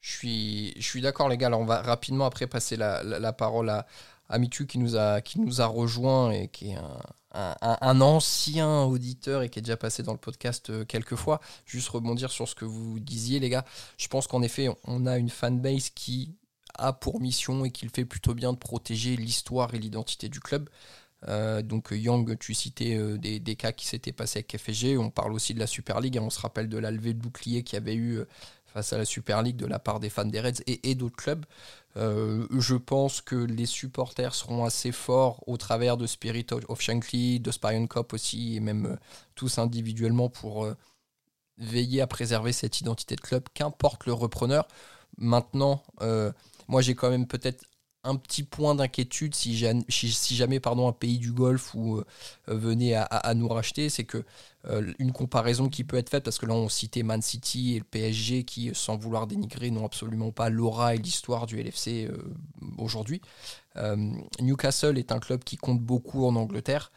Je 0.00 0.12
suis, 0.12 0.74
je 0.76 0.86
suis 0.86 1.00
d'accord, 1.00 1.28
les 1.28 1.38
gars. 1.38 1.50
On 1.56 1.64
va 1.64 1.80
rapidement 1.80 2.26
après 2.26 2.46
passer 2.46 2.76
la, 2.76 3.02
la, 3.02 3.18
la 3.18 3.32
parole 3.32 3.70
à, 3.70 3.86
à 4.28 4.38
Mitu 4.38 4.66
qui 4.66 4.78
nous 4.78 4.96
a, 4.96 5.20
qui 5.20 5.40
nous 5.40 5.60
a 5.62 5.66
rejoint 5.66 6.30
et 6.30 6.48
qui 6.48 6.72
est 6.72 6.76
un, 6.76 6.98
un, 7.32 7.78
un, 7.80 8.00
ancien 8.00 8.82
auditeur 8.82 9.42
et 9.42 9.48
qui 9.48 9.58
est 9.58 9.62
déjà 9.62 9.76
passé 9.76 10.02
dans 10.02 10.12
le 10.12 10.18
podcast 10.18 10.70
euh, 10.70 10.84
quelques 10.84 11.16
fois. 11.16 11.40
Juste 11.64 11.88
rebondir 11.88 12.30
sur 12.30 12.48
ce 12.48 12.54
que 12.54 12.64
vous 12.64 13.00
disiez, 13.00 13.40
les 13.40 13.48
gars. 13.48 13.64
Je 13.96 14.08
pense 14.08 14.26
qu'en 14.26 14.42
effet, 14.42 14.68
on 14.84 15.06
a 15.06 15.18
une 15.18 15.30
fanbase 15.30 15.90
qui 15.90 16.36
a 16.76 16.92
pour 16.92 17.20
mission 17.20 17.64
et 17.64 17.70
qui 17.70 17.86
le 17.86 17.90
fait 17.94 18.04
plutôt 18.04 18.34
bien 18.34 18.52
de 18.52 18.58
protéger 18.58 19.16
l'histoire 19.16 19.74
et 19.74 19.78
l'identité 19.78 20.28
du 20.28 20.40
club. 20.40 20.68
Euh, 21.28 21.62
donc 21.62 21.88
Yang, 21.90 22.38
tu 22.38 22.54
citais 22.54 22.96
euh, 22.96 23.16
des, 23.18 23.56
cas 23.56 23.72
qui 23.72 23.86
s'étaient 23.86 24.12
passés 24.12 24.40
avec 24.40 24.56
FSG. 24.56 24.98
On 24.98 25.10
parle 25.10 25.32
aussi 25.32 25.54
de 25.54 25.58
la 25.58 25.66
Super 25.66 26.00
League. 26.00 26.18
Hein. 26.18 26.22
On 26.24 26.30
se 26.30 26.40
rappelle 26.40 26.68
de 26.68 26.78
la 26.78 26.90
levée 26.90 27.14
de 27.14 27.18
bouclier 27.18 27.62
qu'il 27.62 27.78
y 27.78 27.82
avait 27.82 27.94
eu 27.94 28.18
euh, 28.18 28.28
face 28.66 28.92
à 28.92 28.98
la 28.98 29.04
Super 29.04 29.42
League 29.42 29.56
de 29.56 29.66
la 29.66 29.78
part 29.78 30.00
des 30.00 30.10
fans 30.10 30.24
des 30.24 30.40
Reds 30.40 30.62
et, 30.66 30.94
d'autres 30.94 31.16
clubs. 31.16 31.44
Je 31.96 32.74
pense 32.74 33.20
que 33.20 33.36
les 33.36 33.66
supporters 33.66 34.34
seront 34.34 34.64
assez 34.64 34.90
forts 34.90 35.44
au 35.46 35.56
travers 35.56 35.96
de 35.96 36.08
Spirit 36.08 36.46
of 36.66 36.80
Shankly, 36.80 37.38
de 37.38 37.52
Spion 37.52 37.86
Cop 37.86 38.12
aussi, 38.12 38.56
et 38.56 38.60
même 38.60 38.98
tous 39.36 39.58
individuellement 39.58 40.28
pour 40.28 40.68
veiller 41.56 42.00
à 42.00 42.08
préserver 42.08 42.50
cette 42.50 42.80
identité 42.80 43.14
de 43.14 43.20
club, 43.20 43.44
qu'importe 43.54 44.06
le 44.06 44.12
repreneur. 44.12 44.66
Maintenant, 45.18 45.84
moi 46.66 46.82
j'ai 46.82 46.96
quand 46.96 47.10
même 47.10 47.28
peut-être 47.28 47.64
un 48.04 48.16
petit 48.16 48.42
point 48.42 48.74
d'inquiétude 48.74 49.34
si, 49.34 49.56
jamais 49.56 50.60
pardon, 50.60 50.88
un 50.88 50.92
pays 50.92 51.18
du 51.18 51.32
Golfe 51.32 51.74
ou, 51.74 51.98
euh, 51.98 52.04
venait 52.46 52.94
à, 52.94 53.34
nous 53.34 53.48
racheter, 53.48 53.88
c'est 53.88 54.04
que 54.04 54.24
euh, 54.66 54.92
une 54.98 55.12
comparaison 55.12 55.68
qui 55.68 55.84
peut 55.84 55.96
être 55.96 56.10
faite, 56.10 56.24
parce 56.24 56.38
que 56.38 56.46
là 56.46 56.54
on 56.54 56.68
citait 56.68 57.02
Man 57.02 57.22
City 57.22 57.74
et 57.74 57.78
le 57.78 57.84
PSG 57.84 58.44
qui, 58.44 58.70
sans 58.74 58.96
vouloir 58.96 59.26
dénigrer, 59.26 59.70
n'ont 59.70 59.86
absolument 59.86 60.30
pas 60.30 60.50
l'aura 60.50 60.94
et 60.94 60.98
l'histoire 60.98 61.46
du 61.46 61.60
LFC 61.60 62.06
euh, 62.06 62.16
aujourd'hui. 62.78 63.20
Newcastle 64.40 64.98
est 64.98 65.10
un 65.10 65.18
club 65.18 65.42
qui 65.42 65.56
compte 65.56 65.80
beaucoup 65.80 66.26
en 66.26 66.36
Angleterre. 66.36 66.92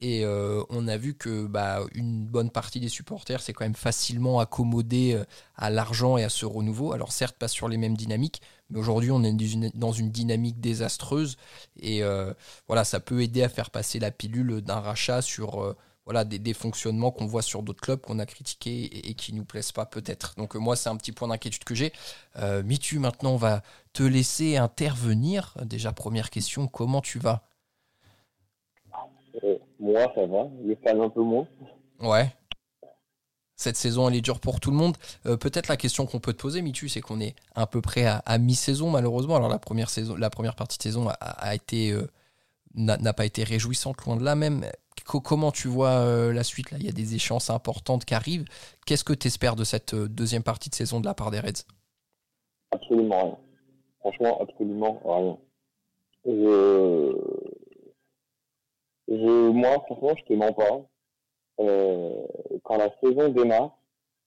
Et 0.00 0.24
on 0.26 0.86
a 0.86 0.96
vu 0.96 1.14
que 1.14 1.46
bah, 1.46 1.80
une 1.94 2.24
bonne 2.24 2.50
partie 2.50 2.78
des 2.78 2.90
supporters 2.90 3.40
s'est 3.40 3.52
quand 3.54 3.64
même 3.64 3.74
facilement 3.74 4.38
accommodé 4.38 5.20
à 5.56 5.70
l'argent 5.70 6.18
et 6.18 6.24
à 6.24 6.28
ce 6.28 6.44
renouveau. 6.44 6.92
Alors 6.92 7.12
certes 7.12 7.36
pas 7.36 7.48
sur 7.48 7.66
les 7.66 7.78
mêmes 7.78 7.96
dynamiques, 7.96 8.42
mais 8.70 8.78
aujourd'hui 8.78 9.10
on 9.10 9.22
est 9.22 9.76
dans 9.76 9.92
une 9.92 10.10
dynamique 10.10 10.60
désastreuse 10.60 11.36
et 11.80 12.02
euh, 12.02 12.32
voilà 12.66 12.84
ça 12.84 13.00
peut 13.00 13.22
aider 13.22 13.42
à 13.42 13.48
faire 13.48 13.70
passer 13.70 13.98
la 13.98 14.10
pilule 14.10 14.60
d'un 14.60 14.80
rachat 14.80 15.22
sur 15.22 15.62
euh, 15.62 15.76
voilà 16.04 16.24
des, 16.24 16.38
des 16.38 16.54
fonctionnements 16.54 17.10
qu'on 17.10 17.26
voit 17.26 17.42
sur 17.42 17.62
d'autres 17.62 17.80
clubs 17.80 18.00
qu'on 18.00 18.18
a 18.18 18.26
critiqués 18.26 18.84
et, 18.84 19.10
et, 19.10 19.14
qui 19.14 19.34
nous 19.34 19.44
plaisent 19.44 19.72
pas 19.72 19.84
peut-être. 19.84 20.34
Donc 20.36 20.54
moi 20.54 20.74
c'est 20.74 20.88
un 20.88 20.96
petit 20.96 21.12
point 21.12 21.28
d'inquiétude 21.28 21.64
que 21.64 21.74
j'ai. 21.74 21.92
Euh, 22.36 22.62
Mitu 22.62 22.98
maintenant 22.98 23.32
on 23.32 23.36
va 23.36 23.62
te 23.92 24.02
laisser 24.02 24.56
intervenir. 24.56 25.54
Déjà 25.64 25.92
première 25.92 26.30
question, 26.30 26.66
comment 26.66 27.00
tu 27.02 27.18
vas? 27.18 27.48
Euh, 29.44 29.58
moi, 29.78 30.00
ça 30.14 30.26
va. 30.26 30.48
Le 30.64 30.76
fan 30.82 31.00
un 31.00 31.10
peu 31.10 31.22
moins. 31.22 31.46
Ouais. 32.00 32.32
Cette 33.58 33.76
saison, 33.76 34.08
elle 34.08 34.14
est 34.14 34.20
dure 34.20 34.38
pour 34.38 34.60
tout 34.60 34.70
le 34.70 34.76
monde. 34.76 34.96
Euh, 35.26 35.36
Peut-être 35.36 35.66
la 35.66 35.76
question 35.76 36.06
qu'on 36.06 36.20
peut 36.20 36.32
te 36.32 36.40
poser, 36.40 36.62
Mitu, 36.62 36.88
c'est 36.88 37.00
qu'on 37.00 37.20
est 37.20 37.34
à 37.56 37.66
peu 37.66 37.80
près 37.80 38.06
à, 38.06 38.38
mi-saison, 38.38 38.88
malheureusement. 38.88 39.34
Alors, 39.34 39.48
la 39.48 39.58
première, 39.58 39.90
saison, 39.90 40.14
la 40.14 40.30
première 40.30 40.54
partie 40.54 40.78
de 40.78 40.82
saison 40.84 41.08
a, 41.08 41.54
été, 41.56 41.90
euh, 41.90 42.08
n'a 42.76 43.12
pas 43.12 43.26
été 43.26 43.42
réjouissante, 43.42 44.00
loin 44.06 44.16
de 44.16 44.22
là 44.22 44.36
même. 44.36 44.64
Comment 45.04 45.50
tu 45.50 45.66
vois 45.66 45.90
euh, 45.90 46.32
la 46.32 46.44
suite 46.44 46.70
là? 46.70 46.76
Il 46.78 46.86
y 46.86 46.88
a 46.88 46.92
des 46.92 47.16
échéances 47.16 47.50
importantes 47.50 48.04
qui 48.04 48.14
arrivent. 48.14 48.44
Qu'est-ce 48.86 49.02
que 49.02 49.12
tu 49.12 49.26
espères 49.26 49.56
de 49.56 49.64
cette 49.64 49.92
deuxième 49.92 50.44
partie 50.44 50.70
de 50.70 50.76
saison 50.76 51.00
de 51.00 51.06
la 51.06 51.14
part 51.14 51.32
des 51.32 51.40
Reds? 51.40 51.64
Absolument 52.70 53.24
rien. 53.24 53.38
Franchement, 54.00 54.40
absolument 54.40 55.02
rien. 55.04 55.36
Moi, 59.08 59.84
franchement, 59.86 60.14
je 60.16 60.24
te 60.24 60.32
mens 60.34 60.52
pas. 60.52 60.88
Euh, 61.60 62.26
quand 62.62 62.76
la 62.76 62.90
saison 63.00 63.28
démarre, 63.30 63.78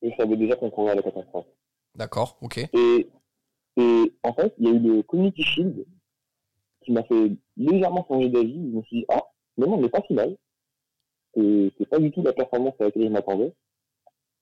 je 0.01 0.09
savais 0.17 0.35
déjà 0.35 0.55
qu'on 0.55 0.69
courait 0.69 0.91
à 0.91 0.95
la 0.95 1.03
catastrophe. 1.03 1.47
D'accord, 1.95 2.37
ok. 2.41 2.57
Et, 2.57 3.09
et 3.77 4.13
en 4.23 4.33
fait, 4.33 4.53
il 4.57 4.65
y 4.65 4.69
a 4.69 4.73
eu 4.73 4.79
le 4.79 5.03
Community 5.03 5.43
Shield 5.43 5.85
qui 6.81 6.91
m'a 6.91 7.03
fait 7.03 7.31
légèrement 7.57 8.05
changer 8.07 8.29
d'avis. 8.29 8.71
Je 8.71 8.77
me 8.77 8.81
suis 8.83 8.97
dit, 8.99 9.05
ah, 9.09 9.23
mais 9.57 9.67
non, 9.67 9.77
mais 9.77 9.89
pas 9.89 10.01
si 10.07 10.13
mal. 10.13 10.35
C'est 11.35 11.89
pas 11.89 11.99
du 11.99 12.11
tout 12.11 12.21
la 12.21 12.33
performance 12.33 12.73
à 12.79 12.85
laquelle 12.85 13.03
je 13.03 13.09
m'attendais. 13.09 13.53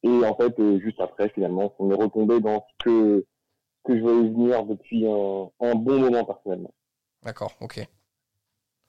Et 0.01 0.25
en 0.25 0.35
fait, 0.35 0.57
euh, 0.59 0.79
juste 0.79 0.99
après, 1.01 1.29
finalement, 1.29 1.73
on 1.77 1.91
est 1.91 1.95
retombé 1.95 2.39
dans 2.39 2.65
ce 2.69 2.85
que, 2.85 3.25
que 3.83 3.97
je 3.97 4.01
voyais 4.01 4.29
venir 4.29 4.65
depuis 4.65 5.05
un, 5.05 5.51
un 5.59 5.75
bon 5.75 5.99
moment 5.99 6.23
personnellement. 6.23 6.73
D'accord, 7.21 7.51
ok. 7.59 7.79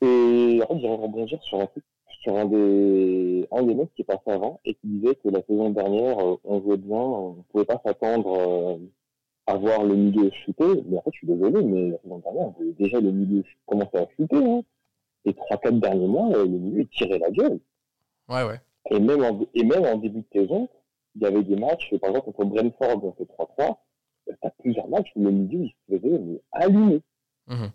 Et 0.03 0.61
en 0.63 0.67
fait, 0.69 0.81
j'aimerais 0.81 1.03
rebondir 1.03 1.43
sur 1.43 1.61
un 1.61 1.67
truc, 1.67 1.85
sur 2.21 2.37
un 2.37 2.45
des, 2.45 3.49
un 3.51 3.63
des 3.63 3.75
mecs 3.75 3.95
qui 3.95 4.03
est 4.03 4.05
passé 4.05 4.31
avant 4.31 4.61
et 4.65 4.75
qui 4.75 4.87
disait 4.87 5.15
que 5.17 5.29
la 5.29 5.43
saison 5.43 5.71
dernière, 5.71 6.19
euh, 6.19 6.37
on 6.45 6.61
jouait 6.61 6.77
bien, 6.77 6.97
on 6.97 7.45
pouvait 7.51 7.65
pas 7.65 7.81
s'attendre 7.85 8.39
euh, 8.39 8.77
à 9.47 9.57
voir 9.57 9.85
le 9.85 9.97
milieu 9.97 10.31
chuter. 10.45 10.83
Mais 10.87 10.99
en 10.99 11.03
fait, 11.03 11.11
je 11.13 11.19
suis 11.19 11.27
désolé, 11.27 11.63
mais 11.63 11.91
la 11.91 11.99
saison 12.03 12.19
dernière, 12.19 12.53
déjà 12.79 13.01
le 13.01 13.11
milieu 13.11 13.43
commençait 13.67 13.99
à 13.99 14.07
chuter. 14.17 14.37
Hein. 14.37 14.63
Les 15.25 15.35
trois, 15.35 15.57
quatre 15.57 15.81
derniers 15.81 16.07
mois, 16.07 16.29
euh, 16.37 16.45
le 16.45 16.59
milieu 16.59 16.87
tirait 16.89 17.19
la 17.19 17.31
gueule. 17.31 17.59
Ouais, 18.29 18.45
ouais. 18.45 18.61
Et 18.91 19.01
même 19.01 19.23
en, 19.25 19.41
et 19.55 19.65
même 19.65 19.85
en 19.85 19.97
début 19.97 20.21
de 20.21 20.41
saison, 20.41 20.69
il 21.17 21.23
y 21.23 21.27
avait 21.27 21.43
des 21.43 21.57
matchs, 21.57 21.95
par 22.01 22.11
exemple, 22.11 22.33
contre 22.33 22.51
Brentford, 22.51 23.05
on 23.05 23.13
fait 23.13 23.29
3-3. 23.59 23.77
T'as 24.43 24.51
plusieurs 24.61 24.89
matchs 24.89 25.11
où 25.17 25.25
le 25.25 25.31
milieu, 25.31 25.65
il 25.65 25.71
se 25.71 25.99
faisait 25.99 26.21
allumer. 26.53 27.01
Mmh. 27.49 27.67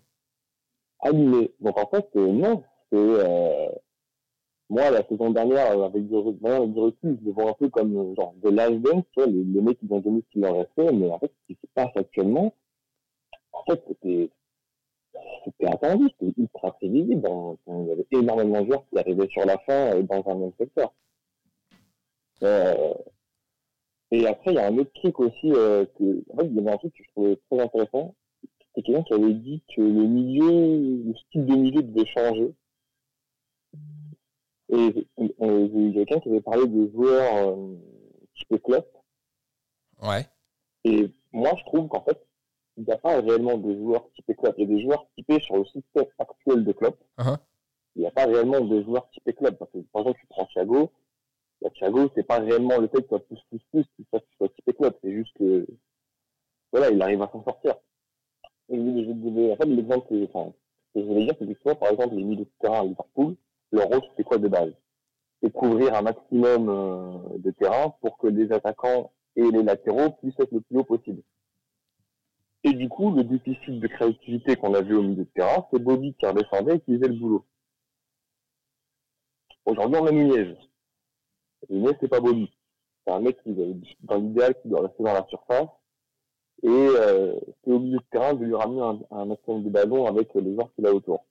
Allumé. 1.00 1.52
Donc 1.60 1.78
en 1.78 1.86
fait, 1.88 2.14
non. 2.14 2.62
C'est 2.90 2.98
euh, 2.98 3.68
moi 4.68 4.90
la 4.90 5.06
saison 5.06 5.30
dernière 5.30 5.80
avec 5.82 6.06
du, 6.08 6.16
avec 6.16 6.72
du 6.72 6.78
recul, 6.80 7.18
je 7.20 7.26
le 7.26 7.32
vois 7.32 7.50
un 7.50 7.54
peu 7.54 7.68
comme 7.68 8.14
genre 8.16 8.34
de 8.42 8.50
l'âge 8.50 8.78
dance, 8.78 9.04
tu 9.12 9.20
vois, 9.20 9.26
les, 9.26 9.60
mecs 9.60 9.78
ils 9.82 9.92
ont 9.92 10.00
donné 10.00 10.22
ce 10.26 10.32
qu'il 10.32 10.42
leur 10.42 10.56
restait, 10.56 10.92
mais 10.92 11.08
en 11.10 11.18
fait 11.18 11.32
ce 11.32 11.54
qui 11.54 11.58
se 11.60 11.66
passe 11.74 11.96
actuellement, 11.96 12.52
en 13.52 13.62
fait 13.64 13.82
c'était 13.88 14.30
attendu, 15.66 16.08
c'était 16.18 16.40
ultra 16.40 16.72
prévisible. 16.72 17.20
Dans, 17.22 17.56
il 17.68 17.86
y 17.86 17.92
avait 17.92 18.06
énormément 18.12 18.60
de 18.60 18.66
joueurs 18.66 18.84
qui 18.90 18.98
arrivaient 18.98 19.28
sur 19.28 19.44
la 19.46 19.58
fin 19.58 20.00
dans 20.00 20.22
un 20.26 20.34
même 20.34 20.52
secteur. 20.58 20.92
Euh, 22.42 22.94
et 24.10 24.26
après, 24.26 24.52
il 24.52 24.54
y 24.54 24.58
a 24.58 24.66
un 24.66 24.78
autre 24.78 24.92
truc 24.94 25.18
aussi, 25.20 25.52
euh, 25.52 25.84
que, 25.98 26.22
en 26.32 26.36
fait, 26.36 26.46
il 26.46 26.54
y 26.54 26.58
avait 26.58 26.70
un 26.70 26.76
truc 26.76 26.94
que 26.94 27.02
je 27.02 27.10
trouvais 27.10 27.36
très 27.50 27.60
intéressant, 27.60 28.14
c'est 28.74 28.82
quelqu'un 28.82 29.02
qui 29.02 29.14
avait 29.14 29.34
dit 29.34 29.62
que 29.74 29.80
le 29.80 30.06
milieu, 30.06 31.04
le 31.06 31.14
style 31.14 31.46
de 31.46 31.56
milieu 31.56 31.82
devait 31.82 32.06
changer. 32.06 32.52
Et 34.68 35.06
il 35.18 35.96
y 35.96 36.00
a 36.00 36.04
quelqu'un 36.04 36.20
qui 36.20 36.28
avait 36.28 36.40
parlé 36.40 36.66
des 36.66 36.90
joueurs 36.90 37.48
euh, 37.56 37.76
type 38.34 38.62
Klopp. 38.62 38.86
Ouais. 40.02 40.26
Et 40.84 41.10
moi, 41.32 41.52
je 41.56 41.64
trouve 41.64 41.88
qu'en 41.88 42.02
fait, 42.02 42.18
il 42.76 42.84
n'y 42.84 42.92
a 42.92 42.98
pas 42.98 43.20
réellement 43.20 43.56
de 43.56 43.74
joueurs 43.76 44.10
typés 44.12 44.34
Klopp. 44.34 44.54
Il 44.58 44.68
y 44.68 44.72
a 44.72 44.76
des 44.76 44.82
joueurs 44.82 45.06
typés 45.14 45.40
sur 45.40 45.56
le 45.56 45.64
système 45.66 46.06
actuel 46.18 46.64
de 46.64 46.72
Klopp. 46.72 46.98
Uh 47.18 47.22
-huh. 47.22 47.38
Il 47.94 48.00
n'y 48.00 48.06
a 48.06 48.10
pas 48.10 48.26
réellement 48.26 48.60
de 48.60 48.82
joueurs 48.82 49.08
typés 49.10 49.32
Klopp. 49.32 49.56
Parce 49.58 49.70
que, 49.70 49.78
par 49.92 50.02
exemple, 50.02 50.20
tu 50.20 50.26
prends 50.26 50.46
Thiago. 50.46 50.90
Là, 51.62 51.70
Thiago, 51.70 52.10
c'est 52.14 52.26
pas 52.26 52.40
réellement 52.40 52.78
le 52.78 52.88
fait 52.88 52.98
qu'il 52.98 53.08
soit 53.08 53.26
plus, 53.26 53.40
plus, 53.48 53.62
plus, 53.70 53.86
qu'il 53.94 54.04
soit 54.10 54.54
typé 54.56 54.72
Klopp. 54.74 54.98
C'est 55.02 55.12
juste 55.12 55.34
que, 55.38 55.66
voilà, 56.72 56.90
il 56.90 57.00
arrive 57.00 57.22
à 57.22 57.30
s'en 57.32 57.42
sortir. 57.44 57.76
Et 58.68 58.76
je 58.76 59.30
vais 59.30 59.52
en 59.52 59.56
fait, 59.56 59.66
l'exemple 59.66 60.08
que, 60.08 60.24
enfin, 60.24 60.52
que 60.92 61.00
je 61.00 61.06
voulais 61.06 61.24
dire, 61.24 61.36
c'est 61.38 61.46
que 61.46 61.60
soit, 61.62 61.76
par 61.76 61.92
exemple, 61.92 62.16
les 62.16 62.24
milieux 62.24 62.44
de 62.44 62.50
terrain 62.60 62.80
à 62.80 62.84
Liverpool, 62.84 63.36
leur 63.72 63.88
rôle, 63.88 64.02
c'était 64.10 64.24
quoi 64.24 64.38
de 64.38 64.48
base? 64.48 64.72
C'est 65.42 65.52
couvrir 65.52 65.94
un 65.94 66.02
maximum 66.02 66.68
euh, 66.68 67.38
de 67.38 67.50
terrain 67.50 67.90
pour 68.00 68.18
que 68.18 68.26
les 68.26 68.50
attaquants 68.52 69.12
et 69.36 69.50
les 69.50 69.62
latéraux 69.62 70.10
puissent 70.12 70.38
être 70.40 70.52
le 70.52 70.60
plus 70.60 70.78
haut 70.78 70.84
possible. 70.84 71.22
Et 72.64 72.72
du 72.72 72.88
coup, 72.88 73.12
le 73.12 73.22
déficit 73.22 73.78
de 73.78 73.86
créativité 73.86 74.56
qu'on 74.56 74.74
a 74.74 74.82
vu 74.82 74.96
au 74.96 75.02
milieu 75.02 75.24
de 75.24 75.30
terrain, 75.34 75.66
c'est 75.70 75.78
Bobby 75.78 76.14
qui 76.14 76.26
redescendait 76.26 76.76
et 76.76 76.80
qui 76.80 76.96
faisait 76.96 77.08
le 77.08 77.14
boulot. 77.14 77.44
Aujourd'hui, 79.66 79.98
on 80.00 80.06
a 80.06 80.10
Nunez. 80.10 80.56
Nunez, 81.68 81.96
c'est 82.00 82.08
pas 82.08 82.20
Bobby. 82.20 82.50
C'est 83.06 83.12
un 83.12 83.20
mec 83.20 83.40
qui, 83.42 83.54
dans 84.00 84.16
l'idéal, 84.16 84.54
qui 84.60 84.68
doit 84.68 84.82
rester 84.82 85.02
dans 85.02 85.12
la 85.12 85.26
surface. 85.28 85.68
Et 86.62 86.68
euh, 86.68 87.38
c'est 87.62 87.70
au 87.70 87.78
milieu 87.78 87.98
de 87.98 88.04
terrain 88.10 88.34
de 88.34 88.44
lui 88.44 88.54
ramener 88.54 88.80
un, 88.80 89.16
un 89.16 89.24
maximum 89.26 89.62
de 89.62 89.70
ballons 89.70 90.06
avec 90.06 90.34
les 90.34 90.54
joueurs 90.54 90.72
qu'il 90.74 90.86
a 90.86 90.94
autour. 90.94 91.24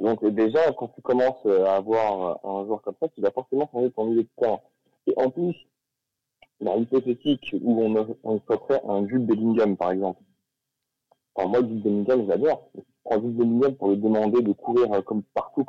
Donc 0.00 0.24
déjà, 0.26 0.72
quand 0.72 0.88
tu 0.88 1.00
commences 1.02 1.44
à 1.46 1.76
avoir 1.76 2.38
un 2.44 2.64
joueur 2.66 2.82
comme 2.82 2.94
ça, 3.00 3.08
tu 3.08 3.20
vas 3.20 3.30
forcément 3.30 3.68
changer 3.72 3.90
ton 3.92 4.06
milieu 4.06 4.22
de 4.22 4.28
terrain. 4.36 4.60
Et 5.06 5.14
en 5.16 5.30
plus, 5.30 5.54
dans 6.60 6.76
l'hypothétique 6.76 7.54
où 7.60 7.82
on, 7.82 8.16
on 8.24 8.40
ferait 8.40 8.80
un 8.88 9.06
Jules 9.06 9.26
Bellingham, 9.26 9.76
par 9.76 9.92
exemple. 9.92 10.20
Enfin, 11.34 11.48
moi, 11.48 11.60
Jules 11.60 11.82
Bellingham, 11.82 12.22
je 12.24 12.28
l'adore. 12.28 12.70
Je 12.74 12.80
prends 13.04 13.20
Jules 13.20 13.36
Bellingham 13.36 13.76
pour 13.76 13.90
lui 13.90 13.98
demander 13.98 14.42
de 14.42 14.52
courir 14.52 14.92
euh, 14.92 15.02
comme 15.02 15.22
partout, 15.22 15.66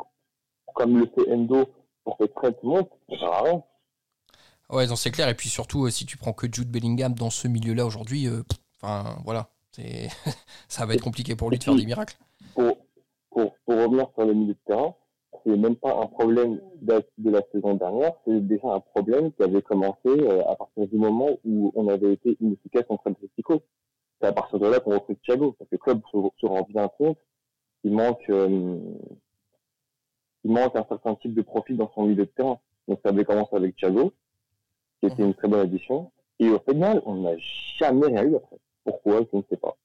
comme 0.73 0.97
le 0.97 1.05
fait 1.07 1.32
Endo 1.32 1.65
pour 2.03 2.17
que 2.17 2.23
Trent 2.25 2.55
monte, 2.63 2.89
ça 3.09 3.19
sert 3.19 3.32
à 3.32 3.41
rien. 3.43 3.63
Ouais, 4.69 4.88
c'est 4.95 5.11
clair. 5.11 5.30
Et 5.30 5.36
puis 5.36 5.49
surtout, 5.49 5.86
euh, 5.86 5.89
si 5.89 6.05
tu 6.05 6.17
prends 6.17 6.34
que 6.34 6.47
Jude 6.51 6.69
Bellingham 6.69 7.13
dans 7.13 7.30
ce 7.30 7.47
milieu-là 7.47 7.86
aujourd'hui, 7.86 8.28
euh, 8.28 8.43
enfin 8.82 9.17
voilà, 9.25 9.49
ça 10.67 10.86
va 10.86 10.93
être 10.93 11.03
compliqué 11.03 11.36
pour 11.36 11.49
lui 11.49 11.59
de 11.59 11.63
faire 11.63 11.75
des 11.75 11.86
miracles. 11.86 12.17
Pour, 12.53 12.78
pour, 13.38 13.55
pour 13.65 13.75
revenir 13.75 14.09
sur 14.15 14.25
le 14.25 14.33
milieu 14.33 14.53
de 14.53 14.59
terrain, 14.65 14.95
c'est 15.45 15.55
même 15.55 15.75
pas 15.75 15.95
un 15.95 16.07
problème 16.07 16.59
de 16.81 17.29
la 17.29 17.41
saison 17.51 17.75
dernière, 17.75 18.13
c'est 18.25 18.47
déjà 18.47 18.73
un 18.73 18.79
problème 18.79 19.31
qui 19.33 19.43
avait 19.43 19.61
commencé 19.61 20.09
à 20.47 20.55
partir 20.55 20.88
du 20.88 20.97
moment 20.97 21.38
où 21.45 21.71
on 21.75 21.88
avait 21.88 22.13
été 22.13 22.35
inefficace 22.39 22.85
contre 22.88 23.11
Atletico. 23.11 23.61
C'est 24.19 24.27
à 24.27 24.33
partir 24.33 24.57
de 24.57 24.65
là 24.65 24.79
qu'on 24.79 24.93
recrute 24.93 25.21
Thiago, 25.21 25.51
parce 25.51 25.69
que 25.69 25.75
le 25.75 25.77
club 25.77 26.01
se, 26.11 26.17
se 26.41 26.45
rend 26.47 26.65
bien 26.67 26.88
compte 26.88 27.19
qu'il 27.81 27.91
manque, 27.91 28.27
euh, 28.31 28.79
il 30.43 30.51
manque 30.51 30.75
un 30.75 30.85
certain 30.89 31.13
type 31.15 31.35
de 31.35 31.43
profil 31.43 31.77
dans 31.77 31.91
son 31.93 32.07
milieu 32.07 32.25
de 32.25 32.31
terrain. 32.31 32.59
Donc 32.88 32.99
ça 33.03 33.09
avait 33.09 33.25
commencé 33.25 33.55
avec 33.55 33.75
Thiago, 33.75 34.13
qui 34.99 35.07
était 35.09 35.21
une 35.21 35.35
très 35.35 35.47
bonne 35.47 35.59
addition, 35.59 36.11
et 36.39 36.49
au 36.49 36.59
final, 36.67 37.03
on 37.05 37.17
n'a 37.17 37.38
jamais 37.77 38.07
rien 38.07 38.23
eu 38.23 38.35
après. 38.35 38.57
Pourquoi 38.83 39.21
Je 39.31 39.38
ne 39.38 39.43
sais 39.47 39.57
pas. 39.57 39.77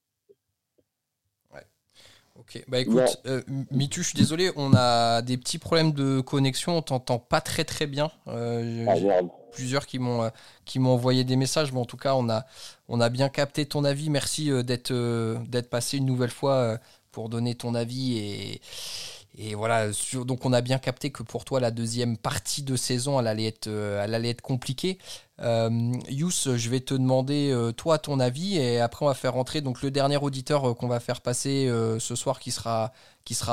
Ok, 2.38 2.64
bah 2.66 2.80
écoute, 2.80 3.20
euh, 3.26 3.42
Mitu, 3.70 4.02
je 4.02 4.08
suis 4.08 4.16
désolé, 4.16 4.50
on 4.56 4.72
a 4.74 5.20
des 5.20 5.36
petits 5.36 5.58
problèmes 5.58 5.92
de 5.92 6.20
connexion, 6.20 6.78
on 6.78 6.82
t'entend 6.82 7.18
pas 7.18 7.42
très 7.42 7.64
très 7.64 7.86
bien. 7.86 8.10
Euh, 8.26 8.86
ah, 8.88 9.20
plusieurs 9.52 9.86
qui 9.86 9.98
m'ont 9.98 10.22
euh, 10.22 10.30
qui 10.64 10.78
m'ont 10.78 10.92
envoyé 10.92 11.24
des 11.24 11.36
messages, 11.36 11.72
mais 11.72 11.80
en 11.80 11.84
tout 11.84 11.98
cas, 11.98 12.14
on 12.14 12.30
a 12.30 12.46
on 12.88 13.00
a 13.00 13.10
bien 13.10 13.28
capté 13.28 13.66
ton 13.66 13.84
avis. 13.84 14.08
Merci 14.08 14.50
euh, 14.50 14.62
d'être 14.62 14.92
d'être 15.46 15.68
passé 15.68 15.98
une 15.98 16.06
nouvelle 16.06 16.30
fois 16.30 16.78
pour 17.10 17.28
donner 17.28 17.54
ton 17.54 17.74
avis 17.74 18.16
et 18.16 18.60
et 19.34 19.54
voilà, 19.54 19.88
donc 20.26 20.44
on 20.44 20.52
a 20.52 20.60
bien 20.60 20.78
capté 20.78 21.10
que 21.10 21.22
pour 21.22 21.46
toi 21.46 21.58
la 21.58 21.70
deuxième 21.70 22.18
partie 22.18 22.62
de 22.62 22.76
saison 22.76 23.18
elle 23.18 23.26
allait 23.26 23.46
être, 23.46 23.66
euh, 23.66 24.04
elle 24.04 24.36
compliquée. 24.42 24.98
Euh, 25.40 25.70
Yous, 26.10 26.54
je 26.54 26.68
vais 26.68 26.80
te 26.80 26.92
demander 26.92 27.50
euh, 27.50 27.72
toi 27.72 27.98
ton 27.98 28.20
avis 28.20 28.58
et 28.58 28.78
après 28.78 29.06
on 29.06 29.08
va 29.08 29.14
faire 29.14 29.32
rentrer 29.32 29.62
donc 29.62 29.80
le 29.80 29.90
dernier 29.90 30.18
auditeur 30.18 30.76
qu'on 30.76 30.86
va 30.86 31.00
faire 31.00 31.22
passer 31.22 31.66
ce 31.98 32.14
soir 32.14 32.40
qui 32.40 32.50
sera 32.50 32.92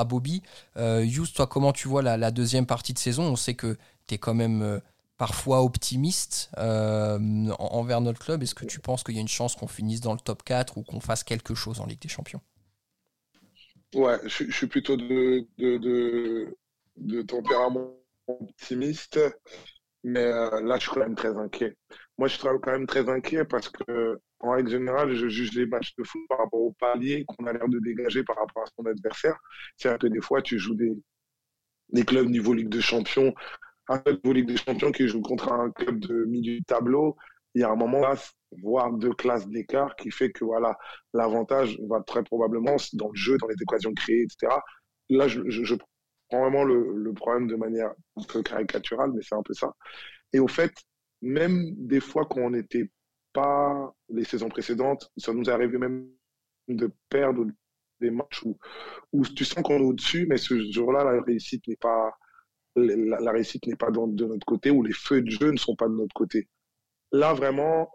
Bobby. 0.03 0.43
Euh, 0.75 1.05
Yous, 1.05 1.27
toi 1.27 1.47
comment 1.47 1.71
tu 1.71 1.87
vois 1.87 2.01
la, 2.01 2.17
la, 2.17 2.31
deuxième 2.31 2.65
partie 2.65 2.93
de 2.93 2.99
saison? 2.99 3.23
On 3.23 3.37
sait 3.37 3.53
que 3.53 3.77
tu 4.07 4.15
es 4.15 4.17
quand 4.17 4.33
même 4.33 4.81
parfois 5.17 5.63
optimiste 5.63 6.49
envers 6.57 8.01
notre 8.01 8.19
club. 8.19 8.43
Est-ce 8.43 8.55
que 8.55 8.65
tu 8.65 8.81
penses 8.81 9.03
qu'il 9.03 9.15
y 9.15 9.17
a 9.17 9.21
une 9.21 9.29
chance 9.29 9.55
qu'on 9.55 9.67
finisse 9.67 10.01
dans 10.01 10.13
le 10.13 10.19
top 10.19 10.43
4 10.43 10.77
ou 10.77 10.83
qu'on 10.83 10.99
fasse 10.99 11.23
quelque 11.23 11.55
chose 11.55 11.79
en 11.79 11.85
Ligue 11.85 12.01
des 12.01 12.09
Champions? 12.09 12.41
Ouais, 13.95 14.17
je, 14.23 14.51
suis 14.51 14.67
plutôt 14.67 14.97
de, 14.97 15.47
de, 15.57 15.77
de, 15.77 16.57
de 16.97 17.21
tempérament 17.23 17.95
optimiste, 18.27 19.19
mais 20.03 20.25
euh, 20.25 20.61
là, 20.61 20.77
je 20.77 20.81
suis 20.83 20.91
quand 20.91 20.99
même 21.01 21.15
très 21.15 21.35
inquiet. 21.37 21.75
Moi, 22.17 22.27
je 22.27 22.35
suis 22.35 22.43
quand 22.43 22.71
même 22.71 22.87
très 22.87 23.09
inquiet 23.09 23.45
parce 23.45 23.69
que, 23.69 24.19
en 24.39 24.51
règle 24.51 24.69
générale, 24.69 25.15
je 25.15 25.27
juge 25.29 25.53
les 25.53 25.65
matchs 25.65 25.95
de 25.97 26.03
foot 26.03 26.21
par 26.29 26.39
rapport 26.39 26.61
au 26.61 26.73
palier 26.73 27.25
qu'on 27.27 27.45
a 27.47 27.53
l'air 27.53 27.67
de 27.69 27.79
dégager 27.79 28.23
par 28.23 28.37
rapport 28.37 28.63
à 28.63 28.67
son 28.77 28.85
adversaire. 28.85 29.37
C'est-à-dire 29.77 29.99
que 29.99 30.07
des 30.07 30.21
fois, 30.21 30.41
tu 30.41 30.59
joues 30.59 30.75
des, 30.75 30.93
des 31.89 32.05
clubs 32.05 32.27
niveau 32.29 32.53
Ligue 32.53 32.69
des 32.69 32.81
Champions, 32.81 33.33
un 33.89 33.99
club 33.99 34.19
niveau 34.23 34.33
Ligue 34.33 34.47
des 34.47 34.57
Champions 34.57 34.91
qui 34.91 35.07
joue 35.07 35.21
contre 35.21 35.51
un 35.51 35.71
club 35.71 35.99
de 35.99 36.25
milieu 36.25 36.59
de 36.59 36.65
tableau. 36.65 37.17
Il 37.55 37.61
y 37.61 37.63
a 37.63 37.69
un 37.69 37.75
moment 37.75 38.01
voire 38.61 38.91
deux 38.93 39.13
classes 39.13 39.47
d'écart, 39.47 39.95
qui 39.95 40.11
fait 40.11 40.31
que 40.31 40.43
voilà, 40.43 40.77
l'avantage 41.13 41.79
va 41.87 42.01
très 42.01 42.23
probablement 42.23 42.75
dans 42.93 43.09
le 43.09 43.15
jeu, 43.15 43.37
dans 43.37 43.47
les 43.47 43.55
équations 43.61 43.93
créées, 43.93 44.23
etc. 44.23 44.53
Là, 45.09 45.27
je, 45.27 45.75
prends 46.29 46.41
vraiment 46.41 46.63
le, 46.63 47.13
problème 47.13 47.47
de 47.47 47.55
manière 47.55 47.91
un 48.17 48.23
peu 48.23 48.43
caricaturale, 48.43 49.11
mais 49.13 49.21
c'est 49.21 49.35
un 49.35 49.43
peu 49.43 49.53
ça. 49.53 49.73
Et 50.33 50.39
au 50.39 50.47
fait, 50.47 50.71
même 51.21 51.73
des 51.75 51.99
fois 51.99 52.25
quand 52.25 52.41
on 52.41 52.51
n'était 52.51 52.89
pas 53.33 53.93
les 54.09 54.23
saisons 54.23 54.49
précédentes, 54.49 55.11
ça 55.17 55.33
nous 55.33 55.49
arrivé 55.49 55.77
même 55.77 56.09
de 56.67 56.91
perdre 57.09 57.45
des 57.99 58.11
matchs 58.11 58.43
où, 58.43 59.25
tu 59.35 59.43
sens 59.45 59.63
qu'on 59.63 59.79
est 59.79 59.83
au-dessus, 59.83 60.25
mais 60.29 60.37
ce 60.37 60.71
jour-là, 60.71 61.03
la 61.03 61.21
réussite 61.21 61.67
n'est 61.67 61.75
pas 61.75 62.11
la, 62.75 63.31
réussite 63.31 63.65
n'est 63.67 63.75
pas 63.75 63.91
de 63.91 64.25
notre 64.25 64.45
côté, 64.45 64.71
ou 64.71 64.83
les 64.83 64.93
feux 64.93 65.21
de 65.21 65.29
jeu 65.29 65.51
ne 65.51 65.57
sont 65.57 65.75
pas 65.75 65.87
de 65.87 65.95
notre 65.95 66.13
côté. 66.13 66.47
Là, 67.11 67.33
vraiment, 67.33 67.89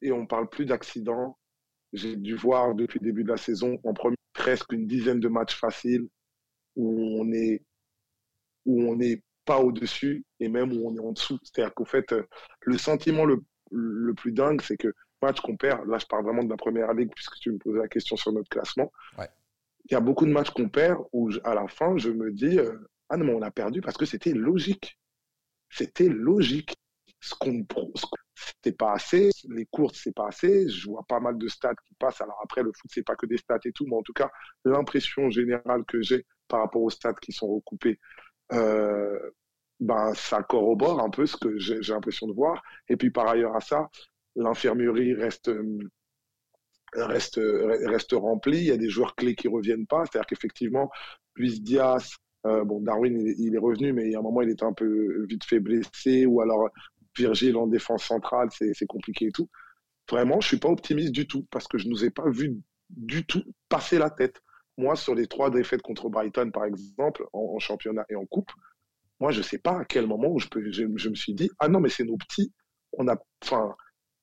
et 0.00 0.12
on 0.12 0.26
parle 0.26 0.48
plus 0.48 0.66
d'accidents. 0.66 1.38
J'ai 1.92 2.16
dû 2.16 2.34
voir 2.34 2.74
depuis 2.74 2.98
le 3.00 3.06
début 3.06 3.24
de 3.24 3.28
la 3.28 3.36
saison 3.36 3.78
en 3.84 3.92
premier 3.92 4.16
presque 4.32 4.72
une 4.72 4.86
dizaine 4.86 5.20
de 5.20 5.28
matchs 5.28 5.56
faciles 5.56 6.08
où 6.74 7.20
on 7.20 7.32
est 7.32 7.62
où 8.64 8.82
on 8.82 8.96
n'est 8.96 9.22
pas 9.44 9.58
au-dessus 9.58 10.24
et 10.40 10.48
même 10.48 10.72
où 10.72 10.88
on 10.88 10.96
est 10.96 11.00
en 11.00 11.12
dessous. 11.12 11.38
C'est-à-dire 11.42 11.74
qu'au 11.74 11.84
fait, 11.84 12.14
le 12.62 12.78
sentiment 12.78 13.24
le, 13.24 13.42
le 13.70 14.14
plus 14.14 14.32
dingue, 14.32 14.62
c'est 14.62 14.76
que 14.76 14.94
match 15.22 15.40
qu'on 15.40 15.56
perd, 15.56 15.86
là 15.86 15.98
je 15.98 16.06
parle 16.06 16.24
vraiment 16.24 16.42
de 16.42 16.50
la 16.50 16.56
première 16.56 16.92
ligue 16.92 17.12
puisque 17.14 17.36
tu 17.36 17.52
me 17.52 17.58
posais 17.58 17.78
la 17.78 17.88
question 17.88 18.16
sur 18.16 18.32
notre 18.32 18.48
classement. 18.48 18.92
Ouais. 19.18 19.28
Il 19.86 19.92
y 19.92 19.96
a 19.96 20.00
beaucoup 20.00 20.26
de 20.26 20.32
matchs 20.32 20.50
qu'on 20.50 20.68
perd 20.68 20.98
où 21.12 21.30
à 21.44 21.54
la 21.54 21.66
fin 21.68 21.96
je 21.96 22.10
me 22.10 22.32
dis 22.32 22.58
euh, 22.58 22.76
ah 23.08 23.16
non 23.16 23.26
mais 23.26 23.34
on 23.34 23.42
a 23.42 23.50
perdu 23.50 23.80
parce 23.80 23.96
que 23.96 24.06
c'était 24.06 24.32
logique. 24.32 24.98
C'était 25.70 26.08
logique. 26.08 26.74
Ce 27.22 27.34
qu'on 27.36 27.64
pas 28.72 28.94
assez, 28.94 29.30
les 29.48 29.66
courses 29.66 30.00
c'est 30.02 30.14
pas 30.14 30.28
assez, 30.28 30.68
je 30.68 30.88
vois 30.88 31.04
pas 31.08 31.20
mal 31.20 31.38
de 31.38 31.48
stats 31.48 31.74
qui 31.86 31.94
passent. 31.94 32.20
Alors 32.20 32.40
après 32.42 32.62
le 32.62 32.72
foot 32.72 32.90
c'est 32.92 33.04
pas 33.04 33.14
que 33.16 33.26
des 33.26 33.36
stats 33.38 33.60
et 33.64 33.72
tout, 33.72 33.86
mais 33.86 33.96
en 33.96 34.02
tout 34.02 34.12
cas 34.12 34.30
l'impression 34.64 35.30
générale 35.30 35.84
que 35.86 36.02
j'ai 36.02 36.26
par 36.48 36.60
rapport 36.60 36.82
aux 36.82 36.90
stats 36.90 37.14
qui 37.14 37.32
sont 37.32 37.48
recoupés, 37.48 37.98
euh, 38.52 39.18
ben 39.80 40.12
ça 40.14 40.42
corrobore 40.42 41.00
un 41.00 41.10
peu 41.10 41.26
ce 41.26 41.36
que 41.36 41.58
j'ai 41.58 41.80
l'impression 41.92 42.26
de 42.26 42.32
voir. 42.32 42.62
Et 42.88 42.96
puis 42.96 43.10
par 43.10 43.28
ailleurs 43.28 43.56
à 43.56 43.60
ça, 43.60 43.88
l'infirmerie 44.36 45.14
reste 45.14 45.50
reste 46.94 47.40
reste 47.40 48.12
remplie. 48.12 48.58
Il 48.58 48.64
y 48.66 48.70
a 48.72 48.76
des 48.76 48.90
joueurs 48.90 49.14
clés 49.14 49.34
qui 49.36 49.48
reviennent 49.48 49.86
pas, 49.86 50.04
c'est-à-dire 50.06 50.26
qu'effectivement 50.26 50.90
Luis 51.36 51.60
Diaz 51.60 52.16
euh, 52.44 52.64
bon, 52.64 52.80
Darwin, 52.80 53.16
il, 53.20 53.34
il, 53.38 53.54
est 53.54 53.58
revenu, 53.58 53.92
mais 53.92 54.06
il 54.06 54.12
y 54.12 54.16
a 54.16 54.18
un 54.18 54.22
moment, 54.22 54.42
il 54.42 54.50
était 54.50 54.64
un 54.64 54.72
peu 54.72 55.24
vite 55.26 55.44
fait 55.44 55.60
blessé, 55.60 56.26
ou 56.26 56.40
alors 56.40 56.68
Virgile 57.16 57.56
en 57.56 57.66
défense 57.66 58.04
centrale, 58.04 58.48
c'est 58.50 58.86
compliqué 58.86 59.26
et 59.26 59.32
tout. 59.32 59.48
Vraiment, 60.10 60.40
je 60.40 60.48
suis 60.48 60.58
pas 60.58 60.68
optimiste 60.68 61.12
du 61.12 61.26
tout 61.26 61.46
parce 61.50 61.68
que 61.68 61.78
je 61.78 61.86
ne 61.86 61.90
nous 61.90 62.04
ai 62.04 62.10
pas 62.10 62.28
vu 62.28 62.56
du 62.90 63.24
tout 63.24 63.42
passer 63.68 63.98
la 63.98 64.10
tête. 64.10 64.40
Moi, 64.78 64.96
sur 64.96 65.14
les 65.14 65.26
trois 65.26 65.50
défaites 65.50 65.82
contre 65.82 66.08
Brighton, 66.08 66.50
par 66.50 66.64
exemple, 66.64 67.24
en, 67.32 67.54
en 67.56 67.58
championnat 67.58 68.04
et 68.08 68.16
en 68.16 68.26
coupe, 68.26 68.50
moi, 69.20 69.30
je 69.30 69.42
sais 69.42 69.58
pas 69.58 69.80
à 69.80 69.84
quel 69.84 70.06
moment 70.06 70.28
où 70.28 70.38
je, 70.38 70.48
peux, 70.48 70.72
je, 70.72 70.84
je 70.96 71.08
me 71.08 71.14
suis 71.14 71.34
dit, 71.34 71.50
ah 71.58 71.68
non, 71.68 71.78
mais 71.80 71.88
c'est 71.88 72.04
nos 72.04 72.16
petits, 72.16 72.52
on 72.92 73.06
a, 73.08 73.16
enfin, 73.42 73.74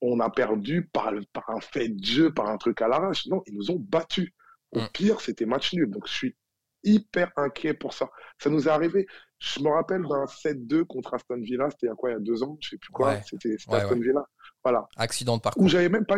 on 0.01 0.19
a 0.19 0.29
perdu 0.29 0.87
par, 0.91 1.13
par 1.33 1.49
un 1.49 1.61
fait 1.61 1.89
de 1.89 2.03
jeu, 2.03 2.33
par 2.33 2.47
un 2.49 2.57
truc 2.57 2.81
à 2.81 2.87
l'arrache. 2.87 3.25
Non, 3.27 3.41
ils 3.47 3.55
nous 3.55 3.71
ont 3.71 3.79
battus. 3.79 4.31
Au 4.71 4.81
pire, 4.93 5.21
c'était 5.21 5.45
match 5.45 5.73
nul. 5.73 5.89
Donc, 5.89 6.07
je 6.07 6.13
suis 6.13 6.35
hyper 6.83 7.31
inquiet 7.35 7.73
pour 7.73 7.93
ça. 7.93 8.09
Ça 8.37 8.49
nous 8.49 8.67
est 8.67 8.71
arrivé. 8.71 9.07
Je 9.39 9.61
me 9.61 9.69
rappelle 9.69 10.01
d'un 10.01 10.25
7-2 10.25 10.83
contre 10.85 11.13
Aston 11.13 11.39
Villa, 11.41 11.69
c'était 11.69 11.87
il 11.87 11.89
y 11.89 11.91
a 11.91 11.95
quoi, 11.95 12.09
il 12.09 12.13
y 12.13 12.15
a 12.17 12.19
deux 12.19 12.43
ans, 12.43 12.57
je 12.59 12.69
sais 12.69 12.77
plus 12.77 12.91
quoi. 12.91 13.09
Ouais. 13.09 13.21
C'était 13.25 13.49
ouais, 13.49 13.75
Aston 13.75 13.95
ouais. 13.95 14.01
Villa. 14.01 14.25
Voilà. 14.63 14.87
Accident 14.97 15.37
de 15.37 15.41
parcours. 15.41 15.63
Où 15.63 15.69
j'avais 15.69 15.87
même 15.87 16.05
pas, 16.05 16.17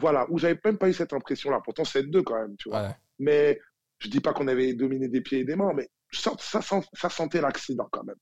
voilà, 0.00 0.26
où 0.30 0.38
j'avais 0.38 0.58
même 0.64 0.76
pas 0.76 0.88
eu 0.88 0.92
cette 0.92 1.12
impression-là. 1.12 1.60
Pourtant, 1.64 1.84
7-2 1.84 2.22
quand 2.22 2.40
même, 2.40 2.56
tu 2.56 2.68
vois. 2.68 2.94
Mais 3.20 3.60
je 3.98 4.08
dis 4.08 4.20
pas 4.20 4.32
qu'on 4.32 4.48
avait 4.48 4.74
dominé 4.74 5.08
des 5.08 5.20
pieds 5.20 5.40
et 5.40 5.44
des 5.44 5.56
mains, 5.56 5.72
mais 5.74 5.88
ça, 6.10 6.32
ça, 6.38 6.60
ça 6.60 7.08
sentait 7.08 7.40
l'accident 7.40 7.88
quand 7.92 8.04
même. 8.04 8.16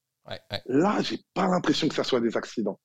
Là, 0.67 1.01
j'ai 1.01 1.19
pas 1.35 1.49
l'impression 1.49 1.89
que 1.89 1.95
ça 1.95 2.05
soit 2.05 2.21
des 2.21 2.37
accidents. 2.37 2.79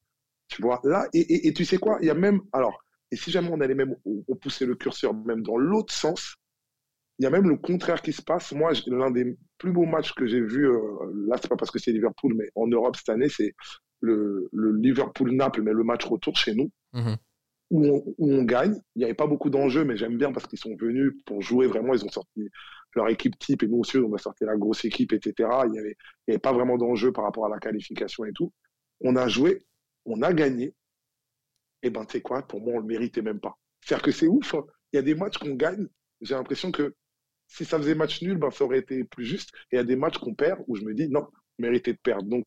Tu 0.48 0.61
vois, 0.61 0.82
là, 0.84 1.07
et, 1.14 1.19
et, 1.19 1.48
et 1.48 1.53
tu 1.53 1.64
sais 1.64 1.78
quoi, 1.78 1.98
il 2.02 2.07
y 2.07 2.10
a 2.10 2.14
même, 2.14 2.41
alors, 2.52 2.78
et 3.10 3.15
si 3.15 3.32
jamais 3.32 3.49
on 3.52 3.61
allait 3.61 3.76
même, 3.76 3.95
on 4.06 4.36
poussait 4.36 4.65
le 4.65 4.76
curseur 4.76 5.14
même 5.14 5.41
dans 5.41 5.57
l'autre 5.57 5.94
sens, 5.94 6.36
il 7.19 7.23
y 7.23 7.25
a 7.25 7.29
même 7.29 7.47
le 7.47 7.57
contraire 7.57 8.01
qui 8.01 8.13
se 8.13 8.21
passe. 8.21 8.51
Moi, 8.51 8.71
l'un 8.88 9.11
des 9.11 9.38
plus 9.57 9.71
beaux 9.71 9.85
matchs 9.85 10.13
que 10.13 10.25
j'ai 10.25 10.41
vu, 10.41 10.67
euh, 10.67 10.79
là, 11.27 11.38
c'est 11.39 11.49
pas 11.49 11.55
parce 11.55 11.71
que 11.71 11.79
c'est 11.79 11.91
Liverpool, 11.91 12.33
mais 12.35 12.49
en 12.55 12.67
Europe 12.67 12.95
cette 12.95 13.09
année, 13.09 13.29
c'est 13.29 13.53
le, 13.99 14.49
Liverpool-Naples, 14.53 15.61
mais 15.61 15.71
le 15.71 15.83
match 15.83 16.05
retour 16.05 16.35
chez 16.35 16.55
nous, 16.55 16.71
mhm. 16.93 17.17
où, 17.69 18.15
on, 18.17 18.43
gagne. 18.43 18.81
Il 18.95 18.99
n'y 18.99 19.05
avait 19.05 19.13
pas 19.13 19.27
beaucoup 19.27 19.49
d'enjeux, 19.49 19.85
mais 19.85 19.97
j'aime 19.97 20.17
bien 20.17 20.31
parce 20.31 20.47
qu'ils 20.47 20.59
sont 20.59 20.75
venus 20.75 21.13
pour 21.25 21.41
jouer 21.41 21.67
vraiment. 21.67 21.93
Ils 21.93 22.03
ont 22.03 22.09
sorti 22.09 22.49
leur 22.95 23.07
équipe 23.09 23.38
type 23.38 23.63
et 23.63 23.67
nous 23.67 23.77
aussi, 23.77 23.97
on 23.97 24.13
a 24.13 24.17
sorti 24.17 24.43
la 24.43 24.57
grosse 24.57 24.83
équipe, 24.83 25.13
etc. 25.13 25.49
Il 25.65 25.71
n'y 25.71 25.79
avait, 25.79 25.95
avait, 26.27 26.39
pas 26.39 26.51
vraiment 26.51 26.77
d'enjeu 26.77 27.11
par 27.11 27.23
rapport 27.23 27.45
à 27.45 27.49
la 27.49 27.59
qualification 27.59 28.25
et 28.25 28.33
tout. 28.33 28.51
On 29.01 29.15
a 29.15 29.27
joué, 29.27 29.63
on 30.05 30.21
a 30.21 30.33
gagné. 30.33 30.73
Et 31.83 31.89
ben, 31.89 32.05
tu 32.05 32.13
sais 32.13 32.21
quoi, 32.21 32.41
pour 32.41 32.61
moi, 32.61 32.73
on 32.75 32.79
le 32.79 32.85
méritait 32.85 33.21
même 33.21 33.39
pas. 33.39 33.57
C'est-à-dire 33.81 34.03
que 34.03 34.11
c'est 34.11 34.27
ouf. 34.27 34.53
Hein. 34.53 34.63
Il 34.91 34.97
y 34.97 34.99
a 34.99 35.03
des 35.03 35.15
matchs 35.15 35.38
qu'on 35.38 35.55
gagne. 35.55 35.88
J'ai 36.21 36.35
l'impression 36.35 36.71
que 36.71 36.95
si 37.52 37.65
ça 37.65 37.78
faisait 37.78 37.95
match 37.95 38.22
nul, 38.22 38.38
ben, 38.38 38.49
ça 38.49 38.64
aurait 38.64 38.80
été 38.80 39.03
plus 39.03 39.26
juste. 39.26 39.49
Et 39.72 39.76
il 39.76 39.78
y 39.78 39.80
a 39.80 39.84
des 39.84 39.98
matchs 39.98 40.18
qu'on 40.18 40.34
perd 40.34 40.64
où 40.68 40.76
je 40.76 40.84
me 40.84 40.94
dis, 40.94 41.10
non, 41.10 41.28
mérité 41.60 41.91
de 41.91 41.98
perdre. 41.98 42.23
Donc, 42.23 42.45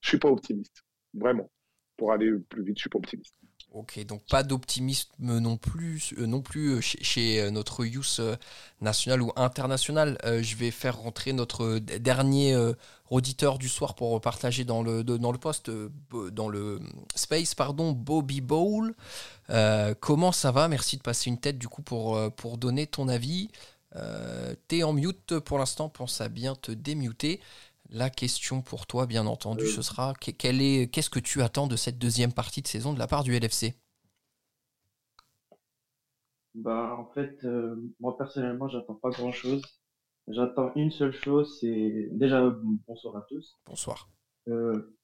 je 0.00 0.08
suis 0.08 0.18
pas 0.18 0.28
optimiste. 0.28 0.84
Vraiment. 1.14 1.50
Pour 1.96 2.12
aller 2.12 2.32
plus 2.48 2.64
vite, 2.64 2.76
je 2.76 2.82
suis 2.82 2.90
pas 2.90 2.98
optimiste. 2.98 3.34
Ok, 3.72 4.04
donc 4.04 4.22
pas 4.28 4.42
d'optimisme 4.42 5.38
non 5.38 5.56
plus, 5.56 6.12
euh, 6.18 6.26
non 6.26 6.42
plus 6.42 6.74
euh, 6.74 6.80
chez, 6.82 7.40
euh, 7.40 7.50
notre 7.50 7.86
youth 7.86 8.20
national 8.82 9.22
ou 9.22 9.32
international. 9.36 10.18
je 10.24 10.56
vais 10.56 10.70
faire 10.70 10.98
rentrer 10.98 11.32
notre 11.32 11.78
dernier 11.78 12.54
auditeur 13.08 13.58
du 13.58 13.68
soir 13.68 13.94
pour 13.94 14.20
partager 14.20 14.64
dans 14.64 14.82
le, 14.82 15.02
dans 15.04 15.32
le 15.32 15.38
poste, 15.38 15.70
dans 16.32 16.48
le 16.48 16.80
space, 17.14 17.54
pardon, 17.54 17.92
Bobby 17.92 18.40
Bowl. 18.40 18.94
comment 20.00 20.32
ça 20.32 20.50
va? 20.50 20.68
Merci 20.68 20.98
de 20.98 21.02
passer 21.02 21.30
une 21.30 21.38
tête 21.38 21.58
du 21.58 21.68
coup 21.68 21.82
pour, 21.82 22.18
pour 22.34 22.58
donner 22.58 22.86
ton 22.86 23.08
avis. 23.08 23.50
T'es 24.68 24.82
en 24.82 24.92
mute 24.92 25.38
pour 25.40 25.58
l'instant, 25.58 25.88
pense 25.88 26.20
à 26.20 26.28
bien 26.28 26.54
te 26.54 26.72
démuter. 26.72 27.40
La 27.90 28.08
question 28.08 28.62
pour 28.62 28.86
toi, 28.86 29.06
bien 29.06 29.26
entendu, 29.26 29.66
ce 29.66 29.82
sera 29.82 30.14
qu'est-ce 30.14 31.10
que 31.10 31.18
tu 31.18 31.42
attends 31.42 31.66
de 31.66 31.76
cette 31.76 31.98
deuxième 31.98 32.32
partie 32.32 32.62
de 32.62 32.66
saison 32.66 32.94
de 32.94 32.98
la 32.98 33.06
part 33.06 33.22
du 33.22 33.34
LFC 33.34 33.74
Bah, 36.54 36.96
en 36.98 37.06
fait, 37.12 37.44
euh, 37.44 37.76
moi 38.00 38.16
personnellement, 38.16 38.68
j'attends 38.68 38.94
pas 38.94 39.10
grand-chose. 39.10 39.62
J'attends 40.28 40.72
une 40.74 40.90
seule 40.90 41.12
chose, 41.12 41.58
c'est 41.60 42.08
déjà 42.12 42.48
bonsoir 42.86 43.16
à 43.16 43.22
tous. 43.28 43.58
Bonsoir. 43.66 44.08
Euh, 44.48 44.96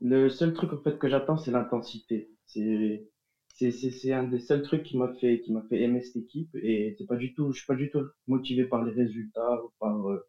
le 0.00 0.28
seul 0.28 0.52
truc 0.52 0.72
en 0.72 0.82
fait 0.82 0.98
que 0.98 1.08
j'attends, 1.08 1.38
c'est 1.38 1.50
l'intensité. 1.50 2.30
C'est 2.46 3.08
c'est 3.54 4.12
un 4.12 4.24
des 4.24 4.40
seuls 4.40 4.62
trucs 4.62 4.82
qui 4.82 4.98
m'a 4.98 5.12
fait 5.14 5.40
qui 5.40 5.52
m'a 5.52 5.62
fait 5.68 5.80
aimer 5.80 6.00
cette 6.02 6.16
équipe 6.16 6.54
et 6.56 6.94
c'est 6.98 7.06
pas 7.06 7.16
du 7.16 7.34
tout 7.34 7.52
je 7.52 7.58
suis 7.58 7.66
pas 7.66 7.76
du 7.76 7.90
tout 7.90 8.02
motivé 8.26 8.64
par 8.64 8.84
les 8.84 8.92
résultats 8.92 9.62
ou 9.64 9.70
par 9.78 10.08
euh, 10.10 10.26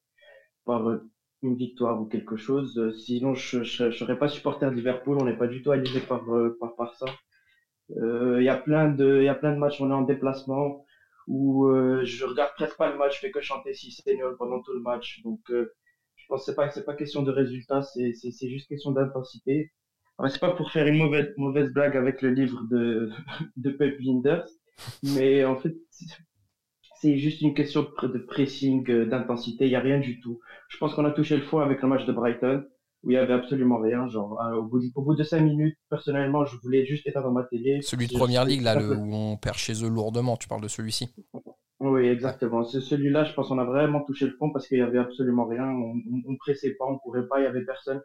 par 0.65 0.99
une 1.45 1.55
victoire 1.55 2.01
ou 2.01 2.05
quelque 2.05 2.35
chose. 2.37 2.77
Euh, 2.77 2.91
sinon, 2.93 3.35
je 3.35 3.59
ne 3.59 3.91
serais 3.91 4.17
pas 4.17 4.27
supporter 4.27 4.69
de 4.69 4.75
Liverpool. 4.75 5.17
On 5.19 5.25
n'est 5.25 5.37
pas 5.37 5.47
du 5.47 5.61
tout 5.61 5.71
aligné 5.71 5.99
par, 6.01 6.27
euh, 6.33 6.57
par, 6.59 6.75
par 6.75 6.95
ça. 6.95 7.05
Il 7.89 7.97
euh, 8.03 8.43
y 8.43 8.49
a 8.49 8.57
plein 8.57 8.89
de, 8.89 9.19
il 9.21 9.25
y 9.25 9.29
a 9.29 9.35
plein 9.35 9.53
de 9.53 9.59
matchs. 9.59 9.79
On 9.81 9.89
est 9.91 9.93
en 9.93 10.01
déplacement 10.01 10.85
où 11.27 11.67
je 12.03 12.23
regarde 12.25 12.51
presque 12.55 12.77
pas 12.77 12.91
le 12.91 12.97
match. 12.97 13.15
Je 13.15 13.19
fais 13.19 13.31
que 13.31 13.41
chanter 13.41 13.73
Seigneur 13.73 14.35
pendant 14.37 14.61
tout 14.61 14.73
le 14.73 14.81
match. 14.81 15.21
Donc, 15.23 15.39
je 15.49 16.25
pense 16.27 16.41
que 16.41 16.51
c'est 16.51 16.55
pas, 16.55 16.69
c'est 16.69 16.85
pas 16.85 16.95
question 16.95 17.23
de 17.23 17.31
résultat. 17.31 17.81
C'est, 17.81 18.13
c'est, 18.13 18.31
c'est 18.31 18.49
juste 18.49 18.67
question 18.67 18.91
d'intensité. 18.91 19.71
C'est 20.29 20.39
pas 20.39 20.51
pour 20.51 20.71
faire 20.71 20.87
une 20.87 20.97
mauvaise, 20.97 21.33
mauvaise 21.37 21.71
blague 21.73 21.97
avec 21.97 22.21
le 22.21 22.31
livre 22.31 22.63
de, 22.71 23.09
de 23.57 23.69
Pep 23.71 23.97
Linders. 23.99 24.47
Mais 25.03 25.43
en 25.45 25.57
fait, 25.57 25.75
c'est 27.01 27.17
juste 27.17 27.41
une 27.41 27.53
question 27.53 27.87
de 28.01 28.17
pressing, 28.19 28.89
euh, 28.89 29.05
d'intensité. 29.05 29.65
Il 29.65 29.69
n'y 29.69 29.75
a 29.75 29.81
rien 29.81 29.99
du 29.99 30.19
tout. 30.21 30.39
Je 30.69 30.77
pense 30.77 30.93
qu'on 30.93 31.05
a 31.05 31.11
touché 31.11 31.35
le 31.35 31.43
fond 31.43 31.59
avec 31.59 31.81
le 31.81 31.87
match 31.87 32.05
de 32.05 32.13
Brighton, 32.13 32.63
où 33.03 33.11
il 33.11 33.13
n'y 33.13 33.19
avait 33.19 33.33
absolument 33.33 33.79
rien. 33.79 34.07
Genre, 34.07 34.41
euh, 34.41 34.55
au, 34.55 34.63
bout 34.63 34.79
de, 34.79 34.87
au 34.95 35.01
bout 35.01 35.15
de 35.15 35.23
cinq 35.23 35.41
minutes, 35.41 35.77
personnellement, 35.89 36.45
je 36.45 36.57
voulais 36.63 36.85
juste 36.85 37.05
éteindre 37.07 37.31
ma 37.31 37.43
télé. 37.43 37.81
Celui 37.81 38.07
de 38.07 38.13
Première 38.13 38.45
Ligue, 38.45 38.61
là, 38.61 38.81
où 38.81 39.13
on 39.13 39.37
perd 39.37 39.57
chez 39.57 39.83
eux 39.83 39.89
lourdement. 39.89 40.37
Tu 40.37 40.47
parles 40.47 40.63
de 40.63 40.67
celui-ci 40.67 41.09
Oui, 41.79 42.07
exactement. 42.07 42.63
C'est 42.63 42.81
celui-là, 42.81 43.25
je 43.25 43.33
pense 43.33 43.49
qu'on 43.49 43.59
a 43.59 43.65
vraiment 43.65 44.01
touché 44.01 44.25
le 44.25 44.35
fond 44.39 44.51
parce 44.51 44.67
qu'il 44.67 44.77
n'y 44.77 44.83
avait 44.83 44.99
absolument 44.99 45.45
rien. 45.45 45.65
On 45.65 45.93
ne 45.95 46.37
pressait 46.37 46.75
pas, 46.79 46.85
on 46.85 46.93
ne 46.93 46.97
courait 46.97 47.27
pas, 47.27 47.39
il 47.39 47.41
n'y 47.41 47.47
avait 47.47 47.65
personne. 47.65 48.01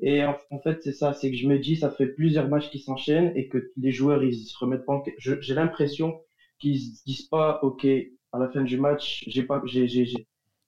Et 0.00 0.24
en, 0.24 0.34
fait, 0.64 0.82
c'est 0.82 0.92
ça, 0.92 1.12
c'est 1.12 1.30
que 1.30 1.36
je 1.36 1.46
me 1.46 1.58
dis, 1.58 1.76
ça 1.76 1.90
fait 1.90 2.06
plusieurs 2.08 2.48
matchs 2.48 2.70
qui 2.70 2.80
s'enchaînent 2.80 3.32
et 3.36 3.48
que 3.48 3.70
les 3.76 3.92
joueurs, 3.92 4.24
ils 4.24 4.34
se 4.34 4.56
remettent 4.58 4.84
pas 4.86 4.94
en... 4.94 5.04
J'ai 5.18 5.54
l'impression 5.54 6.20
qu'ils 6.58 6.80
se 6.80 7.04
disent 7.04 7.28
pas, 7.28 7.60
OK, 7.62 7.86
à 8.32 8.38
la 8.38 8.48
fin 8.50 8.62
du 8.62 8.78
match, 8.78 9.24
j'ai 9.28 9.42
pas, 9.44 9.62
j'ai, 9.66 9.86
j'ai, 9.88 10.06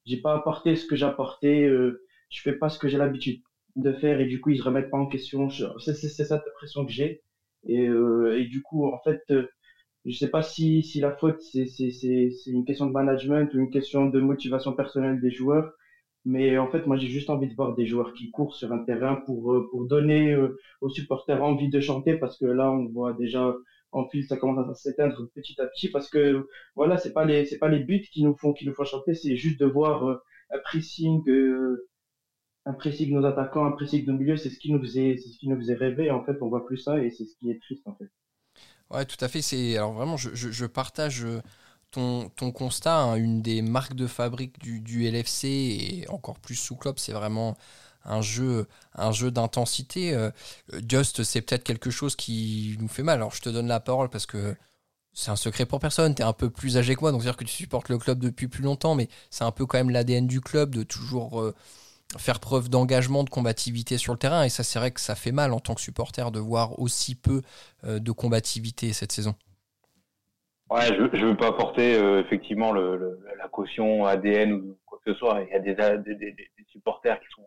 j'ai 0.07 0.17
pas 0.19 0.35
apporté 0.35 0.77
ce 0.77 0.87
que 0.87 0.97
j'apportais, 0.97 1.65
euh, 1.65 2.05
je 2.31 2.41
fais 2.43 2.55
pas 2.55 2.69
ce 2.69 2.79
que 2.79 2.89
j'ai 2.89 2.99
l'habitude 2.99 3.43
de 3.77 3.93
faire 3.93 4.21
et 4.21 4.27
du 4.27 4.41
coup 4.41 4.51
ils 4.51 4.59
se 4.59 4.63
remettent 4.63 4.91
pas 4.91 4.99
en 4.99 5.07
question. 5.07 5.49
C'est, 5.51 5.95
c'est, 5.95 6.09
c'est 6.09 6.25
cette 6.25 6.47
impression 6.47 6.85
que 6.87 6.93
j'ai 6.93 7.23
et, 7.67 7.89
euh, 7.89 8.39
et 8.39 8.47
du 8.47 8.63
coup 8.63 8.87
en 8.87 8.99
fait, 9.03 9.23
euh, 9.31 9.49
je 10.05 10.17
sais 10.17 10.29
pas 10.31 10.43
si, 10.43 10.83
si 10.83 11.01
la 11.01 11.13
faute 11.17 11.41
c'est, 11.41 11.67
c'est, 11.67 11.91
c'est, 11.91 12.31
c'est 12.31 12.51
une 12.51 12.65
question 12.65 12.87
de 12.87 12.93
management 12.93 13.53
ou 13.55 13.59
une 13.59 13.71
question 13.71 14.07
de 14.07 14.21
motivation 14.21 14.75
personnelle 14.75 15.21
des 15.21 15.31
joueurs. 15.31 15.73
Mais 16.25 16.57
en 16.57 16.71
fait, 16.71 16.87
moi, 16.87 16.97
j'ai 16.97 17.09
juste 17.09 17.29
envie 17.29 17.49
de 17.49 17.55
voir 17.55 17.75
des 17.75 17.87
joueurs 17.87 18.15
qui 18.15 18.31
courent 18.31 18.55
sur 18.55 18.73
un 18.73 18.79
terrain 18.79 19.17
pour, 19.27 19.53
euh, 19.53 19.69
pour 19.71 19.85
donner 19.87 20.33
euh, 20.33 20.59
aux 20.81 20.89
supporters 20.89 21.43
envie 21.43 21.69
de 21.69 21.81
chanter 21.81 22.17
parce 22.17 22.39
que 22.39 22.47
là, 22.47 22.71
on 22.71 22.87
voit 22.87 23.13
déjà 23.13 23.55
en 23.93 24.09
fil, 24.09 24.25
ça 24.25 24.37
commence 24.37 24.69
à 24.69 24.75
s'éteindre 24.75 25.29
petit 25.35 25.61
à 25.61 25.67
petit 25.67 25.89
parce 25.89 26.09
que 26.09 26.49
voilà, 26.75 26.97
c'est 26.97 27.13
pas 27.13 27.25
les 27.25 27.45
c'est 27.45 27.59
pas 27.59 27.69
les 27.69 27.79
buts 27.79 28.03
qui 28.11 28.25
nous 28.25 28.35
font 28.35 28.53
qui 28.53 28.67
nous 28.67 28.75
font 28.75 28.85
chanter, 28.85 29.15
c'est 29.15 29.37
juste 29.37 29.61
de 29.61 29.67
voir 29.67 30.09
euh, 30.09 30.17
un 30.51 30.59
pressing 30.59 31.23
un 32.67 32.73
pressing 32.73 33.11
de 33.11 33.15
nos 33.15 33.27
attaquants, 33.27 33.67
un 33.67 33.73
pressing 33.73 34.05
de 34.05 34.11
nos 34.11 34.19
milieux, 34.19 34.37
c'est 34.37 34.51
ce 34.51 34.59
qui 34.59 34.73
nous 34.73 34.81
faisait 34.81 35.17
c'est 35.17 35.29
ce 35.29 35.39
qui 35.39 35.49
nous 35.49 35.57
faisait 35.57 35.75
rêver 35.75 36.11
en 36.11 36.25
fait, 36.25 36.37
on 36.41 36.49
voit 36.49 36.67
plus 36.67 36.79
ça 36.79 36.99
et 36.99 37.11
c'est 37.11 37.25
ce 37.25 37.37
qui 37.37 37.51
est 37.51 37.61
triste 37.61 37.87
en 37.87 37.95
fait. 37.95 38.11
Ouais, 38.91 39.05
tout 39.05 39.23
à 39.23 39.29
fait, 39.29 39.43
c'est 39.43 39.77
alors 39.77 39.93
vraiment 39.93 40.17
je, 40.17 40.35
je, 40.35 40.67
partage 40.67 41.25
ton, 41.95 42.53
constat, 42.53 42.97
hein. 42.97 43.17
une 43.17 43.43
des 43.43 43.63
marques 43.63 43.95
de 43.95 44.07
fabrique 44.07 44.59
du, 44.59 45.09
LFC 45.09 45.47
et 45.47 46.07
encore 46.09 46.39
plus 46.39 46.57
sous 46.57 46.77
Klopp, 46.77 46.99
c'est 46.99 47.13
vraiment 47.13 47.57
un 48.05 48.21
jeu, 48.21 48.67
un 48.95 49.13
jeu 49.13 49.31
d'intensité. 49.31 50.15
Euh, 50.15 50.31
Just, 50.89 51.25
c'est 51.25 51.41
peut-être 51.43 51.65
quelque 51.65 51.91
chose 51.91 52.17
qui 52.17 52.77
nous 52.81 52.89
fait 52.89 53.03
mal. 53.03 53.17
Alors, 53.17 53.35
je 53.35 53.41
te 53.41 53.49
donne 53.49 53.67
la 53.69 53.81
parole 53.81 54.11
parce 54.11 54.27
que 54.27 54.55
c'est 55.15 55.31
un 55.31 55.37
secret 55.37 55.67
pour 55.67 55.81
personne. 55.81 56.15
Tu 56.15 56.23
es 56.23 56.25
un 56.25 56.33
peu 56.33 56.51
plus 56.51 56.77
âgé 56.77 56.95
que 56.97 57.01
moi, 57.01 57.13
donc 57.13 57.23
c'est-à-dire 57.23 57.39
que 57.39 57.45
tu 57.45 57.55
supportes 57.55 57.89
le 57.89 57.99
club 57.99 58.19
depuis 58.19 58.49
plus 58.49 58.63
longtemps, 58.63 58.95
mais 58.95 59.09
c'est 59.31 59.45
un 59.45 59.53
peu 59.53 59.65
quand 59.65 59.79
même 59.79 59.91
l'ADN 59.91 60.27
du 60.27 60.41
club 60.41 60.75
de 60.75 60.83
toujours 60.83 61.41
euh, 61.41 61.55
faire 62.19 62.41
preuve 62.41 62.69
d'engagement, 62.69 63.25
de 63.25 63.31
combativité 63.31 63.97
sur 63.97 64.13
le 64.13 64.19
terrain. 64.19 64.45
Et 64.45 64.49
ça, 64.49 64.65
c'est 64.65 64.79
vrai 64.79 64.91
que 64.91 65.01
ça 65.01 65.15
fait 65.15 65.33
mal 65.33 65.53
en 65.53 65.61
tant 65.61 65.75
que 65.75 65.81
supporter 65.81 66.31
de 66.31 66.41
voir 66.41 66.79
aussi 66.79 67.15
peu 67.15 67.43
euh, 67.85 68.01
de 68.01 68.13
combativité 68.13 68.93
cette 68.93 69.13
saison. 69.13 69.35
Ouais, 70.71 70.87
je 70.87 71.03
ne 71.03 71.27
veux 71.27 71.37
pas 71.37 71.49
apporter 71.49 71.93
effectivement 72.21 72.73
la 72.73 73.49
caution 73.51 74.07
ADN 74.07 74.53
ou 74.53 74.79
quoi 74.87 74.99
que 75.05 75.13
ce 75.13 75.19
soit. 75.19 75.43
Il 75.43 75.53
y 75.53 75.55
a 75.55 75.59
des, 75.59 76.15
des, 76.15 76.33
des 76.33 76.65
supporters 76.73 77.21
qui 77.21 77.27
sont 77.35 77.45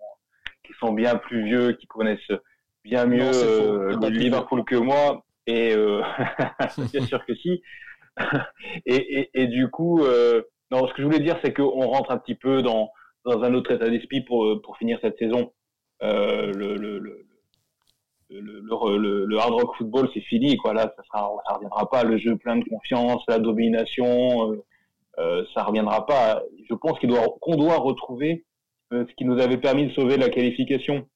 qui 0.67 0.73
sont 0.79 0.93
bien 0.93 1.15
plus 1.15 1.43
vieux, 1.45 1.71
qui 1.73 1.87
connaissent 1.87 2.31
bien 2.83 3.05
mieux 3.05 3.31
euh, 3.33 3.95
le 4.01 4.09
Liverpool 4.09 4.63
que 4.65 4.75
moi. 4.75 5.25
Et 5.47 5.73
euh, 5.73 6.01
bien 6.91 7.05
sûr 7.05 7.25
que 7.25 7.35
si. 7.35 7.61
et, 8.85 9.29
et, 9.33 9.47
du 9.47 9.69
coup, 9.69 10.03
euh, 10.03 10.41
non, 10.71 10.87
ce 10.87 10.93
que 10.93 11.01
je 11.01 11.07
voulais 11.07 11.19
dire, 11.19 11.37
c'est 11.43 11.53
qu'on 11.53 11.87
rentre 11.87 12.11
un 12.11 12.17
petit 12.17 12.35
peu 12.35 12.61
dans, 12.61 12.91
dans 13.25 13.43
un 13.43 13.53
autre 13.53 13.71
état 13.71 13.89
d'esprit 13.89 14.21
pour, 14.21 14.59
pour 14.63 14.77
finir 14.77 14.97
cette 15.01 15.17
saison. 15.17 15.53
le, 16.01 16.51
le, 16.51 16.97
le, 16.97 17.26
le, 18.29 19.25
le, 19.25 19.37
hard 19.37 19.53
rock 19.53 19.75
football, 19.77 20.09
c'est 20.13 20.21
fini. 20.21 20.57
Quoi. 20.57 20.73
Là, 20.73 20.93
ça 20.95 21.21
ne 21.21 21.27
ça 21.47 21.53
reviendra 21.53 21.89
pas. 21.89 22.03
Le 22.03 22.17
jeu 22.17 22.35
plein 22.35 22.57
de 22.57 22.65
confiance, 22.65 23.23
la 23.27 23.39
domination, 23.39 24.53
euh, 25.19 25.45
ça 25.53 25.63
reviendra 25.63 26.05
pas. 26.05 26.41
Je 26.69 26.75
pense 26.75 26.99
qu'on 26.99 27.07
doit, 27.07 27.25
qu'on 27.41 27.55
doit 27.55 27.77
retrouver 27.77 28.45
euh, 28.93 29.05
ce 29.07 29.13
qui 29.15 29.25
nous 29.25 29.39
avait 29.39 29.57
permis 29.57 29.87
de 29.87 29.91
sauver 29.93 30.17
la 30.17 30.29
qualification 30.29 31.07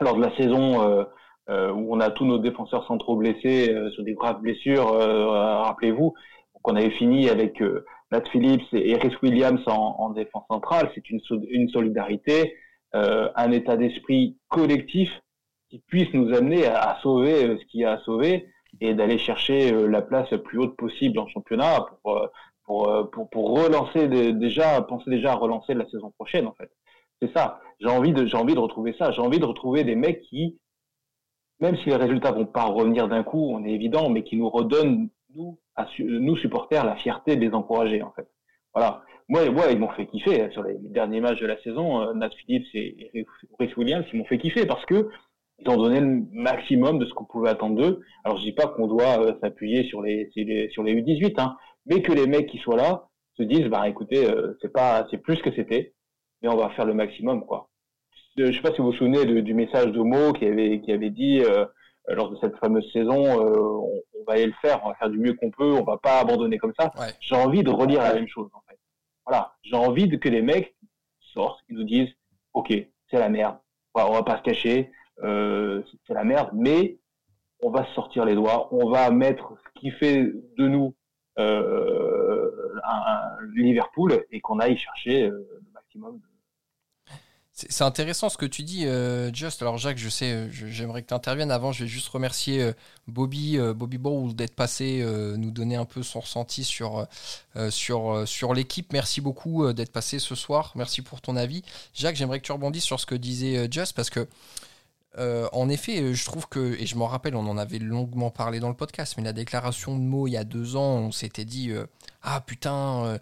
lors 0.00 0.16
de 0.16 0.22
la 0.22 0.36
saison 0.36 0.82
euh, 0.82 1.04
euh, 1.48 1.72
où 1.72 1.94
on 1.94 2.00
a 2.00 2.10
tous 2.10 2.24
nos 2.24 2.38
défenseurs 2.38 2.86
centraux 2.86 3.16
blessés 3.16 3.74
sur 3.94 4.04
des 4.04 4.14
graves 4.14 4.40
blessures, 4.40 4.86
rappelez-vous. 4.86 6.14
qu'on 6.62 6.76
avait 6.76 6.90
fini 6.90 7.28
avec 7.28 7.60
Nat 8.12 8.22
Phillips 8.30 8.72
et 8.72 8.94
Rhys 8.94 9.16
Williams 9.22 9.60
en, 9.66 10.10
défense 10.10 10.44
centrale. 10.48 10.90
C'est 10.94 11.10
une, 11.10 11.20
une 11.50 11.68
solidarité, 11.70 12.54
un 12.92 13.50
état 13.50 13.76
d'esprit 13.76 14.38
collectif 14.48 15.10
qui 15.70 15.78
puisse 15.78 16.12
nous 16.12 16.34
amener 16.34 16.66
à, 16.66 16.98
sauver 17.02 17.56
ce 17.58 17.64
qu'il 17.66 17.80
y 17.80 17.84
a 17.84 17.92
à 17.92 17.98
sauver 18.00 18.48
et 18.80 18.94
d'aller 18.94 19.18
chercher 19.18 19.72
la 19.88 20.02
place 20.02 20.30
la 20.30 20.38
plus 20.38 20.58
haute 20.58 20.76
possible 20.76 21.18
en 21.18 21.26
championnat 21.28 21.86
pour, 22.02 22.28
pour, 22.64 23.10
pour, 23.10 23.30
pour 23.30 23.62
relancer 23.62 24.08
déjà, 24.08 24.80
penser 24.82 25.10
déjà 25.10 25.32
à 25.32 25.36
relancer 25.36 25.74
la 25.74 25.88
saison 25.88 26.10
prochaine 26.10 26.46
en 26.46 26.52
fait. 26.52 26.70
C'est 27.22 27.32
ça. 27.32 27.60
J'ai 27.80 27.88
envie 27.88 28.12
de, 28.12 28.34
envie 28.34 28.54
de 28.54 28.58
retrouver 28.58 28.94
ça. 28.98 29.10
J'ai 29.12 29.20
envie 29.20 29.38
de 29.38 29.44
retrouver 29.44 29.84
des 29.84 29.96
mecs 29.96 30.22
qui, 30.22 30.58
même 31.60 31.76
si 31.78 31.86
les 31.86 31.96
résultats 31.96 32.32
vont 32.32 32.46
pas 32.46 32.64
revenir 32.64 33.08
d'un 33.08 33.22
coup, 33.22 33.50
on 33.50 33.64
est 33.64 33.72
évident, 33.72 34.08
mais 34.08 34.22
qui 34.22 34.36
nous 34.36 34.48
redonnent 34.48 35.08
nous, 35.34 35.58
nous 35.98 36.36
supporters, 36.36 36.84
la 36.84 36.96
fierté 36.96 37.36
de 37.36 37.40
les 37.40 37.54
en 37.54 38.12
fait. 38.12 38.28
Voilà. 38.74 39.02
moi, 39.28 39.48
moi, 39.50 39.70
ils 39.70 39.78
m'ont 39.78 39.90
fait 39.90 40.06
kiffer 40.06 40.50
sur 40.50 40.62
les, 40.62 40.76
derniers 40.78 41.20
matchs 41.20 41.40
de 41.40 41.46
la 41.46 41.60
saison. 41.62 42.02
Euh, 42.02 42.14
Nat 42.14 42.30
Phillips 42.30 42.66
et 42.74 43.26
Rhys 43.58 43.72
Williams, 43.76 44.04
ils 44.12 44.18
m'ont 44.18 44.24
fait 44.24 44.38
kiffer 44.38 44.66
parce 44.66 44.84
que 44.86 45.10
ont 45.68 45.76
donné 45.76 46.00
le 46.00 46.24
maximum 46.32 46.98
de 46.98 47.06
ce 47.06 47.12
qu'on 47.12 47.24
pouvait 47.24 47.50
attendre 47.50 47.76
d'eux. 47.76 48.00
Alors, 48.24 48.38
je 48.38 48.44
dis 48.44 48.52
pas 48.52 48.66
qu'on 48.66 48.86
doit 48.86 49.20
euh, 49.20 49.34
s'appuyer 49.42 49.84
sur 49.84 50.02
les, 50.02 50.30
sur 50.70 50.82
les 50.82 50.94
U18, 50.94 51.40
hein, 51.40 51.56
mais 51.86 52.02
que 52.02 52.12
les 52.12 52.26
mecs 52.26 52.48
qui 52.48 52.58
soient 52.58 52.76
là 52.76 53.08
se 53.36 53.42
disent, 53.42 53.66
bah, 53.66 53.88
écoutez, 53.88 54.26
euh, 54.26 54.56
c'est 54.60 54.72
pas, 54.72 55.06
c'est 55.10 55.18
plus 55.18 55.40
que 55.42 55.52
c'était, 55.54 55.94
mais 56.42 56.48
on 56.48 56.56
va 56.56 56.70
faire 56.70 56.86
le 56.86 56.94
maximum, 56.94 57.44
quoi. 57.44 57.68
Je 58.36 58.52
sais 58.52 58.62
pas 58.62 58.72
si 58.72 58.78
vous 58.78 58.92
vous 58.92 58.96
souvenez 58.96 59.42
du 59.42 59.54
message 59.54 59.92
de 59.92 60.00
Mo 60.00 60.32
qui 60.32 60.46
avait, 60.46 60.80
qui 60.80 60.92
avait 60.92 61.10
dit 61.10 61.42
lors 62.08 62.30
de 62.30 62.36
cette 62.40 62.56
fameuse 62.58 62.90
saison, 62.92 63.16
on, 63.16 64.02
on, 64.14 64.24
va 64.26 64.34
aller 64.34 64.46
le 64.46 64.54
faire, 64.62 64.80
on 64.84 64.88
va 64.88 64.94
faire 64.94 65.10
du 65.10 65.18
mieux 65.18 65.34
qu'on 65.34 65.50
peut, 65.50 65.72
on 65.72 65.82
va 65.82 65.98
pas 65.98 66.20
abandonner 66.20 66.56
comme 66.56 66.72
ça. 66.78 66.92
J'ai 67.20 67.34
envie 67.34 67.62
de 67.62 67.70
relire 67.70 68.02
la 68.02 68.14
même 68.14 68.28
chose, 68.28 68.48
en 68.54 68.62
fait. 68.68 68.78
Voilà, 69.26 69.54
j'ai 69.62 69.76
envie 69.76 70.08
de, 70.08 70.16
que 70.16 70.28
les 70.28 70.42
mecs 70.42 70.74
sortent, 71.34 71.60
ils 71.68 71.76
nous 71.76 71.84
disent, 71.84 72.08
ok, 72.54 72.72
c'est 73.10 73.18
la 73.18 73.28
merde, 73.28 73.58
on 73.94 74.12
va 74.12 74.22
pas 74.22 74.38
se 74.38 74.42
cacher, 74.42 74.90
euh, 75.22 75.82
c'est 76.06 76.14
la 76.14 76.24
merde, 76.24 76.50
mais 76.54 76.98
on 77.62 77.70
va 77.70 77.86
sortir 77.94 78.24
les 78.24 78.34
doigts, 78.34 78.68
on 78.72 78.90
va 78.90 79.10
mettre 79.10 79.54
ce 79.64 79.80
qui 79.80 79.90
fait 79.90 80.32
de 80.56 80.68
nous 80.68 80.94
euh, 81.38 82.50
un, 82.84 83.20
Liverpool 83.54 84.24
et 84.30 84.40
qu'on 84.40 84.58
aille 84.58 84.76
chercher 84.76 85.24
euh, 85.24 85.30
le 85.30 85.72
maximum 85.72 86.20
c'est 87.52 87.84
intéressant 87.84 88.30
ce 88.30 88.38
que 88.38 88.46
tu 88.46 88.62
dis, 88.62 88.86
euh, 88.86 89.30
Just. 89.34 89.60
Alors, 89.60 89.76
Jacques, 89.76 89.98
je 89.98 90.08
sais, 90.08 90.48
j'aimerais 90.50 91.02
que 91.02 91.08
tu 91.08 91.12
interviennes. 91.12 91.50
Avant, 91.50 91.72
je 91.72 91.84
vais 91.84 91.90
juste 91.90 92.08
remercier 92.08 92.72
Bobby, 93.06 93.58
Bobby 93.76 93.98
Bowl 93.98 94.34
d'être 94.34 94.54
passé, 94.54 95.04
nous 95.36 95.50
donner 95.50 95.76
un 95.76 95.84
peu 95.84 96.02
son 96.02 96.20
ressenti 96.20 96.64
sur, 96.64 97.06
sur, 97.68 98.26
sur 98.26 98.54
l'équipe. 98.54 98.94
Merci 98.94 99.20
beaucoup 99.20 99.70
d'être 99.74 99.92
passé 99.92 100.18
ce 100.18 100.34
soir. 100.34 100.72
Merci 100.74 101.02
pour 101.02 101.20
ton 101.20 101.36
avis. 101.36 101.62
Jacques, 101.92 102.16
j'aimerais 102.16 102.40
que 102.40 102.46
tu 102.46 102.52
rebondisses 102.52 102.84
sur 102.84 102.98
ce 102.98 103.04
que 103.04 103.14
disait 103.14 103.70
Just 103.70 103.94
parce 103.94 104.08
que, 104.08 104.26
en 105.18 105.68
effet, 105.68 106.14
je 106.14 106.24
trouve 106.24 106.48
que, 106.48 106.76
et 106.78 106.86
je 106.86 106.96
m'en 106.96 107.06
rappelle, 107.06 107.34
on 107.34 107.46
en 107.46 107.58
avait 107.58 107.78
longuement 107.78 108.30
parlé 108.30 108.60
dans 108.60 108.68
le 108.68 108.76
podcast, 108.76 109.14
mais 109.16 109.22
la 109.22 109.32
déclaration 109.32 109.96
de 109.96 110.02
mots 110.02 110.26
il 110.26 110.32
y 110.32 110.36
a 110.36 110.44
deux 110.44 110.76
ans, 110.76 110.96
on 110.96 111.12
s'était 111.12 111.44
dit 111.44 111.72
Ah 112.22 112.40
putain 112.40 113.18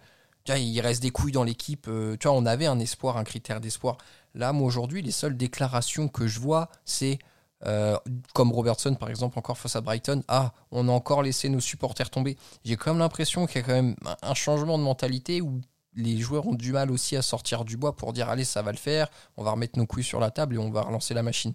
il 0.49 0.81
reste 0.81 1.03
des 1.03 1.11
couilles 1.11 1.33
dans 1.33 1.45
l'équipe. 1.45 1.89
tu 2.21 2.29
vois, 2.29 2.37
on 2.37 2.47
avait 2.47 2.67
un 2.67 2.79
espoir, 2.79 3.17
un 3.17 3.25
critère 3.25 3.61
d'espoir. 3.61 3.99
Là, 4.35 4.53
moi 4.53 4.67
aujourd'hui, 4.67 5.03
les 5.03 5.11
seules 5.11 5.37
déclarations 5.37 6.09
que 6.09 6.27
je 6.27 6.41
vois, 6.41 6.69
c'est 6.85 7.19
euh, 7.67 7.99
comme 8.35 8.53
Robertson 8.53 8.95
par 8.95 9.11
exemple 9.11 9.37
encore 9.37 9.59
face 9.59 9.75
à 9.75 9.81
Brighton, 9.81 10.23
ah, 10.29 10.53
on 10.71 10.89
a 10.89 10.93
encore 10.93 11.23
laissé 11.23 11.49
nos 11.49 11.61
supporters 11.61 12.11
tomber. 12.11 12.37
J'ai 12.65 12.77
quand 12.77 12.93
même 12.93 13.01
l'impression 13.01 13.47
qu'il 13.47 13.61
y 13.61 13.65
a 13.65 13.67
quand 13.67 13.73
même 13.73 13.97
un 14.23 14.35
changement 14.35 14.79
de 14.79 14.85
mentalité 14.85 15.41
où 15.41 15.61
les 15.95 16.19
joueurs 16.19 16.47
ont 16.47 16.55
du 16.55 16.73
mal 16.73 16.91
aussi 16.93 17.17
à 17.17 17.23
sortir 17.23 17.65
du 17.65 17.77
bois 17.77 17.97
pour 17.97 18.13
dire 18.13 18.29
allez 18.29 18.45
ça 18.45 18.63
va 18.63 18.71
le 18.71 18.79
faire, 18.79 19.09
on 19.37 19.43
va 19.43 19.51
remettre 19.51 19.77
nos 19.77 19.87
couilles 19.87 20.05
sur 20.05 20.21
la 20.21 20.31
table 20.31 20.55
et 20.55 20.59
on 20.59 20.71
va 20.71 20.83
relancer 20.83 21.15
la 21.15 21.25
machine. 21.25 21.55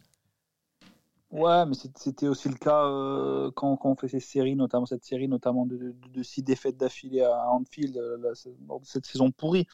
Ouais, 1.33 1.65
mais 1.65 1.73
c'était 1.95 2.27
aussi 2.27 2.47
le 2.47 2.53
cas 2.53 2.85
euh, 2.85 3.49
quand, 3.55 3.79
on 3.83 3.95
fait 3.95 4.07
ces 4.07 4.19
séries, 4.19 4.55
notamment 4.55 4.85
cette 4.85 5.03
série, 5.03 5.27
notamment 5.27 5.65
de, 5.65 5.95
six 6.21 6.43
défaites 6.43 6.77
d'affilée 6.77 7.21
à 7.21 7.49
Anfield, 7.49 7.97
euh, 7.97 8.35
cette 8.83 9.07
saison 9.07 9.31
pourrie. 9.31 9.65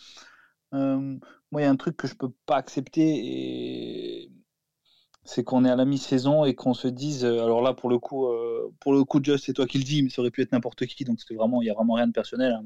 Euh, 0.74 1.18
moi, 1.52 1.62
il 1.62 1.66
y 1.66 1.68
a 1.68 1.70
un 1.70 1.76
truc 1.76 1.98
que 1.98 2.08
je 2.08 2.16
peux 2.16 2.32
pas 2.46 2.56
accepter 2.56 4.32
c'est 5.26 5.44
qu'on 5.44 5.66
est 5.66 5.70
à 5.70 5.76
la 5.76 5.86
mi-saison 5.86 6.46
et 6.46 6.56
qu'on 6.56 6.74
se 6.74 6.88
dise, 6.88 7.26
alors 7.26 7.62
là 7.62 7.74
pour 7.74 7.90
le 7.90 8.00
coup, 8.00 8.28
pour 8.80 8.94
le 8.94 9.04
coup, 9.04 9.20
Just, 9.22 9.46
c'est 9.46 9.54
toi 9.54 9.68
qui 9.68 9.78
le 9.78 9.84
dis, 9.84 10.02
mais 10.02 10.10
ça 10.10 10.22
aurait 10.22 10.32
pu 10.32 10.42
être 10.42 10.54
n'importe 10.54 10.88
qui, 10.88 11.04
donc 11.04 11.20
c'était 11.20 11.36
vraiment, 11.36 11.62
il 11.62 11.68
y 11.68 11.70
a 11.70 11.74
vraiment 11.76 11.94
rien 11.94 12.08
de 12.08 12.14
personnel, 12.14 12.54
hein, 12.54 12.64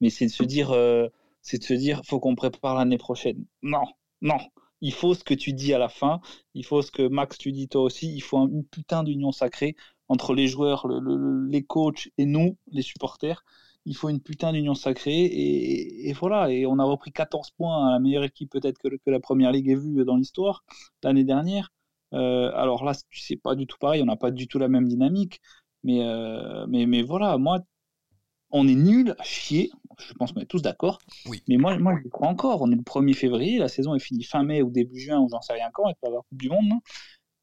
Mais 0.00 0.10
c'est 0.10 0.26
de 0.26 0.30
se 0.32 0.42
dire, 0.42 0.74
c'est 1.42 1.58
de 1.58 1.64
se 1.64 1.74
dire, 1.74 2.00
faut 2.04 2.18
qu'on 2.18 2.34
prépare 2.34 2.76
l'année 2.76 2.98
prochaine. 2.98 3.44
Non, 3.62 3.84
non. 4.20 4.38
Il 4.80 4.92
faut 4.92 5.14
ce 5.14 5.24
que 5.24 5.34
tu 5.34 5.52
dis 5.52 5.72
à 5.74 5.78
la 5.78 5.88
fin. 5.88 6.20
Il 6.54 6.64
faut 6.64 6.82
ce 6.82 6.90
que 6.90 7.06
Max 7.06 7.38
tu 7.38 7.52
dis 7.52 7.68
toi 7.68 7.82
aussi. 7.82 8.14
Il 8.14 8.20
faut 8.20 8.46
une 8.48 8.64
putain 8.64 9.02
d'union 9.04 9.32
sacrée 9.32 9.76
entre 10.08 10.34
les 10.34 10.48
joueurs, 10.48 10.86
les 10.88 11.62
coachs 11.64 12.08
et 12.18 12.26
nous, 12.26 12.56
les 12.70 12.82
supporters 12.82 13.42
il 13.86 13.96
faut 13.96 14.08
une 14.08 14.20
putain 14.20 14.52
d'union 14.52 14.74
sacrée. 14.74 15.24
Et, 15.24 16.12
voilà, 16.12 16.50
et 16.50 16.66
on 16.66 16.78
a 16.78 16.84
repris 16.84 17.12
14 17.12 17.52
points 17.52 17.88
à 17.88 17.92
la 17.92 17.98
meilleure 18.00 18.24
équipe 18.24 18.50
peut-être 18.50 18.78
que, 18.78 19.10
la 19.10 19.20
Première 19.20 19.52
Ligue 19.52 19.70
ait 19.70 19.76
vue 19.76 20.04
dans 20.04 20.16
l'histoire 20.16 20.64
l'année 21.02 21.24
dernière. 21.24 21.72
Euh, 22.12 22.50
alors 22.54 22.84
là, 22.84 22.92
c'est 23.12 23.36
pas 23.36 23.54
du 23.54 23.66
tout 23.66 23.78
pareil, 23.78 24.02
on 24.02 24.06
n'a 24.06 24.16
pas 24.16 24.30
du 24.30 24.48
tout 24.48 24.58
la 24.58 24.68
même 24.68 24.88
dynamique. 24.88 25.40
Mais, 25.84 26.02
euh, 26.02 26.66
mais, 26.68 27.02
voilà, 27.02 27.38
moi, 27.38 27.60
on 28.50 28.68
est 28.68 28.74
nul 28.74 29.14
à 29.18 29.22
chier. 29.24 29.70
Je 29.98 30.12
pense 30.14 30.32
qu'on 30.32 30.40
est 30.40 30.46
tous 30.46 30.62
d'accord. 30.62 30.98
Oui. 31.26 31.42
Mais 31.48 31.56
moi, 31.56 31.78
moi, 31.78 31.94
je 32.02 32.08
crois 32.08 32.28
encore. 32.28 32.62
On 32.62 32.70
est 32.70 32.76
le 32.76 32.82
1er 32.82 33.14
février, 33.14 33.58
la 33.58 33.68
saison 33.68 33.94
est 33.94 34.00
finie 34.00 34.24
fin 34.24 34.42
mai 34.42 34.62
ou 34.62 34.70
début 34.70 34.98
juin, 34.98 35.18
ou 35.20 35.28
j'en 35.28 35.40
sais 35.40 35.54
rien 35.54 35.68
quand, 35.72 35.88
il 35.88 35.94
peut 35.94 36.06
y 36.06 36.08
avoir 36.08 36.24
Coupe 36.28 36.38
du 36.38 36.48
Monde. 36.48 36.80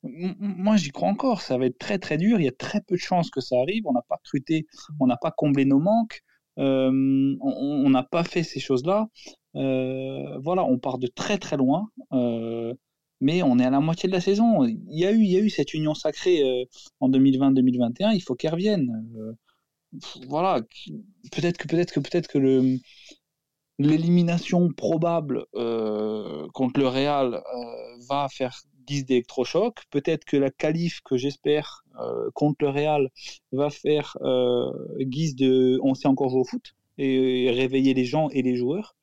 moi, 0.04 0.78
j'y 0.78 0.92
crois 0.92 1.10
encore. 1.10 1.42
Ça 1.42 1.58
va 1.58 1.66
être 1.66 1.78
très 1.78 2.00
très 2.00 2.18
dur. 2.18 2.40
Il 2.40 2.46
y 2.46 2.50
a 2.50 2.54
très 2.54 2.82
peu 2.82 2.96
de 2.96 3.02
chances 3.02 3.30
que 3.30 3.42
ça 3.42 3.60
arrive. 3.60 3.84
On 3.88 3.94
n'a 3.94 4.04
pas 4.08 4.16
recruté, 4.16 4.68
on 5.00 5.08
n'a 5.08 5.18
pas 5.18 5.32
comblé 5.32 5.66
nos 5.66 5.80
manques. 5.80 6.22
Euh, 6.60 7.36
on 7.42 7.90
n'a 7.90 8.04
pas 8.04 8.24
fait 8.24 8.44
ces 8.44 8.60
choses-là. 8.60 9.10
Euh, 9.56 10.38
voilà, 10.40 10.64
on 10.66 10.78
part 10.80 10.98
de 10.98 11.08
très 11.08 11.38
très 11.38 11.58
loin 11.58 11.90
euh, 12.12 12.74
mais 13.22 13.44
on 13.44 13.60
est 13.60 13.66
à 13.66 13.70
la 13.70 13.80
moitié 13.80 14.10
de 14.10 14.14
la 14.14 14.20
saison. 14.20 14.66
Il 14.66 14.82
y 14.90 15.06
a 15.06 15.12
eu, 15.12 15.22
il 15.22 15.32
y 15.32 15.38
a 15.38 15.40
eu 15.40 15.50
cette 15.50 15.74
union 15.74 15.94
sacrée 15.94 16.68
en 17.00 17.10
2020-2021. 17.10 18.14
Il 18.14 18.20
faut 18.22 18.36
qu'elle 18.36 18.52
revienne. 18.52 19.06
Voilà, 20.28 20.62
peut-être 21.32 21.58
que 21.58 21.68
peut-être 21.68 21.92
que 21.92 22.00
peut-être 22.00 22.28
que 22.28 22.38
le 22.38 22.78
l'élimination 23.80 24.70
probable 24.72 25.46
contre 26.54 26.80
le 26.80 26.88
Real 26.88 27.42
va 28.08 28.28
faire 28.30 28.62
guise 28.86 29.06
d'électrochoc. 29.06 29.84
Peut-être 29.90 30.26
que 30.26 30.38
la 30.38 30.52
qualif 30.52 31.02
que 31.02 31.18
j'espère 31.18 31.84
euh, 32.00 32.30
contre 32.34 32.58
le 32.62 32.70
Real 32.70 33.10
va 33.52 33.70
faire 33.70 34.18
euh, 34.22 34.72
guise 35.00 35.36
de 35.36 35.80
on 35.84 35.94
sait 35.94 36.08
encore 36.08 36.30
jouer 36.30 36.42
au 36.42 36.46
foot 36.46 36.76
et, 36.98 37.50
réveiller 37.52 37.94
les 37.94 38.06
gens 38.06 38.30
et 38.30 38.42
les 38.42 38.56
joueurs. 38.56 38.96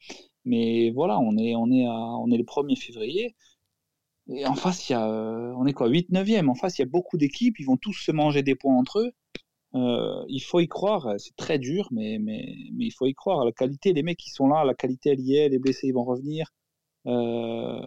Mais 0.45 0.91
voilà, 0.91 1.19
on 1.19 1.37
est, 1.37 1.55
on 1.55 1.71
est, 1.71 1.87
on 1.87 2.31
est 2.31 2.39
le 2.39 2.45
1er 2.45 2.77
février. 2.77 3.35
Et 4.29 4.47
en 4.47 4.55
face, 4.55 4.89
il 4.89 4.93
y 4.93 4.95
a, 4.95 5.07
on 5.07 5.67
est 5.67 5.73
quoi, 5.73 5.89
8 5.89 6.11
9e. 6.11 6.49
En 6.49 6.55
face, 6.55 6.79
il 6.79 6.83
y 6.83 6.85
a 6.85 6.89
beaucoup 6.89 7.19
d'équipes, 7.19 7.59
ils 7.59 7.67
vont 7.67 7.77
tous 7.77 7.95
se 7.95 8.13
manger 8.13 8.43
des 8.43 8.55
points 8.55 8.77
entre 8.77 9.01
eux. 9.01 9.13
Euh, 9.75 10.25
il 10.29 10.41
faut 10.41 10.61
y 10.61 10.69
croire, 10.69 11.15
c'est 11.19 11.37
très 11.37 11.59
dur, 11.59 11.89
mais, 11.93 12.19
mais, 12.21 12.45
il 12.79 12.93
faut 12.93 13.07
y 13.07 13.15
croire. 13.15 13.45
La 13.45 13.53
qualité, 13.53 13.93
les 13.93 14.03
mecs 14.03 14.19
qui 14.19 14.31
sont 14.31 14.49
là, 14.49 14.65
la 14.65 14.75
qualité, 14.75 15.11
elle 15.11 15.21
y 15.21 15.37
est, 15.37 15.49
les 15.49 15.59
blessés, 15.59 15.89
ils 15.89 15.95
vont 15.95 16.05
revenir. 16.05 16.53
Euh, 17.07 17.81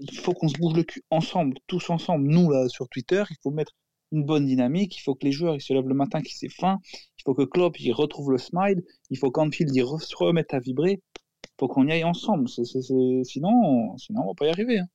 il 0.00 0.18
faut 0.18 0.32
qu'on 0.32 0.48
se 0.48 0.58
bouge 0.58 0.74
le 0.74 0.82
cul 0.82 1.02
ensemble, 1.10 1.56
tous 1.66 1.90
ensemble. 1.90 2.28
Nous, 2.28 2.50
là, 2.50 2.68
sur 2.68 2.88
Twitter, 2.88 3.22
il 3.30 3.36
faut 3.42 3.50
mettre 3.50 3.72
une 4.12 4.24
bonne 4.24 4.46
dynamique. 4.46 4.96
Il 4.96 5.00
faut 5.00 5.14
que 5.14 5.24
les 5.24 5.32
joueurs 5.32 5.54
ils 5.54 5.60
se 5.60 5.72
lèvent 5.72 5.88
le 5.88 5.94
matin, 5.94 6.20
qu'ils 6.22 6.44
aient 6.46 6.52
faim. 6.52 6.78
Il 7.18 7.22
faut 7.24 7.34
que 7.34 7.42
Klopp 7.42 7.78
il 7.80 7.92
retrouve 7.92 8.32
le 8.32 8.38
smile. 8.38 8.82
Il 9.10 9.18
faut 9.18 9.30
qu'Anfield 9.30 9.74
il 9.74 9.84
se 10.00 10.16
remette 10.16 10.52
à 10.54 10.60
vibrer. 10.60 11.00
Il 11.44 11.54
faut 11.58 11.68
qu'on 11.68 11.86
y 11.88 11.92
aille 11.92 12.04
ensemble. 12.04 12.48
Sinon, 12.48 13.96
sinon, 13.98 14.22
on 14.22 14.26
va 14.26 14.34
pas 14.36 14.46
y 14.46 14.50
arriver. 14.50 14.78
Hein. 14.78 14.88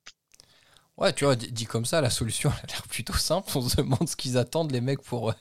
Ouais, 1.00 1.12
tu 1.14 1.24
vois, 1.24 1.34
dit 1.34 1.64
comme 1.64 1.86
ça, 1.86 2.00
la 2.00 2.10
solution 2.10 2.50
a 2.62 2.66
l'air 2.68 2.82
plutôt 2.88 3.14
simple. 3.14 3.50
On 3.54 3.62
se 3.62 3.76
demande 3.76 4.08
ce 4.08 4.16
qu'ils 4.16 4.36
attendent, 4.38 4.70
les 4.70 4.80
mecs, 4.80 5.02
pour, 5.02 5.34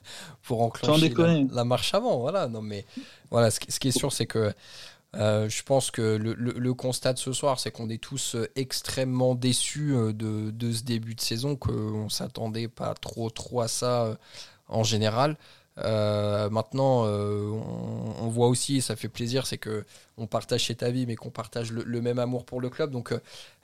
pour 0.44 0.61
enclencher 0.61 1.10
la, 1.10 1.40
la, 1.52 1.64
marche 1.65 1.94
avant. 1.94 2.19
Voilà, 2.19 2.48
non, 2.48 2.61
mais 2.61 2.86
voilà, 3.30 3.52
ce, 3.52 3.60
ce 3.68 3.80
qui 3.80 3.90
est 3.90 3.98
sûr, 3.98 4.11
c'est 4.11 4.26
que 4.26 4.53
euh, 5.15 5.49
je 5.49 5.64
pense 5.64 5.90
que 5.90 6.02
le, 6.02 6.73
constat 6.73 7.14
de 7.14 7.19
ce 7.19 7.34
soir, 7.34 7.60
c'est 7.60 7.72
qu'on 7.72 7.90
est 7.90 8.02
tous 8.02 8.36
euh, 8.36 8.48
extrêmement 8.56 9.34
déçus 9.34 9.94
euh, 9.94 10.14
de, 10.14 10.72
ce 10.72 10.84
début 10.84 11.15
de 11.15 11.22
saison, 11.22 11.56
qu'on 11.56 12.06
ne 12.06 12.10
s'attendait 12.10 12.68
pas 12.68 12.94
trop, 12.94 13.30
trop 13.30 13.61
à 13.61 13.68
ça 13.68 14.18
en 14.68 14.84
général. 14.84 15.36
Maintenant, 15.84 17.06
on, 17.06 18.27
voit 18.27 18.47
aussi, 18.47 18.77
et 18.77 18.81
ça 18.81 18.95
fait 18.95 19.10
plaisir, 19.10 19.47
c'est 19.47 19.57
que 19.57 19.85
on 20.18 20.27
partage 20.27 20.68
cet 20.68 20.84
avis, 20.84 21.06
mais 21.06 21.15
qu'on 21.15 21.30
partage 21.30 21.72
le, 21.72 22.01
même 22.01 22.19
amour 22.19 22.45
pour 22.45 22.61
le 22.61 22.69
club. 22.69 22.91
Donc, 22.91 23.14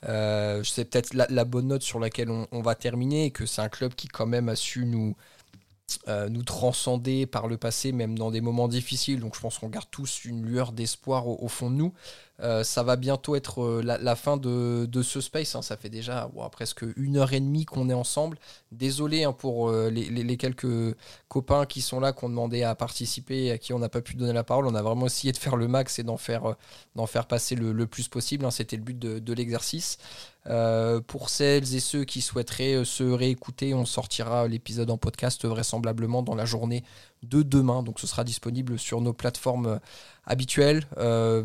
c'est 0.03 0.89
peut-être 0.89 1.13
la, 1.13 1.45
bonne 1.45 1.67
note 1.67 1.83
sur 1.83 1.99
laquelle 1.99 2.29
on, 2.29 2.47
on 2.51 2.61
va 2.61 2.75
terminer, 2.75 3.25
et 3.25 3.31
que 3.31 3.45
c'est 3.45 3.61
un 3.61 3.69
club 3.69 3.95
qui 3.95 4.07
quand 4.07 4.25
même 4.25 4.49
a 4.49 4.55
su 4.55 4.85
nous, 4.85 5.15
euh, 6.07 6.29
nous 6.29 6.41
transcender 6.41 7.27
par 7.27 7.47
le 7.47 7.57
passé, 7.57 7.91
même 7.91 8.17
dans 8.17 8.31
des 8.31 8.41
moments 8.41 8.67
difficiles. 8.67 9.19
Donc 9.19 9.35
je 9.35 9.39
pense 9.39 9.59
qu'on 9.59 9.69
garde 9.69 9.87
tous 9.91 10.25
une 10.25 10.43
lueur 10.43 10.71
d'espoir 10.71 11.27
au, 11.27 11.47
fond 11.47 11.69
de 11.69 11.75
nous. 11.75 11.93
Euh, 12.41 12.63
ça 12.63 12.81
va 12.81 12.95
bientôt 12.95 13.35
être 13.35 13.61
euh, 13.61 13.81
la, 13.83 14.15
fin 14.15 14.37
de, 14.37 15.01
ce 15.03 15.21
space. 15.21 15.55
Hein. 15.55 15.61
Ça 15.61 15.77
fait 15.77 15.89
déjà 15.89 16.29
presque 16.51 16.83
une 16.97 17.17
heure 17.17 17.33
et 17.33 17.39
demie 17.39 17.65
qu'on 17.65 17.89
est 17.89 17.93
ensemble. 17.93 18.39
Désolé 18.71 19.25
hein, 19.25 19.31
pour 19.31 19.71
les, 19.71 20.37
quelques 20.37 20.95
copains 21.27 21.67
qui 21.67 21.81
sont 21.81 21.99
là, 21.99 22.13
qui 22.13 22.23
ont 22.23 22.29
demandé 22.29 22.63
à 22.63 22.73
participer, 22.73 23.51
à 23.51 23.59
qui 23.59 23.71
on 23.71 23.79
n'a 23.79 23.89
pas 23.89 24.01
pu 24.01 24.15
donner 24.15 24.33
la 24.33 24.43
parole. 24.43 24.65
On 24.65 24.75
a 24.75 24.81
vraiment 24.81 25.05
essayé 25.05 25.33
de 25.33 25.37
faire 25.37 25.55
le 25.55 25.67
max 25.67 25.99
et 25.99 26.03
d'en 26.03 26.17
faire, 26.17 26.55
d'en 26.95 27.05
faire 27.05 27.27
passer 27.27 27.55
le, 27.55 27.85
plus 27.85 28.07
possible. 28.07 28.43
Hein. 28.45 28.51
C'était 28.51 28.75
le 28.75 28.83
but 28.83 28.97
de, 28.97 29.33
l'exercice. 29.33 29.99
Euh, 30.47 31.01
pour 31.01 31.29
celles 31.29 31.75
et 31.75 31.79
ceux 31.79 32.03
qui 32.03 32.21
souhaiteraient 32.21 32.85
se 32.85 33.03
réécouter, 33.03 33.73
on 33.73 33.85
sortira 33.85 34.47
l'épisode 34.47 34.89
en 34.91 34.97
podcast 34.97 35.45
vraisemblablement 35.45 36.21
dans 36.21 36.35
la 36.35 36.45
journée 36.45 36.83
de 37.23 37.41
demain. 37.41 37.83
Donc 37.83 37.99
ce 37.99 38.07
sera 38.07 38.23
disponible 38.23 38.77
sur 38.77 39.01
nos 39.01 39.13
plateformes 39.13 39.79
habituelles. 40.25 40.85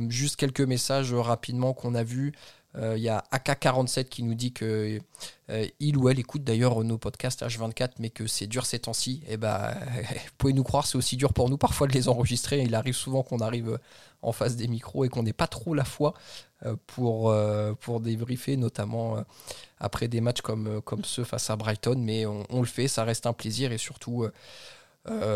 juste 0.08 0.36
quelques 0.36 0.60
messages 0.60 1.14
rapidement 1.14 1.72
qu'on 1.72 1.94
a 1.94 2.02
vus. 2.02 2.32
Il 2.76 2.98
y 2.98 3.08
a 3.08 3.24
AK47 3.32 4.04
qui 4.04 4.22
nous 4.22 4.34
dit 4.34 4.52
que 4.52 5.00
il 5.80 5.96
ou 5.96 6.08
elle 6.08 6.18
écoute 6.18 6.44
d'ailleurs 6.44 6.84
nos 6.84 6.98
podcasts 6.98 7.42
H24, 7.42 7.92
mais 7.98 8.10
que 8.10 8.26
c'est 8.26 8.46
dur 8.46 8.66
ces 8.66 8.80
temps-ci. 8.80 9.22
Et 9.26 9.32
eh 9.32 9.36
ben, 9.36 9.74
vous 10.00 10.34
pouvez 10.38 10.52
nous 10.52 10.62
croire, 10.62 10.86
c'est 10.86 10.98
aussi 10.98 11.16
dur 11.16 11.32
pour 11.32 11.48
nous 11.48 11.58
parfois 11.58 11.86
de 11.86 11.92
les 11.92 12.08
enregistrer. 12.08 12.62
Il 12.62 12.74
arrive 12.74 12.94
souvent 12.94 13.22
qu'on 13.22 13.40
arrive 13.40 13.78
en 14.22 14.32
face 14.32 14.56
des 14.56 14.68
micros 14.68 15.04
et 15.04 15.08
qu'on 15.08 15.22
n'ait 15.22 15.32
pas 15.32 15.46
trop 15.46 15.74
la 15.74 15.84
foi 15.84 16.14
euh, 16.66 16.76
pour, 16.86 17.30
euh, 17.30 17.72
pour 17.72 18.00
débriefer, 18.00 18.58
notamment 18.58 19.16
euh, 19.16 19.22
après 19.78 20.08
des 20.08 20.20
matchs 20.20 20.42
comme, 20.42 20.82
comme 20.82 21.04
ceux 21.04 21.24
face 21.24 21.48
à 21.48 21.56
Brighton. 21.56 21.96
Mais 21.98 22.26
on, 22.26 22.60
le 22.60 22.66
fait, 22.66 22.86
ça 22.86 23.04
reste 23.04 23.26
un 23.26 23.32
plaisir 23.32 23.72
et 23.72 23.78
surtout. 23.78 24.26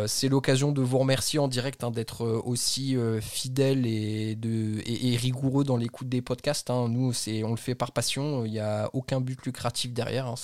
c'est 0.06 0.28
l'occasion 0.28 0.70
de 0.72 0.82
vous 0.82 0.98
remercier 0.98 1.38
en 1.38 1.48
direct 1.48 1.82
hein, 1.82 1.90
d'être 1.90 2.26
aussi 2.26 2.96
fidèle 3.22 3.86
et, 3.86 5.16
rigoureux 5.18 5.64
dans 5.64 5.78
l'écoute 5.78 6.10
des 6.10 6.20
podcasts. 6.20 6.68
Hein. 6.68 6.88
Nous, 6.90 7.12
on 7.44 7.50
le 7.50 7.56
fait 7.56 7.74
par 7.74 7.92
passion. 7.92 8.44
Il 8.44 8.52
n'y 8.52 8.60
a 8.60 8.90
aucun 8.92 9.22
but 9.22 9.42
lucratif 9.46 9.94
derrière. 9.94 10.26
Hein. 10.26 10.34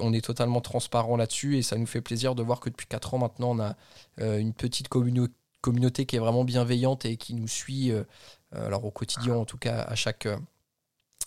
On 0.00 0.12
est 0.12 0.24
totalement 0.24 0.60
transparent 0.60 1.16
là-dessus 1.16 1.58
et 1.58 1.62
ça 1.62 1.76
nous 1.76 1.86
fait 1.86 2.00
plaisir 2.00 2.36
de 2.36 2.44
voir 2.44 2.60
que 2.60 2.70
depuis 2.70 2.86
4 2.86 3.14
ans 3.14 3.18
maintenant, 3.18 3.50
on 3.50 3.60
a 3.60 3.76
une 4.38 4.52
petite 4.52 4.86
communauté 4.86 5.34
communauté 5.60 6.06
qui 6.06 6.16
est 6.16 6.18
vraiment 6.18 6.44
bienveillante 6.44 7.04
et 7.04 7.16
qui 7.16 7.34
nous 7.34 7.48
suit, 7.48 7.90
euh, 7.90 8.04
euh, 8.54 8.66
alors 8.66 8.84
au 8.84 8.90
quotidien 8.90 9.34
en 9.34 9.44
tout 9.44 9.58
cas, 9.58 9.82
à 9.82 9.94
chaque, 9.94 10.26
euh, 10.26 10.38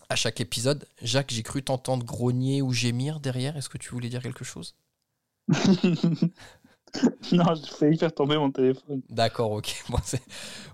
à 0.10 0.16
chaque 0.16 0.42
épisode. 0.42 0.88
Jacques, 1.02 1.32
j'ai 1.32 1.44
cru 1.44 1.64
t'entendre 1.64 2.06
grogner 2.06 2.62
ou 2.62 2.74
gémir 2.74 3.20
derrière. 3.20 3.58
Est-ce 3.58 3.70
que 3.70 3.78
tu 3.78 3.90
voulais 3.92 4.10
dire 4.10 4.22
quelque 4.22 4.46
chose? 4.46 4.76
Non, 7.32 7.56
j'ai 7.56 7.72
failli 7.72 7.98
faire 7.98 8.14
tomber 8.14 8.38
mon 8.38 8.52
téléphone. 8.52 9.02
D'accord, 9.10 9.50
ok. 9.50 9.84
Bon, 9.90 9.98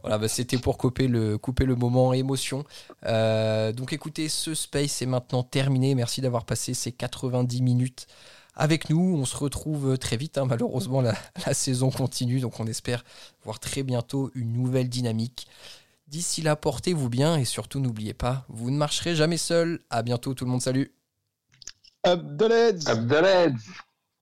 voilà, 0.02 0.18
bah, 0.18 0.28
c'était 0.28 0.58
pour 0.58 0.78
couper 0.78 1.08
le, 1.08 1.38
couper 1.38 1.64
le 1.64 1.78
moment 1.78 2.12
émotion. 2.12 2.66
donc 3.06 3.94
écoutez, 3.94 4.28
ce 4.28 4.54
space 4.54 5.02
est 5.02 5.06
maintenant 5.06 5.44
terminé. 5.44 5.96
Merci 5.96 6.20
d'avoir 6.20 6.44
passé 6.44 6.74
ces 6.74 6.92
90 6.92 7.62
minutes 7.62 8.06
avec 8.60 8.90
nous. 8.90 9.18
On 9.18 9.26
se 9.26 9.36
retrouve 9.36 9.98
très 9.98 10.18
vite. 10.18 10.38
Hein. 10.38 10.46
Malheureusement, 10.46 11.02
la, 11.02 11.16
saison 11.54 11.90
continue, 11.90 12.40
donc 12.40 12.60
on 12.60 12.68
espère 12.68 13.04
voir 13.44 13.60
très 13.60 13.82
bientôt 13.82 14.30
une 14.36 14.54
nouvelle 14.54 14.90
dynamique. 14.90 15.48
D'ici 16.08 16.42
là, 16.42 16.56
portez-vous 16.56 17.10
bien 17.10 17.38
et 17.38 17.46
surtout 17.46 17.80
n'oubliez 17.80 18.14
pas, 18.14 18.46
vous 18.50 18.72
ne 18.72 18.78
marcherez 18.78 19.16
jamais 19.16 19.38
seul. 19.38 19.80
À 19.90 20.02
bientôt 20.02 20.34
tout 20.34 20.46
le 20.46 20.52
monde, 20.52 20.62
salut. 20.62 20.92
Abdeled 22.04 22.88
Abdeled 22.88 23.56